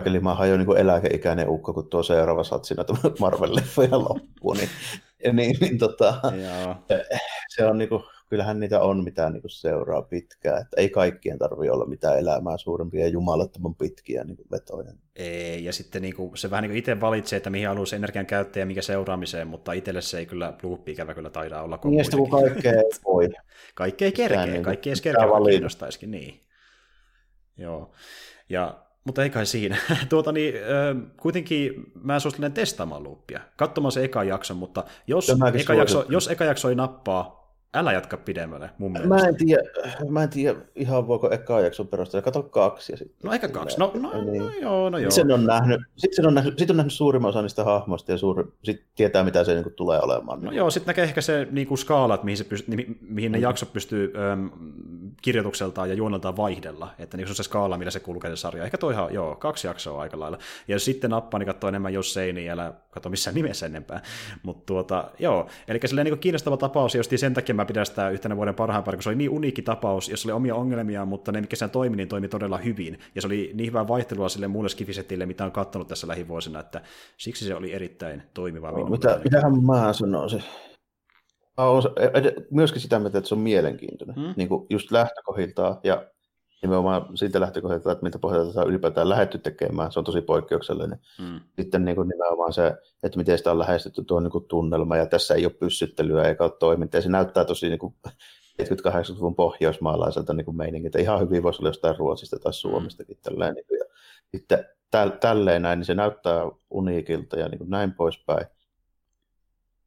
Eli 0.05 0.19
mä 0.19 0.33
hajoin 0.33 0.59
niin 0.59 0.77
eläkeikäinen 0.77 1.49
ukko, 1.49 1.73
kun 1.73 1.89
tuo 1.89 2.03
seuraava 2.03 2.43
satsina 2.43 2.83
Marvel-leffoja 3.19 3.99
loppuun. 4.09 4.57
Niin, 4.57 4.69
niin, 5.35 5.57
niin 5.61 5.77
tota, 5.77 6.21
se 7.55 7.65
on 7.65 7.77
niin 7.77 7.89
kuin, 7.89 8.03
kyllähän 8.29 8.59
niitä 8.59 8.81
on, 8.81 9.03
mitä 9.03 9.29
niin 9.29 9.41
seuraa 9.47 10.01
pitkään. 10.01 10.61
Että 10.61 10.81
ei 10.81 10.89
kaikkien 10.89 11.39
tarvitse 11.39 11.71
olla 11.71 11.85
mitään 11.85 12.19
elämää 12.19 12.57
suurempia 12.57 13.07
jumalattoman 13.07 13.75
pitkiä 13.75 14.23
niin 14.23 14.37
kuin 14.37 14.47
vetoja. 14.51 14.93
Ei, 15.15 15.65
ja 15.65 15.73
sitten 15.73 16.01
niin 16.01 16.15
kuin, 16.15 16.37
se 16.37 16.51
vähän 16.51 16.61
niin 16.61 16.69
kuin 16.69 16.79
itse 16.79 17.01
valitsee, 17.01 17.37
että 17.37 17.49
mihin 17.49 17.67
haluaa 17.67 17.95
energian 17.95 18.25
käyttää 18.25 18.61
ja 18.61 18.65
mikä 18.65 18.81
seuraamiseen, 18.81 19.47
mutta 19.47 19.73
itselle 19.73 20.01
se 20.01 20.17
ei 20.17 20.25
kyllä 20.25 20.53
loopi 20.63 20.91
ikävä 20.91 21.13
kyllä 21.13 21.29
taida 21.29 21.61
olla. 21.61 21.79
Niin, 21.83 22.05
kun 22.11 22.29
kaikkea 22.29 22.71
ei 22.71 22.89
voi. 23.05 23.29
Kaikkea 23.75 24.05
ei 24.05 24.11
kerkeä, 24.11 24.45
niin 24.45 24.63
kaikki 24.63 24.89
ei 24.89 24.95
kerkeä, 25.03 25.25
kiinnostaisikin, 25.49 26.11
niin. 26.11 26.41
Joo. 27.57 27.91
Ja 28.49 28.85
mutta 29.05 29.23
ei 29.23 29.29
kai 29.29 29.45
siinä. 29.45 29.77
tuota, 30.09 30.31
niin, 30.31 30.53
kuitenkin 31.21 31.73
mä 32.03 32.19
suosittelen 32.19 32.53
testaamaan 32.53 33.03
loopia, 33.03 33.39
katsomaan 33.57 33.91
se 33.91 34.03
eka 34.03 34.23
jakso, 34.23 34.53
mutta 34.53 34.83
jos 35.07 35.29
eka 35.59 35.73
jakso, 35.73 36.05
jos 36.09 36.27
eka 36.27 36.45
jakso 36.45 36.69
ei 36.69 36.75
nappaa, 36.75 37.44
Älä 37.73 37.93
jatka 37.93 38.17
pidemmälle, 38.17 38.69
mun 38.77 38.91
mielestä. 38.91 39.15
Mä 39.15 39.27
en 39.27 39.35
tiedä, 39.35 39.63
mä 40.09 40.23
en 40.23 40.29
tiedä 40.29 40.59
ihan 40.75 41.07
voiko 41.07 41.31
eka 41.31 41.59
jakson 41.59 41.87
perusteella. 41.87 42.23
Kato 42.23 42.43
kaksi. 42.43 42.93
Ja 42.93 42.97
sitten 42.97 43.17
no 43.23 43.33
ehkä 43.33 43.47
kaksi. 43.47 43.79
No, 43.79 43.91
no, 43.95 44.21
niin. 44.23 44.43
no 44.43 44.49
joo, 44.61 44.89
no 44.89 44.97
joo. 44.97 45.11
Sitten 45.11 45.35
on 45.35 45.45
nähnyt, 45.45 45.81
sitten 45.97 46.27
on 46.27 46.33
nähnyt, 46.33 46.59
sit 46.59 46.69
on 46.69 46.77
nähnyt 46.77 46.93
suurimman 46.93 47.29
osan 47.29 47.43
niistä 47.43 47.63
hahmoista 47.63 48.11
ja 48.11 48.17
suuri, 48.17 48.43
sit 48.63 48.83
tietää, 48.95 49.23
mitä 49.23 49.43
se 49.43 49.53
niin 49.53 49.73
tulee 49.75 49.99
olemaan. 50.01 50.41
No 50.41 50.51
joo, 50.51 50.69
sitten 50.69 50.87
näkee 50.87 51.03
ehkä 51.03 51.21
se 51.21 51.47
niin 51.51 51.67
kuin 51.67 51.77
skaala, 51.77 52.13
että 52.13 52.25
mihin, 52.25 52.37
se 52.37 52.43
pyst- 52.43 52.75
mi- 52.75 52.97
mihin 53.01 53.31
ne 53.31 53.37
mm. 53.37 53.41
jaksot 53.41 53.73
pystyy 53.73 54.13
äm, 54.33 54.49
kirjoitukseltaan 55.21 55.89
ja 55.89 55.95
juoneltaan 55.95 56.37
vaihdella. 56.37 56.89
Että 56.99 57.17
niin 57.17 57.27
se 57.27 57.31
on 57.31 57.35
se 57.35 57.43
skaala, 57.43 57.77
millä 57.77 57.91
se 57.91 57.99
kulkee 57.99 58.29
se 58.29 58.35
sarja. 58.35 58.63
Ehkä 58.63 58.77
toi 58.77 58.93
ihan, 58.93 59.13
joo, 59.13 59.35
kaksi 59.35 59.67
jaksoa 59.67 60.01
aika 60.01 60.19
lailla. 60.19 60.37
Ja 60.67 60.75
jos 60.75 60.85
sitten 60.85 61.09
nappaa, 61.09 61.39
niin 61.39 61.47
katsoo 61.47 61.67
enemmän 61.67 61.93
jos 61.93 62.17
ei, 62.17 62.33
niin 62.33 62.51
älä 62.51 62.73
katso 62.91 63.09
missään 63.09 63.35
nimessä 63.35 63.65
enempää. 63.65 64.01
Mutta 64.43 64.63
tuota, 64.65 65.11
joo, 65.19 65.47
eli 65.67 65.79
silleen 65.85 66.05
niin 66.05 66.19
kiinnostava 66.19 66.57
tapaus, 66.57 66.95
ja 66.95 67.03
sen 67.17 67.33
takia 67.33 67.55
mä 67.55 67.65
pidän 67.65 67.85
sitä 67.85 68.09
yhtenä 68.09 68.35
vuoden 68.35 68.55
parhaimpana, 68.55 68.95
kun 68.95 69.03
se 69.03 69.09
oli 69.09 69.15
niin 69.15 69.29
uniikki 69.29 69.61
tapaus, 69.61 70.09
jossa 70.09 70.27
oli 70.27 70.33
omia 70.33 70.55
ongelmia, 70.55 71.05
mutta 71.05 71.31
ne, 71.31 71.41
mikä 71.41 71.55
sen 71.55 71.69
toimi, 71.69 71.97
niin 71.97 72.07
toimi 72.07 72.27
todella 72.27 72.57
hyvin. 72.57 72.99
Ja 73.15 73.21
se 73.21 73.27
oli 73.27 73.51
niin 73.53 73.67
hyvää 73.67 73.87
vaihtelua 73.87 74.29
sille 74.29 74.47
muulle 74.47 74.69
skifisetille, 74.69 75.25
mitä 75.25 75.45
on 75.45 75.51
katsonut 75.51 75.87
tässä 75.87 76.07
lähivuosina, 76.07 76.59
että 76.59 76.81
siksi 77.17 77.45
se 77.45 77.55
oli 77.55 77.73
erittäin 77.73 78.23
toimiva. 78.33 78.71
No, 78.71 78.85
mitä, 78.85 79.19
mitähän 79.23 79.63
mä 79.65 79.93
sanoisin? 79.93 80.43
Mä 81.57 81.63
olen 81.63 81.83
myöskin 82.51 82.81
sitä 82.81 82.99
mieltä, 82.99 83.17
että 83.17 83.27
se 83.27 83.35
on 83.35 83.41
mielenkiintoinen, 83.41 84.15
hmm? 84.15 84.33
niin 84.35 84.49
kuin 84.49 84.67
just 84.69 84.91
lähtökohdiltaan 84.91 85.77
ja 85.83 86.05
nimenomaan 86.61 87.17
siitä 87.17 87.39
lähtökohdilta, 87.39 87.91
että 87.91 88.03
mitä 88.03 88.19
pohjalta 88.19 88.53
tätä 88.53 88.65
ylipäätään 88.65 89.09
lähetty 89.09 89.37
tekemään, 89.37 89.91
se 89.91 89.99
on 89.99 90.05
tosi 90.05 90.21
poikkeuksellinen. 90.21 90.99
Mm. 91.19 91.39
Sitten 91.59 91.85
niin 91.85 91.95
kuin 91.95 92.07
nimenomaan 92.07 92.53
se, 92.53 92.73
että 93.03 93.17
miten 93.17 93.37
sitä 93.37 93.51
on 93.51 93.59
lähestytty 93.59 94.03
tuo 94.03 94.19
niin 94.19 94.31
kuin 94.31 94.47
tunnelma, 94.47 94.97
ja 94.97 95.05
tässä 95.05 95.35
ei 95.35 95.45
ole 95.45 95.53
pyssyttelyä 95.53 96.27
eikä 96.27 96.43
ole 96.43 96.51
toimintaa, 96.59 97.01
se 97.01 97.09
näyttää 97.09 97.45
tosi 97.45 97.69
niin 97.69 97.79
kuin 97.79 97.95
70-80-luvun 98.61 99.35
pohjoismaalaiselta 99.35 100.33
niin 100.33 100.45
kuin 100.45 100.57
meiningiltä. 100.57 100.99
Ihan 100.99 101.19
hyvin 101.19 101.43
voisi 101.43 101.61
olla 101.61 101.69
jostain 101.69 101.97
Ruotsista 101.97 102.39
tai 102.39 102.53
Suomestakin. 102.53 103.17
Tälleen, 103.23 103.55
niin 103.55 103.65
kuin, 103.67 103.77
ja 103.77 103.85
sitten 104.31 104.65
täl, 104.91 105.09
tälleen 105.09 105.61
näin, 105.61 105.79
niin 105.79 105.85
se 105.85 105.95
näyttää 105.95 106.43
uniikilta 106.69 107.39
ja 107.39 107.47
niin 107.47 107.59
kuin 107.59 107.69
näin 107.69 107.93
poispäin. 107.93 108.45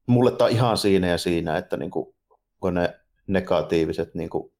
Mulle 0.08 0.30
tämä 0.30 0.46
on 0.46 0.52
ihan 0.52 0.76
siinä 0.76 1.06
ja 1.06 1.18
siinä, 1.18 1.56
että 1.56 1.76
niin 1.76 1.90
kuin, 1.90 2.14
kun 2.60 2.74
ne 2.74 2.94
negatiiviset 3.26 4.14
niin 4.14 4.30
kuin 4.30 4.52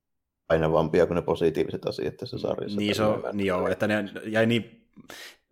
painavampia 0.47 1.07
kuin 1.07 1.15
ne 1.17 1.23
positiiviset 1.23 1.87
asiat 1.87 2.17
tässä 2.17 2.39
sarjassa. 2.39 2.79
Niin, 2.79 2.95
se 2.95 3.03
on, 3.03 3.23
niin 3.33 3.47
joo, 3.47 3.69
että 3.69 3.87
ne 3.87 4.05
jäi 4.25 4.47
niin 4.47 4.89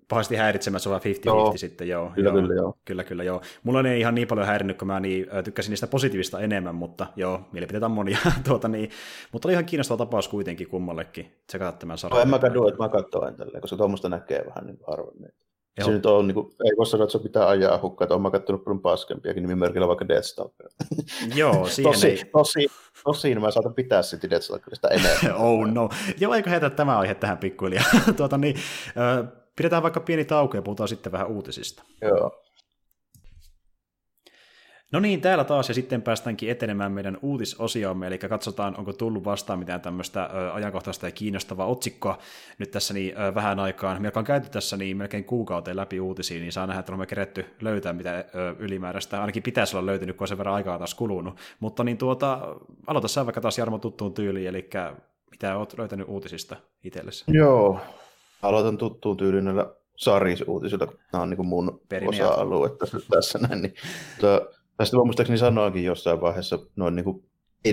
pahasti 0.09 0.36
häiritsemään 0.36 0.80
sua 0.80 0.99
50-50 0.99 1.01
joo, 1.24 1.57
sitten, 1.57 1.88
joo. 1.88 2.11
Kyllä, 2.14 2.30
joo, 2.30 2.40
kyllä, 2.40 2.55
joo. 2.55 2.78
Kyllä, 2.84 3.05
kyllä, 3.05 3.24
joo. 3.24 3.40
Mulla 3.62 3.78
on 3.78 3.86
ei 3.86 4.01
ihan 4.01 4.14
niin 4.14 4.28
paljon 4.28 4.47
häirinnyt, 4.47 4.78
kun 4.78 4.88
mä 4.88 5.01
niin, 5.01 5.26
tykkäsin 5.44 5.70
niistä 5.70 5.86
positiivista 5.86 6.40
enemmän, 6.40 6.74
mutta 6.74 7.07
joo, 7.16 7.40
mielipiteitä 7.53 7.86
on 7.86 7.92
monia. 7.92 8.18
tuota, 8.49 8.68
niin, 8.68 8.90
mutta 9.32 9.49
oli 9.49 9.53
ihan 9.53 9.64
kiinnostava 9.64 9.99
tapaus 9.99 10.28
kuitenkin 10.28 10.68
kummallekin 10.68 11.32
tsekata 11.47 11.78
tämän 11.78 11.99
sarjan. 11.99 12.16
No, 12.16 12.22
en 12.22 12.28
mä 12.28 12.38
kadu, 12.38 12.68
että 12.68 12.82
mä 12.82 12.88
katsoin 12.88 13.36
tälleen, 13.36 13.61
koska 13.61 13.76
tuommoista 13.76 14.09
näkee 14.09 14.44
vähän 14.47 14.66
niin 14.66 14.78
harvemmin. 15.83 15.85
Se 15.85 15.91
nyt 15.97 16.07
on, 16.07 16.27
niin 16.27 16.35
kuin, 16.35 16.53
ei 16.64 16.77
voi 16.77 16.87
sanoa, 16.87 17.05
että 17.05 17.12
se 17.12 17.18
pitää 17.18 17.49
ajaa 17.49 17.79
hukkaa, 17.83 18.05
että 18.05 18.14
olen 18.14 18.33
katsonut 18.33 18.64
paljon 18.64 18.81
paskempiakin 18.81 19.43
nimimerkillä 19.43 19.89
vaikka 19.89 20.09
Deathstalker. 20.09 20.66
Joo, 21.35 21.68
siihen 21.68 21.93
tosi, 21.93 22.09
ei... 22.09 22.24
Tosi, 22.33 22.66
tosi, 23.05 23.35
mä 23.35 23.51
saatan 23.51 23.74
pitää 23.74 24.03
sitten 24.03 24.31
Deathstalkerista 24.31 24.89
enemmän. 24.89 25.41
oh 25.47 25.66
no. 25.66 25.89
Joo, 26.20 26.35
eikö 26.35 26.51
heitä 26.51 26.70
tämä 26.70 26.99
aihe 26.99 27.14
tähän 27.14 27.39
pikkuhiljaa. 27.39 27.85
tuota, 28.16 28.39
niin, 28.39 28.57
äh, 28.87 29.29
pidetään 29.57 29.83
vaikka 29.83 30.01
pieni 30.01 30.24
tauko 30.24 30.57
ja 30.57 30.62
puhutaan 30.62 30.89
sitten 30.89 31.12
vähän 31.12 31.27
uutisista. 31.27 31.83
Joo. 32.03 32.45
No 34.93 35.01
niin, 35.01 35.20
täällä 35.20 35.45
taas 35.45 35.68
ja 35.68 35.74
sitten 35.74 36.03
päästäänkin 36.03 36.51
etenemään 36.51 36.93
meidän 36.93 37.18
uutisosiomme, 37.22 38.07
eli 38.07 38.18
katsotaan, 38.18 38.76
onko 38.78 38.93
tullut 38.93 39.24
vastaan 39.24 39.59
mitään 39.59 39.80
tämmöistä 39.80 40.30
ajankohtaista 40.53 41.07
ja 41.07 41.12
kiinnostavaa 41.12 41.66
otsikkoa 41.66 42.18
nyt 42.59 42.70
tässä 42.70 42.95
niin, 42.95 43.20
ö, 43.20 43.34
vähän 43.34 43.59
aikaan. 43.59 44.03
Me 44.03 44.12
on 44.14 44.24
käyty 44.24 44.49
tässä 44.51 44.76
niin 44.76 44.97
melkein 44.97 45.24
kuukauteen 45.24 45.76
läpi 45.76 46.01
uutisia, 46.01 46.41
niin 46.41 46.53
saa 46.53 46.66
nähdä, 46.66 46.80
että 46.80 46.93
olemme 46.93 47.07
keretty 47.07 47.45
löytää 47.61 47.93
mitä 47.93 48.18
ö, 48.18 48.55
ylimääräistä. 48.59 49.20
Ainakin 49.20 49.43
pitäisi 49.43 49.76
olla 49.76 49.87
löytynyt, 49.87 50.16
kun 50.16 50.24
on 50.24 50.28
sen 50.28 50.39
verran 50.39 50.55
aikaa 50.55 50.78
taas 50.78 50.95
kulunut. 50.95 51.37
Mutta 51.61 51.84
niin 51.84 51.99
tuota, 51.99 52.57
aloita 52.87 53.08
sä 53.08 53.26
vaikka 53.26 53.41
taas 53.41 53.58
Jarmo 53.58 53.79
tuttuun 53.79 54.14
tyyliin, 54.14 54.49
eli 54.49 54.71
mitä 55.30 55.57
olet 55.57 55.79
löytänyt 55.79 56.08
uutisista 56.08 56.57
itsellesi? 56.84 57.25
Joo, 57.29 57.80
aloitan 58.42 58.79
tuttuun 58.79 59.17
tyyliin 59.17 59.45
näillä 59.45 59.75
sarisuutisilla, 59.96 60.87
kun 60.87 60.99
nämä 61.13 61.22
on 61.22 61.30
niin 61.30 61.37
kuin 61.37 61.49
mun 61.49 61.80
osa-alue 62.08 62.68
tässä, 62.68 62.99
tässä 63.11 63.38
näin. 63.38 63.63
Niin, 63.63 63.75
tota, 64.21 64.46
tästä 64.76 64.96
mä 64.96 65.04
muistaakseni 65.04 65.38
sanoinkin 65.38 65.84
jossain 65.84 66.20
vaiheessa 66.20 66.58
noin 66.76 66.94
niin 66.94 67.04
kuin 67.04 67.24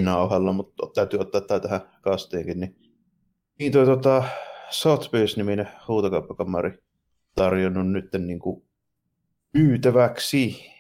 nauhalla, 0.02 0.54
mutta 0.54 0.88
täytyy 0.96 1.20
ottaa 1.20 1.42
tämä 1.42 1.60
tähän 1.60 1.82
kastiinkin. 2.02 2.60
Niin, 2.60 2.76
niin 3.60 3.72
tuo 3.72 3.86
tota, 3.86 4.24
Sotheby's-niminen 4.70 5.68
huutokauppakamari 5.88 6.72
tarjonnut 7.36 7.92
nyt 7.92 8.10
niin 8.18 8.40
kuin 8.40 8.64
myytäväksi 9.54 10.72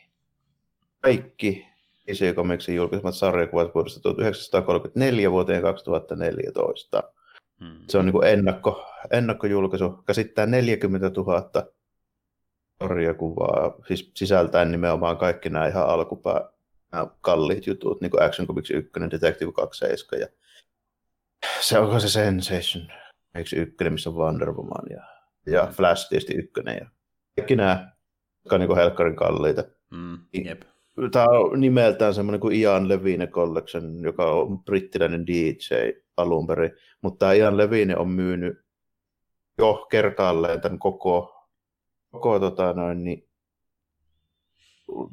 kaikki 1.01 1.65
DC 2.07 2.35
Comicsin 2.35 2.75
julkaisemat 2.75 3.15
sarjakuvat 3.15 3.75
vuodesta 3.75 3.99
1934 4.01 5.31
vuoteen 5.31 5.61
2014. 5.61 7.03
Hmm. 7.59 7.77
Se 7.89 7.97
on 7.97 8.05
niin 8.05 8.13
kuin 8.13 8.27
ennakko, 8.27 8.85
ennakkojulkaisu, 9.11 9.89
käsittää 9.89 10.45
40 10.45 11.11
000 11.17 11.49
sarjakuvaa, 12.79 13.75
siis 13.87 14.11
sisältäen 14.15 14.71
nimenomaan 14.71 15.17
kaikki 15.17 15.49
nämä 15.49 15.67
ihan 15.67 15.87
alkupää 15.87 16.49
nämä 16.91 17.07
kalliit 17.21 17.67
jutut, 17.67 18.01
niin 18.01 18.11
kuin 18.11 18.23
Action 18.23 18.47
Comics 18.47 18.71
1, 18.71 18.91
Detective 19.11 19.51
27 19.51 20.21
ja 20.21 20.27
se 21.61 21.79
onko 21.79 21.99
se 21.99 22.09
Sensation 22.09 22.87
X1, 23.37 23.89
missä 23.89 24.09
on 24.09 24.15
Wonder 24.15 24.51
Woman 24.51 24.85
ja, 24.89 25.03
ja 25.45 25.67
Flash 25.71 26.09
tietysti 26.09 26.33
ykkönen 26.33 26.77
ja 26.81 26.89
kaikki 27.35 27.55
nämä, 27.55 27.91
jotka 28.43 28.55
on 28.55 28.61
niin 28.61 28.75
helkkarin 28.75 29.15
kalliita. 29.15 29.63
Mm, 29.91 30.17
jep. 30.45 30.61
Tämä 31.11 31.25
on 31.25 31.59
nimeltään 31.59 32.13
semmoinen 32.13 32.39
kuin 32.39 32.55
Ian 32.55 32.89
Levine 32.89 33.27
Collection, 33.27 34.03
joka 34.03 34.31
on 34.31 34.63
brittiläinen 34.63 35.27
DJ 35.27 35.91
alun 36.17 36.47
perin, 36.47 36.71
mutta 37.01 37.31
Ian 37.31 37.57
Levine 37.57 37.97
on 37.97 38.09
myynyt 38.09 38.57
jo 39.57 39.87
kertaalleen 39.91 40.61
tämän 40.61 40.79
koko, 40.79 41.43
koko 42.14 42.40
tota 42.40 42.73
noin, 42.73 43.03
niin, 43.03 43.27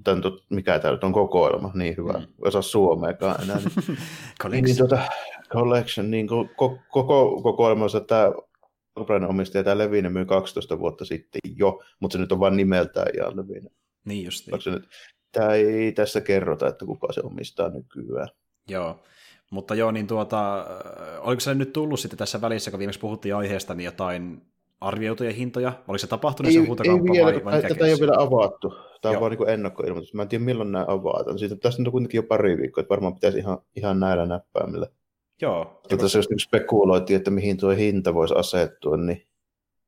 tämän, 0.04 0.22
mikä 0.50 0.78
tämä 0.78 0.98
on 1.02 1.12
kokoelma, 1.12 1.70
niin 1.74 1.96
hyvä, 1.96 2.12
mm. 2.12 2.26
osaa 2.40 2.62
suomeakaan 2.62 3.42
enää. 3.42 3.56
Niin, 3.80 3.98
collection. 4.42 4.62
Niin, 4.62 4.76
tota, 4.76 4.98
collection, 5.52 6.10
niin 6.10 6.26
koko, 6.28 6.78
koko 6.90 7.40
kokoelmansa 7.42 8.00
tämä 8.00 8.32
alkuperäinen 8.96 9.30
omistaja, 9.30 9.64
tämä 9.64 9.78
Levine 9.78 10.08
myy 10.08 10.24
12 10.24 10.78
vuotta 10.78 11.04
sitten 11.04 11.40
jo, 11.56 11.82
mutta 12.00 12.12
se 12.12 12.18
nyt 12.18 12.32
on 12.32 12.40
vain 12.40 12.56
nimeltään 12.56 13.06
Ian 13.16 13.36
Levine. 13.36 13.70
Niin 14.04 14.24
just 14.24 14.46
niin. 14.46 14.82
Tämä 15.32 15.52
ei 15.52 15.92
tässä 15.92 16.20
kerrota, 16.20 16.68
että 16.68 16.86
kuka 16.86 17.12
se 17.12 17.20
omistaa 17.24 17.68
nykyään. 17.68 18.28
Joo, 18.68 19.02
mutta 19.50 19.74
joo, 19.74 19.90
niin 19.90 20.06
tuota, 20.06 20.66
oliko 21.18 21.40
se 21.40 21.54
nyt 21.54 21.72
tullut 21.72 22.00
sitten 22.00 22.18
tässä 22.18 22.40
välissä, 22.40 22.70
kun 22.70 22.78
viimeksi 22.78 23.00
puhuttiin 23.00 23.36
aiheesta, 23.36 23.74
niin 23.74 23.84
jotain 23.84 24.49
arvioituja 24.80 25.32
hintoja? 25.32 25.72
Oliko 25.88 25.98
se 25.98 26.06
tapahtunut 26.06 26.52
ei, 26.52 26.60
se 26.60 26.66
huutokauppa 26.66 27.12
ei 27.12 27.12
vielä, 27.12 27.44
vai, 27.44 27.44
vai 27.44 27.62
tätä 27.62 27.86
ei 27.86 27.92
ole 27.92 28.00
vielä 28.00 28.14
avattu. 28.18 28.74
Tämä 29.02 29.14
on 29.14 29.20
vaan 29.20 29.32
niin 29.32 29.48
ennakkoilmoitus. 29.48 30.14
Mä 30.14 30.22
en 30.22 30.28
tiedä 30.28 30.44
milloin 30.44 30.72
nämä 30.72 30.84
avataan. 30.88 31.38
Siitä, 31.38 31.56
tästä 31.56 31.82
on 31.82 31.92
kuitenkin 31.92 32.18
jo 32.18 32.22
pari 32.22 32.58
viikkoa, 32.58 32.80
että 32.80 32.90
varmaan 32.90 33.14
pitäisi 33.14 33.38
ihan, 33.38 33.58
ihan 33.76 34.00
näillä 34.00 34.26
näppäimillä. 34.26 34.86
Joo. 35.42 35.80
Ja 35.90 35.96
tässä 35.96 36.18
just 36.18 36.30
niin 36.30 36.40
spekuloitiin, 36.40 37.16
että 37.16 37.30
mihin 37.30 37.56
tuo 37.56 37.70
hinta 37.70 38.14
voisi 38.14 38.34
asettua, 38.36 38.96
niin 38.96 39.26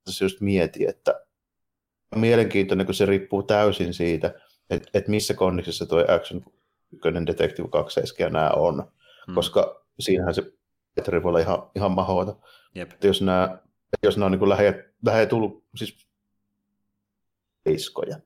tässä 0.05 0.25
just 0.25 0.41
mieti, 0.41 0.87
että 0.87 1.21
mielenkiintoinen, 2.15 2.87
kun 2.87 2.95
se 2.95 3.07
riippuu 3.07 3.43
täysin 3.43 3.95
siitä, 3.95 4.35
että 4.71 4.89
et 4.95 5.09
missä 5.09 5.35
kondiksessa 5.35 5.87
tuo 5.87 6.05
Action 6.09 6.45
1 6.93 7.27
Detective 7.27 7.69
2 7.69 8.01
ja 8.19 8.31
nämä 8.31 8.51
on, 8.51 8.85
hmm. 9.27 9.35
koska 9.35 9.85
siinähän 10.01 10.35
se 10.35 10.53
Petri 10.95 11.23
voi 11.23 11.29
olla 11.29 11.39
ihan, 11.39 11.71
ihan 11.77 11.91
mahdoton. 11.93 12.41
Että 12.75 13.07
jos 13.07 13.23
nämä, 13.23 13.59
jos 14.03 14.17
nämä 14.17 14.27
on 14.27 14.33
niin 14.33 14.49
lähe, 14.49 14.93
lähe 15.07 15.27
tullut, 15.27 15.65
siis 15.77 16.07
iskoja, 17.67 18.17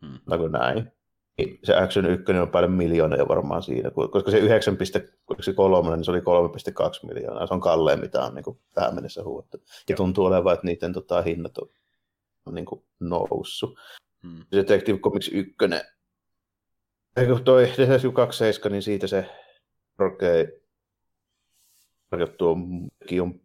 hmm. 0.00 0.18
niin 0.28 0.52
näin, 0.52 0.92
niin 1.38 1.58
se 1.64 1.76
Action 1.76 2.06
1 2.06 2.32
on 2.32 2.48
paljon 2.48 2.72
miljoonia 2.72 3.28
varmaan 3.28 3.62
siinä, 3.62 3.90
koska 3.90 4.30
se 4.30 4.40
9,3, 4.40 4.46
niin 5.96 6.04
se 6.04 6.10
oli 6.10 6.20
3,2 6.20 6.24
miljoonaa. 7.08 7.46
Se 7.46 7.54
on 7.54 7.60
kalleen, 7.60 8.00
mitä 8.00 8.24
on 8.24 8.34
niin 8.34 8.44
kuin 8.44 8.58
tähän 8.74 8.94
mennessä 8.94 9.24
huuettu. 9.24 9.62
Ja 9.88 9.96
tuntuu 9.96 10.24
olevan, 10.24 10.54
että 10.54 10.66
niiden 10.66 10.92
tota, 10.92 11.22
hinnat 11.22 11.58
on, 11.58 11.68
on 12.46 12.54
niin 12.54 12.64
kuin 12.64 12.84
noussut. 13.00 13.78
Hmm. 14.22 14.44
Detective 14.52 14.98
Comics 14.98 15.28
1, 15.32 15.54
eikö 17.16 17.38
toi 17.44 17.62
Detective 17.62 18.12
27, 18.12 18.72
niin 18.72 18.82
siitä 18.82 19.06
se 19.06 19.30
korkea 19.96 20.44
tarjottu 22.10 22.48
on, 22.48 22.88
on 23.22 23.40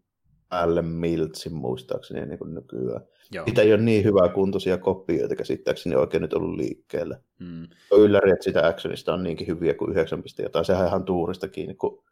päälle 0.53 0.81
miltsin 0.81 1.53
muistaakseni 1.53 2.25
niin 2.25 2.39
kuin 2.39 2.53
nykyään. 2.53 3.01
Joo. 3.31 3.45
Sitä 3.47 3.61
ei 3.61 3.73
ole 3.73 3.81
niin 3.81 4.03
hyvää 4.03 4.29
kuntoisia 4.29 4.77
kopioita 4.77 5.35
käsittääkseni 5.35 5.95
oikein 5.95 6.21
nyt 6.21 6.33
ollut 6.33 6.55
liikkeellä. 6.55 7.19
Hmm. 7.39 7.67
Ylläri, 7.91 8.31
että 8.31 8.43
sitä 8.43 8.67
actionista 8.67 9.13
on 9.13 9.23
niinkin 9.23 9.47
hyviä 9.47 9.73
kuin 9.73 9.91
9 9.91 10.23
jotain. 10.39 10.65
Sehän 10.65 10.87
ihan 10.87 11.05
tuurista 11.05 11.47
kiinni, 11.47 11.75
kun 11.75 12.03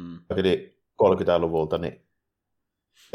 hmm. 0.00 0.18
30-luvulta, 1.02 1.78
niin 1.78 2.02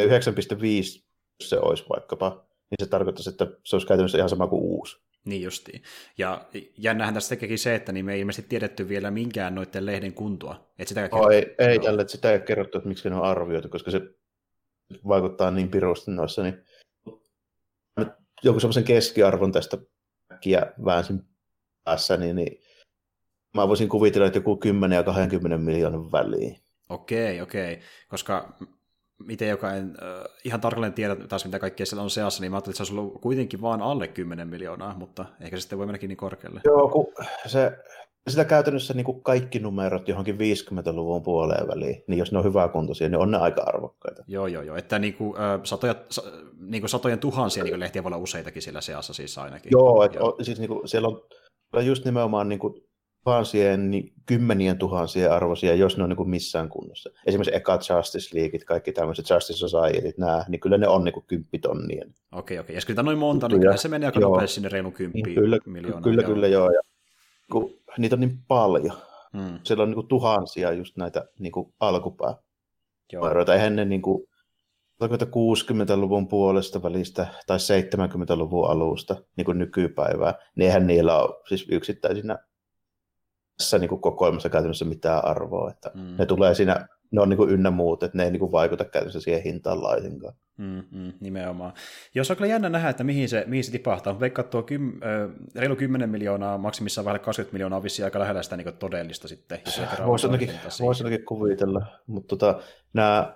9.5 0.02 1.04
se 1.42 1.60
olisi 1.60 1.86
vaikkapa 1.90 2.46
niin 2.70 2.86
se 2.86 2.90
tarkoittaisi, 2.90 3.30
että 3.30 3.48
se 3.64 3.76
olisi 3.76 3.88
käytännössä 3.88 4.18
ihan 4.18 4.30
sama 4.30 4.48
kuin 4.48 4.64
uusi. 4.64 4.98
Niin 5.26 5.42
justiin. 5.42 5.82
Ja 6.18 6.46
jännähän 6.78 7.14
tässä 7.14 7.30
tekeekin 7.30 7.60
se, 7.60 7.76
että 7.76 7.92
niin 7.92 8.06
me 8.06 8.14
ei 8.14 8.20
ilmeisesti 8.20 8.50
tiedetty 8.50 8.90
vielä 8.90 9.12
minkään 9.12 9.56
noiden 9.56 9.86
lehden 9.86 10.14
kuntoa. 10.14 10.72
Että 10.80 10.90
sitä 10.90 11.10
ei, 11.32 11.56
ei 11.70 11.80
tälle, 11.80 12.02
että 12.02 12.12
sitä 12.12 12.32
ei 12.32 12.40
kerrottu, 12.40 12.78
että 12.78 12.88
miksi 12.88 13.10
ne 13.10 13.16
on 13.16 13.24
arvioitu, 13.24 13.70
koska 13.70 13.92
se 13.92 14.02
vaikuttaa 15.08 15.52
niin 15.52 15.72
pirusti 15.72 16.12
noissa. 16.12 16.44
Niin... 16.44 16.64
joku 18.44 18.60
semmoisen 18.60 18.84
keskiarvon 18.84 19.52
tästä 19.52 19.78
äkkiä 20.34 20.74
väänsin 20.86 21.22
päässä, 21.84 22.18
niin, 22.18 22.36
niin 22.36 22.60
mä 23.54 23.68
voisin 23.68 23.90
kuvitella, 23.90 24.28
että 24.28 24.40
joku 24.40 24.58
10 24.58 24.96
ja 24.96 25.04
20 25.04 25.58
miljoonan 25.58 26.12
väliin. 26.12 26.58
Okei, 26.90 27.42
okei, 27.42 27.80
koska 28.08 28.58
miten 29.20 29.50
joka 29.50 29.74
en 29.74 29.98
äh, 30.02 30.36
ihan 30.44 30.62
tarkalleen 30.62 30.94
tiedä 30.94 31.16
taas 31.16 31.46
mitä 31.46 31.60
kaikkea 31.60 31.86
siellä 31.86 32.04
on 32.04 32.10
seassa, 32.10 32.42
niin 32.42 32.52
mä 32.52 32.56
ajattelin, 32.58 32.74
että 32.74 32.86
se 32.86 32.94
olisi 32.94 33.08
ollut 33.08 33.22
kuitenkin 33.22 33.62
vain 33.62 33.82
alle 33.82 34.08
10 34.08 34.48
miljoonaa, 34.48 34.98
mutta 34.98 35.26
ehkä 35.42 35.58
se 35.58 35.62
sitten 35.62 35.78
voi 35.78 35.86
mennäkin 35.86 36.08
niin 36.08 36.18
korkealle. 36.18 36.62
Joo, 36.66 36.90
kun 36.90 37.14
se, 37.46 37.78
sitä 38.30 38.46
käytännössä 38.46 38.94
niin 38.94 39.06
kuin 39.06 39.24
kaikki 39.24 39.60
numerot 39.60 40.08
johonkin 40.08 40.36
50-luvun 40.36 41.24
puoleen 41.24 41.68
väliin, 41.68 42.04
niin 42.08 42.18
jos 42.18 42.32
ne 42.32 42.38
on 42.38 42.44
hyväkuntoisia, 42.44 43.10
niin 43.10 43.20
on 43.20 43.32
ne 43.32 43.38
aika 43.38 43.62
arvokkaita. 43.62 44.24
Joo, 44.28 44.48
joo, 44.48 44.64
joo. 44.64 44.76
Että 44.76 45.00
niin 45.00 45.14
kuin, 45.14 45.38
äh, 45.38 45.60
satoja, 45.64 45.96
sa, 46.10 46.24
niin 46.60 46.82
kuin 46.82 46.90
satojen 46.90 47.20
tuhansia 47.20 47.64
niin 47.64 47.72
kuin 47.72 47.80
lehtiä 47.80 48.04
voi 48.04 48.10
olla 48.10 48.18
useitakin 48.18 48.62
siellä 48.62 48.82
seassa 48.82 49.14
siis 49.14 49.38
ainakin. 49.38 49.72
Joo, 49.72 50.04
että 50.04 50.18
joo. 50.18 50.38
siis 50.42 50.60
niin 50.60 50.68
kuin, 50.68 50.88
siellä 50.88 51.08
on 51.08 51.22
just 51.86 52.06
nimenomaan 52.06 52.50
niin 52.50 52.60
kuin 52.60 52.74
tuhansien, 53.24 53.92
niin 53.92 54.14
kymmenien 54.26 54.78
tuhansien 54.78 55.32
arvoisia, 55.32 55.76
jos 55.76 55.98
ne 55.98 56.04
on 56.04 56.10
niin 56.10 56.18
kuin 56.18 56.30
missään 56.30 56.70
kunnossa. 56.70 57.10
Esimerkiksi 57.26 57.56
eka 57.56 57.74
Justice 57.74 58.40
Leagueit, 58.40 58.64
kaikki 58.64 58.92
tämmöiset 58.92 59.30
Justice 59.30 59.58
Societyt, 59.58 60.18
nämä, 60.18 60.46
niin 60.50 60.60
kyllä 60.60 60.78
ne 60.78 60.88
on 60.88 61.04
niin 61.04 61.14
kuin 61.14 61.26
kymppitonnien. 61.28 62.14
Okei, 62.32 62.60
okei. 62.60 62.76
Ja 62.76 62.82
kyllä 62.88 63.04
noin 63.04 63.18
monta, 63.18 63.48
niin 63.48 63.62
kyllä 63.62 63.78
se 63.78 63.88
menee 63.88 64.08
aika 64.08 64.20
nopeasti 64.20 64.54
sinne 64.56 64.70
reilu 64.70 64.92
kymppiin 64.92 65.26
niin, 65.26 65.36
kyllä, 65.36 65.60
miljoonaa. 65.66 66.02
Kyllä, 66.02 66.22
joo. 66.22 66.34
kyllä, 66.34 66.48
joo. 66.48 66.72
Ja, 66.72 66.82
kun 67.52 67.80
niitä 67.98 68.16
on 68.16 68.20
niin 68.20 68.40
paljon. 68.48 68.98
Hmm. 69.38 69.60
Siellä 69.64 69.84
on 69.84 69.90
niin 69.90 69.96
kuin 69.96 70.08
tuhansia 70.08 70.72
just 70.72 70.98
näitä 70.98 71.26
niin 71.40 71.52
kuin 71.52 71.74
alkupää. 71.80 72.36
Joo. 73.14 73.26
Eihän 73.54 73.76
ne 73.76 73.86
niin 73.86 74.02
kuin, 74.02 74.28
60-luvun 75.02 76.28
puolesta 76.28 76.84
välistä 76.84 77.28
tai 77.48 77.58
70-luvun 77.58 78.70
alusta 78.70 79.16
niin 79.36 79.46
kuin 79.46 79.58
nykypäivää, 79.58 80.34
niin 80.56 80.68
eihän 80.68 80.88
niillä 80.88 81.20
ole 81.20 81.42
siis 81.48 81.66
yksittäisinä 81.72 82.38
tässä 83.58 83.78
niin 83.78 83.90
kuin 83.90 84.02
kokoelmassa 84.02 84.50
käytännössä 84.50 84.86
mitään 84.86 85.26
arvoa. 85.26 85.70
Että 85.70 85.92
mm. 85.94 86.16
Ne 86.18 86.26
tulee 86.26 86.56
siinä, 86.56 86.88
ne 87.14 87.22
on 87.22 87.30
niin 87.30 87.38
kuin 87.38 87.50
ynnä 87.50 87.72
muut, 87.72 88.04
että 88.04 88.18
ne 88.18 88.24
ei 88.24 88.32
niin 88.32 88.40
kuin 88.40 88.52
vaikuta 88.52 88.86
käytännössä 88.86 89.20
siihen 89.20 89.44
hintaan 89.44 89.84
laisinkaan. 89.84 90.34
Mm, 90.58 90.84
mm, 90.92 91.14
nimenomaan. 91.20 91.74
Jos 92.16 92.32
on 92.32 92.38
kyllä 92.38 92.50
jännä 92.50 92.70
nähdä, 92.70 92.90
että 92.90 93.04
mihin 93.04 93.30
se, 93.30 93.44
mihin 93.48 93.64
se 93.64 93.72
tipahtaa. 93.72 94.20
Veikkaa 94.20 94.46
tuo 94.46 94.64
kym, 94.64 94.88
äh, 94.88 95.30
reilu 95.56 95.76
10 95.76 96.10
miljoonaa, 96.10 96.58
maksimissaan 96.58 97.06
vähän 97.06 97.22
20 97.22 97.54
miljoonaa 97.54 97.78
on 97.78 97.84
vissiin 97.84 98.06
aika 98.06 98.20
lähellä 98.20 98.44
sitä 98.44 98.58
niin 98.58 98.78
todellista 98.80 99.28
sitten. 99.28 99.60
Voisi 100.06 100.28
ainakin, 100.28 100.50
vois 100.82 101.02
ainakin 101.02 101.26
kuvitella, 101.26 101.86
mutta 102.08 102.36
tota, 102.36 102.62
nämä 102.94 103.36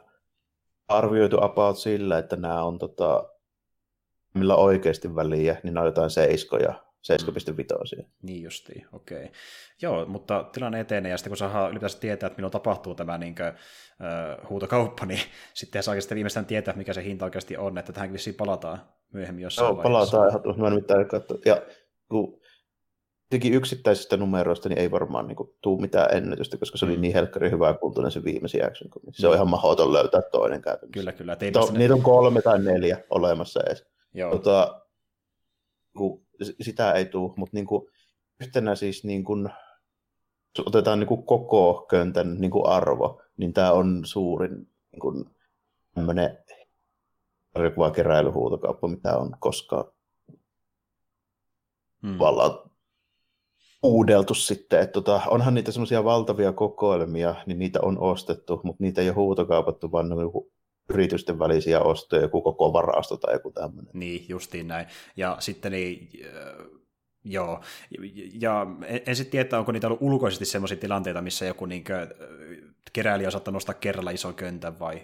arvioitu 0.87 1.37
about 1.41 1.77
sillä, 1.77 2.17
että 2.17 2.35
nämä 2.35 2.63
on 2.63 2.79
tota, 2.79 3.29
millä 4.33 4.55
oikeasti 4.55 5.15
väliä, 5.15 5.57
niin 5.63 5.73
nämä 5.73 5.81
on 5.81 5.87
jotain 5.87 6.09
seiskoja 6.09 6.86
7,5. 7.03 8.05
Niin 8.21 8.43
justiin, 8.43 8.87
okei. 8.93 9.17
Okay. 9.17 9.31
Joo, 9.81 10.05
mutta 10.05 10.43
tilanne 10.43 10.79
etenee, 10.79 11.11
ja 11.11 11.17
sitten 11.17 11.29
kun 11.29 11.37
saa 11.37 11.69
ylipäätään 11.69 12.01
tietää, 12.01 12.27
että 12.27 12.37
milloin 12.37 12.51
tapahtuu 12.51 12.95
tämä 12.95 13.17
niin 13.17 13.35
kuin, 13.35 13.49
uh, 13.49 14.49
huutokauppa, 14.49 15.05
niin 15.05 15.19
sitten 15.53 15.83
saa 15.83 16.01
sitten 16.01 16.15
viimeistään 16.15 16.45
tietää, 16.45 16.73
mikä 16.73 16.93
se 16.93 17.03
hinta 17.03 17.25
oikeasti 17.25 17.57
on, 17.57 17.77
että 17.77 17.93
tähän 17.93 18.13
vissiin 18.13 18.35
palataan 18.35 18.81
myöhemmin 19.13 19.43
jossain 19.43 19.65
Joo, 19.65 19.77
vaiheessa. 19.77 19.91
palataan 19.91 20.27
ehdottomasti, 20.27 20.61
mä 20.61 20.69
mitään 20.69 21.07
katsoa. 21.07 21.37
Ja 21.45 21.61
kun 22.09 22.39
yksittäisistä 23.51 24.17
numeroista, 24.17 24.69
niin 24.69 24.79
ei 24.79 24.91
varmaan 24.91 25.27
niin 25.27 25.35
kuin, 25.35 25.49
tuu 25.61 25.79
mitään 25.81 26.17
ennätystä, 26.17 26.57
koska 26.57 26.77
se 26.77 26.85
oli 26.85 26.95
mm. 26.95 27.01
niin 27.01 27.13
helkkari 27.13 27.51
hyvää 27.51 27.73
kuntoinen 27.73 28.11
se 28.11 28.23
viimeisin 28.23 28.65
action. 28.65 28.91
Se 29.11 29.27
on 29.27 29.33
mm. 29.33 29.35
ihan 29.35 29.49
mahdoton 29.49 29.93
löytää 29.93 30.21
toinen 30.21 30.61
käytännössä. 30.61 30.93
Kyllä, 30.93 31.11
kyllä. 31.11 31.35
To. 31.35 31.71
Niitä 31.71 31.93
on 31.93 32.01
kolme 32.01 32.41
tai 32.41 32.59
neljä 32.59 33.03
olemassa 33.09 33.59
edes. 33.67 33.85
Joo. 34.13 34.31
Tota, 34.31 34.81
kun 35.97 36.26
sitä 36.61 36.91
ei 36.91 37.05
tule, 37.05 37.33
mutta 37.35 37.57
niin 37.57 37.65
kuin, 37.65 37.87
yhtenä 38.39 38.75
siis 38.75 39.03
niin 39.03 39.23
kuin, 39.23 39.49
jos 40.57 40.67
otetaan 40.67 40.99
niin 40.99 41.07
kuin 41.07 41.23
koko 41.23 41.85
köntän 41.89 42.35
niin 42.39 42.51
kuin 42.51 42.65
arvo, 42.65 43.21
niin 43.37 43.53
tämä 43.53 43.71
on 43.71 44.01
suurin 44.05 44.55
niin 44.91 44.99
kuin, 45.01 45.25
tämmöinen 45.93 46.37
keräilyhuutokauppa, 47.95 48.87
mitä 48.87 49.17
on 49.17 49.35
koskaan 49.39 49.85
hmm. 52.01 52.19
vallaan 52.19 52.71
uudeltu 53.83 54.33
sitten. 54.33 54.81
Että 54.81 54.93
tota, 54.93 55.21
onhan 55.27 55.53
niitä 55.53 55.71
semmoisia 55.71 56.03
valtavia 56.03 56.53
kokoelmia, 56.53 57.35
niin 57.45 57.59
niitä 57.59 57.79
on 57.81 57.99
ostettu, 57.99 58.61
mutta 58.63 58.83
niitä 58.83 59.01
ei 59.01 59.09
ole 59.09 59.15
huutokaupattu, 59.15 59.91
vaan 59.91 60.09
ne 60.09 60.15
on 60.15 60.21
joku 60.21 60.51
yritysten 60.89 61.39
välisiä 61.39 61.79
ostoja, 61.79 62.21
joku 62.21 62.41
koko 62.41 62.73
varasto 62.73 63.17
tai 63.17 63.35
joku 63.35 63.51
tämmöinen. 63.51 63.91
Niin, 63.93 64.25
justiin 64.29 64.67
näin. 64.67 64.87
Ja 65.17 65.37
sitten 65.39 65.71
niin, 65.71 66.09
äh, 66.25 66.65
joo, 67.23 67.61
ja 68.41 68.67
en 69.05 69.15
sitten 69.15 69.31
tiedä, 69.31 69.59
onko 69.59 69.71
niitä 69.71 69.87
ollut 69.87 70.01
ulkoisesti 70.01 70.45
sellaisia 70.45 70.77
tilanteita, 70.77 71.21
missä 71.21 71.45
joku 71.45 71.65
niin 71.65 71.83
kuin, 71.83 71.95
äh, 71.95 72.07
keräilijä 72.93 73.27
on 73.27 73.31
saattanut 73.31 73.55
nostaa 73.55 73.75
kerralla 73.75 74.11
ison 74.11 74.33
köntän 74.33 74.79
vai 74.79 75.01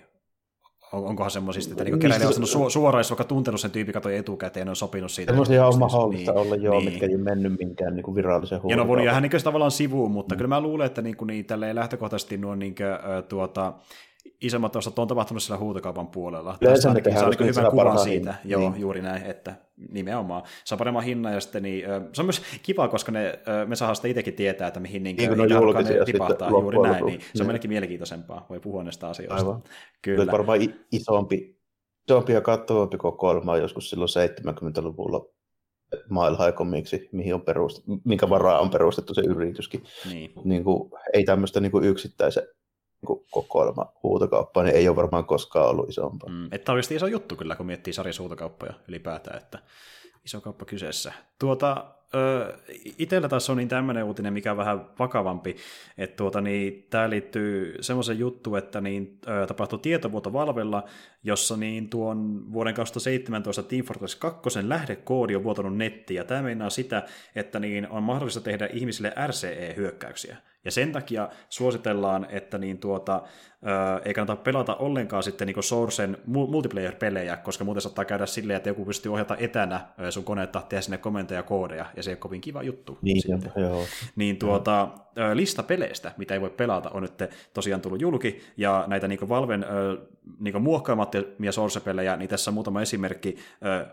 on, 0.94 1.06
onkohan 1.06 1.32
semmoisista, 1.32 1.72
että 1.74 1.84
niin 1.84 2.00
keräilijä 2.00 2.28
on 2.28 2.34
su- 2.34 2.70
suoraan, 2.70 3.00
jos 3.00 3.10
vaikka 3.10 3.24
tuntenut 3.24 3.62
sen 3.62 3.72
tyypin 3.72 3.94
katoi 3.94 4.18
etukäteen, 4.18 4.70
on 4.70 4.76
sopinut 4.76 5.12
siitä. 5.12 5.32
Semmoisia 5.32 5.68
on 5.68 5.80
mahdollista 5.80 6.32
niin, 6.32 6.40
olla, 6.40 6.56
joo, 6.56 6.80
niin. 6.80 6.90
mitkä 6.92 7.06
ei 7.06 7.18
mennyt 7.18 7.60
minkään 7.60 7.96
niin 7.96 8.16
virallisen 8.16 8.62
huomioon. 8.62 8.80
Ja 8.80 8.84
no 8.84 8.88
voinut 8.88 9.06
jäädä 9.06 9.22
niin 9.22 9.44
tavallaan 9.44 9.72
sivuun, 9.72 10.12
mutta 10.12 10.36
mm. 10.36 10.38
kyllä 10.38 10.48
mä 10.48 10.62
luulen, 10.62 10.86
että 10.86 11.02
niin, 11.02 11.18
kuin, 11.18 11.28
niin 11.28 11.46
lähtökohtaisesti 11.74 12.38
nuo 12.38 12.56
niin 12.56 12.76
kuin, 12.76 13.24
tuota, 13.30 13.74
isommat 14.42 14.76
osat 14.76 15.00
on 15.00 15.08
tapahtunut 15.08 15.44
siellä 15.44 15.60
huutokaupan 15.60 16.08
puolella. 16.08 16.58
Yleensä 16.62 16.94
ne 16.94 17.02
tehdään 17.02 17.30
niin 17.30 17.48
hyvän 17.48 17.72
kuvan 17.72 18.00
siitä. 18.00 18.32
Hinta. 18.32 18.34
Joo, 18.46 18.70
niin. 18.70 18.82
juuri 18.82 19.02
näin, 19.02 19.24
että 19.24 19.56
nimenomaan. 19.92 20.44
Saa 20.64 20.78
paremman 20.78 21.04
hinnan 21.04 21.34
ja 21.34 21.40
sitten 21.40 21.64
niin, 21.64 21.86
se 22.14 22.22
on 22.22 22.26
myös 22.26 22.42
kiva, 22.64 22.88
koska 22.88 23.12
ne, 23.12 23.40
me 23.68 23.76
saadaan 23.76 23.96
sitä 23.96 24.08
itsekin 24.08 24.34
tietää, 24.34 24.68
että 24.68 24.80
mihin 24.80 25.04
niin, 25.04 25.16
niin 25.16 25.30
ne, 25.30 25.36
ne 25.38 26.06
tipahtaa 26.06 26.50
juuri 26.50 26.78
näin. 26.78 27.06
Niin, 27.06 27.22
se 27.22 27.28
on 27.28 27.32
niin. 27.34 27.48
meidänkin 27.48 27.70
mielenkiintoisempaa, 27.70 28.46
voi 28.50 28.60
puhua 28.60 28.84
näistä 28.84 29.08
asioista. 29.08 29.36
Aivan. 29.36 29.64
Kyllä. 30.02 30.32
varmaan 30.32 30.60
isompi, 30.92 31.58
isompi 32.10 32.34
ja 32.34 32.42
kattavampi 32.42 32.98
kokoelma 32.98 33.58
joskus 33.58 33.90
silloin 33.90 34.10
70-luvulla 34.10 35.26
Mile 36.10 36.46
High 36.46 36.58
Comicsi, 36.58 37.10
mihin 37.12 37.34
on 37.34 37.42
perustettu, 37.42 38.02
minkä 38.06 38.30
varaa 38.30 38.60
on 38.60 38.70
perustettu 38.70 39.14
se 39.14 39.22
yrityskin. 39.22 39.84
Niin. 40.10 40.32
Niin 40.44 40.64
kuin, 40.64 40.92
ei 41.14 41.24
tämmöistä 41.24 41.60
niin 41.60 41.72
kuin 41.72 41.84
yksittäisen 41.84 42.44
niin 43.08 43.26
kokoelma 43.32 43.94
huutokauppaa, 44.04 44.64
niin 44.64 44.76
ei 44.76 44.88
ole 44.88 44.96
varmaan 44.96 45.26
koskaan 45.26 45.70
ollut 45.70 45.90
isompaa. 45.90 46.30
Mm, 46.30 46.50
että 46.52 46.72
on 46.72 46.80
iso 46.80 47.08
juttu 47.08 47.36
kyllä, 47.36 47.56
kun 47.56 47.66
miettii 47.66 47.94
sarjasuutokauppoja 47.94 48.74
ylipäätään, 48.88 49.38
että 49.38 49.60
iso 50.26 50.42
kauppa 50.42 50.66
kyseessä. 50.66 51.14
Tuota, 51.40 51.86
Itellä 52.98 53.30
taas 53.30 53.50
on 53.50 53.58
niin 53.58 53.68
tämmöinen 53.68 54.04
uutinen, 54.04 54.34
mikä 54.34 54.52
on 54.52 54.58
vähän 54.58 54.86
vakavampi, 55.00 55.56
että 55.98 56.16
tuota, 56.16 56.42
niin, 56.42 56.88
tämä 56.90 57.10
liittyy 57.10 57.78
semmoisen 57.82 58.20
juttu, 58.20 58.56
että 58.56 58.82
niin, 58.82 59.20
tapahtui 59.48 59.80
tietovuoto 59.80 60.34
Valvella, 60.34 60.84
jossa 61.24 61.58
niin, 61.58 61.90
tuon 61.90 62.44
vuoden 62.54 62.74
2017 62.74 63.64
Team 63.64 63.86
Fortress 63.86 64.16
2 64.16 64.70
lähdekoodi 64.70 65.36
on 65.36 65.44
vuotanut 65.44 65.78
nettiin, 65.78 66.16
ja 66.18 66.24
tämä 66.24 66.42
meinaa 66.42 66.70
sitä, 66.70 67.04
että 67.36 67.60
niin, 67.60 67.90
on 67.90 68.04
mahdollista 68.04 68.42
tehdä 68.42 68.70
ihmisille 68.74 69.14
RCE-hyökkäyksiä. 69.28 70.38
Ja 70.66 70.72
sen 70.72 70.92
takia 70.92 71.30
suositellaan, 71.50 72.28
että 72.30 72.58
niin 72.58 72.78
tuota, 72.78 73.22
ää, 73.64 74.02
ei 74.06 74.14
kannata 74.14 74.42
pelata 74.42 74.76
ollenkaan 74.76 75.24
sitten 75.24 75.48
niin 75.48 75.64
Sourcen 75.64 76.18
multiplayer-pelejä, 76.26 77.38
koska 77.38 77.64
muuten 77.64 77.82
saattaa 77.82 78.06
käydä 78.06 78.26
silleen, 78.26 78.58
että 78.58 78.70
joku 78.70 78.86
pystyy 78.86 79.14
ohjata 79.14 79.38
etänä 79.38 79.82
sun 80.10 80.24
koneetta, 80.24 80.62
tehdä 80.70 80.82
sinne 80.82 80.98
kommentteja 80.98 81.44
koodeja, 81.44 81.86
ja 81.96 82.04
se 82.04 82.10
ei 82.10 82.14
ole 82.14 82.20
kovin 82.20 82.42
kiva 82.42 82.64
juttu. 82.64 82.98
Niin, 83.02 83.22
sitten. 83.22 83.52
joo. 83.56 83.84
Niin 84.16 84.38
tuota, 84.38 84.90
ää, 85.16 85.36
lista 85.36 85.64
peleistä, 85.64 86.12
mitä 86.18 86.34
ei 86.34 86.42
voi 86.42 86.50
pelata, 86.50 86.90
on 86.90 87.02
nyt 87.02 87.24
tosiaan 87.54 87.82
tullut 87.82 88.02
julki, 88.02 88.42
ja 88.58 88.84
näitä 88.88 89.08
niin 89.08 89.30
Valven 89.30 89.66
niin 90.40 90.62
muokkaamattomia 91.18 91.52
Source-pelejä, 91.52 92.16
niin 92.16 92.30
tässä 92.30 92.52
on 92.52 92.54
muutama 92.54 92.82
esimerkki. 92.82 93.36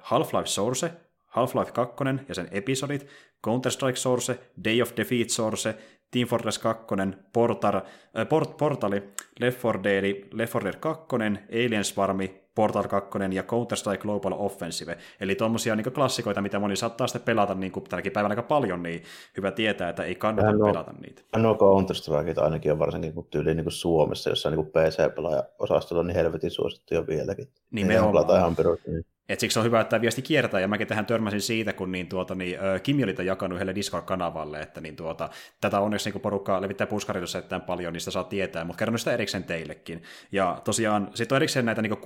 Half-Life 0.01 0.47
Source, 0.47 0.91
Half-Life 1.27 1.73
2 1.73 2.05
ja 2.29 2.35
sen 2.35 2.49
episodit, 2.51 3.07
Counter-Strike 3.47 3.97
Source, 3.97 4.39
Day 4.65 4.83
of 4.83 4.93
Defeat 4.97 5.31
Source, 5.31 5.75
Team 6.11 6.29
Fortress 6.29 6.59
2, 6.59 6.85
Portal, 7.33 7.77
äh, 7.77 8.29
Port, 8.29 8.57
Portali, 8.57 9.03
Left 9.41 9.63
4 9.65 9.83
Dead, 9.83 10.29
Left 10.33 10.55
4 10.55 10.65
Dead 10.65 10.81
2, 10.81 11.07
Alien 11.53 11.85
Swarmi, 11.85 12.40
Portal 12.55 12.89
2 12.89 13.11
ja 13.33 13.43
Counter-Strike 13.43 14.03
Global 14.03 14.33
Offensive. 14.39 14.99
Eli 15.21 15.35
tuommoisia 15.35 15.77
niin 15.77 15.93
klassikoita, 15.93 16.43
mitä 16.43 16.59
moni 16.59 16.77
saattaa 16.77 17.07
sitten 17.07 17.23
pelata 17.23 17.55
niin 17.55 17.73
kuin 17.73 17.85
tälläkin 17.85 18.13
päivällä 18.13 18.33
aika 18.33 18.43
paljon, 18.43 18.83
niin 18.83 19.03
hyvä 19.37 19.51
tietää, 19.51 19.89
että 19.89 20.03
ei 20.03 20.15
kannata 20.15 20.53
no, 20.53 20.67
pelata 20.67 20.95
niitä. 21.01 21.23
No 21.37 21.55
Counter-Strike 21.55 22.43
ainakin 22.43 22.73
on 22.73 22.79
varsinkin 22.79 23.15
kun 23.15 23.27
tyyli 23.31 23.55
niin 23.55 23.65
kuin 23.65 23.73
Suomessa, 23.73 24.31
jossa 24.31 24.51
niin 24.51 24.67
PC-pelaaja-osastolla 24.67 26.03
niin 26.03 26.15
helvetin 26.17 26.51
suosittuja 26.51 27.07
vieläkin. 27.07 27.49
Nimenomaan. 27.71 28.25
Ihan 28.25 28.39
ihan 28.39 29.05
et 29.31 29.41
siksi 29.41 29.59
on 29.59 29.65
hyvä, 29.65 29.81
että 29.81 29.91
tämä 29.91 30.01
viesti 30.01 30.23
kiertää, 30.23 30.61
ja 30.61 30.69
mäkin 30.69 30.87
tähän 30.87 31.07
törmäsin 31.07 31.41
siitä, 31.41 31.73
kun 31.73 31.93
niin, 31.93 32.09
tuota, 32.09 32.35
niin, 32.35 32.59
Kimi 32.83 33.05
oli 33.05 33.15
jakanut 33.27 33.57
yhdelle 33.57 33.75
Discord-kanavalle, 33.75 34.61
että 34.61 34.81
niin, 34.81 34.97
tuota, 34.97 35.29
tätä 35.61 35.81
onneksi 35.81 36.11
niin 36.11 36.21
porukka 36.21 36.61
levittää 36.61 36.87
puskaritossa 36.87 37.39
erittäin 37.39 37.63
paljon, 37.63 38.01
sitä 38.01 38.11
saa 38.11 38.25
tietää, 38.25 38.65
mutta 38.65 38.79
kerron 38.79 38.99
sitä 38.99 39.13
erikseen 39.13 39.45
teillekin. 39.45 40.03
Ja 40.33 40.61
tosiaan, 40.65 41.11
sitten 41.15 41.37
on 41.37 41.37
erikseen 41.37 41.65
näitä 41.65 41.83
niin 41.83 41.97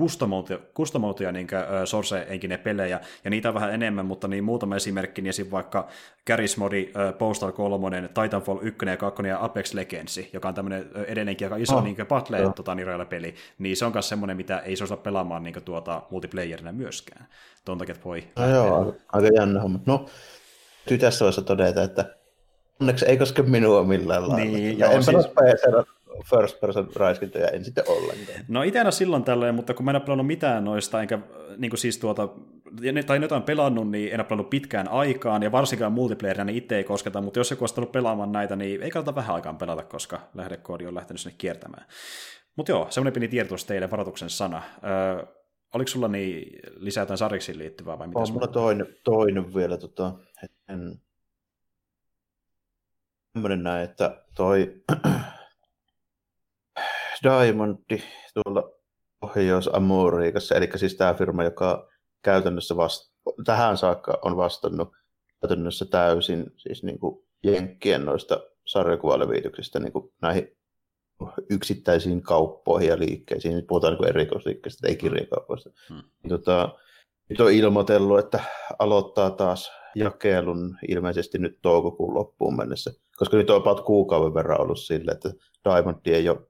kustomoituja 0.74 1.32
niin 1.32 1.48
source-enkinen 1.84 2.58
pelejä, 2.58 3.00
ja 3.24 3.30
niitä 3.30 3.48
on 3.48 3.54
vähän 3.54 3.74
enemmän, 3.74 4.06
mutta 4.06 4.28
niin 4.28 4.44
muutama 4.44 4.76
esimerkki, 4.76 5.22
niin 5.22 5.30
esim. 5.30 5.50
vaikka 5.50 5.88
Charismodi, 6.26 6.92
Postal 7.18 7.52
3, 7.52 8.08
Titanfall 8.22 8.58
1 8.62 8.86
ja 8.86 8.96
2 8.96 9.26
ja 9.26 9.44
Apex 9.44 9.74
Legends, 9.74 10.20
joka 10.32 10.48
on 10.48 10.54
tämmöinen 10.54 10.90
edelleenkin 11.06 11.46
aika 11.46 11.56
iso 11.56 11.76
oh, 11.76 11.84
niin 11.84 11.96
battle 12.08 12.52
tota, 12.56 12.74
niin, 12.74 12.88
peli, 13.08 13.34
niin 13.58 13.76
se 13.76 13.84
on 13.84 13.92
myös 13.92 14.08
semmoinen, 14.08 14.36
mitä 14.36 14.58
ei 14.58 14.76
suosta 14.76 14.96
pelaamaan 14.96 15.42
niin 15.42 15.62
tuota, 15.64 16.02
multiplayerina 16.10 16.72
myöskään 16.72 17.13
myöskään. 17.18 17.26
Tuon 17.64 17.78
takia, 17.78 17.92
että 17.92 18.04
voi. 18.04 18.28
No 18.36 18.48
joo, 18.48 18.96
aika 19.12 19.28
jännä 19.28 19.60
homma. 19.60 19.78
No, 19.86 20.06
täytyy 20.78 20.98
tässä 20.98 21.24
vaiheessa 21.24 21.42
todeta, 21.42 21.82
että 21.82 22.16
onneksi 22.80 23.06
ei 23.06 23.16
koske 23.16 23.42
minua 23.42 23.84
millään 23.84 24.28
lailla. 24.28 24.44
Niin, 24.44 24.78
ja 24.78 24.90
en 24.90 25.02
siis... 25.02 25.26
first 26.30 26.60
person 26.60 26.88
raiskintoja 26.96 27.48
en 27.48 27.64
sitten 27.64 27.84
ollenkaan. 27.88 28.44
No 28.48 28.62
itse 28.62 28.78
en 28.78 28.86
ole 28.86 28.92
silloin 28.92 29.24
tällöin, 29.24 29.54
mutta 29.54 29.74
kun 29.74 29.84
mä 29.84 29.90
en 29.90 29.96
ole 29.96 30.04
pelannut 30.04 30.26
mitään 30.26 30.64
noista, 30.64 31.02
enkä 31.02 31.18
niin 31.56 31.70
kuin 31.70 31.78
siis 31.78 31.98
tuota, 31.98 32.28
tai 33.06 33.22
jotain 33.22 33.42
pelannut, 33.42 33.90
niin 33.90 34.12
en 34.12 34.20
ole 34.20 34.24
pelannut 34.24 34.50
pitkään 34.50 34.88
aikaan, 34.88 35.42
ja 35.42 35.52
varsinkaan 35.52 35.92
multiplayerina 35.92 36.44
niin 36.44 36.56
itse 36.56 36.76
ei 36.76 36.84
kosketa, 36.84 37.20
mutta 37.20 37.40
jos 37.40 37.50
joku 37.50 37.62
olisi 37.62 37.86
pelaamaan 37.92 38.32
näitä, 38.32 38.56
niin 38.56 38.82
ei 38.82 38.90
kannata 38.90 39.14
vähän 39.14 39.34
aikaan 39.34 39.58
pelata, 39.58 39.82
koska 39.82 40.20
lähdekoodi 40.34 40.86
on 40.86 40.94
lähtenyt 40.94 41.20
sinne 41.20 41.34
kiertämään. 41.38 41.86
Mutta 42.56 42.72
joo, 42.72 42.86
semmoinen 42.90 43.12
pieni 43.12 43.28
tiedotus 43.28 43.64
teille, 43.64 43.90
varoituksen 43.90 44.30
sana. 44.30 44.62
Öö, 44.84 45.26
Oliko 45.74 45.88
sulla 45.88 46.08
niin 46.08 46.60
lisää 46.76 47.02
jotain 47.02 47.18
sarjiksiin 47.18 47.58
liittyvää 47.58 47.98
vai 47.98 48.06
mitä? 48.06 48.18
On 48.18 48.32
mulla 48.32 48.46
toinen, 48.46 48.86
toinen 49.04 49.54
vielä. 49.54 49.76
Tota, 49.76 50.12
en... 50.68 51.00
Tämmöinen 53.32 53.62
näin, 53.62 53.84
että 53.84 54.24
toi 54.36 54.74
Diamondi 57.22 58.02
tuolla 58.34 58.70
Pohjois-Amerikassa, 59.20 60.54
eli 60.54 60.68
siis 60.76 60.94
tämä 60.94 61.14
firma, 61.14 61.44
joka 61.44 61.88
käytännössä 62.22 62.76
vast... 62.76 63.12
tähän 63.44 63.76
saakka 63.76 64.18
on 64.22 64.36
vastannut 64.36 64.92
käytännössä 65.40 65.84
täysin 65.84 66.46
siis 66.56 66.82
niin 66.82 66.98
kuin 66.98 67.24
Jenkkien 67.42 68.04
noista 68.04 68.40
sarjakuvalevityksistä 68.66 69.78
niin 69.78 69.92
kuin 69.92 70.12
näihin 70.22 70.56
yksittäisiin 71.50 72.22
kauppoihin 72.22 72.88
ja 72.88 72.98
liikkeisiin. 72.98 73.54
Nyt 73.54 73.66
puhutaan 73.66 73.94
niin 73.94 74.08
erikoisliikkeistä, 74.08 74.88
ei 74.88 74.96
kirjakaupoista. 74.96 75.70
Hmm. 75.88 76.02
Niin, 76.22 76.28
tota, 76.28 76.78
nyt 77.28 77.40
on 77.40 77.52
ilmoitellut, 77.52 78.18
että 78.18 78.40
aloittaa 78.78 79.30
taas 79.30 79.72
jakelun 79.94 80.76
ilmeisesti 80.88 81.38
nyt 81.38 81.58
toukokuun 81.62 82.14
loppuun 82.14 82.56
mennessä, 82.56 82.92
koska 83.16 83.36
nyt 83.36 83.50
on 83.50 83.56
about 83.56 83.80
kuukauden 83.80 84.34
verran 84.34 84.60
ollut 84.60 84.80
sille, 84.80 85.10
että 85.10 85.30
Diamond 85.64 85.98
ei 86.06 86.28
ole 86.28 86.40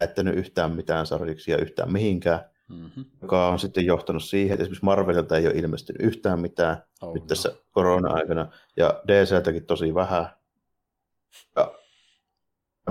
jättänyt 0.00 0.36
yhtään 0.36 0.72
mitään 0.72 1.06
sarjiksi 1.06 1.52
yhtään 1.52 1.92
mihinkään, 1.92 2.40
mm-hmm. 2.68 3.04
joka 3.22 3.48
on 3.48 3.58
sitten 3.58 3.86
johtanut 3.86 4.24
siihen, 4.24 4.52
että 4.52 4.62
esimerkiksi 4.62 4.84
Marvelilta 4.84 5.36
ei 5.36 5.46
ole 5.46 5.54
ilmestynyt 5.54 6.02
yhtään 6.02 6.40
mitään 6.40 6.82
oh, 7.02 7.14
nyt 7.14 7.26
tässä 7.26 7.48
no. 7.48 7.54
korona-aikana, 7.72 8.46
ja 8.76 9.02
DCltäkin 9.08 9.66
tosi 9.66 9.94
vähän. 9.94 10.28
Ja 11.56 11.74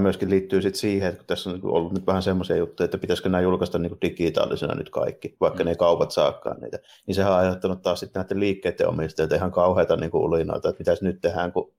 myöskin 0.02 0.30
liittyy 0.30 0.62
sit 0.62 0.76
siihen, 0.76 1.10
että 1.10 1.18
kun 1.18 1.28
tässä 1.28 1.50
on 1.50 1.60
ollut 1.64 1.94
nyt 1.94 2.08
vähän 2.08 2.24
semmoisia 2.24 2.56
juttuja, 2.56 2.86
että 2.86 2.98
pitäisikö 2.98 3.30
nämä 3.30 3.42
julkaista 3.42 3.80
niin 3.80 3.98
digitaalisena 4.02 4.76
nyt 4.76 4.90
kaikki, 4.90 5.38
vaikka 5.42 5.64
mm. 5.64 5.70
ne 5.70 5.76
kaupat 5.76 6.12
saakkaan 6.12 6.62
niitä, 6.62 6.80
niin 7.08 7.16
sehän 7.16 7.32
on 7.32 7.40
aiheuttanut 7.40 7.82
taas 7.82 8.00
sitten 8.00 8.22
näiden 8.22 8.40
liikkeiden 8.40 8.88
omistajilta 8.88 9.36
ihan 9.36 9.52
kauheita 9.52 9.96
niin 9.96 10.12
ulinoita, 10.14 10.70
että 10.70 10.80
mitäs 10.80 11.02
nyt 11.02 11.22
tehdään, 11.22 11.52
kun 11.52 11.74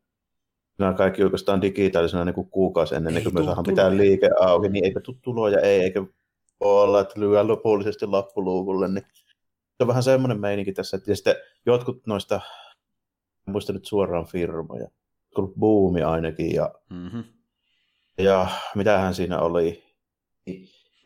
nämä 0.78 0.92
kaikki 0.92 1.22
julkaistaan 1.22 1.62
digitaalisena 1.62 2.24
niin 2.24 2.34
kuin 2.34 2.50
kuukausi 2.50 2.94
ennen, 2.94 3.14
niin 3.14 3.24
kuin 3.24 3.34
me 3.34 3.44
saadaan 3.44 3.64
mitään 3.66 3.96
liike 3.96 4.30
auki, 4.40 4.68
niin 4.68 4.84
eipä 4.84 5.00
tule 5.00 5.16
tuloja, 5.22 5.60
ei, 5.60 5.80
eikä 5.80 6.04
olla, 6.60 7.00
että 7.00 7.20
lyö 7.20 7.46
lopullisesti 7.46 8.06
lappuluukulle, 8.06 8.88
niin 8.88 9.04
se 9.76 9.82
on 9.82 9.86
vähän 9.86 10.02
semmoinen 10.02 10.40
meininki 10.40 10.72
tässä, 10.72 10.96
että 10.96 11.10
ja 11.10 11.16
sitten 11.16 11.36
jotkut 11.66 12.06
noista, 12.06 12.40
en 13.48 13.52
muista 13.52 13.72
nyt 13.72 13.84
suoraan 13.84 14.26
firmoja, 14.26 14.88
ollut 15.36 15.54
Boomi 15.54 16.02
ainakin, 16.02 16.54
ja, 16.54 16.74
mm-hmm. 16.90 17.24
Ja 18.18 18.46
mitähän 18.74 19.14
siinä 19.14 19.40
oli, 19.40 19.84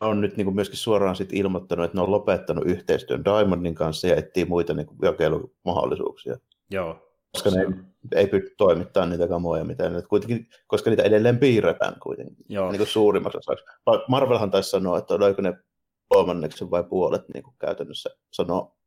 on 0.01 0.21
nyt 0.21 0.37
niin 0.37 0.45
kuin 0.45 0.55
myöskin 0.55 0.77
suoraan 0.77 1.15
sit 1.15 1.33
ilmoittanut, 1.33 1.85
että 1.85 1.97
ne 1.97 2.01
on 2.01 2.11
lopettanut 2.11 2.65
yhteistyön 2.65 3.25
Diamondin 3.25 3.75
kanssa 3.75 4.07
ja 4.07 4.15
etsii 4.15 4.45
muita 4.45 4.73
niin 4.73 4.87
kuin 4.87 4.97
jakelumahdollisuuksia. 5.01 6.37
Joo. 6.71 7.07
Koska 7.31 7.49
ne 7.49 7.67
ei 8.15 8.27
pysty 8.27 8.55
toimittamaan 8.57 9.09
niitä 9.09 9.27
kamoja, 9.27 9.63
mitä 9.63 9.89
ne 9.89 10.01
kuitenkin, 10.01 10.47
koska 10.67 10.89
niitä 10.89 11.03
edelleen 11.03 11.37
piirretään 11.37 11.99
kuitenkin 11.99 12.45
Joo. 12.49 12.71
Niin 12.71 12.77
kuin 12.77 12.87
suurimmaksi 12.87 13.37
osaksi. 13.37 13.65
Marvelhan 14.07 14.51
taisi 14.51 14.69
sanoa, 14.69 14.97
että 14.97 15.13
oliko 15.13 15.41
ne 15.41 15.53
kolmanneksen 16.09 16.71
vai 16.71 16.83
puolet 16.83 17.21
niin 17.33 17.43
kuin 17.43 17.55
käytännössä 17.59 18.09
sanoo 18.31 18.77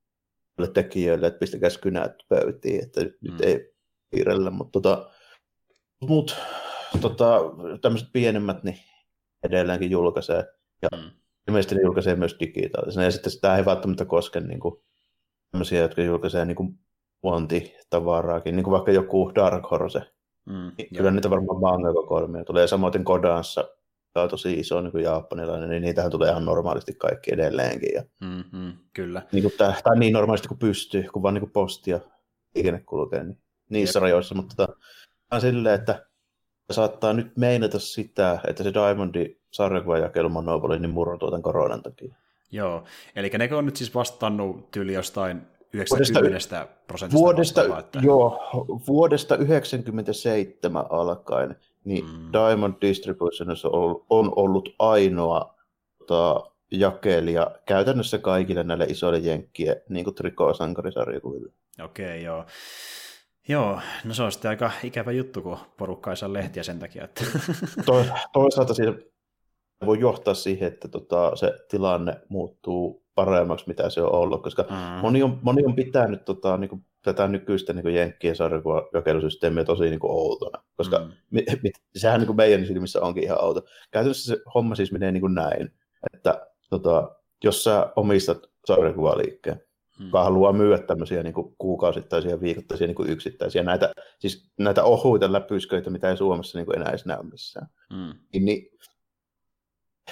tekijöille, 0.74 1.26
että 1.26 1.38
pistäkää 1.38 1.70
kynät 1.82 2.14
pöytiin, 2.28 2.82
että 2.82 3.00
mm. 3.00 3.10
nyt 3.20 3.40
ei 3.40 3.74
piirrellä, 4.10 4.50
mutta 4.50 4.80
tota, 4.80 5.10
mut, 6.00 6.36
tota, 7.00 7.40
tämmöiset 7.80 8.08
pienemmät 8.12 8.64
niin 8.64 8.78
edelleenkin 9.42 9.90
julkaisee. 9.90 10.44
Ja 10.82 10.88
mm. 10.96 11.10
ilmeisesti 11.48 11.74
ne 11.74 11.82
julkaisee 11.82 12.16
myös 12.16 12.36
digitaalisena. 12.40 13.04
Ja 13.04 13.10
sitten 13.10 13.32
sitä 13.32 13.56
ei 13.56 13.64
välttämättä 13.64 14.04
koske 14.04 14.40
niin 14.40 14.60
kuin, 14.60 14.74
tämmöisiä, 15.50 15.80
jotka 15.80 16.02
julkaisee 16.02 16.44
niin 16.44 16.56
kuin 16.56 16.78
tavaraakin, 17.90 18.56
niin 18.56 18.64
kuin 18.64 18.72
vaikka 18.72 18.92
joku 18.92 19.32
Dark 19.34 19.70
Horse. 19.70 20.02
Mm, 20.46 20.72
niin 20.78 20.88
kyllä 20.96 21.10
niitä 21.10 21.30
varmaan 21.30 21.60
manga-kokoelmia 21.60 22.44
tulee. 22.44 22.66
Samoin 22.66 23.04
Kodanssa, 23.04 23.68
tämä 24.12 24.24
on 24.24 24.30
tosi 24.30 24.52
iso 24.60 24.80
niin 24.80 24.92
kuin 24.92 25.04
japanilainen, 25.04 25.70
niin 25.70 25.82
niitähän 25.82 26.10
tulee 26.10 26.30
ihan 26.30 26.44
normaalisti 26.44 26.94
kaikki 26.94 27.34
edelleenkin. 27.34 27.94
Ja, 27.94 28.02
mm-hmm, 28.20 28.72
kyllä. 28.92 29.22
Niin 29.32 29.42
kuin 29.42 29.54
tämä, 29.58 29.74
tai 29.84 29.98
niin 29.98 30.12
normaalisti 30.12 30.48
kuin 30.48 30.58
pystyy, 30.58 31.02
kun 31.12 31.22
vaan 31.22 31.34
niin 31.34 31.40
kuin 31.40 31.52
postia 31.52 32.00
liikenne 32.54 32.80
kulkee 32.80 33.24
niin 33.24 33.38
niissä 33.70 33.98
Jep. 33.98 34.02
rajoissa, 34.02 34.34
mutta 34.34 34.54
tota, 34.56 34.78
on 35.32 35.40
silleen, 35.40 35.74
että 35.74 36.06
saattaa 36.70 37.12
nyt 37.12 37.36
meinata 37.36 37.78
sitä, 37.78 38.38
että 38.48 38.62
se 38.62 38.74
Diamondi 38.74 39.36
sarjakuvajakelu 39.50 40.28
Monopoly 40.28 40.78
niin 40.78 40.90
murrotuu 40.90 41.30
tämän 41.30 41.42
koronan 41.42 41.82
takia. 41.82 42.14
Joo, 42.50 42.84
eli 43.16 43.30
ne 43.38 43.56
on 43.56 43.66
nyt 43.66 43.76
siis 43.76 43.94
vastannut 43.94 44.70
tyyli 44.70 44.94
jostain 44.94 45.42
90 45.72 46.20
vuodesta, 46.20 46.68
prosentista 46.86 47.20
vuodesta, 47.20 47.78
että... 47.78 48.00
Joo, 48.02 48.40
vuodesta 48.86 49.34
1997 49.34 50.86
alkaen 50.90 51.56
niin 51.84 52.04
mm. 52.04 52.32
Diamond 52.32 52.74
Distribution 52.80 53.48
on 54.10 54.32
ollut 54.36 54.74
ainoa 54.78 55.54
tota, 55.98 56.50
jakelija 56.70 57.50
käytännössä 57.66 58.18
kaikille 58.18 58.62
näille 58.64 58.84
isoille 58.84 59.18
jenkkien 59.18 59.76
niin 59.88 60.04
kuin 60.04 60.14
trikoosankarisarjakuville. 60.14 61.52
Okei, 61.84 62.06
okay, 62.06 62.18
joo. 62.18 62.44
Joo, 63.48 63.80
no 64.04 64.14
se 64.14 64.22
on 64.22 64.32
sitten 64.32 64.48
aika 64.48 64.70
ikävä 64.82 65.12
juttu, 65.12 65.42
kun 65.42 65.58
porukka 65.76 66.10
ei 66.10 66.16
saa 66.16 66.32
lehtiä 66.32 66.62
sen 66.62 66.78
takia. 66.78 67.04
Että... 67.04 67.24
To, 67.86 68.04
toisaalta 68.32 68.74
siis 68.74 68.88
voi 69.86 70.00
johtaa 70.00 70.34
siihen, 70.34 70.68
että 70.68 70.88
tota, 70.88 71.36
se 71.36 71.52
tilanne 71.68 72.20
muuttuu 72.28 73.04
paremmaksi, 73.14 73.68
mitä 73.68 73.90
se 73.90 74.02
on 74.02 74.12
ollut, 74.12 74.42
koska 74.42 74.62
mm. 74.62 74.76
moni, 74.76 75.22
on, 75.22 75.38
moni 75.42 75.64
on 75.64 75.74
pitänyt 75.74 76.24
tota, 76.24 76.56
niin 76.56 76.68
kuin, 76.68 76.84
tätä 77.02 77.28
nykyistä 77.28 77.72
niin 77.72 77.94
Jenkkien 77.94 78.36
sarjakuvajakelusysteemiä 78.36 79.64
tosi 79.64 79.84
niin 79.84 80.00
kuin, 80.00 80.10
outona, 80.10 80.62
koska 80.76 80.98
mm. 80.98 81.12
mi, 81.30 81.44
mi, 81.62 81.70
sehän 81.96 82.20
niin 82.20 82.26
kuin 82.26 82.36
meidän 82.36 82.66
silmissä 82.66 83.00
onkin 83.00 83.24
ihan 83.24 83.44
outo. 83.44 83.62
Käytännössä 83.90 84.34
se 84.34 84.42
homma 84.54 84.74
siis 84.74 84.92
menee 84.92 85.12
niin 85.12 85.20
kuin 85.20 85.34
näin, 85.34 85.72
että 86.14 86.46
tota, 86.70 87.16
jos 87.44 87.64
sä 87.64 87.92
omistat 87.96 88.38
sarjakuvaliikkeen, 88.66 89.62
hmm. 89.98 90.06
joka 90.06 90.24
haluaa 90.24 90.52
myydä 90.52 90.78
tämmöisiä 90.78 91.22
niin 91.22 91.34
kuin 91.34 91.54
kuukausittaisia, 91.58 92.40
viikoittaisia 92.40 92.86
niin 92.86 92.94
kuin 92.94 93.10
yksittäisiä, 93.10 93.62
näitä, 93.62 93.92
siis 94.18 94.50
näitä 94.58 94.84
ohuita 94.84 95.32
läpysköitä, 95.32 95.90
mitä 95.90 96.10
ei 96.10 96.16
Suomessa 96.16 96.58
niin 96.58 96.66
kuin 96.66 96.76
enää 96.76 96.88
edes 96.88 97.06
näy 97.06 97.22
missään. 97.22 97.66
Hmm. 97.94 98.14
Niin, 98.32 98.44
niin 98.44 98.70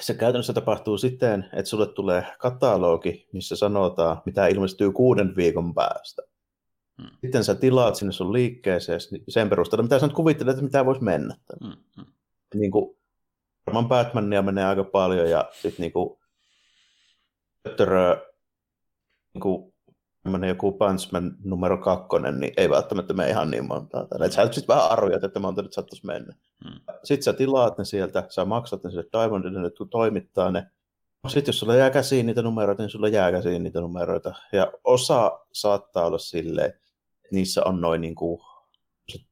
se 0.00 0.14
käytännössä 0.14 0.52
tapahtuu 0.52 0.98
siten, 0.98 1.48
että 1.52 1.68
sulle 1.70 1.86
tulee 1.86 2.26
katalogi, 2.38 3.28
missä 3.32 3.56
sanotaan, 3.56 4.22
mitä 4.26 4.46
ilmestyy 4.46 4.92
kuuden 4.92 5.36
viikon 5.36 5.74
päästä. 5.74 6.22
Hmm. 7.02 7.10
Sitten 7.20 7.44
sä 7.44 7.54
tilaat 7.54 7.96
sinne 7.96 8.12
sun 8.12 8.32
liikkeeseen 8.32 9.00
sen 9.28 9.48
perusteella, 9.48 9.82
mitä 9.82 9.98
sä 9.98 10.06
nyt 10.06 10.16
kuvittelet, 10.16 10.52
että 10.52 10.64
mitä 10.64 10.86
voisi 10.86 11.02
mennä. 11.02 11.36
Hmm. 11.64 11.76
hmm. 11.96 12.12
Niin 12.54 12.70
kuin, 12.70 12.96
varmaan 13.66 13.88
Batmania 13.88 14.42
menee 14.42 14.64
aika 14.64 14.84
paljon 14.84 15.30
ja 15.30 15.48
sitten 15.52 15.82
niin 15.82 15.92
kuin, 15.92 16.18
niin 19.34 19.40
kuin 19.40 19.71
tämmöinen 20.22 20.48
joku 20.48 20.72
Punchman 20.72 21.36
numero 21.44 21.78
kakkonen, 21.78 22.40
niin 22.40 22.52
ei 22.56 22.70
välttämättä 22.70 23.14
mene 23.14 23.30
ihan 23.30 23.50
niin 23.50 23.66
monta. 23.66 24.06
Et 24.24 24.32
sä 24.32 24.42
sitten 24.42 24.76
vähän 24.76 24.90
arvioit, 24.90 25.24
että 25.24 25.40
monta 25.40 25.62
nyt 25.62 25.72
saattaisi 25.72 26.06
mennä. 26.06 26.34
Hmm. 26.64 26.80
Sitten 27.04 27.22
sä 27.22 27.32
tilaat 27.32 27.78
ne 27.78 27.84
sieltä, 27.84 28.26
sä 28.28 28.44
maksat 28.44 28.84
ne 28.84 28.90
sille 28.90 29.04
Diamondille, 29.12 29.66
että 29.66 29.84
toimittaa 29.90 30.50
ne. 30.50 30.66
Sitten 31.28 31.52
jos 31.52 31.58
sulla 31.58 31.74
jää 31.74 31.90
käsiin 31.90 32.26
niitä 32.26 32.42
numeroita, 32.42 32.82
niin 32.82 32.90
sulla 32.90 33.08
jää 33.08 33.32
käsiin 33.32 33.62
niitä 33.62 33.80
numeroita. 33.80 34.34
Ja 34.52 34.72
osa 34.84 35.40
saattaa 35.52 36.06
olla 36.06 36.18
silleen, 36.18 36.66
että 36.66 36.80
niissä 37.32 37.64
on 37.64 37.80
noin 37.80 38.00
niin 38.00 38.14
kuin 38.14 38.40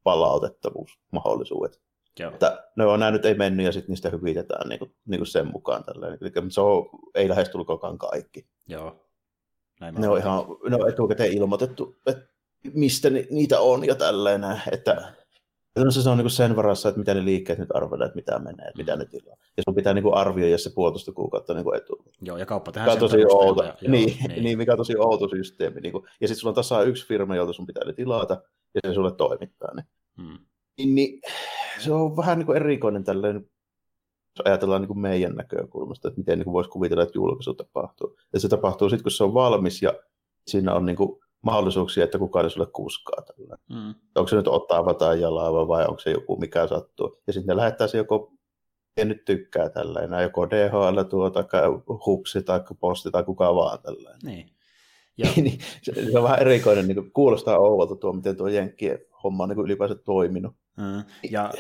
palautettavuusmahdollisuudet. 0.03 1.81
Joo. 2.19 2.33
Että 2.33 2.69
ne 2.77 2.87
on 2.87 3.01
nämä 3.01 3.11
nyt 3.11 3.25
ei 3.25 3.35
mennyt 3.35 3.67
ja 3.67 3.73
sitten 3.73 3.93
niistä 3.93 4.11
hyvitetään 4.11 4.69
niin 4.69 4.79
kuin, 4.79 4.95
niin 5.07 5.19
kuin 5.19 5.27
sen 5.27 5.47
mukaan. 5.47 5.85
Tälleen. 5.85 6.19
Eli 6.21 6.51
se 6.51 6.61
on, 6.61 6.89
ei 7.15 7.29
lähestulkoonkaan 7.29 7.99
kaikki. 7.99 8.47
Joo. 8.69 9.10
Näin 9.81 9.95
ne 9.95 10.09
on 10.09 10.19
ihan 10.19 10.45
ne 10.69 10.77
on 10.77 10.89
etukäteen 10.89 11.33
ilmoitettu, 11.33 11.97
että 12.07 12.27
mistä 12.75 13.11
ni, 13.11 13.27
niitä 13.31 13.61
on 13.61 13.87
ja 13.87 13.95
tälleen. 13.95 14.43
Että 14.73 15.13
se 15.91 16.11
on 16.11 16.19
niin 16.19 16.31
sen 16.31 16.57
varassa, 16.57 16.89
että 16.89 16.99
mitä 16.99 17.15
ne 17.15 17.25
liikkeet 17.25 17.59
nyt 17.59 17.77
arvioidaan, 17.77 18.07
että 18.09 18.17
mitä 18.17 18.39
menee, 18.39 18.67
että 18.69 18.79
mitä 18.79 18.97
ne 18.97 19.05
tilaa. 19.05 19.37
Ja 19.57 19.63
sun 19.63 19.75
pitää 19.75 19.95
niin 19.95 20.15
arvioida 20.15 20.59
se 20.59 20.71
puolitoista 20.75 21.13
kuukautta 21.13 21.55
niin 21.55 21.77
etu. 21.77 22.05
Joo, 22.23 22.37
ja 22.37 22.47
kauppa 22.47 22.73
tehdään 22.73 22.93
sen 22.93 23.01
tosi 23.01 23.25
outo. 23.29 23.63
Ja, 23.63 23.77
joo, 23.81 23.93
niin, 23.93 24.17
niin. 24.29 24.45
niin, 24.45 24.59
mikä 24.59 24.73
on 24.73 24.79
tosi 24.79 24.97
outo 24.99 25.29
systeemi. 25.29 25.81
Niin 25.81 25.93
kuin, 25.93 26.05
ja 26.21 26.29
sitten 26.29 26.41
sulla 26.41 26.51
on 26.51 26.55
tasa 26.55 26.83
yksi 26.83 27.07
firma, 27.07 27.37
jolta 27.37 27.53
sun 27.53 27.67
pitää 27.67 27.85
ne 27.85 27.93
tilata, 27.93 28.43
ja 28.75 28.81
se 28.87 28.95
sulle 28.95 29.13
toimittaa 29.13 29.75
ne. 29.75 29.85
Hmm. 30.23 30.39
Niin, 30.79 30.95
niin, 30.95 31.21
se 31.79 31.93
on 31.93 32.17
vähän 32.17 32.39
niin 32.39 32.47
kuin 32.47 32.57
erikoinen 32.57 33.05
tällainen 33.05 33.51
jos 34.39 34.47
ajatellaan 34.47 34.83
niin 34.83 34.89
kuin 34.89 35.01
meidän 35.01 35.35
näkökulmasta, 35.35 36.09
että 36.09 36.19
miten 36.19 36.39
niin 36.39 36.45
kuin 36.45 36.55
voisi 36.55 36.71
kuvitella, 36.71 37.03
että 37.03 37.19
julkaisu 37.19 37.55
tapahtuu. 37.55 38.17
Ja 38.33 38.41
se 38.41 38.49
tapahtuu 38.49 38.89
sitten, 38.89 39.03
kun 39.03 39.13
se 39.13 39.25
on 39.25 39.35
valmis 39.35 39.83
ja 39.83 39.95
siinä 40.47 40.75
on 40.75 40.87
niin 40.87 40.97
kuin 40.97 41.21
mahdollisuuksia, 41.43 42.05
että 42.05 42.19
kukaan 42.19 42.45
ei 42.45 42.51
sulle 42.51 42.67
kuskaa. 42.73 43.25
Mm. 43.69 43.95
Onko 44.15 44.29
se 44.29 44.37
nyt 44.37 44.49
ottaa 44.49 44.95
tai 44.95 45.21
jalava 45.21 45.69
vai 45.69 45.85
onko 45.87 45.99
se 45.99 46.11
joku, 46.11 46.37
mikä 46.37 46.67
sattuu. 46.67 47.21
Ja 47.27 47.33
sitten 47.33 47.47
ne 47.47 47.57
lähettää 47.57 47.87
se 47.87 47.99
joko 47.99 48.33
en 48.97 49.09
nyt 49.09 49.25
tykkää 49.25 49.69
tällainen, 49.69 50.23
joko 50.23 50.51
DHL 50.51 51.03
tuo, 51.03 51.31
tai 51.31 51.45
hupsi, 52.07 52.43
tai 52.43 52.61
posti, 52.81 53.11
tai 53.11 53.25
kuka 53.25 53.55
vaan 53.55 53.79
tällainen. 53.83 54.21
Niin. 54.25 54.51
Ja... 55.17 55.27
niin, 55.37 55.59
se 55.83 55.93
on 56.19 56.23
vähän 56.23 56.41
erikoinen, 56.41 56.89
niin 56.89 57.13
kuulostaa 57.13 57.59
ouvolta 57.59 57.97
tuo, 57.97 58.13
miten 58.13 58.37
tuo 58.37 58.49
Jenkkien 58.49 58.99
homma 59.23 59.43
on 59.43 59.49
niin 59.49 59.59
ylipäänsä 59.59 59.95
toiminut. 59.95 60.55
Mm. 60.77 61.03
Ja 61.31 61.53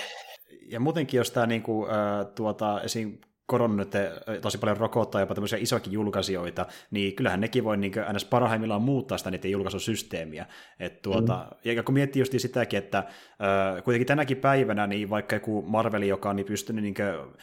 ja 0.70 0.80
muutenkin, 0.80 1.18
jos 1.18 1.30
tämä 1.30 1.47
niin 1.47 1.62
kuin, 1.62 1.90
äh, 1.90 2.26
tuota, 2.34 2.80
esim 2.80 3.18
koron 3.51 3.76
nyt 3.76 3.92
tosi 4.40 4.59
paljon 4.59 4.76
rokottaa 4.76 5.20
jopa 5.20 5.34
tämmöisiä 5.34 5.59
isoakin 5.59 5.92
julkaisijoita, 5.92 6.66
niin 6.90 7.14
kyllähän 7.14 7.40
nekin 7.40 7.64
voi 7.64 7.76
niin 7.76 7.92
ns. 8.12 8.24
parhaimmillaan 8.24 8.82
muuttaa 8.82 9.18
sitä 9.18 9.30
niiden 9.30 9.51
julkaisusysteemiä. 9.51 10.47
Et 10.80 11.02
tuota, 11.02 11.47
mm. 11.51 11.72
Ja 11.72 11.82
kun 11.82 11.94
miettii 11.94 12.20
just 12.20 12.32
sitäkin, 12.36 12.78
että 12.78 12.98
äh, 12.98 13.84
kuitenkin 13.84 14.06
tänäkin 14.06 14.36
päivänä, 14.36 14.86
niin 14.86 15.10
vaikka 15.10 15.36
joku 15.36 15.62
Marveli, 15.62 16.09
joka 16.09 16.30
on 16.30 16.36
niin 16.36 16.47
pystynyt 16.47 16.84
niin 16.84 16.94
kuin, 16.94 17.34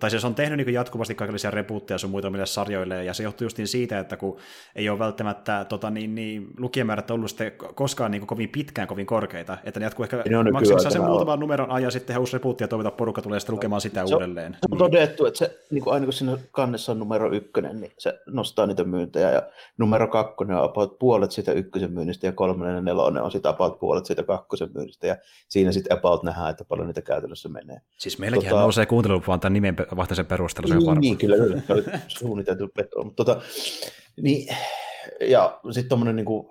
tai 0.00 0.10
se 0.10 0.26
on 0.26 0.34
tehnyt 0.34 0.56
niin 0.66 0.74
jatkuvasti 0.74 1.14
kaikenlaisia 1.14 1.50
repuutteja 1.50 1.98
sun 1.98 2.10
muita 2.10 2.30
sarjoille, 2.44 3.04
ja 3.04 3.14
se 3.14 3.22
johtuu 3.22 3.44
just 3.44 3.58
niin 3.58 3.68
siitä, 3.68 3.98
että 3.98 4.16
kun 4.16 4.38
ei 4.76 4.88
ole 4.88 4.98
välttämättä 4.98 5.66
tota, 5.68 5.90
niin, 5.90 6.14
niin, 6.14 6.46
lukijamäärät 6.58 7.10
ollut 7.10 7.30
sitten 7.30 7.52
koskaan 7.74 8.10
niin 8.10 8.26
kovin 8.26 8.48
pitkään 8.48 8.88
kovin 8.88 9.06
korkeita, 9.06 9.58
että 9.64 9.80
ne 9.80 9.86
jatkuu 9.86 10.02
ehkä 10.02 10.24
maksimissaan 10.52 10.92
sen 10.92 11.04
muutaman 11.04 11.40
numeron 11.40 11.70
ajan, 11.70 11.92
sitten 11.92 12.14
he 12.14 12.20
uusi 12.20 12.32
repuutti 12.32 12.64
ja 12.64 12.68
toivota 12.68 12.90
porukka 12.90 13.22
tulee 13.22 13.40
sitten 13.40 13.54
lukemaan 13.54 13.80
sitä 13.80 14.06
se, 14.06 14.14
uudelleen. 14.14 14.52
Se 14.52 14.58
on 14.70 14.78
niin. 14.78 14.90
todettu, 14.90 15.26
että 15.26 15.38
se, 15.38 15.58
niin 15.70 15.84
kuin 15.84 15.94
aina 15.94 16.06
kun 16.06 16.12
siinä 16.12 16.38
kannessa 16.50 16.92
on 16.92 16.98
numero 16.98 17.32
ykkönen, 17.32 17.80
niin 17.80 17.92
se 17.98 18.20
nostaa 18.26 18.66
niitä 18.66 18.84
myyntejä, 18.84 19.30
ja 19.30 19.42
numero 19.78 20.08
kakkonen 20.08 20.56
on 20.56 20.64
about 20.64 20.98
puolet 20.98 21.32
siitä 21.32 21.52
ykkösen 21.52 21.92
myynnistä, 21.92 22.26
ja 22.26 22.32
kolmonen 22.32 22.74
ja 22.74 22.80
nelonen 22.80 23.22
on 23.22 23.30
sitä 23.30 23.48
about 23.48 23.78
puolet 23.78 24.06
siitä 24.06 24.22
kakkosen 24.22 24.70
myynnistä, 24.74 25.06
ja 25.06 25.16
siinä 25.48 25.72
sitten 25.72 25.98
about 25.98 26.22
nähdään, 26.22 26.50
että 26.50 26.64
paljon 26.64 26.86
niitä 26.86 27.02
käytännössä 27.02 27.48
menee. 27.48 27.80
Siis 27.98 28.18
meilläkin 28.18 28.48
tota, 28.48 28.60
nousee 28.60 28.86
kuuntelu 28.86 29.22
vaan 29.26 29.40
tämän 29.40 29.52
nimen 29.52 29.67
vaihtaisen 29.96 30.26
perusteella, 30.26 30.68
se 30.68 30.78
on 30.78 30.86
varma. 30.86 31.00
Niin, 31.00 31.18
kyllä, 31.18 31.36
kyllä. 31.36 31.62
Se 31.66 31.72
oli 31.72 31.84
suunniteltu 32.08 32.68
veto. 32.76 33.04
Mutta 33.04 33.24
tota, 33.24 33.40
niin, 34.22 34.56
ja 35.20 35.60
sitten 35.70 35.88
tuommoinen 35.88 36.16
niin 36.16 36.26
kuin, 36.26 36.48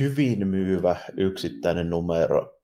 hyvin 0.00 0.46
myyvä 0.46 0.96
yksittäinen 1.16 1.90
numero 1.90 2.60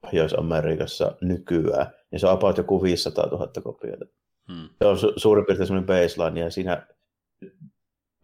Pohjois-Amerikassa 0.00 1.16
nykyään, 1.20 1.86
niin 2.10 2.20
se 2.20 2.26
on 2.26 2.32
about 2.32 2.58
joku 2.58 2.82
500 2.82 3.26
000 3.26 3.48
kopiota. 3.62 4.04
Hmm. 4.52 4.68
Se 4.78 4.86
on 4.86 4.96
su- 4.96 5.12
suurin 5.16 5.46
piirtein 5.46 5.66
semmoinen 5.66 5.86
baseline, 5.86 6.40
ja 6.40 6.50
siinä 6.50 6.86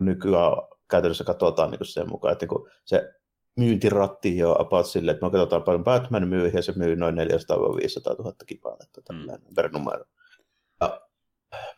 nykyään 0.00 0.52
käytännössä 0.90 1.24
katsotaan 1.24 1.70
niin 1.70 1.86
sen 1.86 2.09
mukaan, 2.09 2.32
että 2.32 2.46
niin 2.46 2.68
se 2.84 3.14
myyntiratti 3.56 4.38
jo 4.38 4.56
about 4.58 4.86
silleen, 4.86 5.14
että 5.14 5.26
me 5.26 5.30
katsotaan 5.30 5.62
paljon 5.62 5.84
Batman 5.84 6.28
myy 6.28 6.48
ja 6.48 6.62
se 6.62 6.72
myy 6.76 6.96
noin 6.96 7.14
400-500 7.14 7.18
000 8.18 8.34
kipaletta 8.46 9.12
mm. 9.12 9.54
per 9.54 9.72
numero. 9.72 10.04
Ja 10.80 11.00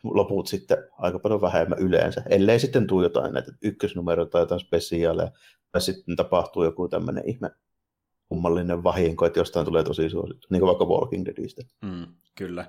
loput 0.03 0.47
sitten 0.47 0.77
aika 0.97 1.19
paljon 1.19 1.41
vähemmän 1.41 1.79
yleensä, 1.79 2.23
ellei 2.29 2.59
sitten 2.59 2.87
tule 2.87 3.05
jotain 3.05 3.33
näitä 3.33 3.51
ykkösnumeroita 3.61 4.31
tai 4.31 4.41
jotain 4.41 4.59
spesiaaleja, 4.59 5.31
tai 5.71 5.81
sitten 5.81 6.15
tapahtuu 6.15 6.63
joku 6.63 6.87
tämmöinen 6.87 7.23
ihme 7.29 7.51
kummallinen 8.29 8.83
vahinko, 8.83 9.25
että 9.25 9.39
jostain 9.39 9.65
tulee 9.65 9.83
tosi 9.83 10.09
suosittu, 10.09 10.47
niin 10.51 10.59
kuin 10.59 10.67
vaikka 10.67 10.85
Walking 10.85 11.25
Deadistä. 11.25 11.61
Mm, 11.81 12.07
kyllä. 12.35 12.65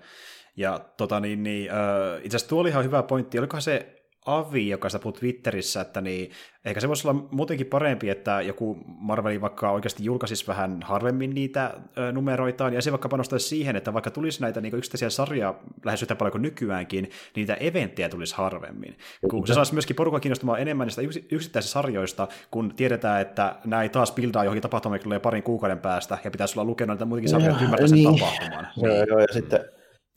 Ja 0.56 0.80
tota 0.96 1.20
niin, 1.20 1.42
niin 1.42 1.70
äh, 1.70 1.76
itse 2.16 2.36
asiassa 2.36 2.48
tuo 2.48 2.60
oli 2.60 2.68
ihan 2.68 2.84
hyvä 2.84 3.02
pointti. 3.02 3.38
Olikohan 3.38 3.62
se 3.62 4.05
Avi, 4.26 4.68
joka 4.68 4.88
sitä 4.88 5.02
puhuu 5.02 5.12
Twitterissä, 5.12 5.80
että 5.80 6.00
niin, 6.00 6.30
ehkä 6.64 6.80
se 6.80 6.88
voisi 6.88 7.08
olla 7.08 7.28
muutenkin 7.30 7.66
parempi, 7.66 8.10
että 8.10 8.40
joku 8.40 8.76
Marveli 8.86 9.40
vaikka 9.40 9.70
oikeasti 9.70 10.04
julkaisisi 10.04 10.46
vähän 10.46 10.82
harvemmin 10.82 11.34
niitä 11.34 11.74
ö, 11.98 12.12
numeroitaan, 12.12 12.74
ja 12.74 12.82
se 12.82 12.92
vaikka 12.92 13.08
panostaisi 13.08 13.48
siihen, 13.48 13.76
että 13.76 13.92
vaikka 13.92 14.10
tulisi 14.10 14.40
näitä 14.40 14.60
niin 14.60 14.74
yksittäisiä 14.74 15.10
sarjaa 15.10 15.60
lähes 15.84 16.02
yhtä 16.02 16.16
paljon 16.16 16.32
kuin 16.32 16.42
nykyäänkin, 16.42 17.02
niin 17.02 17.12
niitä 17.36 17.54
eventtejä 17.54 18.08
tulisi 18.08 18.34
harvemmin. 18.34 18.98
Kun 19.30 19.46
se 19.46 19.54
saisi 19.54 19.72
myöskin 19.72 19.96
porukka 19.96 20.20
kiinnostumaan 20.20 20.60
enemmän 20.60 20.86
niistä 20.86 21.02
yksittäisistä 21.30 21.72
sarjoista, 21.72 22.28
kun 22.50 22.74
tiedetään, 22.76 23.20
että 23.20 23.56
ei 23.82 23.88
taas 23.88 24.12
bildaa 24.12 24.44
johonkin 24.44 24.62
tapahtumaan 24.62 25.00
parin 25.22 25.42
kuukauden 25.42 25.78
päästä, 25.78 26.18
ja 26.24 26.30
pitäisi 26.30 26.58
olla 26.58 26.70
lukenut 26.70 26.94
näitä 26.94 27.04
muitakin 27.04 27.30
sarjoja, 27.30 27.52
että 27.52 27.64
ymmärtää 27.64 27.88
sen 27.88 27.98
niin. 27.98 28.18
tapahtuman. 28.18 28.68
Joo, 28.76 29.04
joo, 29.04 29.20
ja 29.20 29.32
sitten, 29.32 29.60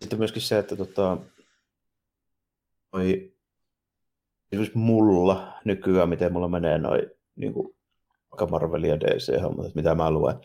sitten 0.02 0.19
myöskin 0.19 0.41
se, 0.41 0.60
että 0.60 0.76
tota, 0.76 1.18
toi 2.91 3.39
esimerkiksi 4.52 4.78
mulla 4.78 5.54
nykyään, 5.66 6.10
miten 6.10 6.34
mulla 6.34 6.48
menee 6.48 6.78
noin 6.78 7.02
niin 7.36 7.54
kuin, 7.54 7.76
vaikka 8.32 8.48
Marvel 8.48 8.84
ja 8.84 9.00
DC-hommat, 9.00 9.76
mitä 9.76 9.96
mä 9.96 10.12
luen. 10.12 10.36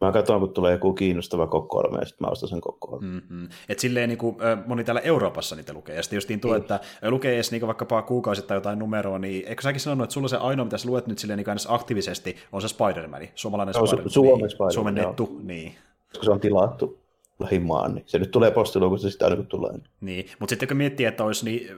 Mä 0.00 0.12
katson, 0.12 0.40
kun 0.40 0.52
tulee 0.52 0.72
joku 0.72 0.92
kiinnostava 0.92 1.46
kokoelma, 1.46 1.98
ja 1.98 2.04
sitten 2.04 2.26
mä 2.26 2.30
ostan 2.30 2.48
sen 2.48 2.60
kokoelman. 2.60 3.10
Mm-hmm. 3.10 3.48
Et 3.68 3.78
silleen 3.78 4.08
niin 4.08 4.18
kuin, 4.18 4.36
moni 4.66 4.84
täällä 4.84 5.00
Euroopassa 5.00 5.56
niitä 5.56 5.72
lukee, 5.72 5.96
ja 5.96 6.02
sitten 6.02 6.16
justiin 6.16 6.40
tuo, 6.40 6.52
niin. 6.52 6.60
että 6.60 6.80
lukee 7.02 7.34
edes 7.34 7.50
niin 7.50 7.66
vaikkapa 7.66 8.02
kuukausittain 8.02 8.56
jotain 8.56 8.78
numeroa, 8.78 9.18
niin 9.18 9.48
eikö 9.48 9.62
säkin 9.62 9.80
sanonut, 9.80 10.04
että 10.04 10.14
sulla 10.14 10.28
se 10.28 10.36
ainoa, 10.36 10.64
mitä 10.64 10.78
sä 10.78 10.88
luet 10.88 11.06
nyt 11.06 11.18
silleen 11.18 11.36
niin 11.36 11.56
aktiivisesti, 11.68 12.36
on 12.52 12.62
se 12.62 12.68
Spider-Man, 12.68 13.22
suomalainen 13.34 13.74
no, 13.78 13.86
Spider-Man. 13.86 14.06
Su- 14.06 14.10
Suomen 14.10 14.38
niin, 14.38 14.50
Spider-Man, 14.50 14.72
Suomen 14.72 14.94
nettu, 14.94 15.40
niin. 15.42 15.74
Koska 16.08 16.24
se 16.24 16.30
on 16.30 16.40
tilattu 16.40 17.03
lähimaan, 17.38 17.94
niin 17.94 18.04
se 18.06 18.18
nyt 18.18 18.30
tulee 18.30 18.50
postiluukusta 18.50 19.10
sitten 19.10 19.26
aina 19.26 19.36
kun 19.36 19.46
tulee. 19.46 19.72
Niin, 20.00 20.26
mutta 20.38 20.52
sitten 20.52 20.68
kun 20.68 20.76
miettii, 20.76 21.06
että 21.06 21.24
olisi 21.24 21.44
niin, 21.44 21.68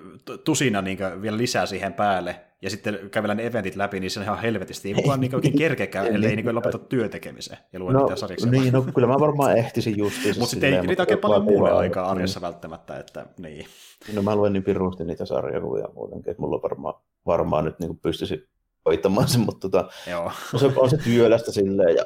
tusina 0.44 0.82
niin 0.82 0.98
vielä 1.22 1.36
lisää 1.36 1.66
siihen 1.66 1.92
päälle, 1.92 2.40
ja 2.62 2.70
sitten 2.70 2.98
kävellä 3.10 3.34
ne 3.34 3.46
eventit 3.46 3.76
läpi, 3.76 4.00
niin 4.00 4.10
se 4.10 4.20
on 4.20 4.24
ihan 4.24 4.38
helvetisti. 4.38 4.88
Ei 4.88 4.94
mukaan 4.94 5.20
niin 5.20 5.34
oikein 5.34 5.58
kerkekään, 5.58 6.06
ellei 6.06 6.36
niin 6.36 6.54
lopeta 6.54 6.78
työtekemiseen 6.78 7.58
ja 7.72 7.78
lue 7.78 7.92
no, 7.92 8.00
niitä 8.00 8.16
sarjiksi. 8.16 8.50
Niin, 8.50 8.72
no 8.72 8.82
kyllä 8.94 9.08
mä 9.08 9.20
varmaan 9.20 9.56
ehtisin 9.56 9.98
justiinsa. 9.98 10.40
mutta 10.40 10.50
sitten 10.50 10.74
ei 10.74 10.82
niitä 10.82 11.02
oikein 11.02 11.18
paljon 11.18 11.44
muulle 11.44 11.70
aikaa 11.70 12.10
arjessa 12.10 12.40
niin. 12.40 12.46
välttämättä, 12.46 12.98
että 12.98 13.26
niin. 13.38 13.66
No 14.14 14.22
mä 14.22 14.36
luen 14.36 14.52
niin 14.52 14.62
pirusti 14.62 15.04
niitä 15.04 15.26
sarjakuvia 15.26 15.88
muutenkin, 15.94 16.30
että 16.30 16.42
mulla 16.42 16.62
varmaan, 16.62 16.94
varmaan 17.26 17.64
nyt 17.64 17.78
niin 17.78 17.98
pystyisi 17.98 18.48
hoitamaan 18.86 19.28
sen, 19.28 19.40
mutta 19.40 19.68
tota, 19.68 19.88
Joo. 20.10 20.32
On, 20.54 20.60
se, 20.60 20.66
on 20.76 20.90
se 20.90 20.96
työlästä 20.96 21.52
silleen, 21.52 21.96
ja 21.96 22.04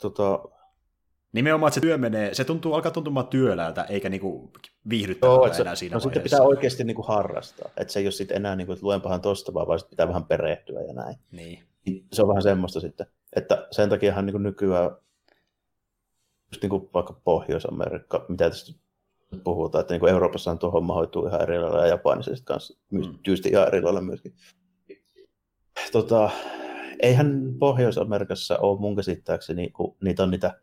tota, 0.00 0.38
Nimenomaan, 1.32 1.68
että 1.68 1.74
se 1.74 1.80
työ 1.80 1.98
menee, 1.98 2.34
se 2.34 2.44
tuntuu, 2.44 2.74
alkaa 2.74 2.92
tuntumaan 2.92 3.26
työläältä, 3.26 3.82
eikä 3.82 4.08
niinku 4.08 4.52
viihdyttävältä 4.88 5.62
enää 5.62 5.74
siinä 5.74 5.94
no, 5.94 5.98
vaiheessa. 5.98 6.08
sitten 6.08 6.22
pitää 6.22 6.42
oikeasti 6.42 6.84
niinku 6.84 7.02
harrastaa, 7.02 7.70
että 7.76 7.92
se 7.92 8.00
ei 8.00 8.06
ole 8.06 8.12
sitten 8.12 8.36
enää, 8.36 8.56
niinku, 8.56 8.72
että 8.72 8.86
luenpahan 8.86 9.20
tosta, 9.20 9.54
vaan, 9.54 9.66
vaan 9.66 9.80
pitää 9.90 10.08
vähän 10.08 10.24
perehtyä 10.24 10.80
ja 10.80 10.92
näin. 10.92 11.16
Niin. 11.30 11.64
Se 12.12 12.22
on 12.22 12.28
vähän 12.28 12.42
semmoista 12.42 12.80
sitten, 12.80 13.06
että 13.36 13.66
sen 13.70 13.88
takiahan 13.88 14.26
niinku 14.26 14.38
nykyään, 14.38 14.90
just 16.52 16.62
niinku 16.62 16.90
vaikka 16.94 17.20
Pohjois-Amerikka, 17.24 18.26
mitä 18.28 18.50
tästä 18.50 18.72
puhutaan, 19.44 19.80
että 19.80 19.94
niinku 19.94 20.06
Euroopassa 20.06 20.56
tuo 20.56 20.70
homma 20.70 20.94
hoituu 20.94 21.26
ihan 21.26 21.42
eri 21.42 21.58
lailla 21.58 21.80
ja 21.80 21.86
Japanissa 21.86 22.32
kanssa 22.44 22.78
mm. 22.90 23.18
tyysti 23.22 23.48
ihan 23.48 23.68
eri 23.68 23.82
lailla 23.82 24.00
myöskin. 24.00 24.34
Tota, 25.92 26.30
eihän 27.02 27.54
Pohjois-Amerikassa 27.58 28.58
ole 28.58 28.80
mun 28.80 28.96
käsittääkseni, 28.96 29.70
kun 29.70 29.96
niitä 30.02 30.22
on 30.22 30.30
niitä 30.30 30.60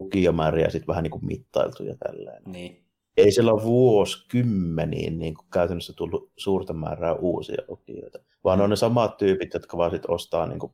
lukijamääriä 0.00 0.70
sitten 0.70 0.86
vähän 0.86 1.02
niin 1.02 1.10
kuin 1.10 1.26
mittailtu 1.26 1.82
ja 1.82 1.94
tälleen. 1.96 2.42
Niin. 2.46 2.84
Ei 3.16 3.32
siellä 3.32 3.52
ole 3.52 3.62
vuosikymmeniin 3.62 5.18
niin 5.18 5.34
kuin 5.34 5.46
käytännössä 5.52 5.92
tullut 5.96 6.32
suurta 6.36 6.72
määrää 6.72 7.14
uusia 7.14 7.62
lukijoita, 7.68 8.18
vaan 8.44 8.60
on 8.60 8.70
ne 8.70 8.76
samat 8.76 9.16
tyypit, 9.16 9.54
jotka 9.54 9.76
vaan 9.76 9.90
sit 9.90 10.02
ostaa 10.08 10.46
niin 10.46 10.58
kuin 10.58 10.72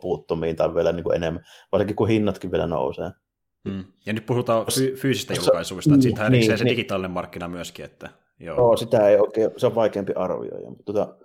puuttumiin 0.00 0.56
tai 0.56 0.74
vielä 0.74 0.92
niin 0.92 1.04
kuin 1.04 1.16
enemmän, 1.16 1.44
varsinkin 1.72 1.96
kun 1.96 2.08
hinnatkin 2.08 2.50
vielä 2.50 2.66
nousee. 2.66 3.10
Hmm. 3.68 3.84
Ja 4.06 4.12
nyt 4.12 4.26
puhutaan 4.26 4.66
fy- 4.74 4.96
fyysistä 4.96 5.34
julkaisuista, 5.34 5.94
että 5.94 6.02
sitten 6.02 6.32
niin, 6.32 6.58
se 6.58 6.64
niin, 6.64 6.70
digitaalinen 6.70 7.10
markkina 7.10 7.48
myöskin. 7.48 7.84
Että, 7.84 8.10
joo. 8.40 8.56
joo. 8.56 8.76
sitä 8.76 9.08
ei 9.08 9.16
oikein, 9.16 9.50
se 9.56 9.66
on 9.66 9.74
vaikeampi 9.74 10.12
arvioida. 10.16 10.68
Mutta 10.68 10.84
tota, 10.84 11.16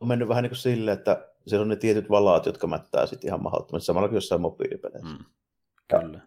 on 0.00 0.08
mennyt 0.08 0.28
vähän 0.28 0.42
niin 0.42 0.50
kuin 0.50 0.58
silleen, 0.58 0.98
että 0.98 1.28
siellä 1.46 1.62
on 1.62 1.68
ne 1.68 1.76
tietyt 1.76 2.10
valaat, 2.10 2.46
jotka 2.46 2.66
mättää 2.66 3.06
sitten 3.06 3.28
ihan 3.28 3.42
mahdottomasti, 3.42 3.86
samalla 3.86 4.08
kuin 4.08 4.16
jossain 4.16 4.40
mobiilipeleissä. 4.40 5.16
Mm. 5.18 5.24
Kyllä. 6.00 6.20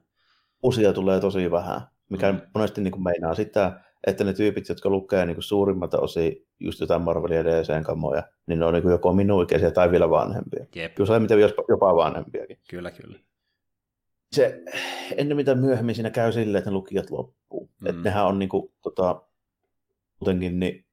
Uusia 0.64 0.94
tulee 0.94 1.20
tosi 1.20 1.52
vähän, 1.52 1.82
mikä 2.10 2.32
mm. 2.32 2.42
monesti 2.54 2.82
niin 2.82 2.92
kuin 2.92 3.04
meinaa 3.04 3.36
sitä, 3.36 3.80
että 4.08 4.24
ne 4.24 4.34
tyypit, 4.34 4.70
jotka 4.70 4.90
lukee 4.90 5.26
niin 5.26 5.36
kuin 5.36 5.44
suurimmalta 5.44 6.00
osin 6.00 6.48
just 6.60 6.80
jotain 6.82 7.02
Marvelia 7.02 7.38
ja 7.38 7.44
DCn 7.44 7.84
kamoja, 7.84 8.24
niin 8.48 8.60
ne 8.60 8.66
on 8.66 8.74
niin 8.74 8.82
kuin 8.82 8.92
joko 8.92 9.14
minun 9.14 9.44
ikäisiä 9.44 9.72
tai 9.72 9.92
vielä 9.92 10.10
vanhempia. 10.10 10.66
Jep. 10.76 10.96
Kyllä 10.96 11.20
miten 11.20 11.40
jopa, 11.40 11.64
jopa 11.70 11.96
vanhempiakin. 11.96 12.58
Kyllä, 12.70 12.92
kyllä. 12.92 13.20
Se 14.32 14.64
ennen 15.16 15.38
mitä 15.38 15.56
myöhemmin 15.56 15.96
siinä 15.96 16.10
käy 16.10 16.32
silleen, 16.32 16.60
että 16.60 16.70
ne 16.70 16.74
lukijat 16.74 17.10
loppuu. 17.10 17.70
Mm. 17.82 17.88
Että 17.88 18.02
nehän 18.02 18.26
on 18.26 18.40
niin 18.40 18.50
kuin, 18.50 18.72
tota, 18.82 19.22
muutenkin 20.20 20.60
niin 20.60 20.86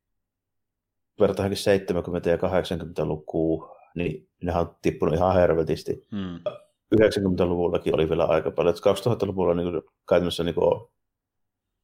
vertaankin 1.20 1.58
70- 1.58 2.28
ja 2.28 2.36
80-lukua 2.36 3.75
niin 3.96 4.28
nehän 4.42 4.62
on 4.62 4.76
tippunut 4.82 5.14
ihan 5.14 5.34
hervetisti. 5.34 6.06
Hmm. 6.10 6.40
90-luvullakin 6.94 7.94
oli 7.94 8.08
vielä 8.08 8.24
aika 8.24 8.50
paljon. 8.50 8.74
2000-luvulla 8.74 9.54
niin 9.54 9.82
käytännössä 10.08 10.44
niin 10.44 10.54
kuin, 10.54 10.88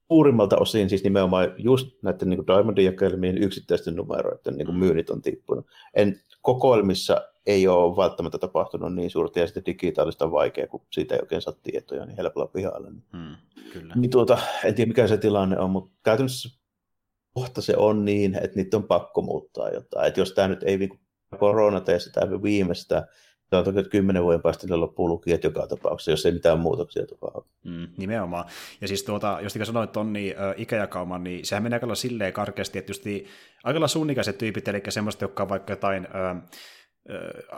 suurimmalta 0.09 0.57
osin 0.57 0.89
siis 0.89 1.05
nimenomaan 1.05 1.55
just 1.59 2.03
näiden 2.03 2.29
niin 2.29 2.47
Diamondin 2.47 2.85
jakelmien 2.85 3.39
yksittäisten 3.39 3.97
numeroiden 3.97 4.57
niin 4.57 4.67
kuin 4.67 4.77
hmm. 4.77 4.85
myynnit 4.85 5.11
on 5.11 5.23
tippunut. 5.23 5.67
En, 5.95 6.21
kokoelmissa 6.43 7.21
ei 7.47 7.69
ole 7.69 7.97
välttämättä 7.97 8.39
tapahtunut 8.39 8.95
niin 8.95 9.11
suurta, 9.11 9.41
ja 9.41 9.47
sitten 9.47 9.65
digitaalista 9.67 10.25
on 10.25 10.33
vaikea, 10.33 10.67
kun 10.67 10.83
siitä 10.91 11.15
ei 11.15 11.21
oikein 11.21 11.43
saa 11.43 11.55
tietoja 11.63 12.07
niin 12.07 12.17
helpolla 12.17 12.47
pihalla. 12.47 12.91
Niin, 12.91 13.05
hmm, 13.13 13.37
kyllä. 13.73 13.95
Niin 13.95 14.11
tuota, 14.11 14.39
en 14.65 14.75
tiedä 14.75 14.89
mikä 14.89 15.07
se 15.07 15.19
tilanne 15.19 15.59
on, 15.59 15.71
mutta 15.71 15.91
käytännössä 16.03 16.61
kohta 17.35 17.61
se 17.61 17.77
on 17.77 18.05
niin, 18.05 18.35
että 18.35 18.57
niitä 18.57 18.77
on 18.77 18.85
pakko 18.85 19.23
muuttaa 19.23 19.71
jotain. 19.71 20.09
Että 20.09 20.21
jos 20.21 20.33
tämä 20.33 20.49
nyt 20.49 20.63
ei 20.63 20.79
niin 20.79 21.01
koronatestataan 21.39 22.43
viimeistä, 22.43 23.07
sanotaanko, 23.51 23.81
että 23.81 23.91
kymmenen 23.91 24.23
vuoden 24.23 24.43
päästä 24.43 24.67
ne 24.67 24.77
loppuu 24.77 25.09
lukijat 25.09 25.45
joka 25.45 25.67
tapauksessa, 25.67 26.11
jos 26.11 26.27
ei 26.27 26.33
mitään 26.33 26.59
muutoksia 26.59 27.07
tapahdu. 27.07 27.47
Mm, 27.65 27.89
nimenomaan. 27.97 28.45
Ja 28.81 28.89
siis 28.89 29.03
tuota, 29.03 29.39
jos 29.43 29.59
sanoit 29.65 29.93
ton 29.93 30.13
niin, 30.13 30.35
äh, 30.39 30.55
ikäjakauman, 30.57 31.25
niin 31.25 31.47
sehän 31.47 31.63
menee 31.63 31.77
aika 31.77 31.95
silleen 31.95 32.33
karkeasti, 32.33 32.79
että 32.79 32.91
just 32.91 33.05
aika 33.65 33.89
sun 33.89 34.11
ikäiset 34.11 34.39
tyypit, 34.39 34.69
eli 34.69 34.83
semmoiset, 34.89 35.21
jotka 35.21 35.43
on 35.43 35.49
vaikka 35.49 35.73
jotain 35.73 36.07
äh, 36.07 36.43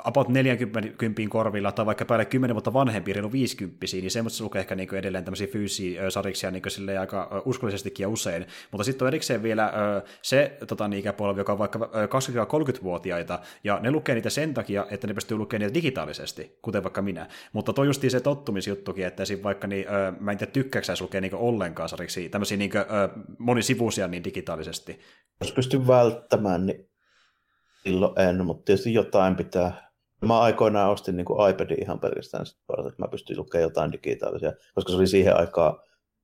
about 0.05 0.29
40 0.29 1.23
korvilla 1.29 1.73
tai 1.73 1.87
vaikka 1.87 2.05
päälle 2.05 2.25
10 2.25 2.55
vuotta 2.55 2.73
vanhempi, 2.73 3.13
reilu 3.13 3.33
50 3.33 3.87
niin 3.93 4.11
semmoista 4.11 4.45
lukee 4.45 4.61
ehkä 4.61 4.75
niin 4.75 4.95
edelleen 4.95 5.25
tämmöisiä 5.25 5.47
fyysisiä 5.47 6.11
sariksia 6.11 6.51
niin 6.51 6.63
aika 7.01 7.43
uskollisestikin 7.45 8.05
ja 8.05 8.09
usein. 8.09 8.47
Mutta 8.71 8.85
sitten 8.85 9.07
on 9.07 9.09
erikseen 9.09 9.43
vielä 9.43 9.73
se 10.23 10.57
tota, 10.69 10.89
niin 10.89 11.01
ikäpolvi, 11.01 11.41
joka 11.41 11.53
on 11.53 11.59
vaikka 11.59 11.79
20-30-vuotiaita, 11.79 13.39
ja 13.65 13.81
ne 13.83 13.91
lukee 13.91 14.15
niitä 14.15 14.31
sen 14.31 14.55
takia, 14.55 14.87
että 14.91 15.07
ne 15.07 15.15
pystyy 15.15 15.37
lukemaan 15.37 15.61
niitä 15.61 15.75
digitaalisesti, 15.75 16.59
kuten 16.63 16.83
vaikka 16.83 17.03
minä. 17.03 17.29
Mutta 17.53 17.73
toi 17.73 17.87
justiin 17.87 18.11
se 18.11 18.21
tottumisjuttukin, 18.21 19.07
että 19.07 19.23
esim. 19.23 19.43
vaikka 19.43 19.67
niin, 19.67 19.87
mä 20.21 20.33
en 20.33 20.39
tiedä 20.39 20.53
tykkääksä 20.53 20.95
lukea 21.01 21.21
niin 21.21 21.35
ollenkaan 21.35 21.89
sariksi, 21.89 22.29
tämmöisiä 22.29 22.57
niin 22.57 22.71
monisivuisia 23.39 24.09
niin 24.09 24.25
digitaalisesti. 24.25 25.01
Jos 25.41 25.53
pystyy 25.53 25.87
välttämään, 25.87 26.67
niin 26.67 26.94
silloin 27.89 28.21
en, 28.21 28.45
mutta 28.45 28.65
tietysti 28.65 28.95
jotain 28.95 29.37
pitää. 29.37 29.91
Mä 30.27 30.41
aikoinaan 30.41 30.91
ostin 30.91 31.17
niin 31.17 31.25
kuin 31.25 31.51
iPadin 31.51 31.83
ihan 31.83 32.01
pelkästään, 32.01 32.47
että 32.89 33.03
mä 33.03 33.09
pystyin 33.09 33.39
lukemaan 33.39 33.63
jotain 33.63 33.93
digitaalisia, 33.93 34.53
koska 34.75 34.93
se 34.93 34.99
oli 34.99 35.07
siihen 35.07 35.37
aikaan 35.37 35.79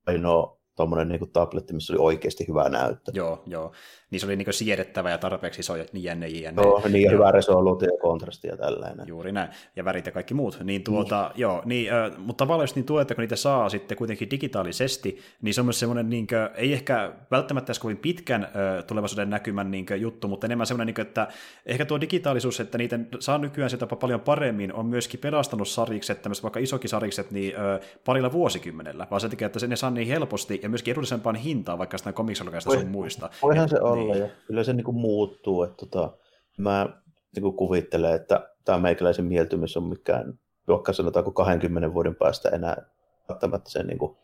ainoa 0.07 0.60
tuommoinen 0.81 1.09
niin 1.09 1.33
tabletti, 1.33 1.73
missä 1.73 1.93
oli 1.93 2.01
oikeasti 2.01 2.49
hyvä 2.49 2.69
näyttö. 2.69 3.13
Joo, 3.15 3.43
joo. 3.47 3.73
Niin 4.11 4.21
se 4.21 4.27
oli 4.27 4.37
niin 4.37 4.53
siedettävä 4.53 5.11
ja 5.11 5.19
tarpeeksi 5.19 5.61
iso 5.61 5.75
niin 5.75 6.05
jänne, 6.05 6.29
jänne. 6.29 6.63
Joo, 6.63 6.83
niin 6.89 7.05
ja 7.05 7.11
hyvä 7.11 7.33
resoluutio 7.33 7.89
ja 7.89 8.01
kontrasti 8.03 8.49
ja 8.49 8.57
tällainen. 8.57 9.09
Juuri 9.09 9.33
näin. 9.33 9.49
Ja 9.77 9.85
värit 9.85 10.07
ja 10.07 10.13
kaikki 10.13 10.35
muut. 10.35 10.59
Niin 10.65 10.85
tuota, 10.85 11.31
niin. 11.35 11.41
Joo, 11.41 11.63
niin, 11.65 11.93
äh, 11.93 12.19
mutta 12.19 12.45
tavallaan 12.45 12.63
jos 12.63 12.75
niin 12.75 12.85
tuo, 12.85 13.05
kun 13.05 13.15
niitä 13.19 13.37
saa 13.37 13.69
sitten 13.69 13.99
kuitenkin 13.99 14.31
digitaalisesti, 14.31 15.19
niin 15.43 15.55
se 15.55 15.61
on 15.61 15.67
myös 15.67 15.81
semmoinen, 15.81 16.11
niin 16.11 16.27
kuin, 16.27 16.49
ei 16.55 16.73
ehkä 16.73 17.13
välttämättä 17.31 17.73
kovin 17.81 17.97
pitkän 17.97 18.45
äh, 18.45 18.85
tulevaisuuden 18.87 19.31
näkymän 19.31 19.71
niin 19.71 19.87
kuin, 19.87 20.01
juttu, 20.01 20.29
mutta 20.29 20.47
enemmän 20.47 20.67
semmoinen, 20.67 20.87
niin 20.87 20.95
kuin, 20.95 21.07
että 21.07 21.29
ehkä 21.67 21.85
tuo 21.85 22.01
digitaalisuus, 22.01 22.61
että 22.61 22.79
niitä 22.79 22.99
saa 23.19 23.39
nykyään 23.39 23.71
sitä 23.71 23.87
paljon 23.87 24.21
paremmin, 24.21 24.75
on 24.75 24.87
myöskin 24.87 25.21
pelastanut 25.21 25.69
sarjikset, 25.69 26.23
tämmöiset 26.23 26.43
vaikka 26.43 26.61
isokin 26.61 26.91
sarjikset, 26.91 27.31
niin 27.31 27.57
äh, 27.57 27.81
parilla 28.05 28.33
vuosikymmenellä, 28.33 29.07
vaan 29.11 29.21
se 29.21 29.29
tekee, 29.29 29.47
että 29.47 29.67
ne 29.67 29.77
saa 29.77 29.91
niin 29.91 30.09
helposti 30.09 30.61
ja 30.63 30.69
myöskin 30.71 30.93
edullisempaan 30.93 31.37
hintaan, 31.37 31.79
vaikka 31.79 31.99
sitä 31.99 32.13
komiksologista 32.13 32.71
sun 32.71 32.89
muista. 32.89 33.31
Voihan 33.43 33.69
se 33.69 33.81
olla, 33.81 34.15
niin. 34.15 34.23
ja 34.23 34.29
kyllä 34.47 34.65
se 34.65 34.73
niin 34.73 34.85
kuin 34.85 34.97
muuttuu, 34.97 35.63
että 35.63 35.87
tota, 35.87 36.17
mä 36.59 36.89
niin 37.35 37.43
kuin 37.43 37.57
kuvittelen, 37.57 38.15
että 38.15 38.51
tämä 38.65 38.79
meikäläisen 38.79 39.25
mieltymys 39.25 39.77
on 39.77 39.89
mikään, 39.89 40.39
vaikka 40.69 40.93
sanotaanko 40.93 41.33
20 41.33 41.95
vuoden 41.95 42.15
päästä 42.15 42.49
enää 42.49 42.87
välttämättä 43.29 43.71
se 43.71 43.83
niin 43.83 43.99
kuin, 43.99 44.17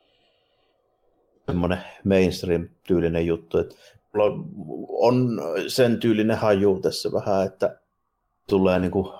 semmoinen 1.47 1.79
mainstream-tyylinen 2.05 3.27
juttu, 3.27 3.59
että 3.59 3.75
on 4.89 5.41
sen 5.67 6.01
tyylinen 6.01 6.37
haju 6.37 6.81
tässä 6.83 7.13
vähän, 7.13 7.47
että 7.47 7.81
tulee 8.49 8.79
niin 8.79 8.91
kuin 8.91 9.13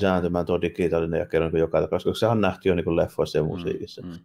sääntymään 0.00 0.46
tuo 0.46 0.60
digitaalinen 0.60 1.20
jakelu 1.20 1.48
niin 1.48 1.60
joka 1.60 1.80
tapauksessa, 1.80 2.10
koska 2.10 2.20
sehän 2.20 2.36
on 2.36 2.40
nähty 2.40 2.68
jo 2.68 2.74
niin 2.74 2.96
leffoissa 2.96 3.38
ja 3.38 3.42
mm, 3.42 3.48
musiikissa. 3.48 4.02
Mm, 4.02 4.08
mm. 4.08 4.18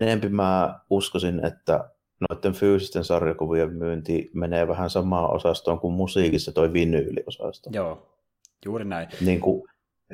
Enemmän 0.00 0.34
mä 0.34 0.80
uskoisin, 0.90 1.44
että 1.44 1.90
noiden 2.30 2.52
fyysisten 2.52 3.04
sarjakuvien 3.04 3.72
myynti 3.72 4.30
menee 4.34 4.68
vähän 4.68 4.90
samaan 4.90 5.30
osastoon 5.30 5.80
kuin 5.80 5.94
musiikissa 5.94 6.52
toi 6.52 6.72
vinyyliosasto. 6.72 7.70
Joo, 7.72 8.16
juuri 8.64 8.84
näin. 8.84 9.08
Niin 9.20 9.40
kuin, 9.40 9.62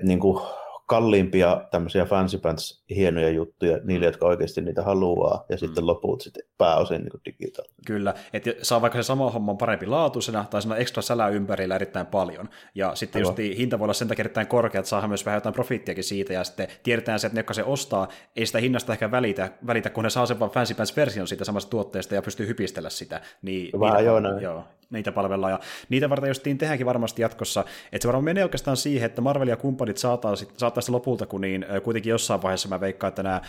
niin 0.03 0.21
kuin 0.21 0.43
kalliimpia 0.87 1.65
tämmöisiä 1.71 2.05
fancy 2.05 2.39
pants 2.39 2.85
hienoja 2.91 3.31
juttuja 3.31 3.79
niille, 3.85 4.07
jotka 4.07 4.27
oikeasti 4.27 4.61
niitä 4.61 4.83
haluaa, 4.83 5.45
ja 5.49 5.59
sitten 5.59 5.85
mm. 5.85 5.87
loput 5.87 6.21
sitten 6.21 6.43
pääosin 6.59 7.03
niin 7.03 7.21
digitaalisesti. 7.25 7.83
Kyllä, 7.87 8.15
että 8.33 8.51
saa 8.63 8.81
vaikka 8.81 8.99
se 8.99 9.03
sama 9.03 9.31
homma 9.31 9.55
parempi 9.55 9.87
laatuisena, 9.87 10.45
tai 10.51 10.63
siinä 10.63 10.77
ekstra 10.77 11.03
sälä 11.03 11.29
ympärillä 11.29 11.75
erittäin 11.75 12.07
paljon, 12.07 12.49
ja 12.75 12.95
sitten 12.95 13.21
just 13.21 13.39
hinta 13.39 13.79
voi 13.79 13.85
olla 13.85 13.95
sen 13.95 14.09
takia 14.09 14.23
erittäin 14.23 14.47
korkea, 14.47 14.79
että 14.79 14.89
saadaan 14.89 15.11
myös 15.11 15.27
vähän 15.27 15.37
jotain 15.37 15.55
profittiakin 15.55 16.05
siitä, 16.05 16.33
ja 16.33 16.45
sitten 16.45 16.69
tiedetään 16.83 17.21
se, 17.21 17.27
että 17.27 17.35
ne, 17.35 17.39
jotka 17.39 17.55
se 17.55 17.65
ostaa, 17.65 18.09
ei 18.37 18.47
sitä 18.47 18.59
hinnasta 18.59 18.93
ehkä 18.93 19.11
välitä, 19.11 19.51
välitä 19.67 19.91
kun 19.91 20.05
ne 20.05 20.11
saa 20.11 20.27
sen 20.27 20.41
vaan 20.41 20.51
fancy 20.51 20.75
pants 20.75 20.97
version 20.97 21.29
siitä 21.29 21.45
samasta 21.45 21.71
tuotteesta 21.71 22.15
ja 22.15 22.23
pystyy 22.23 22.47
hypistellä 22.47 22.91
sitä. 22.91 23.21
Niin 23.43 23.81
vähän 23.81 24.05
joo, 24.05 24.21
näin. 24.21 24.43
joo, 24.43 24.65
niitä 24.91 25.13
palvellaan, 25.13 25.53
ja 25.53 25.61
niitä 25.89 26.11
varten 26.11 26.29
justiin 26.29 26.59
tehdäänkin 26.59 26.87
varmasti 26.87 27.23
jatkossa, 27.23 27.65
että 27.93 28.03
se 28.03 28.09
varmaan 28.09 28.25
menee 28.25 28.45
oikeastaan 28.45 28.77
siihen, 28.77 29.07
että 29.07 29.21
Marvel 29.21 29.49
ja 29.49 29.57
kumppanit 29.57 29.97
sitten 30.37 30.95
lopulta, 30.95 31.27
kun 31.27 31.41
niin 31.41 31.67
kuitenkin 31.85 32.11
jossain 32.11 32.43
vaiheessa 32.43 32.69
mä 32.69 32.81
veikkaan, 32.81 33.09
että 33.09 33.23
nämä 33.23 33.41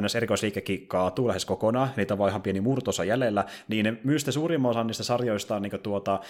NS-erikoisliikekin 0.00 0.86
kaatuu 0.86 1.28
lähes 1.28 1.44
kokonaan, 1.44 1.88
niitä 1.96 2.14
on 2.14 2.18
vain 2.18 2.30
ihan 2.30 2.42
pieni 2.42 2.60
murtosa 2.60 3.04
jäljellä, 3.04 3.44
niin 3.68 3.84
ne 3.84 3.96
myy 4.04 4.18
sitten 4.18 4.32
suurimman 4.32 4.70
osan 4.70 4.86
niistä 4.86 5.04
sarjoista 5.04 5.60
niin 5.60 5.80
tuota, 5.82 6.20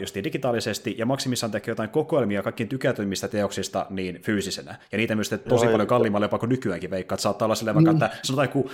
just 0.00 0.14
digitaalisesti, 0.14 0.94
ja 0.98 1.06
maksimissaan 1.06 1.50
tekee 1.50 1.72
jotain 1.72 1.90
kokoelmia 1.90 2.42
kaikkiin 2.42 2.68
tykätyimmistä 2.68 3.28
teoksista 3.28 3.86
niin 3.90 4.22
fyysisenä. 4.22 4.74
Ja 4.92 4.98
niitä 4.98 5.14
myös 5.14 5.30
tosi 5.48 5.64
Joo, 5.64 5.72
paljon 5.72 5.88
kalliimmalle 5.88 6.24
jopa 6.24 6.38
kuin 6.38 6.50
nykyäänkin 6.50 6.90
veikkaa, 6.90 7.14
että 7.14 7.22
saattaa 7.22 7.46
olla 7.46 7.54
silleen 7.54 7.74
vaikka, 7.74 7.92
mm. 7.92 7.96
että 7.96 8.18
sanotaan 8.22 8.48
joku, 8.48 8.70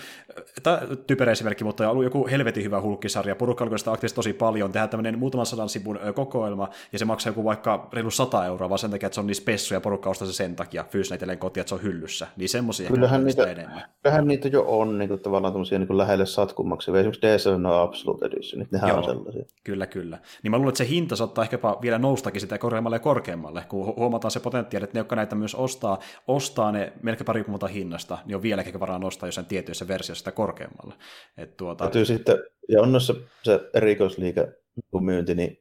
typerä 1.06 1.32
esimerkki, 1.32 1.64
mutta 1.64 1.84
on 1.84 1.90
ollut 1.90 2.04
joku 2.04 2.28
helvetin 2.30 2.64
hyvä 2.64 2.80
hulkkisarja, 2.80 3.36
porukka 3.36 3.64
alkoi 3.64 3.78
sitä 3.78 3.92
aktiivisesti 3.92 4.16
tosi 4.16 4.32
paljon, 4.32 4.72
tehdään 4.72 4.88
tämmöinen 4.88 5.13
muutaman 5.18 5.46
sadan 5.46 5.68
sivun 5.68 5.98
kokoelma, 6.14 6.68
ja 6.92 6.98
se 6.98 7.04
maksaa 7.04 7.30
joku 7.30 7.44
vaikka 7.44 7.88
reilu 7.92 8.10
100 8.10 8.46
euroa, 8.46 8.68
vaan 8.68 8.78
sen 8.78 8.90
takia, 8.90 9.06
että 9.06 9.14
se 9.14 9.20
on 9.20 9.26
niin 9.26 9.34
spessu, 9.34 9.74
ja 9.74 9.80
porukka 9.80 10.10
ostaa 10.10 10.28
se 10.28 10.32
sen 10.32 10.56
takia 10.56 10.84
fyysinä 10.90 11.14
itselleen 11.14 11.38
kotiin, 11.38 11.62
että 11.62 11.68
se 11.68 11.74
on 11.74 11.82
hyllyssä. 11.82 12.26
Niin 12.36 12.48
semmoisia 12.48 12.90
kyllähän 12.90 13.24
niitä, 13.24 13.50
enemmän. 13.50 13.82
Kyllähän 14.02 14.28
niitä 14.28 14.48
jo 14.48 14.64
on 14.68 14.98
niin 14.98 15.08
kuin, 15.08 15.20
tavallaan 15.20 15.52
tämmöisiä 15.52 15.78
niin 15.78 15.86
kuin 15.86 15.98
lähelle 15.98 16.26
satkumaksi. 16.26 16.90
Esimerkiksi 16.90 17.22
DSL 17.22 17.50
on 17.50 17.66
Absolute 17.66 18.26
Edition, 18.26 18.66
nehän 18.70 18.88
Joo, 18.88 18.98
on 18.98 19.04
sellaisia. 19.04 19.44
Kyllä, 19.64 19.86
kyllä. 19.86 20.18
Niin 20.42 20.50
mä 20.50 20.56
luulen, 20.56 20.68
että 20.68 20.78
se 20.78 20.88
hinta 20.88 21.16
saattaa 21.16 21.44
ehkäpä 21.44 21.76
vielä 21.82 21.98
noustakin 21.98 22.40
sitä 22.40 22.58
korkeammalle 22.58 22.96
ja 22.96 23.00
korkeammalle, 23.00 23.64
kun 23.68 23.86
huomataan 23.96 24.30
se 24.30 24.40
potentiaali, 24.40 24.84
että 24.84 24.96
ne, 24.96 25.00
jotka 25.00 25.16
näitä 25.16 25.34
myös 25.34 25.54
ostaa, 25.54 25.98
ostaa 26.28 26.72
ne 26.72 26.92
melkein 27.02 27.24
pari 27.24 27.44
hinnasta, 27.74 28.18
niin 28.24 28.36
on 28.36 28.42
vielä 28.42 28.62
ehkä 28.62 28.80
varaa 28.80 28.98
nostaa 28.98 29.26
jossain 29.26 29.46
tietyissä 29.46 29.88
versioissa 29.88 30.20
sitä 30.20 30.32
korkeammalle. 30.32 30.94
Et 31.36 31.56
tuota... 31.56 31.84
Täytyy 31.84 32.04
sitten, 32.04 32.38
ja 32.68 32.82
on 32.82 33.00
se, 33.00 33.14
se 33.42 33.60
erikoisliike 33.74 34.63
myynti, 35.00 35.34
niin 35.34 35.58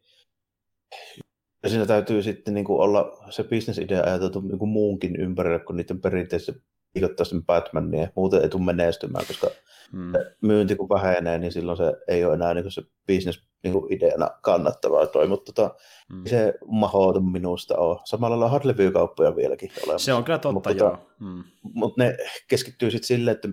ja 1.63 1.69
siinä 1.69 1.85
täytyy 1.85 2.23
sitten 2.23 2.53
niin 2.53 2.65
kuin 2.65 2.81
olla 2.81 3.25
se 3.29 3.43
bisnesidea 3.43 4.03
ajateltu 4.03 4.41
niin 4.41 4.59
kuin 4.59 4.69
muunkin 4.69 5.15
ympärille 5.15 5.59
kuin 5.59 5.77
niiden 5.77 6.01
perinteisen 6.01 6.55
viikoittaisen 6.95 7.45
Batmania. 7.45 8.07
Muuten 8.15 8.41
ei 8.41 8.49
tule 8.49 8.63
menestymään, 8.63 9.25
koska 9.27 9.47
hmm. 9.91 10.11
myynti 10.41 10.75
kun 10.75 10.89
vähenee, 10.89 11.37
niin 11.37 11.51
silloin 11.51 11.77
se 11.77 11.93
ei 12.07 12.25
ole 12.25 12.33
enää 12.33 12.53
niin 12.53 12.63
kuin 12.63 12.71
se 12.71 12.81
bisnes 13.07 13.43
niin 13.63 13.73
kuin 13.73 13.93
ideana 13.93 14.29
kannattavaa 14.41 15.07
toi, 15.07 15.27
mutta 15.27 15.53
tota, 15.53 15.75
hmm. 16.13 16.25
se 16.25 16.53
mahdoton 16.67 17.31
minusta 17.31 17.77
on. 17.77 17.99
Samalla 18.05 18.39
lailla 18.39 18.51
hard 18.51 18.91
kauppoja 18.93 19.35
vieläkin 19.35 19.71
olemassa. 19.83 20.05
Se 20.05 20.13
on 20.13 20.23
kyllä 20.23 20.37
totta, 20.37 20.53
mutta, 20.53 20.69
tota, 20.69 20.83
joo. 20.83 20.97
Hmm. 21.19 21.43
Mutta 21.73 22.03
ne 22.03 22.17
keskittyy 22.47 22.91
sitten 22.91 23.07
silleen, 23.07 23.35
että 23.35 23.49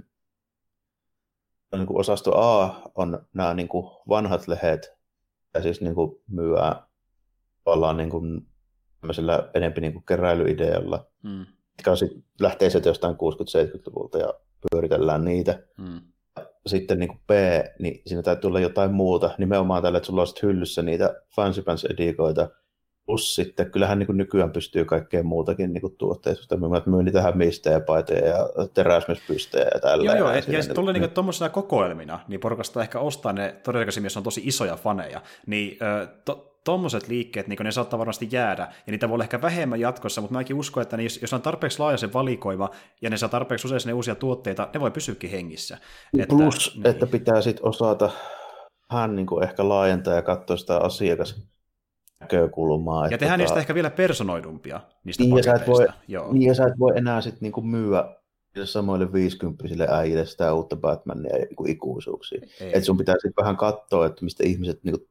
niin 1.77 1.87
kuin 1.87 2.01
osasto 2.01 2.39
A 2.39 2.83
on 2.95 3.27
nämä 3.35 3.55
niin 3.55 3.69
kuin 3.69 3.87
vanhat 4.09 4.49
lehet, 4.49 5.00
ja 5.55 5.63
siis 5.63 5.81
niin 5.81 5.95
kuin 5.95 6.23
myyään 6.31 6.77
tavallaan 7.65 7.97
niin 7.97 8.11
kuin 8.11 8.47
tämmöisellä 9.01 9.51
enempi 9.55 9.81
niin 9.81 9.93
kuin 9.93 10.05
keräilyidealla, 10.09 11.07
mm. 11.23 11.47
jotka 11.79 11.97
sit 11.97 12.25
lähtee 12.41 12.71
sieltä 12.71 12.89
jostain 12.89 13.15
60-70-luvulta 13.15 14.19
ja 14.19 14.35
pyöritellään 14.71 15.25
niitä. 15.25 15.63
Mm. 15.79 16.01
Sitten 16.67 16.99
niin 16.99 17.09
kuin 17.09 17.21
B, 17.27 17.31
niin 17.79 18.03
siinä 18.07 18.23
täytyy 18.23 18.49
olla 18.49 18.61
jotain 18.61 18.93
muuta, 18.93 19.31
nimenomaan 19.39 19.83
tällä, 19.83 19.97
että 19.97 20.07
sulla 20.07 20.23
on 20.23 20.29
hyllyssä 20.43 20.83
niitä 20.83 21.23
fancy 21.37 21.63
pants 21.63 21.85
edikoita, 21.85 22.49
plus 23.11 23.35
sitten 23.35 23.71
kyllähän 23.71 23.99
niin 23.99 24.07
kuin 24.07 24.17
nykyään 24.17 24.51
pystyy 24.51 24.85
kaikkeen 24.85 25.27
muutakin 25.27 25.73
niin 25.73 25.97
tuotteista, 25.99 26.43
että 26.43 26.91
myy 26.91 27.03
niitä 27.03 27.23
hämistä 27.23 27.81
paitoja 27.81 28.27
ja 28.27 28.49
teräsmyspystejä 28.75 29.71
ja 29.75 29.81
tällä. 29.81 30.05
Joo, 30.05 30.15
joo, 30.15 30.31
ja, 30.31 30.37
ja 30.37 30.63
sitten 30.63 30.75
tulee 30.75 30.93
niin 30.93 31.11
tuommoisena 31.11 31.49
kokoelmina, 31.49 32.21
niin 32.29 32.41
porukasta 32.41 32.83
ehkä 32.83 32.99
ostaa 32.99 33.33
ne 33.33 33.57
todennäköisesti, 33.63 34.07
jos 34.07 34.17
on 34.17 34.23
tosi 34.23 34.43
isoja 34.45 34.77
faneja, 34.77 35.23
niin 35.47 35.79
to, 36.25 36.59
tuommoiset 36.65 37.09
liikkeet, 37.09 37.49
niin 37.49 37.59
ne 37.65 37.73
saattaa 37.73 37.99
varmasti 37.99 38.29
jäädä, 38.33 38.69
ja 38.87 38.91
niitä 38.91 39.09
voi 39.09 39.15
olla 39.15 39.25
ehkä 39.25 39.43
vähemmän 39.43 39.81
jatkossa, 39.81 40.21
mutta 40.21 40.35
mäkin 40.35 40.57
uskon, 40.57 40.83
että 40.83 41.03
jos, 41.03 41.23
jos 41.23 41.33
on 41.33 41.43
tarpeeksi 41.43 41.79
laaja 41.79 41.97
se 41.97 42.13
valikoima, 42.13 42.71
ja 43.03 43.11
ne 43.11 43.17
saa 43.17 43.29
tarpeeksi 43.29 43.67
usein 43.67 43.81
ne 43.87 43.93
uusia 43.93 44.15
tuotteita, 44.15 44.69
ne 44.75 44.81
voi 44.81 44.91
pysyäkin 44.91 45.31
hengissä. 45.31 45.79
Että, 46.19 46.37
Plus, 46.37 46.75
niin. 46.75 46.87
että 46.87 47.07
pitää 47.07 47.41
sitten 47.41 47.67
osata 47.67 48.11
hän 48.91 49.17
niin 49.17 49.27
kuin 49.27 49.45
ehkä 49.45 49.69
laajentaa 49.69 50.15
ja 50.15 50.23
katsoa 50.23 50.57
sitä 50.57 50.79
asiakas 50.79 51.51
näkökulmaa. 52.21 53.09
Ja 53.09 53.19
tehdään 53.19 53.29
tota... 53.29 53.37
niistä 53.37 53.61
ehkä 53.61 53.75
vielä 53.75 53.91
personoidumpia, 53.91 54.81
niistä 55.05 55.23
niin, 55.23 55.37
ja 55.37 55.43
sä 55.43 55.55
et 55.55 55.67
voi, 55.67 55.87
Joo. 56.09 56.33
Niin, 56.33 56.49
ja 56.49 56.55
sä 56.55 56.67
et 56.67 56.79
voi 56.79 56.93
enää 56.99 57.21
sitten 57.21 57.39
niinku 57.41 57.63
myyä 57.63 58.17
samoille 58.65 59.13
50 59.13 59.65
äijille 59.97 60.27
sitä 60.27 60.55
uutta 60.55 60.77
Batmania 60.77 61.37
niinku 61.37 61.65
ikuisuuksia. 61.69 62.41
Että 62.61 62.81
sun 62.81 62.97
pitää 62.97 63.15
sitten 63.15 63.45
vähän 63.45 63.57
katsoa, 63.57 64.07
että 64.07 64.25
mistä 64.25 64.45
ihmiset 64.47 64.85
niinku 64.85 65.09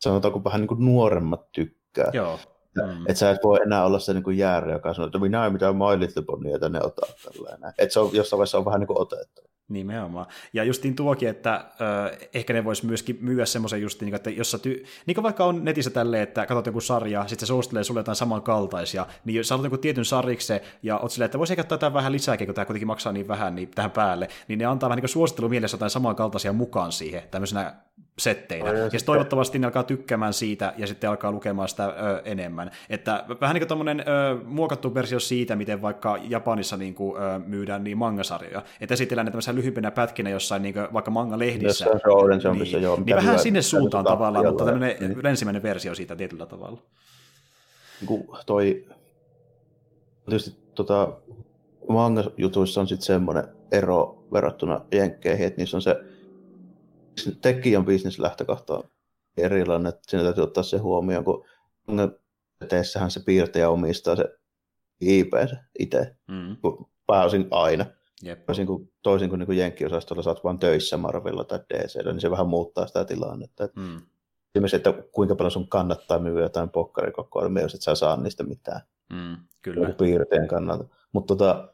sanotaanko 0.00 0.44
vähän 0.44 0.60
niin 0.60 0.68
kuin 0.68 0.84
nuoremmat 0.84 1.52
tykkää. 1.52 2.10
Joo. 2.12 2.38
Mm. 2.74 3.00
Että 3.00 3.14
sä 3.14 3.30
et 3.30 3.44
voi 3.44 3.58
enää 3.62 3.84
olla 3.84 3.98
se 3.98 4.14
niin 4.14 4.38
jäärä, 4.38 4.72
joka 4.72 4.94
sanoo, 4.94 5.06
että 5.06 5.18
minä 5.18 5.44
ei 5.44 5.50
mitään 5.50 5.76
My 5.76 6.00
Little 6.00 6.22
Ponya 6.22 6.58
tänne 6.58 6.80
ottaa 6.82 7.08
tällainen. 7.24 7.72
Että 7.78 7.92
se 7.92 8.00
on 8.00 8.10
jossain 8.12 8.38
vaiheessa 8.38 8.58
on 8.58 8.64
vähän 8.64 8.80
niin 8.80 8.86
kuin 8.86 9.00
otettu. 9.00 9.42
Nimenomaan. 9.68 10.26
Ja 10.52 10.64
justiin 10.64 10.96
tuokin, 10.96 11.28
että 11.28 11.54
äh, 11.54 12.28
ehkä 12.34 12.52
ne 12.52 12.64
vois 12.64 12.82
myöskin 12.82 13.18
myyä 13.20 13.46
semmoisen 13.46 13.82
justiin, 13.82 14.14
että 14.14 14.30
jos 14.30 14.50
sä 14.50 14.58
ty... 14.58 14.84
niin 15.06 15.14
kuin 15.14 15.22
vaikka 15.22 15.44
on 15.44 15.64
netissä 15.64 15.90
tälleen, 15.90 16.22
että 16.22 16.46
katsot 16.46 16.66
joku 16.66 16.80
sarja, 16.80 17.28
sitten 17.28 17.46
se 17.46 17.46
suosittelee 17.46 17.84
sulle 17.84 18.00
jotain 18.00 18.16
samankaltaisia, 18.16 19.06
niin 19.24 19.34
jos 19.34 19.48
sä 19.48 19.58
joku 19.62 19.78
tietyn 19.78 20.04
sarjikse 20.04 20.62
ja 20.82 20.98
oot 20.98 21.10
silleen, 21.10 21.26
että 21.26 21.38
voisi 21.38 21.52
ehkä 21.52 21.74
ottaa 21.74 21.94
vähän 21.94 22.12
lisääkin, 22.12 22.46
kun 22.46 22.54
tämä 22.54 22.64
kuitenkin 22.64 22.86
maksaa 22.86 23.12
niin 23.12 23.28
vähän 23.28 23.54
niin 23.54 23.68
tähän 23.74 23.90
päälle, 23.90 24.28
niin 24.48 24.58
ne 24.58 24.64
antaa 24.64 24.88
vähän 24.88 25.02
niin 25.02 25.08
suosittelu 25.08 25.48
mielessä 25.48 25.74
jotain 25.74 25.90
samankaltaisia 25.90 26.52
mukaan 26.52 26.92
siihen, 26.92 27.22
tämmöisenä 27.30 27.74
setteinä. 28.18 28.72
Ja, 28.72 28.78
ja 28.78 28.98
toivottavasti 29.04 29.58
ne 29.58 29.66
alkaa 29.66 29.82
tykkäämään 29.82 30.32
siitä 30.32 30.74
ja 30.76 30.86
sitten 30.86 31.10
alkaa 31.10 31.32
lukemaan 31.32 31.68
sitä 31.68 31.84
ö, 31.84 32.22
enemmän. 32.24 32.70
Että 32.90 33.24
vähän 33.40 33.54
niin 33.54 33.60
kuin 33.60 33.68
tämmöinen 33.68 34.04
muokattu 34.44 34.94
versio 34.94 35.20
siitä, 35.20 35.56
miten 35.56 35.82
vaikka 35.82 36.18
Japanissa 36.28 36.76
niin 36.76 36.94
kuin, 36.94 37.22
ö, 37.22 37.38
myydään 37.38 37.84
niin 37.84 37.98
mangasarjoja. 37.98 38.62
Että 38.80 38.94
esitellään 38.94 39.24
ne 39.24 39.30
tämmöisenä 39.30 39.56
lyhyempinä 39.56 39.90
pätkinä 39.90 40.30
jossain 40.30 40.62
niin 40.62 40.74
kuin, 40.74 40.88
vaikka 40.92 41.10
manga-lehdissä. 41.10 41.84
Niin, 41.84 42.62
niin, 42.62 42.82
joo, 42.82 42.96
niin 43.06 43.16
vähän 43.16 43.38
sinne 43.38 43.62
suuntaan 43.62 44.04
tavallaan, 44.04 44.46
mutta 44.46 44.64
tämmöinen 44.64 44.96
niin. 45.00 45.26
ensimmäinen 45.26 45.62
versio 45.62 45.94
siitä 45.94 46.16
tietyllä 46.16 46.46
tavalla. 46.46 46.78
Niin 48.08 48.28
toi, 48.46 48.86
tietysti 50.28 50.56
tota, 50.74 51.12
manga-jutuissa 51.88 52.80
on 52.80 52.88
sitten 52.88 53.06
semmoinen 53.06 53.44
ero 53.72 54.24
verrattuna 54.32 54.80
jenkkeihin, 54.92 55.46
että 55.46 55.60
niissä 55.60 55.76
on 55.76 55.82
se 55.82 55.96
tekijän 57.40 57.84
bisneslähtökohta 57.84 58.74
on 58.74 58.84
erilainen, 59.36 59.86
että 59.86 60.00
siinä 60.08 60.24
täytyy 60.24 60.44
ottaa 60.44 60.62
se 60.62 60.78
huomioon, 60.78 61.24
kun 61.24 61.44
teessähän 62.68 63.10
se 63.10 63.20
piirtäjä 63.20 63.70
omistaa 63.70 64.16
se 64.16 64.24
IP 65.00 65.32
itse, 65.78 66.16
mm. 66.28 66.56
pääosin 67.06 67.48
aina. 67.50 67.86
Yep. 68.26 68.46
Toisin 68.46 68.66
kuin, 68.66 68.92
toisin 69.02 69.28
kuin, 69.28 69.38
niin 69.38 69.46
kuin 69.46 69.58
Jenkkiosastolla 69.58 70.22
sä 70.22 70.30
oot 70.30 70.44
vaan 70.44 70.58
töissä 70.58 70.96
Marvelilla 70.96 71.44
tai 71.44 71.60
DCllä, 71.74 72.12
niin 72.12 72.20
se 72.20 72.30
vähän 72.30 72.48
muuttaa 72.48 72.86
sitä 72.86 73.04
tilannetta. 73.04 73.64
Että 73.64 73.80
mm. 73.80 74.00
Esimerkiksi, 74.54 74.76
että 74.76 74.92
kuinka 75.12 75.34
paljon 75.34 75.50
sun 75.50 75.68
kannattaa 75.68 76.18
myyä 76.18 76.42
jotain 76.42 76.68
pokkarikokoelmia, 76.68 77.62
jos 77.62 77.74
et 77.74 77.82
sä 77.82 77.94
saa 77.94 78.16
niistä 78.16 78.44
mitään. 78.44 78.80
Mm, 79.12 79.36
kyllä. 79.62 79.90
Piirteen 79.90 80.48
kannalta. 80.48 80.84
Mutta 81.12 81.34
tota, 81.36 81.68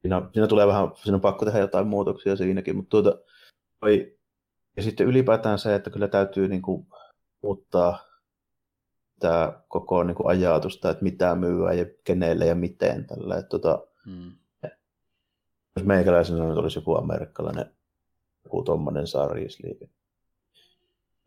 siinä, 0.00 0.22
siinä, 0.32 0.46
tulee 0.46 0.66
vähän, 0.66 0.90
siinä 0.94 1.14
on 1.14 1.20
pakko 1.20 1.44
tehdä 1.44 1.58
jotain 1.58 1.86
muutoksia 1.86 2.36
siinäkin, 2.36 2.76
mutta 2.76 2.90
tuota, 2.90 3.18
ja 4.78 4.82
sitten 4.82 5.06
ylipäätään 5.06 5.58
se, 5.58 5.74
että 5.74 5.90
kyllä 5.90 6.08
täytyy 6.08 6.48
niin 6.48 6.62
kuin, 6.62 6.86
muuttaa 7.42 7.98
tämä 9.18 9.62
koko 9.68 10.04
niin 10.04 10.14
kuin, 10.14 10.28
ajatusta, 10.28 10.90
että 10.90 11.02
mitä 11.02 11.34
myyä 11.34 11.72
ja 11.72 11.86
kenelle 12.04 12.46
ja 12.46 12.54
miten. 12.54 13.06
Tällä. 13.06 13.36
Että, 13.36 13.48
tuota, 13.48 13.86
hmm. 14.06 14.32
Jos 15.76 15.86
meikäläisenä 15.86 16.44
nyt 16.44 16.56
olisi 16.56 16.78
joku 16.78 16.96
amerikkalainen, 16.96 17.76
joku 18.44 18.62
tuommoinen 18.62 19.06
sarjisliike, 19.06 19.88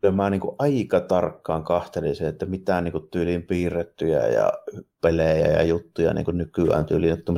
kyllä 0.02 0.14
mä 0.14 0.30
niin 0.30 0.40
kuin 0.40 0.56
aika 0.58 1.00
tarkkaan 1.00 1.64
kahtelin 1.64 2.16
se, 2.16 2.28
että 2.28 2.46
mitään 2.46 2.84
niin 2.84 2.92
kuin 2.92 3.08
tyyliin 3.10 3.42
piirrettyjä 3.42 4.26
ja 4.26 4.52
pelejä 5.00 5.46
ja 5.46 5.62
juttuja 5.62 6.14
niin 6.14 6.24
kuin 6.24 6.38
nykyään 6.38 6.84
tyyliin, 6.84 7.12
että 7.12 7.32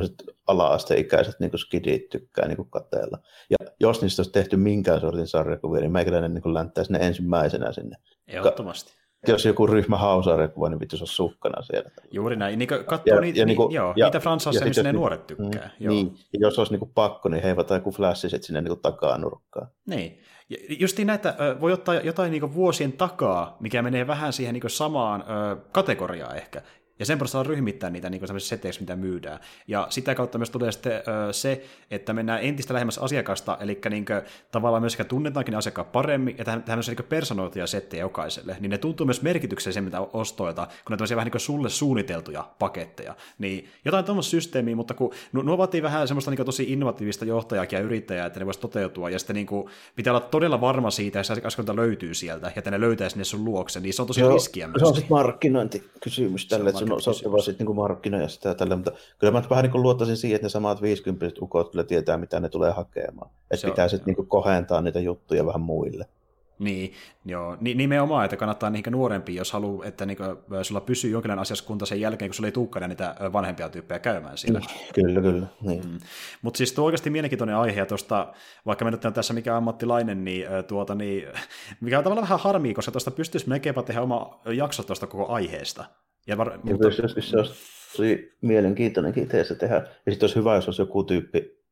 ala-asteikäiset 0.47 1.39
niin 1.39 1.51
skidit 1.55 2.09
tykkää 2.09 2.47
niin 2.47 2.69
kateella. 2.69 3.17
Ja 3.49 3.57
jos 3.79 4.01
niistä 4.01 4.19
olisi 4.19 4.31
tehty 4.31 4.57
minkään 4.57 5.01
sortin 5.01 5.27
sarjakuvia, 5.27 5.81
niin 5.81 5.91
meikäläinen 5.91 6.33
niin 6.33 6.53
länttäisi 6.53 6.91
ne 6.91 6.99
ensimmäisenä 7.01 7.71
sinne. 7.71 7.97
Ehdottomasti. 8.27 8.91
Ka- 8.91 9.04
jos 9.31 9.45
joku 9.45 9.67
ryhmä 9.67 9.97
hausarjakuva, 9.97 10.69
niin 10.69 10.79
pitäisi 10.79 11.03
olla 11.03 11.11
sukkana 11.11 11.61
siellä. 11.61 11.89
Juuri 12.11 12.35
näin. 12.35 12.59
Niin 12.59 12.67
katsoo 12.67 13.15
ja, 13.15 13.21
niitä, 13.21 13.39
ja, 13.39 13.45
niin, 13.45 13.57
niin, 13.57 13.71
joo, 13.71 13.93
ja, 13.95 14.05
niitä 14.05 14.19
franchaiseja, 14.19 14.65
missä 14.65 14.83
ne 14.83 14.93
nuoret 14.93 15.27
tykkää. 15.27 15.69
Mm, 15.79 15.85
joo. 15.85 15.93
Niin, 15.93 16.17
ja 16.33 16.39
jos 16.39 16.59
olisi 16.59 16.77
niin 16.77 16.91
pakko, 16.95 17.29
niin 17.29 17.43
heivataan 17.43 17.79
joku 17.79 17.91
flash 17.91 18.25
sinne 18.41 18.61
niin 18.61 18.79
takaa 18.81 19.17
nurkkaan. 19.17 19.67
Niin. 19.85 20.19
Justiin 20.79 21.07
näitä 21.07 21.35
voi 21.61 21.73
ottaa 21.73 21.95
jotain 21.95 22.31
niin 22.31 22.53
vuosien 22.53 22.93
takaa, 22.93 23.57
mikä 23.59 23.81
menee 23.81 24.07
vähän 24.07 24.33
siihen 24.33 24.53
niin 24.53 24.69
samaan 24.69 25.23
kategoriaan 25.71 26.37
ehkä. 26.37 26.61
Ja 26.99 27.05
sen 27.05 27.17
perusteella 27.17 27.49
ryhmittää 27.49 27.89
niitä 27.89 28.09
niin 28.09 28.39
seteiksi, 28.39 28.79
mitä 28.79 28.95
myydään. 28.95 29.39
Ja 29.67 29.87
sitä 29.89 30.15
kautta 30.15 30.37
myös 30.37 30.49
tulee 30.49 30.71
sitten 30.71 30.93
ö, 30.93 31.33
se, 31.33 31.65
että 31.91 32.13
mennään 32.13 32.41
entistä 32.41 32.73
lähemmäs 32.73 32.97
asiakasta, 32.97 33.57
eli 33.61 33.79
niin 33.89 34.05
kuin, 34.05 34.21
tavallaan 34.51 34.81
myös 34.81 34.97
tunnetaankin 35.07 35.51
ne 35.51 35.57
asiakkaat 35.57 35.91
paremmin, 35.91 36.35
ja 36.37 36.45
tehdään 36.45 36.63
myös 36.67 36.87
niin 36.87 37.09
personoituja 37.09 37.67
settejä 37.67 38.01
jokaiselle. 38.03 38.57
Niin 38.59 38.69
ne 38.69 38.77
tuntuu 38.77 39.05
myös 39.05 39.21
merkityksellisemmiltä 39.21 39.99
ostoilta, 39.99 40.67
kun 40.85 40.97
ne 40.97 41.03
on 41.03 41.15
vähän 41.15 41.31
niin 41.33 41.39
sulle 41.39 41.69
suunniteltuja 41.69 42.49
paketteja. 42.59 43.15
Niin 43.37 43.69
jotain 43.85 44.05
tuommoista 44.05 44.31
systeemiä, 44.31 44.75
mutta 44.75 44.93
kun 44.93 45.13
nuo 45.33 45.57
vaatii 45.57 45.81
vähän 45.81 46.07
semmoista 46.07 46.31
niin 46.31 46.45
tosi 46.45 46.63
innovatiivista 46.63 47.25
johtajaa 47.25 47.65
ja 47.71 47.79
yrittäjää, 47.79 48.25
että 48.25 48.39
ne 48.39 48.45
voisi 48.45 48.59
toteutua, 48.59 49.09
ja 49.09 49.19
sitten 49.19 49.33
niin 49.33 49.47
kuin, 49.47 49.69
pitää 49.95 50.13
olla 50.13 50.27
todella 50.27 50.61
varma 50.61 50.91
siitä, 50.91 51.19
että 51.19 51.33
asiakaskunta 51.33 51.75
löytyy 51.75 52.13
sieltä, 52.13 52.47
ja 52.47 52.53
että 52.55 52.71
ne 52.71 52.79
löytäisi 52.79 53.13
sinne 53.13 53.23
sun 53.23 53.45
luokse, 53.45 53.79
niin 53.79 53.93
se 53.93 54.01
on 54.01 54.07
tosi 54.07 54.21
Joo, 54.21 54.33
riskiä 54.33 54.67
myös. 54.67 54.79
Se 54.79 54.85
on 54.85 54.95
sitten 54.95 55.17
markkinointikysymys 55.17 56.47
tälle, 56.47 56.73
että 56.85 57.09
no, 57.09 57.13
sopiva 57.13 57.41
sitten 57.41 57.67
niin 57.67 57.75
markkinoja 57.75 58.27
sitä 58.27 58.55
tällä, 58.55 58.75
mutta 58.75 58.91
kyllä 59.19 59.33
mä 59.33 59.43
vähän 59.49 59.65
niin 59.65 59.81
luottaisin 59.83 60.17
siihen, 60.17 60.35
että 60.35 60.45
ne 60.45 60.49
samat 60.49 60.81
50 60.81 61.35
ukot 61.41 61.71
kyllä 61.71 61.83
tietää, 61.83 62.17
mitä 62.17 62.39
ne 62.39 62.49
tulee 62.49 62.71
hakemaan. 62.71 63.31
Että 63.51 63.67
pitää 63.67 63.87
sitten 63.87 64.13
niin 64.13 64.27
kohentaa 64.27 64.81
niitä 64.81 64.99
juttuja 64.99 65.45
vähän 65.45 65.61
muille. 65.61 66.05
Niin, 66.59 66.93
joo. 67.25 67.57
Ni, 67.61 67.73
nimenomaan, 67.73 68.25
että 68.25 68.37
kannattaa 68.37 68.69
niihin 68.69 68.91
nuorempia, 68.91 69.35
jos 69.35 69.51
haluaa, 69.51 69.85
että 69.85 70.05
niin 70.05 70.17
sulla 70.61 70.81
pysyy 70.81 71.11
jonkinlainen 71.11 71.41
asiaskunta 71.41 71.85
sen 71.85 72.01
jälkeen, 72.01 72.29
kun 72.29 72.35
sulla 72.35 72.47
ei 72.47 72.51
tulekaan 72.51 72.89
niitä 72.89 73.15
vanhempia 73.33 73.69
tyyppejä 73.69 73.99
käymään 73.99 74.37
siellä. 74.37 74.59
Niin, 74.59 74.93
kyllä, 74.93 75.21
kyllä. 75.21 75.47
Niin. 75.61 75.87
Mm. 75.87 75.99
Mutta 76.41 76.57
siis 76.57 76.73
tuo 76.73 76.85
oikeasti 76.85 77.09
mielenkiintoinen 77.09 77.55
aihe, 77.55 77.79
ja 77.79 77.85
tuosta, 77.85 78.33
vaikka 78.65 78.85
me 78.85 78.91
nyt 78.91 79.05
on 79.05 79.13
tässä 79.13 79.33
mikä 79.33 79.57
ammattilainen, 79.57 80.23
niin, 80.23 80.45
tuota, 80.67 80.95
niin 80.95 81.27
mikä 81.81 81.97
on 81.97 82.03
tavallaan 82.03 82.27
vähän 82.27 82.39
harmia, 82.39 82.73
koska 82.73 82.91
tuosta 82.91 83.11
pystyisi 83.11 83.49
melkeinpä 83.49 83.83
tehdä 83.83 84.01
oma 84.01 84.39
jakso 84.53 84.83
tuosta 84.83 85.07
koko 85.07 85.33
aiheesta. 85.33 85.85
Ja, 86.27 86.37
var, 86.37 86.51
ja 86.51 86.59
mutta... 86.63 86.91
se 86.91 87.37
olisi 87.37 87.53
tosi 87.91 88.37
mielenkiintoinenkin 88.41 89.27
teessä 89.27 89.55
tehdä. 89.55 89.75
Ja 89.75 90.11
sitten 90.11 90.23
olisi 90.23 90.35
hyvä, 90.35 90.55
jos 90.55 90.67
olisi 90.67 90.81
joku 90.81 91.03
tyyppi, 91.03 91.65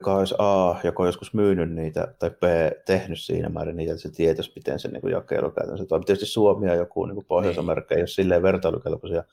joka 0.00 0.14
olisi 0.14 0.34
A, 0.38 0.74
joka 0.84 1.02
on 1.02 1.08
joskus 1.08 1.34
myynyt 1.34 1.72
niitä, 1.72 2.14
tai 2.18 2.30
B, 2.30 2.42
tehnyt 2.86 3.20
siinä 3.20 3.48
määrin 3.48 3.76
niitä, 3.76 3.92
että 3.92 4.02
se 4.02 4.10
tietäisi, 4.10 4.52
miten 4.56 4.78
se 4.78 4.88
niin 4.88 5.10
jakelu 5.10 5.50
käytännössä 5.50 5.86
toimii. 5.86 6.04
Tietysti 6.04 6.26
Suomi 6.26 6.66
ja 6.66 6.74
joku 6.74 7.06
niin 7.06 7.24
Pohjois-Amerikka 7.28 7.94
ei 7.94 8.00
ole 8.00 8.06
silleen 8.06 8.42
vertailukelpoisia 8.42 9.24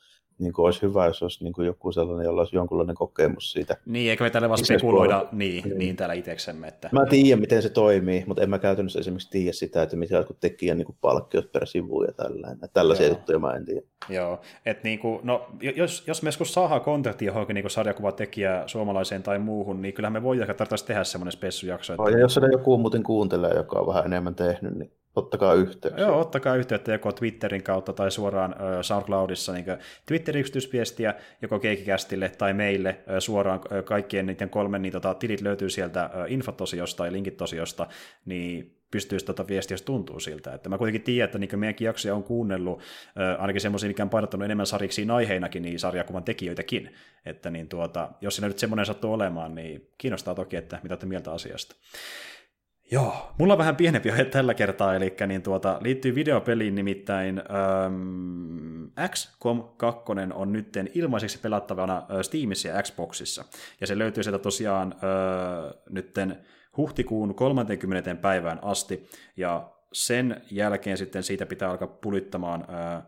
niin 0.42 0.54
kuin 0.54 0.66
olisi 0.66 0.82
hyvä, 0.82 1.06
jos 1.06 1.24
olisi 1.24 1.44
niin 1.44 1.54
kuin 1.54 1.66
joku 1.66 1.92
sellainen, 1.92 2.26
jolla 2.26 2.42
olisi 2.42 2.56
jonkunlainen 2.56 2.96
kokemus 2.96 3.52
siitä. 3.52 3.78
Niin, 3.86 4.10
eikö 4.10 4.24
me 4.24 4.30
tälle 4.30 4.50
vaan 4.50 4.66
spekuloida 4.66 5.26
niin, 5.32 5.64
niin. 5.64 5.78
niin 5.78 5.96
täällä 5.96 6.14
itseksemme. 6.14 6.68
Että... 6.68 6.90
Mä 6.92 7.06
tiedän, 7.06 7.40
miten 7.40 7.62
se 7.62 7.70
toimii, 7.70 8.24
mutta 8.28 8.44
en 8.44 8.50
mä 8.50 8.60
käytännössä 8.60 9.00
esimerkiksi 9.00 9.30
tiedä 9.30 9.52
sitä, 9.52 9.84
että 9.84 9.96
mitä 9.96 10.16
jotkut 10.16 10.40
tekijän 10.40 10.78
niin 10.78 10.96
palkkiot 11.02 11.52
per 11.52 11.68
sivu 11.68 12.04
ja 12.04 12.12
tällainen. 12.14 12.70
Tällaisia 12.74 13.06
Joo. 13.06 13.16
juttuja 13.16 13.40
mä 13.40 13.54
en 13.54 13.66
tiedä. 13.66 13.82
Joo, 14.10 14.40
että 14.66 14.84
niin 14.84 15.00
kuin, 15.00 15.20
no, 15.24 15.48
jos, 15.76 16.04
jos 16.08 16.24
me 16.24 16.28
joskus 16.28 16.54
saadaan 16.54 16.82
kontakti 16.82 17.26
johonkin 17.26 17.54
niin 17.54 17.70
sarjakuvatekijää 17.70 18.68
suomalaiseen 18.68 19.24
tai 19.24 19.40
muuhun, 19.40 19.82
niin 19.82 19.94
kyllähän 19.94 20.14
me 20.14 20.24
voidaan 20.24 20.56
tarvitsisi 20.56 20.86
tehdä 20.86 21.04
semmoinen 21.04 21.32
spessujakso. 21.32 21.94
Että... 21.94 22.10
Ja 22.10 22.20
jos 22.20 22.34
sitä 22.34 22.48
joku 22.48 22.78
muuten 22.78 23.04
kuuntelee, 23.04 23.54
joka 23.54 23.80
on 23.80 23.88
vähän 23.88 24.06
enemmän 24.06 24.36
tehnyt, 24.36 24.76
niin 24.76 24.92
Ottakaa 25.16 25.54
yhteyttä. 25.54 26.02
Joo, 26.02 26.20
ottakaa 26.20 26.56
yhteyttä 26.56 26.92
joko 26.92 27.12
Twitterin 27.12 27.64
kautta 27.64 27.94
tai 27.94 28.12
suoraan 28.12 28.56
SoundCloudissa 28.82 29.54
niin 29.54 29.66
Twitterin 30.06 30.40
yksityisviestiä 30.40 31.14
joko 31.42 31.60
Keikikästille 31.60 32.30
tai 32.30 32.54
meille 32.54 33.00
suoraan 33.20 33.60
kaikkien 33.86 34.26
niiden 34.26 34.50
kolmen 34.50 34.82
niin 34.82 34.92
tota, 34.92 35.14
tilit 35.14 35.42
löytyy 35.42 35.70
sieltä 35.70 36.10
infotosiosta 36.28 37.06
ja 37.06 37.12
linkitosiosta, 37.12 37.88
niin 38.26 38.82
pystyisi 38.92 39.26
tuota 39.26 39.48
viestiä, 39.48 39.74
jos 39.74 39.82
tuntuu 39.82 40.20
siltä. 40.20 40.54
Että 40.54 40.70
mä 40.70 40.78
kuitenkin 40.78 41.02
tiedän, 41.02 41.26
että 41.26 41.38
niin 41.38 41.60
meidänkin 41.60 41.86
jaksoja 41.86 42.16
on 42.16 42.24
kuunnellut 42.24 42.82
äh, 42.82 43.42
ainakin 43.42 43.62
semmoisia, 43.62 43.88
mikä 43.88 44.04
on 44.04 44.10
painottanut 44.10 44.46
enemmän 44.46 44.66
sarjiksiin 44.66 45.12
aiheinakin, 45.12 45.64
niin 45.64 45.80
sarjakuvan 45.80 46.24
tekijöitäkin. 46.24 46.96
Että 47.26 47.50
niin 47.50 47.68
tuota, 47.68 48.10
jos 48.22 48.36
siinä 48.36 48.48
nyt 48.48 48.60
semmoinen 48.60 48.86
sattuu 48.86 49.14
olemaan, 49.14 49.56
niin 49.56 49.88
kiinnostaa 49.98 50.36
toki, 50.36 50.56
että 50.56 50.80
mitä 50.84 50.98
te 50.98 51.06
mieltä 51.06 51.32
asiasta. 51.32 51.76
Joo, 52.94 53.34
mulla 53.38 53.54
on 53.54 53.58
vähän 53.58 53.76
pienempi 53.76 54.12
aihe 54.12 54.26
tällä 54.26 54.54
kertaa, 54.54 54.96
eli 54.96 55.16
niin 55.28 55.42
tuota, 55.42 55.78
liittyy 55.82 56.16
videopeliin, 56.16 56.76
nimittäin 56.76 57.38
ähm, 57.40 59.10
XCOM 59.10 59.64
2 59.78 60.02
on 60.34 60.54
nyt 60.54 60.68
ilmaiseksi 60.94 61.40
pelattavana 61.40 61.98
äh, 61.98 62.22
Steamissa 62.22 62.68
ja 62.68 62.84
Xboxissa, 62.84 63.46
ja 63.82 63.88
se 63.88 63.98
löytyy 63.98 64.24
sieltä 64.24 64.40
tosiaan 64.40 64.94
äh, 64.94 65.74
nytten 65.90 66.46
huhtikuun 66.78 67.36
30. 67.36 68.16
päivään 68.16 68.60
asti, 68.62 69.10
ja 69.38 69.72
sen 69.94 70.42
jälkeen 70.52 70.98
sitten 70.98 71.24
siitä 71.24 71.46
pitää 71.46 71.70
alkaa 71.70 71.88
pulittamaan 71.88 72.62
äh, 72.62 73.04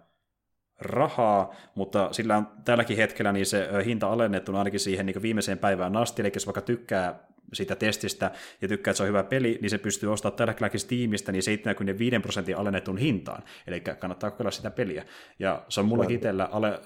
rahaa, 0.79 1.55
mutta 1.75 2.13
sillä 2.13 2.37
on 2.37 2.47
tälläkin 2.65 2.97
hetkellä 2.97 3.31
niin 3.31 3.45
se 3.45 3.69
äh, 3.75 3.85
hinta 3.85 4.07
alennettu 4.07 4.55
ainakin 4.55 4.79
siihen 4.79 5.05
niin 5.05 5.21
viimeiseen 5.21 5.57
päivään 5.57 5.97
asti, 5.97 6.21
eli 6.21 6.31
jos 6.33 6.47
vaikka 6.47 6.61
tykkää 6.61 7.32
siitä 7.53 7.75
testistä 7.75 8.31
ja 8.61 8.67
tykkää, 8.67 8.91
että 8.91 8.97
se 8.97 9.03
on 9.03 9.09
hyvä 9.09 9.23
peli, 9.23 9.59
niin 9.61 9.69
se 9.69 9.77
pystyy 9.77 10.13
ostamaan 10.13 10.37
tällä 10.37 10.51
hetkellä 10.51 10.77
Steamista 10.77 11.31
niin 11.31 11.43
75 11.43 12.19
prosentin 12.19 12.57
alennetun 12.57 12.97
hintaan. 12.97 13.43
Eli 13.67 13.79
kannattaa 13.79 14.31
kokeilla 14.31 14.51
sitä 14.51 14.71
peliä. 14.71 15.05
Ja 15.39 15.63
se 15.69 15.79
on 15.79 15.85
mullakin 15.85 16.15
itsellä 16.15 16.49
ale, 16.51 16.79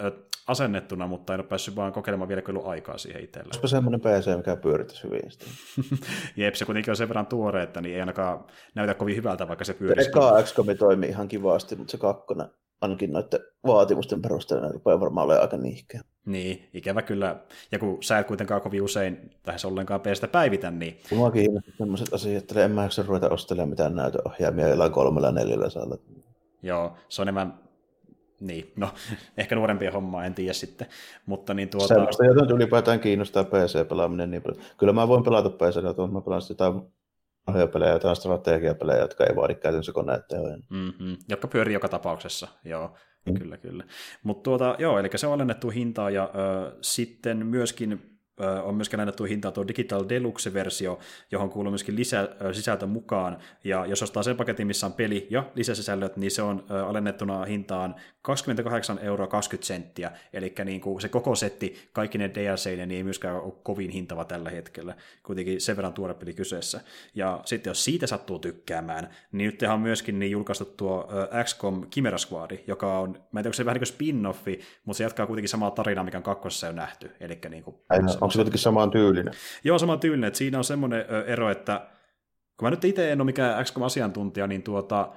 asennettuna, 0.48 1.08
mutta 1.08 1.34
en 1.34 1.40
ole 1.40 1.48
päässyt 1.48 1.76
vaan 1.76 1.94
kokeilemaan 1.94 2.28
vielä 2.28 2.42
kyllä 2.42 2.60
aikaa 2.64 2.98
siihen 2.98 3.24
itsellä. 3.24 3.48
Olisipa 3.48 3.68
semmoinen 3.68 4.02
PC, 4.02 4.38
mikä 4.38 4.56
pyörittäisi 4.56 5.04
hyvin 5.04 5.22
Jep, 6.38 6.54
se 6.54 6.66
kuitenkin 6.66 6.92
on 6.92 6.96
sen 6.98 7.08
verran 7.08 7.28
tuore, 7.28 7.64
että 7.64 7.82
niin 7.82 7.96
ei 7.96 8.00
ainakaan 8.00 8.46
näytä 8.76 8.94
kovin 8.94 9.16
hyvältä, 9.16 9.48
vaikka 9.48 9.66
se 9.66 9.74
pyörisi. 9.74 10.10
Eka 10.10 10.44
XCOM 10.44 10.78
toimii 10.80 11.10
ihan 11.10 11.28
kivasti, 11.28 11.76
mutta 11.76 11.92
se 11.92 11.98
kakkonen 11.98 12.48
ainakin 12.82 13.12
noiden 13.12 13.40
vaatimusten 13.66 14.22
perusteella 14.22 14.72
rupeaa 14.72 15.00
varmaan 15.00 15.26
olemaan 15.26 15.44
aika 15.44 15.58
nihkeä. 15.58 16.02
Niin, 16.26 16.70
ikävä 16.74 17.02
kyllä. 17.02 17.36
Ja 17.72 17.80
kun 17.80 18.04
sä 18.04 18.20
et 18.20 18.28
kuitenkaan 18.28 18.62
kovin 18.62 18.82
usein 18.82 19.32
lähes 19.48 19.66
ollenkaan 19.66 20.02
peestä 20.02 20.28
päivitä, 20.28 20.72
niin... 20.72 20.98
Mua 21.16 21.32
kiinnostaa 21.32 21.74
sellaiset 21.78 22.14
asiat, 22.14 22.44
että 22.44 22.66
en 22.66 22.72
mä 22.72 22.84
jaksa 22.84 23.04
ruveta 23.08 23.30
ostelemaan 23.30 23.70
mitään 23.70 23.96
näytöohjaimia 23.96 24.68
jollain 24.68 24.92
kolmella 24.92 25.32
neljällä 25.32 25.70
saalla. 25.70 25.98
Joo, 26.62 26.94
se 27.10 27.22
on 27.22 27.28
enemmän 27.28 27.60
niin, 28.40 28.72
no 28.76 28.90
ehkä 29.38 29.56
nuorempia 29.56 29.92
hommaa, 29.92 30.26
en 30.26 30.34
tiedä 30.34 30.54
sitten. 30.54 30.88
Mutta 31.26 31.54
niin 31.54 31.70
tuota... 31.70 31.88
Sellaista 31.88 32.26
jotain 32.26 32.52
ylipäätään 32.52 33.00
kiinnostaa 33.00 33.44
PC-pelaaminen 33.44 34.32
niin 34.32 34.42
paljon. 34.42 34.64
Kyllä 34.78 34.94
mä 34.94 35.08
voin 35.08 35.24
pelata 35.24 35.50
PC, 35.50 35.78
että 35.78 36.08
mä 36.12 36.22
pelaan 36.22 36.42
jotain 36.50 36.82
ohjaapelejä, 37.48 37.92
jotain 37.92 38.16
strategiapelejä, 38.16 39.02
jotka 39.02 39.26
ei 39.26 39.36
vaadi 39.36 39.56
käytännössä 39.56 39.92
konetehoja. 39.94 40.58
Mm-hmm. 40.70 41.18
Jotka 41.30 41.48
pyörii 41.48 41.74
joka 41.74 41.90
tapauksessa, 41.90 42.48
joo. 42.64 42.98
Mm. 43.26 43.34
Kyllä, 43.34 43.58
kyllä. 43.58 43.84
Mutta 44.24 44.44
tuota, 44.44 44.76
joo, 44.80 45.00
eli 45.00 45.10
se 45.16 45.28
on 45.28 45.34
alennettu 45.34 45.70
hintaa 45.70 46.10
ja 46.10 46.32
ö, 46.36 46.78
sitten 46.82 47.46
myöskin 47.46 48.17
on 48.64 48.76
myöskin 48.76 49.00
annettu 49.00 49.24
hintaa 49.24 49.52
tuo 49.52 49.68
Digital 49.68 50.06
Deluxe-versio, 50.10 51.00
johon 51.32 51.50
kuuluu 51.50 51.72
myöskin 51.72 51.96
lisä, 51.96 52.30
sisältö 52.52 52.86
mukaan, 52.86 53.38
ja 53.64 53.86
jos 53.86 54.04
ostaa 54.04 54.24
sen 54.24 54.38
paketin, 54.38 54.68
missä 54.68 54.86
on 54.86 54.94
peli 54.94 55.28
ja 55.30 55.44
lisäsisällöt, 55.56 56.18
niin 56.18 56.32
se 56.32 56.42
on 56.42 56.66
alennettuna 56.88 57.46
hintaan 57.46 57.96
28 58.22 59.00
euroa 59.00 59.28
20 59.28 59.68
senttiä, 59.68 60.12
eli 60.34 60.54
niin 60.66 60.82
kuin 60.82 61.02
se 61.02 61.10
koko 61.10 61.36
setti, 61.36 61.90
kaikki 61.94 62.18
ne 62.18 62.32
DLC, 62.34 62.66
niin 62.66 62.92
ei 62.92 63.04
myöskään 63.04 63.42
ole 63.42 63.54
kovin 63.64 63.90
hintava 63.90 64.26
tällä 64.26 64.50
hetkellä, 64.50 64.96
kuitenkin 65.24 65.62
sen 65.62 65.76
verran 65.76 65.94
tuore 65.94 66.14
peli 66.14 66.34
kyseessä. 66.34 66.82
Ja 67.16 67.42
sitten 67.46 67.72
jos 67.72 67.84
siitä 67.84 68.08
sattuu 68.08 68.40
tykkäämään, 68.40 69.10
niin 69.32 69.46
nyt 69.46 69.62
on 69.62 69.80
myöskin 69.80 70.20
niin 70.20 70.32
julkaistu 70.32 70.66
tuo 70.66 71.08
XCOM 71.44 71.90
Chimera 71.90 72.18
Squad, 72.18 72.58
joka 72.68 73.00
on, 73.00 73.10
mä 73.10 73.40
en 73.40 73.44
tiedä, 73.44 73.48
onko 73.48 73.54
se 73.54 73.66
vähän 73.66 73.80
niin 73.82 73.94
kuin 73.94 73.96
spin-offi, 73.96 74.64
mutta 74.86 74.98
se 74.98 75.04
jatkaa 75.04 75.28
kuitenkin 75.28 75.50
samaa 75.50 75.72
tarinaa, 75.72 76.04
mikä 76.04 76.18
on 76.18 76.24
kakkosessa 76.24 76.68
jo 76.68 76.74
nähty, 76.74 77.12
eli 77.20 77.40
niin 77.50 77.64
kuin, 77.64 77.76
onko 78.28 78.32
se 78.32 78.38
kuitenkin 78.38 78.60
samaan 78.60 78.92
tyylinen? 78.92 79.34
Joo, 79.64 79.80
samaan 79.80 80.00
tyylinen, 80.00 80.28
että 80.28 80.38
siinä 80.38 80.58
on 80.58 80.64
semmoinen 80.64 81.06
ero, 81.26 81.50
että 81.50 81.90
kun 82.58 82.66
mä 82.66 82.70
nyt 82.70 82.86
itse 82.86 83.12
en 83.12 83.22
ole 83.22 83.26
mikään 83.26 83.66
XCOM-asiantuntija, 83.66 84.48
niin 84.48 84.64
tuota, 84.64 85.12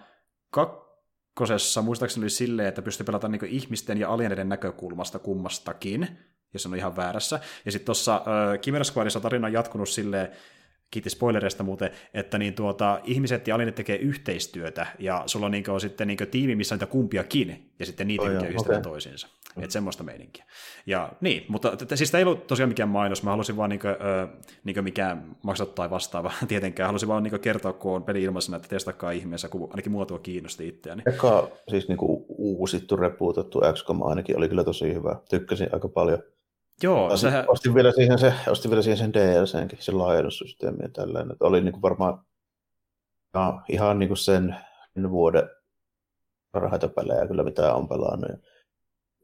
kakkosessa 0.50 1.82
muistaakseni 1.82 2.24
oli 2.24 2.30
silleen, 2.30 2.68
että 2.68 2.82
pystyy 2.82 3.04
pelata 3.04 3.28
niin 3.28 3.44
ihmisten 3.44 3.98
ja 3.98 4.08
alieneiden 4.08 4.48
näkökulmasta 4.48 5.18
kummastakin, 5.18 6.08
jos 6.52 6.66
on 6.66 6.76
ihan 6.76 6.96
väärässä. 6.96 7.40
Ja 7.64 7.72
sitten 7.72 7.86
tuossa 7.86 8.14
äh, 8.14 8.60
Chimera 8.60 8.84
Squadissa 8.84 9.20
tarina 9.20 9.46
on 9.46 9.52
jatkunut 9.52 9.88
silleen, 9.88 10.28
kiitti 10.90 11.10
spoilereista 11.10 11.62
muuten, 11.62 11.90
että 12.14 12.38
niin 12.38 12.54
tuota, 12.54 13.00
ihmiset 13.04 13.48
ja 13.48 13.54
alienit 13.54 13.74
tekee 13.74 13.96
yhteistyötä, 13.96 14.86
ja 14.98 15.22
sulla 15.26 15.46
on, 15.46 15.52
niin 15.52 15.70
on 15.70 15.80
sitten 15.80 16.08
niin 16.08 16.18
tiimi, 16.30 16.56
missä 16.56 16.74
on 16.74 16.76
niitä 16.76 16.92
kumpiakin, 16.92 17.72
ja 17.78 17.86
sitten 17.86 18.08
niitä 18.08 18.22
oh, 18.22 18.30
yhdistetään 18.30 18.80
okay. 18.80 18.82
toisiinsa. 18.82 19.28
Mm. 19.56 19.62
Että 19.62 19.72
semmoista 19.72 20.04
meininkiä. 20.04 20.44
Ja 20.86 21.12
niin, 21.20 21.44
mutta 21.48 21.76
t- 21.76 21.92
siis 21.94 22.10
tämä 22.10 22.18
ei 22.18 22.24
ollut 22.24 22.46
tosiaan 22.46 22.68
mikään 22.68 22.88
mainos, 22.88 23.22
mä 23.22 23.30
halusin 23.30 23.56
vaan 23.56 23.70
niin 23.70 23.80
kuin, 23.80 23.90
äh, 23.90 24.28
niin 24.64 24.84
mikään 24.84 25.36
maksat 25.42 25.74
tai 25.74 25.90
vastaava 25.90 26.32
tietenkään, 26.48 26.86
halusin 26.86 27.08
vaan 27.08 27.22
niin 27.22 27.40
kertoa, 27.40 27.72
kun 27.72 27.92
on 27.92 28.04
peli 28.04 28.22
ilmaisena, 28.22 28.56
että 28.56 28.68
testakaa 28.68 29.10
ihmeessä, 29.10 29.48
kun 29.48 29.68
ainakin 29.70 29.92
mua 29.92 30.06
tuo 30.06 30.18
kiinnosti 30.18 30.68
itseäni. 30.68 31.02
Eka 31.06 31.48
siis 31.68 31.88
niin 31.88 31.98
kuin 31.98 32.24
uusittu, 32.28 32.96
repuutettu 32.96 33.60
XCOM 33.72 34.02
ainakin 34.02 34.36
oli 34.36 34.48
kyllä 34.48 34.64
tosi 34.64 34.94
hyvä, 34.94 35.16
tykkäsin 35.30 35.68
aika 35.72 35.88
paljon. 35.88 36.22
Joo, 36.82 37.06
ostin, 37.06 37.30
sehän... 37.30 37.44
ostin, 37.48 37.74
vielä 37.74 37.92
siihen 37.92 38.18
se, 38.18 38.34
ostin 38.48 38.70
vielä 38.70 38.82
siihen 38.82 38.98
sen 38.98 39.12
DLCnkin, 39.12 39.78
sen 39.82 39.98
laajennussysteemi 39.98 40.82
ja 40.82 40.88
tällainen. 40.88 41.32
Että 41.32 41.44
oli 41.44 41.60
niin 41.60 41.72
kuin 41.72 41.82
varmaan 41.82 42.24
ja 43.34 43.62
ihan 43.68 43.98
niin 43.98 44.08
kuin 44.08 44.18
sen 44.18 44.56
vuoden 45.10 45.50
parhaita 46.52 46.88
pelejä 46.88 47.26
kyllä 47.26 47.42
mitä 47.42 47.74
on 47.74 47.88
pelannut. 47.88 48.30
Ja 48.30 48.36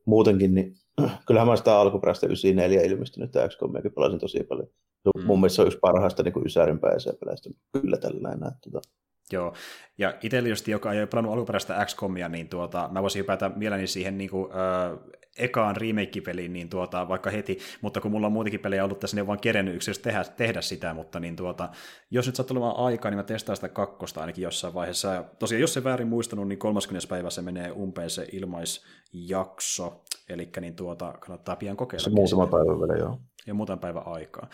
muutenkin, 0.04 0.54
niin 0.54 0.74
kyllähän 1.26 1.48
mä 1.48 1.56
sitä 1.56 1.78
alkuperäistä 1.78 2.26
94 2.26 2.82
ilmestynyt 2.82 3.30
XCOMiakin 3.48 3.92
pelasin 3.92 4.18
tosi 4.18 4.44
paljon. 4.44 4.68
Mm. 5.16 5.26
Mun 5.26 5.40
mielestä 5.40 5.56
se 5.56 5.62
on 5.62 5.68
yksi 5.68 5.78
parhaista 5.78 6.22
niin 6.22 6.46
ysärin 6.46 6.78
PC-peleistä. 6.78 7.50
Kyllä 7.72 7.96
tällainen. 7.96 8.48
Että, 8.48 8.70
tota. 8.72 8.88
Joo, 9.32 9.54
ja 9.98 10.14
itselle 10.22 10.48
just, 10.48 10.68
joka 10.68 10.92
ei 10.92 11.00
ole 11.00 11.06
pelannut 11.06 11.32
alkuperäistä 11.32 11.84
XCOMia, 11.84 12.28
niin 12.28 12.48
tuota, 12.48 12.88
mä 12.92 13.02
voisin 13.02 13.20
hypätä 13.20 13.50
mieleni 13.56 13.86
siihen 13.86 14.18
niin 14.18 14.30
kuin, 14.30 14.50
äh, 14.52 14.98
ekaan 15.38 15.76
remake-peliin 15.76 16.52
niin 16.52 16.68
tuota, 16.68 17.08
vaikka 17.08 17.30
heti, 17.30 17.58
mutta 17.80 18.00
kun 18.00 18.10
mulla 18.10 18.26
on 18.26 18.32
muutenkin 18.32 18.60
pelejä 18.60 18.84
ollut 18.84 19.00
tässä, 19.00 19.16
niin 19.16 19.22
on 19.22 19.26
vaan 19.26 19.40
kerennyt 19.40 19.74
yksilössä 19.74 20.02
tehdä, 20.02 20.24
tehdä 20.24 20.60
sitä, 20.60 20.94
mutta 20.94 21.20
niin 21.20 21.36
tuota, 21.36 21.68
jos 22.10 22.26
nyt 22.26 22.36
sattuu 22.36 22.56
olemaan 22.56 22.84
aikaa, 22.86 23.10
niin 23.10 23.18
mä 23.18 23.22
testaan 23.22 23.56
sitä 23.56 23.68
kakkosta 23.68 24.20
ainakin 24.20 24.42
jossain 24.42 24.74
vaiheessa. 24.74 25.14
Ja 25.14 25.24
tosiaan, 25.38 25.60
jos 25.60 25.74
se 25.74 25.84
väärin 25.84 26.08
muistanut, 26.08 26.48
niin 26.48 26.58
30. 26.58 27.08
päivä 27.08 27.30
se 27.30 27.42
menee 27.42 27.70
umpeen 27.70 28.10
se 28.10 28.28
ilmaisjakso, 28.32 30.02
eli 30.28 30.50
niin 30.60 30.76
tuota, 30.76 31.12
kannattaa 31.20 31.56
pian 31.56 31.76
kokeilla. 31.76 32.04
Se 32.04 32.10
muutama 32.10 32.46
päivä 32.46 32.78
vielä, 32.80 32.98
joo. 32.98 33.18
Ja 33.46 33.54
muutama 33.54 33.76
päivä 33.76 34.00
aikaa. 34.00 34.48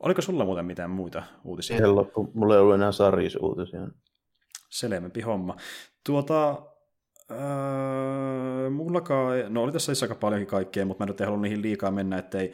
Oliko 0.00 0.22
sulla 0.22 0.44
muuten 0.44 0.66
mitään 0.66 0.90
muita 0.90 1.22
uutisia? 1.44 1.76
Ei 1.76 1.86
loppu. 1.86 2.30
Mulla 2.34 2.54
ei 2.54 2.60
ollut 2.60 2.74
enää 2.74 2.92
sarjisuutisia. 2.92 3.80
Selvempi 4.70 5.20
homma. 5.20 5.56
Tuota, 6.06 6.62
Öö, 7.30 8.70
mullakaan, 8.70 9.34
no 9.48 9.62
oli 9.62 9.72
tässä 9.72 9.92
aika 10.02 10.14
paljonkin 10.14 10.46
kaikkea, 10.46 10.86
mutta 10.86 11.04
mä 11.04 11.06
nyt 11.06 11.20
en 11.20 11.26
halua 11.26 11.40
niihin 11.40 11.62
liikaa 11.62 11.90
mennä, 11.90 12.18
ettei 12.18 12.52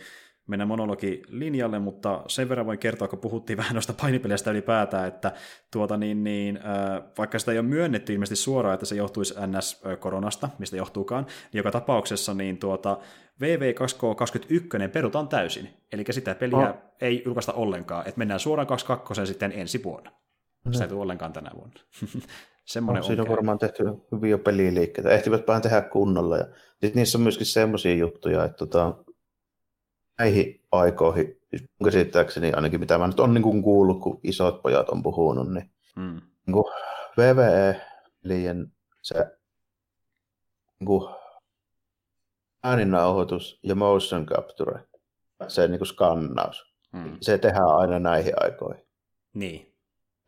mennä 0.50 0.66
monologilinjalle, 0.66 1.78
mutta 1.78 2.22
sen 2.26 2.48
verran 2.48 2.66
voin 2.66 2.78
kertoa, 2.78 3.08
kun 3.08 3.18
puhuttiin 3.18 3.56
vähän 3.62 3.74
noista 3.74 3.92
painipeleistä 4.00 4.50
ylipäätään, 4.50 5.08
että 5.08 5.32
tuota 5.72 5.96
niin, 5.96 6.24
niin, 6.24 6.60
vaikka 7.18 7.38
sitä 7.38 7.52
ei 7.52 7.58
ole 7.58 7.66
myönnetty 7.66 8.12
ilmeisesti 8.12 8.44
suoraan, 8.44 8.74
että 8.74 8.86
se 8.86 8.96
johtuisi 8.96 9.34
NS-koronasta, 9.34 10.48
mistä 10.58 10.76
johtuukaan, 10.76 11.24
niin 11.24 11.58
joka 11.58 11.70
tapauksessa 11.70 12.34
niin 12.34 12.58
tuota, 12.58 12.98
VV2K21 13.42 14.88
perutaan 14.92 15.28
täysin, 15.28 15.70
eli 15.92 16.04
sitä 16.10 16.34
peliä 16.34 16.70
oh. 16.70 16.76
ei 17.00 17.22
julkaista 17.24 17.52
ollenkaan, 17.52 18.08
että 18.08 18.18
mennään 18.18 18.40
suoraan 18.40 18.66
22 18.66 19.26
sitten 19.26 19.52
ensi 19.52 19.82
vuonna. 19.84 20.10
No. 20.64 20.72
Se 20.72 20.84
ei 20.84 20.88
tule 20.88 21.02
ollenkaan 21.02 21.32
tänä 21.32 21.50
vuonna. 21.54 21.80
Semmoinen 22.64 23.00
no, 23.00 23.06
siinä 23.06 23.22
on 23.22 23.28
varmaan 23.28 23.58
tehty 23.58 23.84
hyviä 24.12 24.38
peliliikkeitä. 24.38 25.10
Ehtivätpähän 25.10 25.62
tehdä 25.62 25.80
kunnolla. 25.80 26.36
Ja 26.36 26.44
sitten 26.70 26.92
niissä 26.94 27.18
on 27.18 27.22
myöskin 27.22 27.46
semmoisia 27.46 27.94
juttuja, 27.94 28.44
että 28.44 28.56
tota, 28.56 28.94
näihin 30.20 30.60
aikoihin, 30.72 31.40
siis 31.50 31.64
käsittääkseni 31.84 32.52
ainakin 32.52 32.80
mitä 32.80 32.98
mä 32.98 33.06
nyt 33.06 33.20
on 33.20 33.34
niin 33.34 33.62
kuullut, 33.62 34.00
kun 34.00 34.20
isot 34.22 34.62
pojat 34.62 34.88
on 34.88 35.02
puhunut, 35.02 35.52
niin, 35.52 35.70
mm. 35.96 36.20
niin 36.46 36.52
kuin 36.52 36.64
VVE-pelien 37.16 38.72
se 39.02 39.14
niin 40.78 40.86
kuin 40.86 41.14
ääninauhoitus 42.62 43.60
ja 43.62 43.74
motion 43.74 44.26
capture, 44.26 44.80
se 45.48 45.68
niin 45.68 45.78
kuin 45.78 45.88
skannaus, 45.88 46.74
mm. 46.92 47.16
se 47.20 47.38
tehdään 47.38 47.76
aina 47.76 47.98
näihin 47.98 48.32
aikoihin. 48.36 48.84
Niin. 49.34 49.74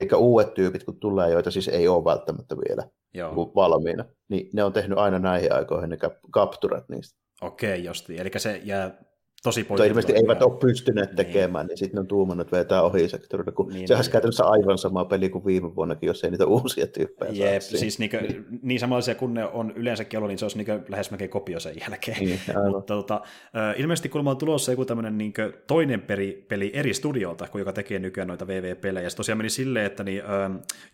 Eikä 0.00 0.16
uudet 0.16 0.54
tyypit, 0.54 0.84
kun 0.84 1.00
tulee, 1.00 1.30
joita 1.30 1.50
siis 1.50 1.68
ei 1.68 1.88
ole 1.88 2.04
välttämättä 2.04 2.56
vielä 2.56 2.88
Joo. 3.14 3.34
Niin 3.34 3.54
valmiina, 3.54 4.04
niin 4.28 4.50
ne 4.52 4.64
on 4.64 4.72
tehnyt 4.72 4.98
aina 4.98 5.18
näihin 5.18 5.52
aikoihin 5.52 5.90
ne 5.90 5.96
kapturat 6.30 6.88
niistä. 6.88 7.18
Okei, 7.40 7.84
josti. 7.84 8.20
Eli 8.20 8.30
se 8.36 8.60
jää 8.64 9.02
tosi 9.42 9.66
Mutta 9.68 9.84
ilmeisesti 9.84 10.12
eivät 10.12 10.42
ole 10.42 10.58
pystyneet 10.58 11.08
niin. 11.08 11.16
tekemään, 11.16 11.66
niin, 11.66 11.68
niin 11.68 11.78
sitten 11.78 12.00
on 12.00 12.06
tuumannut 12.06 12.52
vetää 12.52 12.82
ohi 12.82 13.08
sektorilla, 13.08 13.52
kun 13.52 13.68
niin, 13.68 13.88
sehän 13.88 14.02
niin. 14.02 14.12
käytännössä 14.12 14.44
aivan 14.44 14.78
sama 14.78 15.04
peli 15.04 15.28
kuin 15.28 15.44
viime 15.44 15.74
vuonnakin, 15.74 16.06
jos 16.06 16.24
ei 16.24 16.30
niitä 16.30 16.46
uusia 16.46 16.86
tyyppejä 16.86 17.32
Jep, 17.32 17.62
saa. 17.62 17.78
siis 17.78 17.98
niin, 17.98 18.10
niin 18.62 18.80
samanlaisia 18.80 19.14
kuin 19.14 19.34
ne 19.34 19.44
on 19.44 19.72
yleensäkin 19.76 20.18
ollut, 20.18 20.28
niin 20.28 20.38
se 20.38 20.44
olisi 20.44 20.58
niin 20.58 20.84
lähes 20.88 21.10
melkein 21.10 21.30
kopio 21.30 21.60
sen 21.60 21.74
jälkeen. 21.80 22.18
Niin, 22.18 22.40
Mutta 22.74 22.94
tota, 22.94 23.20
ilmeisesti 23.76 24.08
kun 24.08 24.28
on 24.28 24.36
tulossa 24.36 24.72
joku 24.72 24.84
tämmöinen 24.84 25.18
niin 25.18 25.32
toinen 25.66 26.00
peri, 26.00 26.46
peli 26.48 26.70
eri 26.74 26.94
studiolta, 26.94 27.48
kuin 27.48 27.60
joka 27.60 27.72
tekee 27.72 27.98
nykyään 27.98 28.28
noita 28.28 28.46
VV-pelejä. 28.46 29.10
Se 29.10 29.16
tosiaan 29.16 29.38
meni 29.38 29.50
silleen, 29.50 29.86
että 29.86 30.04
niin, 30.04 30.22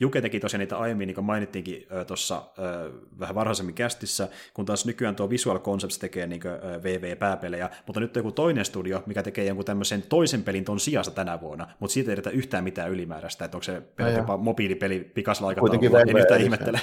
Juke 0.00 0.20
teki 0.20 0.40
tosiaan 0.40 0.60
niitä 0.60 0.78
aiemmin, 0.78 1.06
niin 1.06 1.14
kuin 1.14 1.24
mainittiinkin 1.24 1.86
tuossa 2.06 2.42
vähän 3.18 3.34
varhaisemmin 3.34 3.74
kästissä, 3.74 4.28
kun 4.54 4.64
taas 4.64 4.86
nykyään 4.86 5.16
tuo 5.16 5.30
Visual 5.30 5.58
Concepts 5.58 5.98
tekee 5.98 6.26
niin 6.26 6.40
VV-pääpelejä, 6.82 7.70
mutta 7.86 8.00
nyt 8.00 8.16
joku 8.16 8.32
toinen 8.39 8.65
studio, 8.65 9.02
mikä 9.06 9.23
tekee 9.23 9.44
jonkun 9.44 9.65
tämmöisen 9.65 10.02
toisen 10.02 10.43
pelin 10.43 10.65
ton 10.65 10.81
sijasta 10.81 11.15
tänä 11.15 11.40
vuonna, 11.40 11.66
mutta 11.81 11.94
siitä 11.94 12.10
ei 12.10 12.12
edetä 12.12 12.31
yhtään 12.31 12.65
mitään 12.65 12.90
ylimääräistä, 12.90 13.44
että 13.44 13.56
onko 13.56 13.62
se 13.62 13.82
no 13.98 14.09
jopa 14.09 14.36
mobiilipeli 14.36 15.01
pikasella 15.15 15.48
aikataululla, 15.48 16.01
en 16.01 16.19
yhtään 16.19 16.40
ihmettele. 16.40 16.81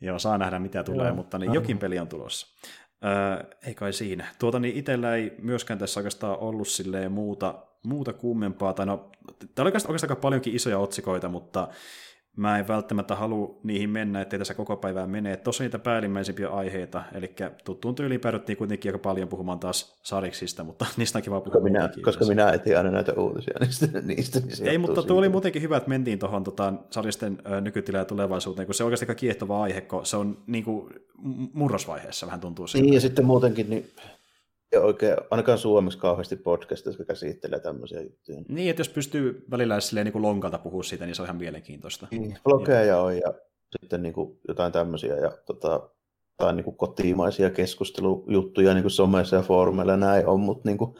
Joo, 0.00 0.18
saa 0.18 0.38
nähdä 0.38 0.58
mitä 0.58 0.84
tulee, 0.84 1.06
Joo. 1.06 1.16
mutta 1.16 1.38
niin 1.38 1.54
jokin 1.54 1.78
peli 1.78 1.98
on 1.98 2.08
tulossa. 2.08 2.46
Öö, 3.04 3.44
ei 3.66 3.74
kai 3.74 3.92
siinä. 3.92 4.26
Tuota 4.38 4.58
niin 4.58 4.76
itsellä 4.76 5.14
ei 5.14 5.32
myöskään 5.38 5.78
tässä 5.78 6.00
oikeastaan 6.00 6.38
ollut 6.38 6.68
silleen 6.68 7.12
muuta, 7.12 7.54
muuta 7.82 8.12
kummempaa. 8.12 8.72
Tai 8.72 8.86
no, 8.86 9.10
täällä 9.26 9.48
oli 9.58 9.66
oikeastaan 9.66 9.98
aika 10.02 10.16
paljonkin 10.16 10.54
isoja 10.54 10.78
otsikoita, 10.78 11.28
mutta 11.28 11.68
mä 12.36 12.58
en 12.58 12.68
välttämättä 12.68 13.16
halua 13.16 13.60
niihin 13.62 13.90
mennä, 13.90 14.20
ettei 14.20 14.38
tässä 14.38 14.54
koko 14.54 14.76
päivää 14.76 15.06
mene. 15.06 15.36
Tuossa 15.36 15.64
niitä 15.64 15.78
päällimmäisimpiä 15.78 16.48
aiheita, 16.48 17.02
eli 17.14 17.34
tuttuun 17.64 17.94
tyyliin 17.94 18.20
päädyttiin 18.20 18.56
kuitenkin 18.56 18.88
aika 18.88 18.98
paljon 18.98 19.28
puhumaan 19.28 19.58
taas 19.58 20.00
sariksista, 20.02 20.64
mutta 20.64 20.86
niistä 20.96 21.18
on 21.18 21.22
kiva 21.22 21.40
puhua. 21.40 21.52
Koska 21.52 21.64
minä, 21.64 21.90
koska 22.04 22.24
minä 22.24 22.52
etin 22.52 22.76
aina 22.76 22.90
näitä 22.90 23.12
uutisia 23.12 23.54
niistä. 23.60 23.86
niistä 24.02 24.40
niin 24.40 24.68
Ei, 24.68 24.78
mutta 24.78 25.02
tuo 25.02 25.18
oli 25.18 25.28
muutenkin 25.28 25.62
hyvä, 25.62 25.76
että 25.76 25.88
mentiin 25.88 26.18
tuohon 26.18 26.44
tota, 26.44 26.72
saristen 26.90 27.38
nykytilaan 27.60 28.00
ja 28.00 28.04
tulevaisuuteen, 28.04 28.66
kun 28.66 28.74
se 28.74 28.82
on 28.82 28.86
oikeasti 28.86 29.04
aika 29.04 29.14
kiehtova 29.14 29.62
aihe, 29.62 29.80
kun 29.80 30.06
se 30.06 30.16
on 30.16 30.38
niin 30.46 30.64
kuin, 30.64 30.88
murrosvaiheessa 31.52 32.26
vähän 32.26 32.40
tuntuu 32.40 32.66
siltä. 32.66 32.84
Niin, 32.84 32.94
ja 32.94 33.00
sitten 33.00 33.24
muutenkin 33.24 33.70
niin 33.70 33.90
oikein, 34.80 35.16
ainakaan 35.30 35.58
Suomessa 35.58 36.00
kauheasti 36.00 36.36
podcast, 36.36 36.86
jotka 36.86 37.04
käsittelee 37.04 37.60
tämmöisiä 37.60 38.00
juttuja. 38.00 38.42
Niin, 38.48 38.70
että 38.70 38.80
jos 38.80 38.88
pystyy 38.88 39.44
välillä 39.50 39.80
silleen 39.80 40.04
niin 40.04 40.12
kuin 40.12 40.22
lonkalta 40.22 40.58
puhua 40.58 40.82
siitä, 40.82 41.06
niin 41.06 41.14
se 41.14 41.22
on 41.22 41.26
ihan 41.26 41.36
mielenkiintoista. 41.36 42.06
Niin, 42.10 42.38
blogeja 42.44 43.00
on 43.00 43.16
ja 43.16 43.34
sitten 43.80 44.02
niin 44.02 44.12
kuin 44.12 44.38
jotain 44.48 44.72
tämmöisiä 44.72 45.16
ja 45.16 45.32
tota, 45.46 45.90
tai 46.36 46.54
niin 46.54 46.64
kuin 46.64 46.76
kotimaisia 46.76 47.50
keskustelujuttuja 47.50 48.74
niin 48.74 48.82
kuin 48.82 48.90
somessa 48.90 49.36
ja 49.36 49.42
foorumeilla 49.42 49.96
näin 49.96 50.26
on, 50.26 50.40
mutta 50.40 50.68
niin 50.68 50.78
kuin, 50.78 50.94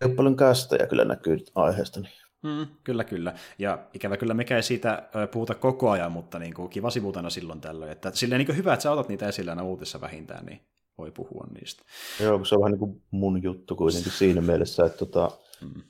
ei 0.00 0.08
paljon 0.08 0.36
kästä 0.36 0.76
ja 0.76 0.86
kyllä 0.86 1.04
näkyy 1.04 1.38
aiheesta. 1.54 2.00
Niin. 2.00 2.12
Mm, 2.42 2.66
kyllä, 2.84 3.04
kyllä. 3.04 3.34
Ja 3.58 3.78
ikävä 3.94 4.16
kyllä 4.16 4.34
mekä 4.34 4.56
ei 4.56 4.62
siitä 4.62 5.08
puhuta 5.32 5.54
koko 5.54 5.90
ajan, 5.90 6.12
mutta 6.12 6.38
niin 6.38 6.54
kuin 6.54 6.68
kiva 6.68 6.90
sivutana 6.90 7.30
silloin 7.30 7.60
tällöin. 7.60 7.92
Että 7.92 8.10
silleen 8.14 8.38
niin 8.38 8.46
kuin 8.46 8.56
hyvä, 8.56 8.72
että 8.72 8.82
sä 8.82 8.92
otat 8.92 9.08
niitä 9.08 9.28
esille 9.28 9.50
aina 9.50 9.62
uutissa 9.62 10.00
vähintään, 10.00 10.46
niin 10.46 10.60
voi 10.98 11.10
puhua 11.10 11.46
niistä. 11.60 11.82
Joo, 12.20 12.44
se 12.44 12.54
on 12.54 12.60
vähän 12.60 12.72
niin 12.72 12.78
kuin 12.78 13.02
mun 13.10 13.42
juttu 13.42 13.76
kuitenkin 13.76 14.12
siinä 14.12 14.40
mielessä, 14.40 14.84
että 14.84 14.98
tota, 14.98 15.30
mm. 15.60 15.82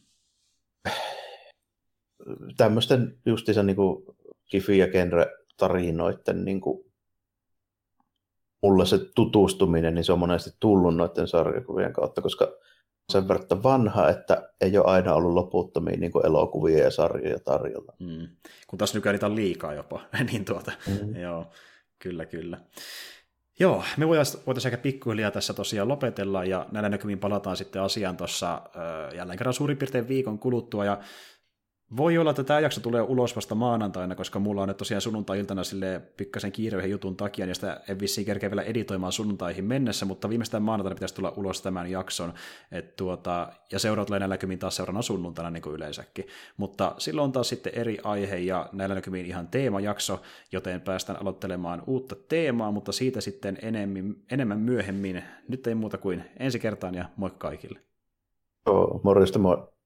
tämmöisten 2.56 3.18
justiinsa 3.26 3.62
niin 3.62 3.76
kuin 3.76 4.05
Kifi- 4.55 4.78
ja 4.78 4.86
genre-tarinoiden 4.86 6.44
niin 6.44 6.60
kuin, 6.60 6.85
mulle 8.62 8.86
se 8.86 8.98
tutustuminen, 9.14 9.94
niin 9.94 10.05
se 10.05 10.12
on 10.12 10.18
monesti 10.18 10.51
tullut 10.60 10.97
noiden 10.97 11.28
sarjakuvien 11.28 11.93
kautta, 11.93 12.22
koska 12.22 12.52
sen 13.12 13.28
verran 13.28 13.62
vanha, 13.62 14.09
että 14.09 14.51
ei 14.60 14.78
ole 14.78 14.86
aina 14.86 15.14
ollut 15.14 15.32
loputtomia 15.32 15.97
niin 15.97 16.12
kuin 16.12 16.26
elokuvia 16.26 16.85
ja 16.85 16.90
sarjoja 16.90 17.39
tarjolla. 17.39 17.93
Mm. 17.98 18.28
Kun 18.66 18.78
taas 18.78 18.94
nykyään 18.94 19.14
niitä 19.14 19.26
on 19.26 19.36
liikaa 19.36 19.74
jopa, 19.74 20.01
niin 20.32 20.44
tuota, 20.44 20.72
mm. 20.86 21.16
joo, 21.16 21.47
kyllä, 21.98 22.26
kyllä. 22.26 22.59
Joo, 23.60 23.85
me 23.97 24.09
voitaisiin 24.09 24.43
voitais 24.47 24.64
aika 24.64 24.76
pikkuhiljaa 24.76 25.30
tässä 25.30 25.55
tosiaan 25.55 25.89
lopetella, 25.89 26.44
ja 26.44 26.66
näillä 26.72 26.89
näkymin 26.89 27.18
palataan 27.18 27.56
sitten 27.56 27.82
asiaan 27.82 28.16
tuossa 28.16 28.62
jälleen 29.16 29.39
kerran 29.39 29.55
suurin 29.55 29.76
piirtein 29.76 30.09
viikon 30.09 30.39
kuluttua, 30.39 30.85
ja 30.85 30.98
voi 31.97 32.19
olla, 32.19 32.31
että 32.31 32.44
tämä 32.44 32.60
jakso 32.60 32.81
tulee 32.81 33.02
ulos 33.02 33.36
vasta 33.36 33.55
maanantaina, 33.55 34.15
koska 34.15 34.39
mulla 34.39 34.62
on 34.62 34.69
nyt 34.69 34.77
tosiaan 34.77 35.01
sunnuntai-iltana 35.01 35.65
sille 35.65 36.01
pikkasen 36.16 36.52
kiireyden 36.52 36.90
jutun 36.90 37.16
takia, 37.16 37.47
niin 37.47 37.55
sitä 37.55 37.81
en 37.89 38.01
vissiin 38.01 38.24
kerkeä 38.24 38.51
vielä 38.51 38.62
editoimaan 38.62 39.12
sunnuntaihin 39.12 39.65
mennessä, 39.65 40.06
mutta 40.06 40.28
viimeistään 40.28 40.62
maanantaina 40.62 40.94
pitäisi 40.94 41.15
tulla 41.15 41.32
ulos 41.36 41.62
tämän 41.62 41.90
jakson, 41.90 42.35
et 42.73 42.97
tuota, 42.97 43.52
ja 43.73 43.78
seuraat 43.78 44.06
tulee 44.06 44.20
näillä 44.20 44.32
näkymin 44.32 44.59
taas 44.59 44.77
seuraavana 44.77 45.02
sunnuntaina 45.02 45.51
niin 45.51 45.62
kuin 45.62 45.74
yleensäkin. 45.74 46.27
Mutta 46.56 46.94
silloin 46.98 47.32
taas 47.32 47.48
sitten 47.48 47.74
eri 47.74 47.98
aihe 48.05 48.36
ja 48.36 48.69
näillä 48.73 48.94
näkymin 48.94 49.27
ihan 49.27 49.48
teemajakso, 49.48 50.23
joten 50.52 50.81
päästään 50.81 51.20
aloittelemaan 51.20 51.82
uutta 51.86 52.16
teemaa, 52.28 52.73
mutta 52.73 52.93
siitä 52.93 53.20
sitten 53.20 53.59
enemmän, 53.62 54.16
enemmän 54.31 54.59
myöhemmin. 54.59 55.24
Nyt 55.48 55.66
ei 55.66 55.74
muuta 55.74 55.98
kuin 55.98 56.24
ensi 56.39 56.59
kertaan 56.59 56.94
ja 56.94 57.05
moi 57.16 57.31
kaikille. 57.39 57.81
Joo, 58.66 59.01
morjesta 59.05 59.39
moi. 59.39 59.77